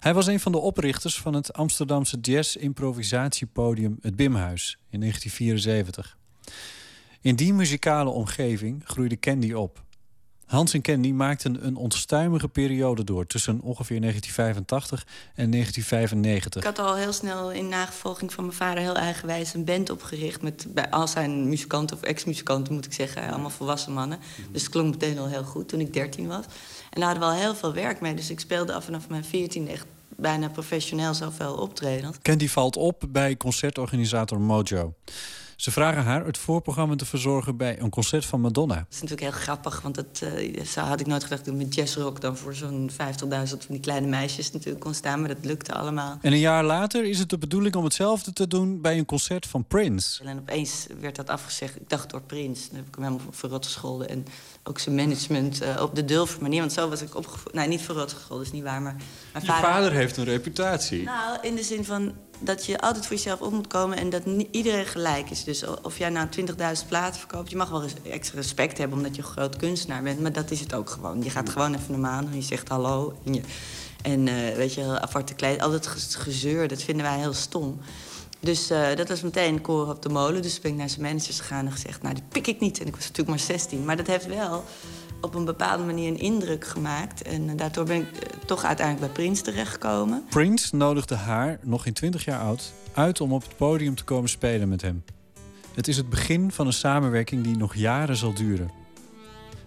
Hij 0.00 0.14
was 0.14 0.26
een 0.26 0.40
van 0.40 0.52
de 0.52 0.58
oprichters 0.58 1.20
van 1.20 1.34
het 1.34 1.52
Amsterdamse 1.52 2.18
jazz-improvisatiepodium 2.20 3.98
Het 4.00 4.16
Bimhuis 4.16 4.78
in 4.90 5.00
1974. 5.00 6.16
In 7.20 7.36
die 7.36 7.54
muzikale 7.54 8.10
omgeving 8.10 8.82
groeide 8.84 9.18
Candy 9.18 9.52
op. 9.52 9.82
Hans 10.52 10.74
en 10.74 10.82
Candy 10.82 11.12
maakten 11.12 11.66
een 11.66 11.76
onstuimige 11.76 12.48
periode 12.48 13.04
door 13.04 13.26
tussen 13.26 13.60
ongeveer 13.60 14.00
1985 14.00 15.06
en 15.34 15.50
1995. 15.50 16.62
Ik 16.62 16.76
had 16.76 16.86
al 16.86 16.96
heel 16.96 17.12
snel 17.12 17.50
in 17.50 17.68
nagevolging 17.68 18.32
van 18.32 18.44
mijn 18.44 18.56
vader 18.56 18.82
heel 18.82 18.96
eigenwijs 18.96 19.54
een 19.54 19.64
band 19.64 19.90
opgericht. 19.90 20.42
Met 20.42 20.66
bij 20.68 20.90
al 20.90 21.08
zijn 21.08 21.48
muzikanten 21.48 21.96
of 21.96 22.02
ex-muzikanten 22.02 22.74
moet 22.74 22.84
ik 22.84 22.92
zeggen. 22.92 23.28
Allemaal 23.28 23.50
volwassen 23.50 23.92
mannen. 23.92 24.18
Dus 24.50 24.62
het 24.62 24.70
klonk 24.70 24.90
meteen 24.90 25.18
al 25.18 25.28
heel 25.28 25.44
goed 25.44 25.68
toen 25.68 25.80
ik 25.80 25.92
13 25.92 26.26
was. 26.26 26.44
En 26.92 27.00
daar 27.00 27.10
hadden 27.10 27.28
we 27.28 27.34
al 27.34 27.40
heel 27.40 27.54
veel 27.54 27.72
werk 27.72 28.00
mee. 28.00 28.14
Dus 28.14 28.30
ik 28.30 28.40
speelde 28.40 28.72
af 28.74 28.84
vanaf 28.84 29.08
mijn 29.08 29.24
14 29.24 29.68
echt 29.68 29.86
bijna 30.16 30.48
professioneel 30.48 31.14
zoveel 31.14 31.54
optredens. 31.54 32.16
Candy 32.22 32.48
valt 32.48 32.76
op 32.76 33.04
bij 33.08 33.36
concertorganisator 33.36 34.40
Mojo. 34.40 34.94
Ze 35.56 35.70
vragen 35.70 36.02
haar 36.02 36.26
het 36.26 36.38
voorprogramma 36.38 36.94
te 36.94 37.04
verzorgen 37.04 37.56
bij 37.56 37.80
een 37.80 37.90
concert 37.90 38.24
van 38.24 38.40
Madonna. 38.40 38.74
Dat 38.74 38.86
is 38.90 39.00
natuurlijk 39.00 39.32
heel 39.32 39.40
grappig, 39.40 39.80
want 39.80 39.94
dat 39.94 40.22
eh, 40.22 40.64
zo 40.64 40.80
had 40.80 41.00
ik 41.00 41.06
nooit 41.06 41.22
gedacht 41.22 41.44
dat 41.44 41.54
ik 41.54 41.60
met 41.60 41.74
jazzrock 41.74 42.20
dan 42.20 42.36
voor 42.36 42.54
zo'n 42.54 42.90
50.000 42.90 42.96
van 43.28 43.58
die 43.68 43.80
kleine 43.80 44.06
meisjes 44.06 44.52
natuurlijk 44.52 44.84
kon 44.84 44.94
staan. 44.94 45.18
Maar 45.20 45.28
dat 45.28 45.44
lukte 45.44 45.74
allemaal. 45.74 46.18
En 46.20 46.32
een 46.32 46.38
jaar 46.38 46.64
later 46.64 47.04
is 47.04 47.18
het 47.18 47.28
de 47.28 47.38
bedoeling 47.38 47.74
om 47.74 47.84
hetzelfde 47.84 48.32
te 48.32 48.48
doen 48.48 48.80
bij 48.80 48.98
een 48.98 49.04
concert 49.04 49.46
van 49.46 49.64
Prince. 49.64 50.24
En 50.24 50.38
opeens 50.38 50.86
werd 51.00 51.16
dat 51.16 51.28
afgezegd. 51.28 51.76
Ik 51.76 51.88
dacht 51.88 52.10
door 52.10 52.22
Prins. 52.22 52.68
Dan 52.68 52.76
heb 52.76 52.86
ik 52.86 52.94
hem 52.94 53.04
helemaal 53.04 53.26
verrot 53.30 53.64
gescholden. 53.64 54.08
En 54.08 54.26
ook 54.64 54.78
zijn 54.78 54.94
management 54.94 55.60
eh, 55.60 55.80
op 55.82 55.94
de 55.94 56.04
dulver 56.04 56.42
manier. 56.42 56.60
Want 56.60 56.72
zo 56.72 56.88
was 56.88 57.02
ik 57.02 57.14
opgevoed. 57.16 57.52
Nee, 57.54 57.68
niet 57.68 57.80
verrot 57.82 58.12
gescholden, 58.12 58.46
is 58.46 58.52
niet 58.52 58.62
waar. 58.62 58.82
Maar 58.82 58.96
mijn 59.32 59.44
Je 59.44 59.52
vader 59.52 59.92
heeft 59.92 60.16
een 60.16 60.24
reputatie. 60.24 61.02
Nou, 61.02 61.38
in 61.42 61.54
de 61.54 61.62
zin 61.62 61.84
van 61.84 62.12
dat 62.38 62.66
je 62.66 62.80
altijd 62.80 63.06
voor 63.06 63.16
jezelf 63.16 63.40
op 63.40 63.52
moet 63.52 63.66
komen 63.66 63.98
en 63.98 64.10
dat 64.10 64.26
niet 64.26 64.48
iedereen 64.50 64.86
gelijk 64.86 65.30
is. 65.30 65.44
Dus 65.44 65.64
of 65.82 65.98
jij 65.98 66.08
nou 66.08 66.28
20.000 66.40 66.88
platen 66.88 67.18
verkoopt, 67.20 67.50
je 67.50 67.56
mag 67.56 67.70
wel 67.70 67.82
res- 67.82 67.92
extra 68.10 68.36
respect 68.36 68.78
hebben 68.78 68.96
omdat 68.96 69.16
je 69.16 69.22
een 69.22 69.28
groot 69.28 69.56
kunstenaar 69.56 70.02
bent, 70.02 70.20
maar 70.20 70.32
dat 70.32 70.50
is 70.50 70.60
het 70.60 70.74
ook 70.74 70.90
gewoon. 70.90 71.22
Je 71.22 71.30
gaat 71.30 71.48
gewoon 71.48 71.74
even 71.74 71.90
normaal 71.92 72.20
doen, 72.20 72.34
je 72.34 72.42
zegt 72.42 72.68
hallo 72.68 73.14
en, 73.24 73.34
je, 73.34 73.40
en 74.02 74.28
eh, 74.28 74.56
weet 74.56 74.74
je, 74.74 75.00
aparte 75.00 75.34
kleed. 75.34 75.60
Al 75.60 75.70
dat 75.70 75.86
ge- 75.86 76.18
gezeur, 76.18 76.68
dat 76.68 76.82
vinden 76.82 77.04
wij 77.06 77.18
heel 77.18 77.32
stom. 77.34 77.80
Dus 78.42 78.70
eh, 78.70 78.96
dat 78.96 79.08
was 79.08 79.22
meteen 79.22 79.60
koren 79.60 79.94
op 79.94 80.02
de 80.02 80.08
molen. 80.08 80.42
Dus 80.42 80.60
ben 80.60 80.70
ik 80.70 80.76
naar 80.76 80.88
zijn 80.88 81.02
managers 81.02 81.40
gegaan 81.40 81.66
en 81.66 81.72
gezegd... 81.72 82.02
nou, 82.02 82.14
die 82.14 82.24
pik 82.28 82.46
ik 82.46 82.60
niet. 82.60 82.80
En 82.80 82.86
ik 82.86 82.94
was 82.94 83.02
natuurlijk 83.02 83.28
maar 83.28 83.38
16. 83.38 83.84
Maar 83.84 83.96
dat 83.96 84.06
heeft 84.06 84.26
wel 84.26 84.64
op 85.20 85.34
een 85.34 85.44
bepaalde 85.44 85.84
manier 85.84 86.08
een 86.08 86.18
indruk 86.18 86.66
gemaakt. 86.66 87.22
En 87.22 87.48
eh, 87.48 87.56
daardoor 87.56 87.84
ben 87.84 87.96
ik 87.96 88.16
eh, 88.16 88.38
toch 88.46 88.64
uiteindelijk 88.64 89.06
bij 89.06 89.24
Prince 89.24 89.42
terechtgekomen. 89.42 90.24
Prince 90.28 90.76
nodigde 90.76 91.14
haar, 91.14 91.58
nog 91.62 91.82
geen 91.82 91.92
20 91.92 92.24
jaar 92.24 92.40
oud, 92.40 92.72
uit 92.94 93.20
om 93.20 93.32
op 93.32 93.42
het 93.42 93.56
podium 93.56 93.94
te 93.94 94.04
komen 94.04 94.30
spelen 94.30 94.68
met 94.68 94.82
hem. 94.82 95.04
Het 95.74 95.88
is 95.88 95.96
het 95.96 96.08
begin 96.08 96.52
van 96.52 96.66
een 96.66 96.72
samenwerking 96.72 97.44
die 97.44 97.56
nog 97.56 97.74
jaren 97.74 98.16
zal 98.16 98.34
duren. 98.34 98.81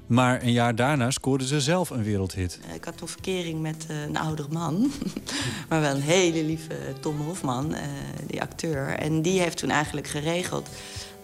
Maar 0.07 0.44
een 0.44 0.52
jaar 0.52 0.76
daarna 0.76 1.11
scoorde 1.11 1.48
ze 1.48 1.61
zelf 1.61 1.90
een 1.90 2.03
wereldhit. 2.03 2.60
Eh, 2.68 2.76
Ik 2.76 2.84
had 2.84 2.98
toen 2.98 3.07
verkering 3.07 3.61
met 3.61 3.86
eh, 3.90 4.02
een 4.02 4.18
oudere 4.18 4.48
man. 4.52 4.91
maar 5.69 5.82
wel 5.82 5.95
een 5.95 6.02
hele 6.02 6.44
lieve 6.44 6.76
Tom 6.99 7.22
Hofman, 7.22 7.73
eh, 7.73 7.82
die 8.27 8.41
acteur. 8.41 8.88
En 8.88 9.22
die 9.22 9.40
heeft 9.40 9.57
toen 9.57 9.69
eigenlijk 9.69 10.07
geregeld 10.07 10.69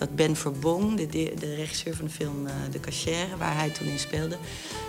dat 0.01 0.15
Ben 0.15 0.35
Verbong, 0.35 0.97
de, 0.97 1.33
de, 1.39 1.55
regisseur 1.55 1.95
van 1.95 2.05
de 2.05 2.11
film 2.11 2.45
uh, 2.45 2.51
De 2.71 2.79
Cachère, 2.79 3.37
waar 3.37 3.55
hij 3.55 3.69
toen 3.69 3.87
in 3.87 3.99
speelde, 3.99 4.37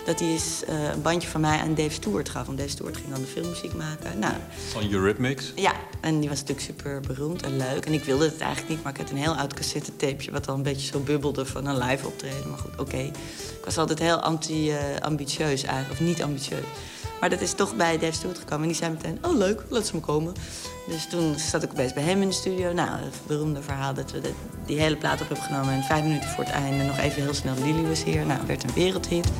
dat 0.05 0.19
hij 0.19 0.33
is, 0.33 0.61
uh, 0.69 0.89
een 0.93 1.01
bandje 1.01 1.27
van 1.29 1.41
mij 1.41 1.57
aan 1.57 1.75
Dave 1.75 1.89
Stewart 1.89 2.29
gaf. 2.29 2.45
Want 2.45 2.57
Dave 2.57 2.69
Stewart 2.69 2.97
ging 2.97 3.09
dan 3.09 3.21
de 3.21 3.27
filmmuziek 3.27 3.73
maken. 3.73 4.19
Nou, 4.19 4.33
van 4.69 4.91
Eurythmics? 4.91 5.51
Ja, 5.55 5.73
en 6.01 6.19
die 6.19 6.29
was 6.29 6.39
natuurlijk 6.39 6.67
super 6.67 7.01
beroemd 7.01 7.43
en 7.43 7.57
leuk. 7.57 7.85
En 7.85 7.93
ik 7.93 8.03
wilde 8.03 8.25
het 8.25 8.39
eigenlijk 8.39 8.69
niet, 8.69 8.83
maar 8.83 8.93
ik 8.93 8.99
had 8.99 9.09
een 9.09 9.17
heel 9.17 9.35
oud 9.35 9.53
cassettetapeje... 9.53 10.31
wat 10.31 10.47
al 10.47 10.55
een 10.55 10.63
beetje 10.63 10.87
zo 10.87 10.99
bubbelde 10.99 11.45
van 11.45 11.65
een 11.65 11.77
live 11.77 12.07
optreden. 12.07 12.49
Maar 12.49 12.59
goed, 12.59 12.79
oké. 12.79 12.97
Ik 12.97 13.65
was 13.65 13.77
altijd 13.77 13.99
heel 13.99 14.19
anti-ambitieus 14.19 15.63
eigenlijk, 15.63 15.99
of 15.99 16.07
niet 16.07 16.23
ambitieus. 16.23 16.65
Maar 17.19 17.29
dat 17.29 17.41
is 17.41 17.53
toch 17.53 17.75
bij 17.75 17.99
Dave 17.99 18.13
Stewart 18.13 18.39
gekomen. 18.39 18.61
En 18.61 18.67
die 18.67 18.77
zei 18.77 18.91
meteen, 18.91 19.17
oh 19.21 19.37
leuk, 19.37 19.63
laat 19.69 19.87
ze 19.87 19.95
me 19.95 20.01
komen. 20.01 20.33
Dus 20.87 21.07
toen 21.09 21.35
zat 21.39 21.63
ik 21.63 21.71
opeens 21.71 21.93
bij 21.93 22.03
hem 22.03 22.21
in 22.21 22.27
de 22.27 22.33
studio. 22.33 22.73
Nou, 22.73 22.89
het 22.89 23.15
beroemde 23.27 23.61
verhaal 23.61 23.93
dat 23.93 24.11
we 24.11 24.21
die 24.65 24.79
hele 24.79 24.97
plaat 24.97 25.21
op 25.21 25.27
hebben 25.27 25.45
genomen. 25.45 25.73
En 25.73 25.83
vijf 25.83 26.03
minuten 26.03 26.29
voor 26.29 26.43
het 26.43 26.53
einde 26.53 26.83
nog 26.83 26.97
even 26.97 27.21
heel 27.21 27.33
snel 27.33 27.55
Lily 27.55 27.87
was 27.87 28.03
hier. 28.03 28.25
Nou, 28.25 28.39
werd 28.47 28.63
een 28.63 28.73
wereldhit. 28.73 29.31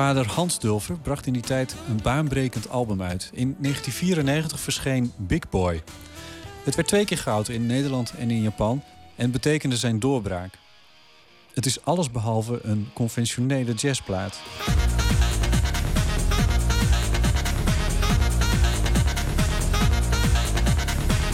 Vader 0.00 0.26
Hans 0.26 0.58
Dulver 0.58 0.98
bracht 0.98 1.26
in 1.26 1.32
die 1.32 1.42
tijd 1.42 1.74
een 1.88 2.02
baanbrekend 2.02 2.70
album 2.70 3.02
uit. 3.02 3.30
In 3.32 3.56
1994 3.58 4.60
verscheen 4.60 5.12
Big 5.16 5.48
Boy. 5.48 5.82
Het 6.64 6.74
werd 6.74 6.88
twee 6.88 7.04
keer 7.04 7.18
goud 7.18 7.48
in 7.48 7.66
Nederland 7.66 8.12
en 8.18 8.30
in 8.30 8.42
Japan 8.42 8.82
en 9.16 9.30
betekende 9.30 9.76
zijn 9.76 9.98
doorbraak. 9.98 10.54
Het 11.54 11.66
is 11.66 11.84
allesbehalve 11.84 12.60
een 12.62 12.88
conventionele 12.94 13.72
jazzplaat. 13.72 14.40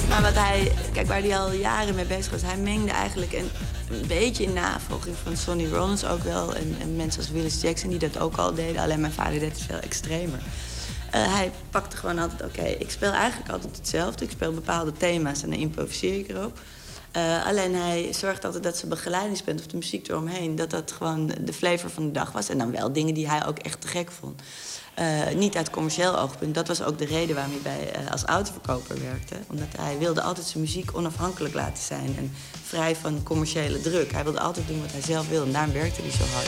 Maar 0.09 0.22
wat 0.22 0.34
hij, 0.34 0.72
kijk, 0.93 1.06
waar 1.06 1.20
hij 1.20 1.38
al 1.38 1.52
jaren 1.52 1.94
mee 1.94 2.06
bezig 2.06 2.32
was, 2.32 2.43
hij 2.43 2.56
mengde 2.56 2.90
eigenlijk 2.90 3.32
een, 3.32 3.51
een 3.90 4.06
beetje 4.06 4.44
in 4.44 4.52
navolging 4.52 5.16
van 5.22 5.36
Sonny 5.36 5.66
Rollins 5.66 6.04
ook 6.04 6.22
wel. 6.22 6.54
En, 6.54 6.76
en, 6.80 6.96
mensen 6.96 7.20
als 7.20 7.30
Willis 7.30 7.60
Jackson 7.60 7.90
die 7.90 7.98
dat 7.98 8.18
ook 8.18 8.36
al 8.36 8.54
deden. 8.54 8.82
Alleen 8.82 9.00
mijn 9.00 9.12
vader 9.12 9.40
deed 9.40 9.52
het 9.52 9.60
veel 9.60 9.78
extremer. 9.78 10.38
Uh, 11.14 11.34
hij 11.34 11.52
pakte 11.70 11.96
gewoon 11.96 12.18
altijd, 12.18 12.42
oké, 12.42 12.62
ik 12.62 12.90
speel 12.90 13.12
eigenlijk 13.12 13.50
altijd 13.50 13.76
hetzelfde. 13.76 14.24
Ik 14.24 14.30
speel 14.30 14.52
bepaalde 14.52 14.92
thema's 14.92 15.42
en 15.42 15.50
dan 15.50 15.58
improviseer 15.58 16.18
ik 16.18 16.28
erop. 16.28 16.58
Uh, 17.16 17.46
alleen 17.46 17.74
hij 17.74 18.12
zorgt 18.12 18.44
altijd 18.44 18.62
dat 18.62 18.76
zijn 18.76 18.90
begeleidingsband 18.90 19.60
of 19.60 19.66
de 19.66 19.76
muziek 19.76 20.08
eromheen... 20.08 20.56
dat 20.56 20.70
dat 20.70 20.92
gewoon 20.92 21.32
de 21.40 21.52
flavor 21.52 21.90
van 21.90 22.06
de 22.06 22.12
dag 22.12 22.32
was. 22.32 22.48
En 22.48 22.58
dan 22.58 22.70
wel 22.70 22.92
dingen 22.92 23.14
die 23.14 23.28
hij 23.28 23.46
ook 23.46 23.58
echt 23.58 23.80
te 23.80 23.88
gek 23.88 24.10
vond. 24.10 24.42
Uh, 25.01 25.35
niet 25.35 25.56
uit 25.56 25.70
commercieel 25.70 26.18
oogpunt. 26.18 26.55
Dat 26.55 26.68
was 26.68 26.82
ook 26.82 26.98
de 26.98 27.05
reden 27.05 27.35
waarom 27.35 27.52
hij 27.52 27.62
bij, 27.62 28.02
uh, 28.02 28.10
als 28.10 28.24
autoverkoper 28.24 29.01
werkte. 29.02 29.35
Omdat 29.51 29.68
hij 29.77 29.98
wilde 29.98 30.23
altijd 30.23 30.47
zijn 30.47 30.62
muziek 30.62 30.97
onafhankelijk 30.97 31.55
laten 31.55 31.82
zijn. 31.85 32.14
En 32.16 32.32
vrij 32.64 32.97
van 32.97 33.23
commerciële 33.23 33.81
druk. 33.81 34.12
Hij 34.12 34.24
wilde 34.24 34.40
altijd 34.40 34.68
doen 34.68 34.81
wat 34.81 34.93
hij 34.93 35.02
zelf 35.02 35.28
wilde. 35.28 35.47
En 35.47 35.52
daarom 35.52 35.73
werkte 35.73 36.01
hij 36.02 36.10
zo 36.10 36.24
hard. 36.32 36.47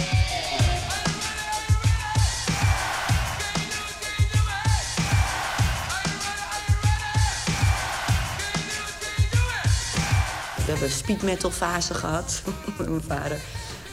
We 10.57 10.75
hebben 10.75 10.89
een 10.89 10.95
speed 10.95 11.23
metal 11.23 11.51
fase 11.51 11.95
gehad 11.95 12.43
met 12.79 12.89
mijn 12.89 13.03
vader. 13.03 13.41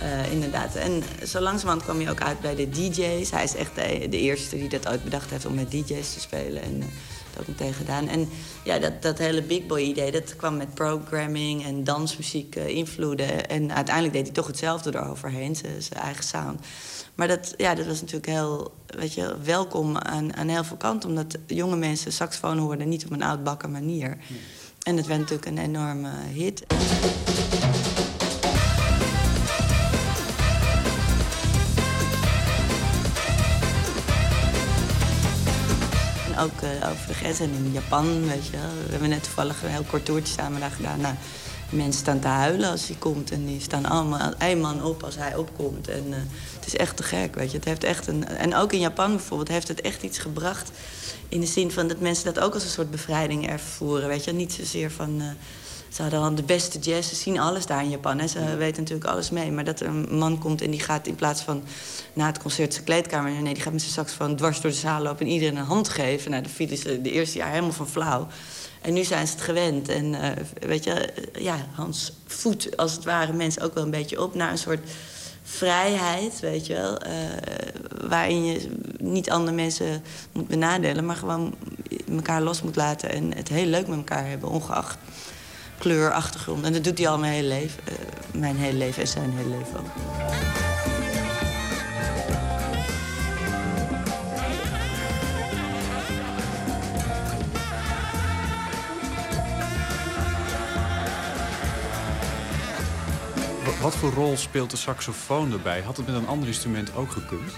Uh, 0.06 0.32
inderdaad. 0.32 0.76
En 0.76 1.03
zo 1.27 1.40
langzamerhand 1.40 1.84
kwam 1.84 1.99
hij 1.99 2.10
ook 2.10 2.22
uit 2.22 2.40
bij 2.40 2.56
de 2.56 2.69
DJ's. 2.69 3.32
Hij 3.32 3.44
is 3.44 3.56
echt 3.56 3.76
de, 3.76 4.07
de 4.10 4.19
eerste 4.19 4.57
die 4.57 4.69
dat 4.69 4.88
ooit 4.88 5.03
bedacht 5.03 5.30
heeft 5.30 5.45
om 5.45 5.53
met 5.53 5.72
DJ's 5.72 6.14
te 6.14 6.19
spelen. 6.19 6.61
En 6.61 6.77
uh, 6.77 6.86
dat 7.36 7.41
ook 7.41 7.48
meteen 7.48 7.73
gedaan. 7.73 8.07
En 8.07 8.30
ja, 8.64 8.80
dat, 8.80 9.02
dat 9.02 9.18
hele 9.18 9.41
big 9.41 9.65
boy 9.65 9.80
idee, 9.80 10.11
dat 10.11 10.36
kwam 10.36 10.57
met 10.57 10.73
programming 10.73 11.65
en 11.65 11.84
dansmuziek 11.84 12.56
uh, 12.56 12.68
invloeden. 12.68 13.49
En 13.49 13.73
uiteindelijk 13.73 14.14
deed 14.14 14.26
hij 14.26 14.34
toch 14.34 14.48
hetzelfde 14.48 14.95
eroverheen, 14.95 15.56
zijn 15.56 16.02
eigen 16.02 16.23
sound. 16.23 16.65
Maar 17.15 17.27
dat, 17.27 17.53
ja, 17.57 17.76
dat 17.76 17.86
was 17.86 17.99
natuurlijk 18.02 18.32
heel 18.32 18.73
weet 18.88 19.14
je, 19.14 19.36
welkom 19.44 19.98
aan, 19.98 20.36
aan 20.36 20.48
heel 20.48 20.64
veel 20.64 20.77
kanten. 20.77 21.10
Omdat 21.10 21.38
jonge 21.48 21.76
mensen 21.76 22.11
saxofoon 22.11 22.57
hoorden 22.57 22.90
niet 22.90 23.06
op 23.06 23.11
een 23.11 23.23
oudbakken 23.23 23.72
manier. 23.72 24.18
En 24.84 24.98
het 24.98 25.06
werd 25.06 25.19
natuurlijk 25.19 25.48
een 25.48 25.57
enorme 25.57 26.10
hit. 26.34 26.65
Ook 36.45 36.89
over 36.91 37.07
de 37.07 37.13
grens 37.13 37.39
en 37.39 37.53
in 37.53 37.72
Japan, 37.72 38.27
weet 38.27 38.45
je 38.45 38.57
We 38.85 38.91
hebben 38.91 39.09
net 39.09 39.23
toevallig 39.23 39.63
een 39.63 39.69
heel 39.69 39.85
kort 39.89 40.05
toertje 40.05 40.34
samen 40.34 40.59
daar 40.59 40.72
gedaan. 40.72 41.01
Nou, 41.01 41.15
mensen 41.69 42.01
staan 42.01 42.19
te 42.19 42.27
huilen 42.27 42.69
als 42.69 42.88
hij 42.88 42.95
komt 42.99 43.31
en 43.31 43.45
die 43.45 43.61
staan 43.61 43.85
allemaal 43.85 44.34
één 44.38 44.59
man 44.59 44.84
op 44.84 45.03
als 45.03 45.15
hij 45.15 45.35
opkomt. 45.35 45.88
En 45.88 46.05
uh, 46.09 46.15
het 46.55 46.65
is 46.65 46.76
echt 46.76 46.97
te 46.97 47.03
gek, 47.03 47.35
weet 47.35 47.51
je. 47.51 47.57
Het 47.57 47.65
heeft 47.65 47.84
echt 47.84 48.07
een, 48.07 48.27
en 48.27 48.55
ook 48.55 48.73
in 48.73 48.80
Japan 48.80 49.15
bijvoorbeeld 49.15 49.49
heeft 49.49 49.67
het 49.67 49.81
echt 49.81 50.03
iets 50.03 50.17
gebracht... 50.17 50.72
in 51.30 51.39
de 51.39 51.45
zin 51.45 51.72
van 51.72 51.88
dat 51.88 51.99
mensen 51.99 52.34
dat 52.34 52.43
ook 52.43 52.53
als 52.53 52.63
een 52.63 52.69
soort 52.69 52.91
bevrijding 52.91 53.49
ervoeren, 53.49 54.07
weet 54.07 54.23
je. 54.23 54.34
Niet 54.34 54.53
zozeer 54.53 54.91
van... 54.91 55.22
Uh, 55.22 55.27
ze 55.95 56.01
hadden 56.01 56.19
al 56.19 56.35
de 56.35 56.43
beste 56.43 56.80
jazz, 56.80 57.09
ze 57.09 57.15
zien 57.15 57.39
alles 57.39 57.65
daar 57.65 57.84
in 57.84 57.89
Japan. 57.89 58.19
Hè. 58.19 58.27
Ze 58.27 58.55
weten 58.57 58.81
natuurlijk 58.81 59.09
alles 59.09 59.30
mee. 59.30 59.51
Maar 59.51 59.63
dat 59.63 59.80
er 59.80 59.88
een 59.88 60.17
man 60.17 60.39
komt 60.39 60.61
en 60.61 60.72
die 60.72 60.80
gaat 60.80 61.07
in 61.07 61.15
plaats 61.15 61.41
van 61.41 61.63
na 62.13 62.26
het 62.26 62.39
concert 62.39 62.73
zijn 62.73 62.85
kleedkamer... 62.85 63.31
nee, 63.31 63.53
die 63.53 63.63
gaat 63.63 63.72
met 63.72 63.81
zijn 63.81 63.93
saxofoon 63.93 64.35
dwars 64.35 64.61
door 64.61 64.72
de 64.72 64.77
zaal 64.77 65.01
lopen... 65.01 65.26
en 65.26 65.31
iedereen 65.31 65.57
een 65.57 65.65
hand 65.65 65.89
geven. 65.89 66.31
Nou, 66.31 66.43
dan 66.43 66.51
vielen 66.51 66.77
ze 66.77 67.01
de 67.01 67.11
eerste 67.11 67.38
jaar 67.38 67.49
helemaal 67.49 67.72
van 67.72 67.88
flauw. 67.88 68.27
En 68.81 68.93
nu 68.93 69.03
zijn 69.03 69.27
ze 69.27 69.34
het 69.34 69.41
gewend. 69.41 69.89
En 69.89 70.05
uh, 70.05 70.30
weet 70.59 70.84
je, 70.84 71.13
ja, 71.39 71.57
Hans 71.72 72.13
voedt 72.26 72.77
als 72.77 72.91
het 72.91 73.03
ware 73.03 73.34
mensen 73.34 73.61
ook 73.61 73.73
wel 73.73 73.84
een 73.84 73.89
beetje 73.89 74.22
op... 74.22 74.35
naar 74.35 74.51
een 74.51 74.57
soort 74.57 74.89
vrijheid, 75.43 76.39
weet 76.39 76.65
je 76.65 76.73
wel. 76.73 77.05
Uh, 77.05 77.11
waarin 78.07 78.45
je 78.45 78.69
niet 78.97 79.30
andere 79.30 79.55
mensen 79.55 80.03
moet 80.31 80.47
benadelen... 80.47 81.05
maar 81.05 81.15
gewoon 81.15 81.55
elkaar 82.09 82.41
los 82.41 82.61
moet 82.61 82.76
laten 82.76 83.09
en 83.09 83.35
het 83.35 83.49
heel 83.49 83.65
leuk 83.65 83.88
met 83.88 83.97
elkaar 83.97 84.27
hebben, 84.27 84.49
ongeacht 84.49 84.97
kleur, 85.77 86.11
achtergrond. 86.11 86.65
En 86.65 86.73
dat 86.73 86.84
doet 86.84 86.97
hij 86.97 87.07
al 87.07 87.18
mijn 87.18 87.34
hele 87.34 87.47
leven. 87.47 87.84
Uh, 87.89 87.95
mijn 88.41 88.57
hele 88.57 88.77
leven 88.77 89.02
en 89.02 89.07
zijn 89.07 89.31
hele 89.31 89.49
leven 89.49 89.80
ook. 89.80 89.88
Wat 103.81 103.95
voor 103.95 104.11
rol 104.11 104.38
speelt 104.38 104.72
de 104.72 104.77
saxofoon 104.77 105.52
erbij? 105.52 105.81
Had 105.81 105.97
het 105.97 106.06
met 106.06 106.15
een 106.15 106.27
ander 106.27 106.47
instrument 106.47 106.95
ook 106.95 107.11
gekund? 107.11 107.52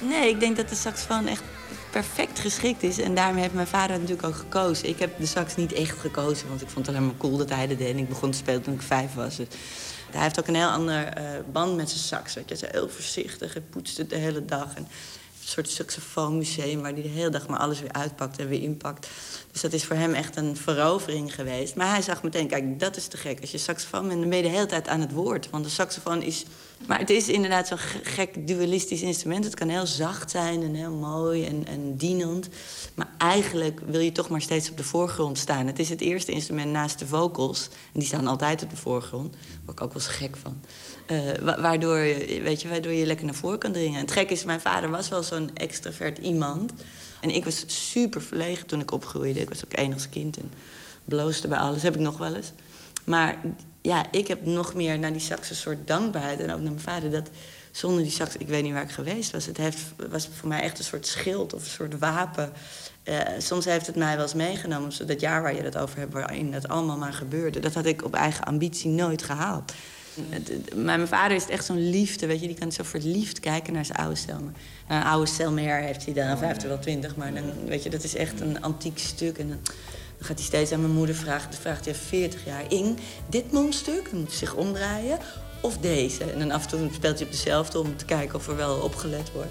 Nee, 0.00 0.28
ik 0.28 0.40
denk 0.40 0.56
dat 0.56 0.68
de 0.68 0.74
saxofoon 0.74 1.26
echt 1.26 1.42
perfect 1.90 2.38
geschikt 2.38 2.82
is. 2.82 2.98
En 2.98 3.14
daarmee 3.14 3.42
heeft 3.42 3.54
mijn 3.54 3.66
vader 3.66 3.98
natuurlijk 3.98 4.26
ook 4.26 4.34
gekozen. 4.34 4.88
Ik 4.88 4.98
heb 4.98 5.18
de 5.18 5.26
sax 5.26 5.56
niet 5.56 5.72
echt 5.72 5.98
gekozen, 5.98 6.48
want 6.48 6.62
ik 6.62 6.68
vond 6.68 6.86
het 6.86 6.94
alleen 6.94 7.06
maar 7.06 7.16
cool 7.18 7.36
dat 7.36 7.50
hij 7.50 7.66
dat 7.66 7.78
deed. 7.78 7.92
En 7.92 7.98
ik 7.98 8.08
begon 8.08 8.30
te 8.30 8.38
spelen 8.38 8.62
toen 8.62 8.74
ik 8.74 8.82
vijf 8.82 9.14
was. 9.14 9.36
Dus 9.36 9.46
hij 10.10 10.22
heeft 10.22 10.38
ook 10.38 10.46
een 10.46 10.54
heel 10.54 10.68
ander 10.68 11.18
uh, 11.18 11.24
band 11.52 11.76
met 11.76 11.88
zijn 11.90 12.00
sax. 12.00 12.34
Hij 12.34 12.44
is 12.46 12.60
heel 12.60 12.88
voorzichtig, 12.88 13.52
hij 13.52 13.62
poetst 13.62 13.96
het 13.96 14.10
de 14.10 14.16
hele 14.16 14.44
dag. 14.44 14.74
En 14.74 14.82
een 14.82 15.54
soort 15.54 15.70
saxofoonmuseum 15.70 16.80
waar 16.80 16.92
hij 16.92 17.02
de 17.02 17.08
hele 17.08 17.30
dag 17.30 17.48
maar 17.48 17.58
alles 17.58 17.80
weer 17.80 17.92
uitpakt 17.92 18.38
en 18.38 18.48
weer 18.48 18.62
inpakt. 18.62 19.08
Dus 19.52 19.60
dat 19.60 19.72
is 19.72 19.84
voor 19.84 19.96
hem 19.96 20.14
echt 20.14 20.36
een 20.36 20.56
verovering 20.56 21.34
geweest. 21.34 21.74
Maar 21.74 21.88
hij 21.88 22.02
zag 22.02 22.22
meteen, 22.22 22.48
kijk, 22.48 22.80
dat 22.80 22.96
is 22.96 23.06
te 23.06 23.16
gek. 23.16 23.40
Als 23.40 23.50
je 23.50 23.58
saxofoon 23.58 24.08
bent, 24.08 24.20
dan 24.20 24.28
ben 24.28 24.38
je 24.38 24.44
de 24.44 24.50
hele 24.50 24.66
tijd 24.66 24.88
aan 24.88 25.00
het 25.00 25.12
woord. 25.12 25.50
Want 25.50 25.64
de 25.64 25.70
saxofoon 25.70 26.22
is... 26.22 26.44
Maar 26.86 26.98
het 26.98 27.10
is 27.10 27.28
inderdaad 27.28 27.66
zo'n 27.66 27.78
gek 28.02 28.46
dualistisch 28.46 29.02
instrument. 29.02 29.44
Het 29.44 29.54
kan 29.54 29.68
heel 29.68 29.86
zacht 29.86 30.30
zijn 30.30 30.62
en 30.62 30.74
heel 30.74 30.92
mooi 30.92 31.44
en, 31.44 31.66
en 31.66 31.96
dienend. 31.96 32.48
Maar 32.94 33.08
eigenlijk 33.18 33.80
wil 33.86 34.00
je 34.00 34.12
toch 34.12 34.28
maar 34.28 34.40
steeds 34.40 34.70
op 34.70 34.76
de 34.76 34.84
voorgrond 34.84 35.38
staan. 35.38 35.66
Het 35.66 35.78
is 35.78 35.88
het 35.88 36.00
eerste 36.00 36.32
instrument 36.32 36.70
naast 36.70 36.98
de 36.98 37.06
vocals. 37.06 37.68
En 37.68 38.00
die 38.00 38.08
staan 38.08 38.26
altijd 38.26 38.62
op 38.62 38.70
de 38.70 38.76
voorgrond. 38.76 39.32
Daar 39.32 39.40
word 39.64 39.78
ik 39.78 39.84
ook 39.84 39.92
wel 39.92 40.02
eens 40.02 40.10
gek 40.10 40.36
van. 40.36 40.60
Uh, 41.10 41.56
waardoor, 41.60 41.98
je, 41.98 42.40
weet 42.42 42.62
je, 42.62 42.68
waardoor 42.68 42.92
je 42.92 43.06
lekker 43.06 43.26
naar 43.26 43.34
voren 43.34 43.58
kan 43.58 43.72
dringen. 43.72 43.94
En 43.94 44.04
het 44.04 44.12
gek 44.12 44.30
is, 44.30 44.44
mijn 44.44 44.60
vader 44.60 44.90
was 44.90 45.08
wel 45.08 45.22
zo'n 45.22 45.50
extravert 45.54 46.18
iemand. 46.18 46.72
En 47.20 47.30
ik 47.30 47.44
was 47.44 47.64
super 47.66 48.22
verlegen 48.22 48.66
toen 48.66 48.80
ik 48.80 48.90
opgroeide. 48.90 49.40
Ik 49.40 49.48
was 49.48 49.64
ook 49.64 49.76
enigst 49.76 50.08
kind 50.08 50.36
en 50.36 50.52
bloosde 51.04 51.48
bij 51.48 51.58
alles. 51.58 51.82
Heb 51.82 51.94
ik 51.94 52.00
nog 52.00 52.18
wel 52.18 52.34
eens. 52.34 52.52
Maar 53.04 53.38
ja, 53.82 54.06
ik 54.10 54.28
heb 54.28 54.44
nog 54.46 54.74
meer 54.74 54.98
naar 54.98 55.12
die 55.12 55.20
sax 55.20 55.50
een 55.50 55.56
soort 55.56 55.86
dankbaarheid. 55.86 56.40
En 56.40 56.50
ook 56.50 56.60
naar 56.60 56.72
mijn 56.72 56.80
vader. 56.80 57.10
Dat 57.10 57.30
zonder 57.70 58.02
die 58.02 58.12
sax, 58.12 58.36
ik 58.36 58.48
weet 58.48 58.62
niet 58.62 58.72
waar 58.72 58.82
ik 58.82 58.90
geweest 58.90 59.30
was. 59.30 59.46
Het 59.46 59.56
heeft, 59.56 59.82
was 60.10 60.28
voor 60.34 60.48
mij 60.48 60.60
echt 60.60 60.78
een 60.78 60.84
soort 60.84 61.06
schild 61.06 61.54
of 61.54 61.60
een 61.60 61.70
soort 61.70 61.98
wapen. 61.98 62.52
Eh, 63.02 63.18
soms 63.38 63.64
heeft 63.64 63.86
het 63.86 63.96
mij 63.96 64.14
wel 64.14 64.24
eens 64.24 64.34
meegenomen. 64.34 64.92
Zo 64.92 65.04
dat 65.04 65.20
jaar 65.20 65.42
waar 65.42 65.54
je 65.54 65.62
het 65.62 65.76
over 65.76 65.98
hebt, 65.98 66.12
waarin 66.12 66.52
dat 66.52 66.68
allemaal 66.68 66.96
maar 66.96 67.12
gebeurde. 67.12 67.60
Dat 67.60 67.74
had 67.74 67.86
ik 67.86 68.04
op 68.04 68.14
eigen 68.14 68.44
ambitie 68.44 68.90
nooit 68.90 69.22
gehaald. 69.22 69.72
Maar 70.74 70.96
mijn 70.96 71.08
vader 71.08 71.36
is 71.36 71.46
echt 71.46 71.64
zo'n 71.64 71.90
liefde, 71.90 72.26
weet 72.26 72.40
je. 72.40 72.46
Die 72.46 72.58
kan 72.58 72.72
zo 72.72 72.82
verliefd 72.82 73.40
kijken 73.40 73.72
naar 73.72 73.84
zijn 73.84 73.98
oude 73.98 74.16
Selmer. 74.16 74.52
Nou, 74.88 75.00
een 75.00 75.06
oude 75.06 75.30
Selmer 75.30 75.76
heeft 75.76 76.04
hij 76.04 76.14
dan, 76.14 76.32
of 76.32 76.38
hij 76.38 76.48
heeft 76.48 76.62
er 76.62 76.68
wel 76.68 76.78
twintig. 76.78 77.16
Maar 77.16 77.34
dan, 77.34 77.44
weet 77.66 77.82
je, 77.82 77.90
dat 77.90 78.04
is 78.04 78.14
echt 78.14 78.40
een 78.40 78.62
antiek 78.62 78.98
stuk. 78.98 79.38
En 79.38 79.48
dan, 79.48 79.58
dan 80.18 80.26
gaat 80.26 80.36
hij 80.36 80.46
steeds 80.46 80.72
aan 80.72 80.80
mijn 80.80 80.92
moeder 80.92 81.14
vragen. 81.14 81.52
Vraagt 81.52 81.84
hij 81.84 81.94
40 81.94 82.44
jaar. 82.44 82.64
Ing, 82.68 82.98
dit 83.28 83.52
mondstuk, 83.52 84.10
dan 84.10 84.20
moet 84.20 84.28
hij 84.28 84.36
zich 84.36 84.54
omdraaien. 84.54 85.18
Of 85.60 85.78
deze. 85.78 86.24
En 86.24 86.38
dan 86.38 86.50
af 86.50 86.62
en 86.62 86.68
toe 86.68 86.88
speelt 86.92 87.18
hij 87.18 87.26
op 87.26 87.32
dezelfde 87.32 87.78
om 87.78 87.96
te 87.96 88.04
kijken 88.04 88.34
of 88.34 88.48
er 88.48 88.56
wel 88.56 88.76
opgelet 88.76 89.32
wordt. 89.32 89.50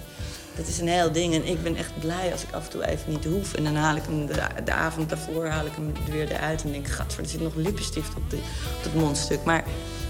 Dat 0.55 0.67
is 0.67 0.79
een 0.79 0.87
heel 0.87 1.11
ding. 1.11 1.33
En 1.33 1.47
ik 1.47 1.63
ben 1.63 1.75
echt 1.75 1.99
blij 1.99 2.31
als 2.31 2.43
ik 2.43 2.51
af 2.51 2.65
en 2.65 2.69
toe 2.71 2.87
even 2.87 3.11
niet 3.11 3.25
hoef. 3.25 3.53
En 3.53 3.63
dan 3.63 3.75
haal 3.75 3.95
ik 3.95 4.03
hem 4.03 4.25
de, 4.65 4.71
avond 4.71 5.09
daarvoor 5.09 5.47
haal 5.47 5.65
ik 5.65 5.71
hem 5.75 5.93
er 6.05 6.11
weer 6.11 6.31
eruit. 6.31 6.63
En 6.63 6.71
denk 6.71 6.87
gadver, 6.87 7.23
er 7.23 7.29
zit 7.29 7.41
nog 7.41 7.55
lippenstift 7.55 8.15
op, 8.15 8.29
de, 8.29 8.37
op 8.85 8.93
mondstuk. 8.93 9.43
Maar 9.43 9.63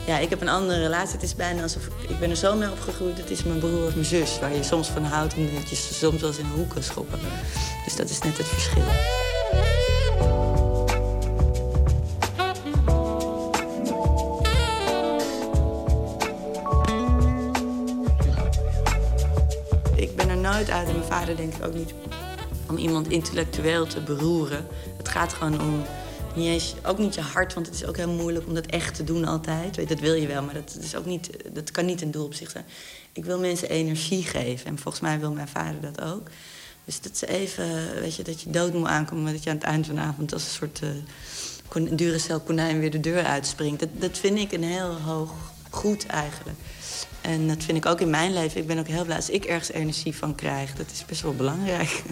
ja, 0.08 0.18
ik 0.18 0.30
heb 0.30 0.42
een 0.42 0.50
andere 0.50 0.80
relatie. 0.82 1.14
Het 1.14 1.24
is 1.24 1.36
bijna 1.36 1.62
alsof 1.62 1.88
ik, 2.08 2.20
ben 2.20 2.30
er 2.30 2.36
zo 2.36 2.56
mee 2.56 2.72
opgegroeid. 2.72 3.18
Het 3.18 3.30
is 3.30 3.44
mijn 3.44 3.60
broer 3.60 3.86
of 3.86 3.94
mijn 3.94 4.06
zus. 4.06 4.40
Waar 4.40 4.54
je 4.54 4.64
soms 4.64 4.88
van 4.88 5.04
houdt 5.04 5.34
en 5.34 5.50
dat 5.54 5.70
je 5.70 5.76
soms 5.76 6.22
wel 6.22 6.30
eens 6.30 6.40
in 6.40 6.46
een 6.46 6.52
hoek 6.52 6.70
kan 6.70 6.84
schoppen. 6.84 7.20
Dus 7.86 7.96
dat 7.96 8.10
is 8.10 8.20
net 8.20 8.38
het 8.38 8.48
verschil. 8.48 8.84
Mijn 20.66 21.04
vader 21.08 21.36
denk 21.36 21.54
ik 21.54 21.66
ook 21.66 21.74
niet 21.74 21.94
om 22.70 22.78
iemand 22.78 23.10
intellectueel 23.10 23.88
te 23.88 24.02
beroeren. 24.02 24.68
Het 24.98 25.08
gaat 25.08 25.34
gewoon 25.34 25.62
om 25.62 25.84
niet 26.36 26.48
eens, 26.48 26.76
ook 26.86 26.98
niet 26.98 27.16
je 27.16 27.22
hart, 27.22 27.54
want 27.54 27.66
het 27.66 27.76
is 27.76 27.86
ook 27.86 27.98
heel 27.98 28.12
moeilijk 28.12 28.48
om 28.48 28.54
dat 28.54 28.66
echt 28.66 28.96
te 28.96 29.04
doen 29.04 29.26
altijd. 29.26 29.76
Weet, 29.76 29.90
dat 29.90 30.00
wil 30.00 30.14
je 30.14 30.28
wel, 30.28 30.44
maar 30.44 30.54
dat, 30.54 30.78
is 30.82 30.96
ook 30.96 31.06
niet, 31.06 31.30
dat 31.54 31.72
kan 31.72 31.86
niet 31.86 32.02
een 32.02 32.12
doel 32.12 32.26
op 32.26 32.34
zich 32.34 32.52
zijn. 32.52 32.66
Ik 33.14 33.26
wil 33.26 33.40
mensen 33.40 33.70
energie 33.70 34.24
geven 34.24 34.66
en 34.66 34.78
volgens 34.78 35.04
mij 35.04 35.20
wil 35.20 35.32
mijn 35.32 35.48
vader 35.48 35.82
dat 35.82 36.02
ook. 36.02 36.30
Dus 36.86 37.02
dat 37.02 37.18
ze 37.18 37.28
even, 37.28 37.66
weet 38.00 38.16
je, 38.16 38.24
dat 38.24 38.42
je 38.42 38.50
dood 38.50 38.74
moet 38.74 38.88
aankomen, 38.88 39.24
maar 39.24 39.34
dat 39.34 39.44
je 39.44 39.50
aan 39.50 39.56
het 39.56 39.66
eind 39.66 39.86
van 39.86 39.96
de 39.96 40.02
avond 40.02 40.34
als 40.34 40.44
een 40.44 40.50
soort 40.50 40.82
uh, 40.84 40.90
kon, 41.68 41.96
Duracell 41.96 42.40
konijn 42.40 42.80
weer 42.80 42.92
de 42.92 43.00
deur 43.00 43.24
uitspringt. 43.24 43.80
Dat, 43.80 43.90
dat 43.94 44.18
vind 44.18 44.38
ik 44.38 44.52
een 44.52 44.64
heel 44.64 45.02
hoog 45.02 45.32
goed 45.70 46.06
eigenlijk. 46.06 46.58
En 47.22 47.48
dat 47.48 47.64
vind 47.64 47.78
ik 47.78 47.86
ook 47.86 48.02
in 48.02 48.10
mijn 48.10 48.34
leven. 48.34 48.62
Ik 48.62 48.68
ben 48.68 48.80
ook 48.80 48.88
heel 48.88 49.04
blij 49.06 49.16
als 49.16 49.30
ik 49.30 49.46
ergens 49.46 49.72
energie 49.72 50.16
van 50.16 50.36
krijg. 50.36 50.76
Dat 50.76 50.92
is 50.92 51.06
best 51.06 51.22
wel 51.22 51.36
belangrijk. 51.36 52.04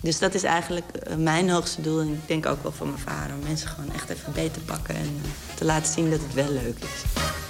Dus 0.00 0.18
dat 0.18 0.34
is 0.34 0.42
eigenlijk 0.42 0.86
uh, 1.08 1.16
mijn 1.16 1.50
hoogste 1.50 1.80
doel. 1.80 2.00
En 2.00 2.08
ik 2.08 2.26
denk 2.26 2.46
ook 2.46 2.62
wel 2.62 2.72
van 2.72 2.86
mijn 2.86 2.98
vader. 2.98 3.36
Om 3.36 3.42
mensen 3.46 3.68
gewoon 3.68 3.92
echt 3.92 4.08
even 4.08 4.32
beter 4.32 4.52
te 4.52 4.60
pakken. 4.60 4.94
En 4.94 5.20
te 5.54 5.64
laten 5.64 5.92
zien 5.92 6.10
dat 6.10 6.20
het 6.20 6.34
wel 6.34 6.52
leuk 6.52 6.78
is. 6.78 7.47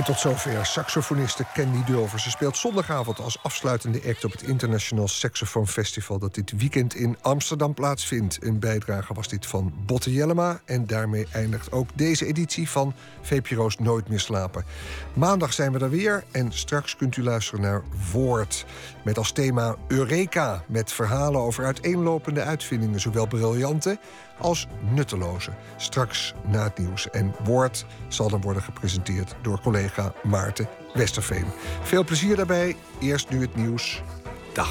En 0.00 0.06
tot 0.06 0.18
zover 0.18 0.66
saxofoniste 0.66 1.44
Candy 1.54 1.84
Dulver. 1.84 2.20
Ze 2.20 2.30
speelt 2.30 2.56
zondagavond 2.56 3.20
als 3.20 3.42
afsluitende 3.42 4.00
act 4.08 4.24
op 4.24 4.32
het 4.32 4.42
International 4.42 5.08
Saxophone 5.08 5.66
Festival... 5.66 6.18
dat 6.18 6.34
dit 6.34 6.52
weekend 6.56 6.94
in 6.94 7.16
Amsterdam 7.20 7.74
plaatsvindt. 7.74 8.38
Een 8.42 8.58
bijdrage 8.58 9.14
was 9.14 9.28
dit 9.28 9.46
van 9.46 9.72
Botte 9.86 10.12
Jellema. 10.12 10.60
En 10.64 10.86
daarmee 10.86 11.26
eindigt 11.32 11.72
ook 11.72 11.88
deze 11.94 12.26
editie 12.26 12.68
van 12.68 12.94
VPRO's 13.22 13.78
Nooit 13.78 14.08
meer 14.08 14.20
slapen. 14.20 14.64
Maandag 15.14 15.52
zijn 15.52 15.72
we 15.72 15.78
er 15.78 15.90
weer 15.90 16.24
en 16.30 16.52
straks 16.52 16.96
kunt 16.96 17.16
u 17.16 17.22
luisteren 17.22 17.60
naar 17.60 17.82
Woord. 18.12 18.64
Met 19.04 19.18
als 19.18 19.32
thema 19.32 19.76
Eureka, 19.88 20.64
met 20.68 20.92
verhalen 20.92 21.40
over 21.40 21.64
uiteenlopende 21.64 22.42
uitvindingen... 22.42 23.00
zowel 23.00 23.26
briljante 23.26 23.98
als 24.40 24.66
nutteloze. 24.94 25.50
Straks 25.76 26.34
na 26.46 26.62
het 26.62 26.78
nieuws. 26.78 27.10
En 27.10 27.34
Woord 27.44 27.84
zal 28.08 28.28
dan 28.28 28.40
worden 28.40 28.62
gepresenteerd 28.62 29.34
door 29.42 29.60
collega 29.60 30.12
Maarten 30.22 30.68
Westerveen. 30.92 31.46
Veel 31.82 32.04
plezier 32.04 32.36
daarbij. 32.36 32.76
Eerst 33.00 33.30
nu 33.30 33.40
het 33.40 33.56
nieuws. 33.56 34.02
Dag. 34.52 34.70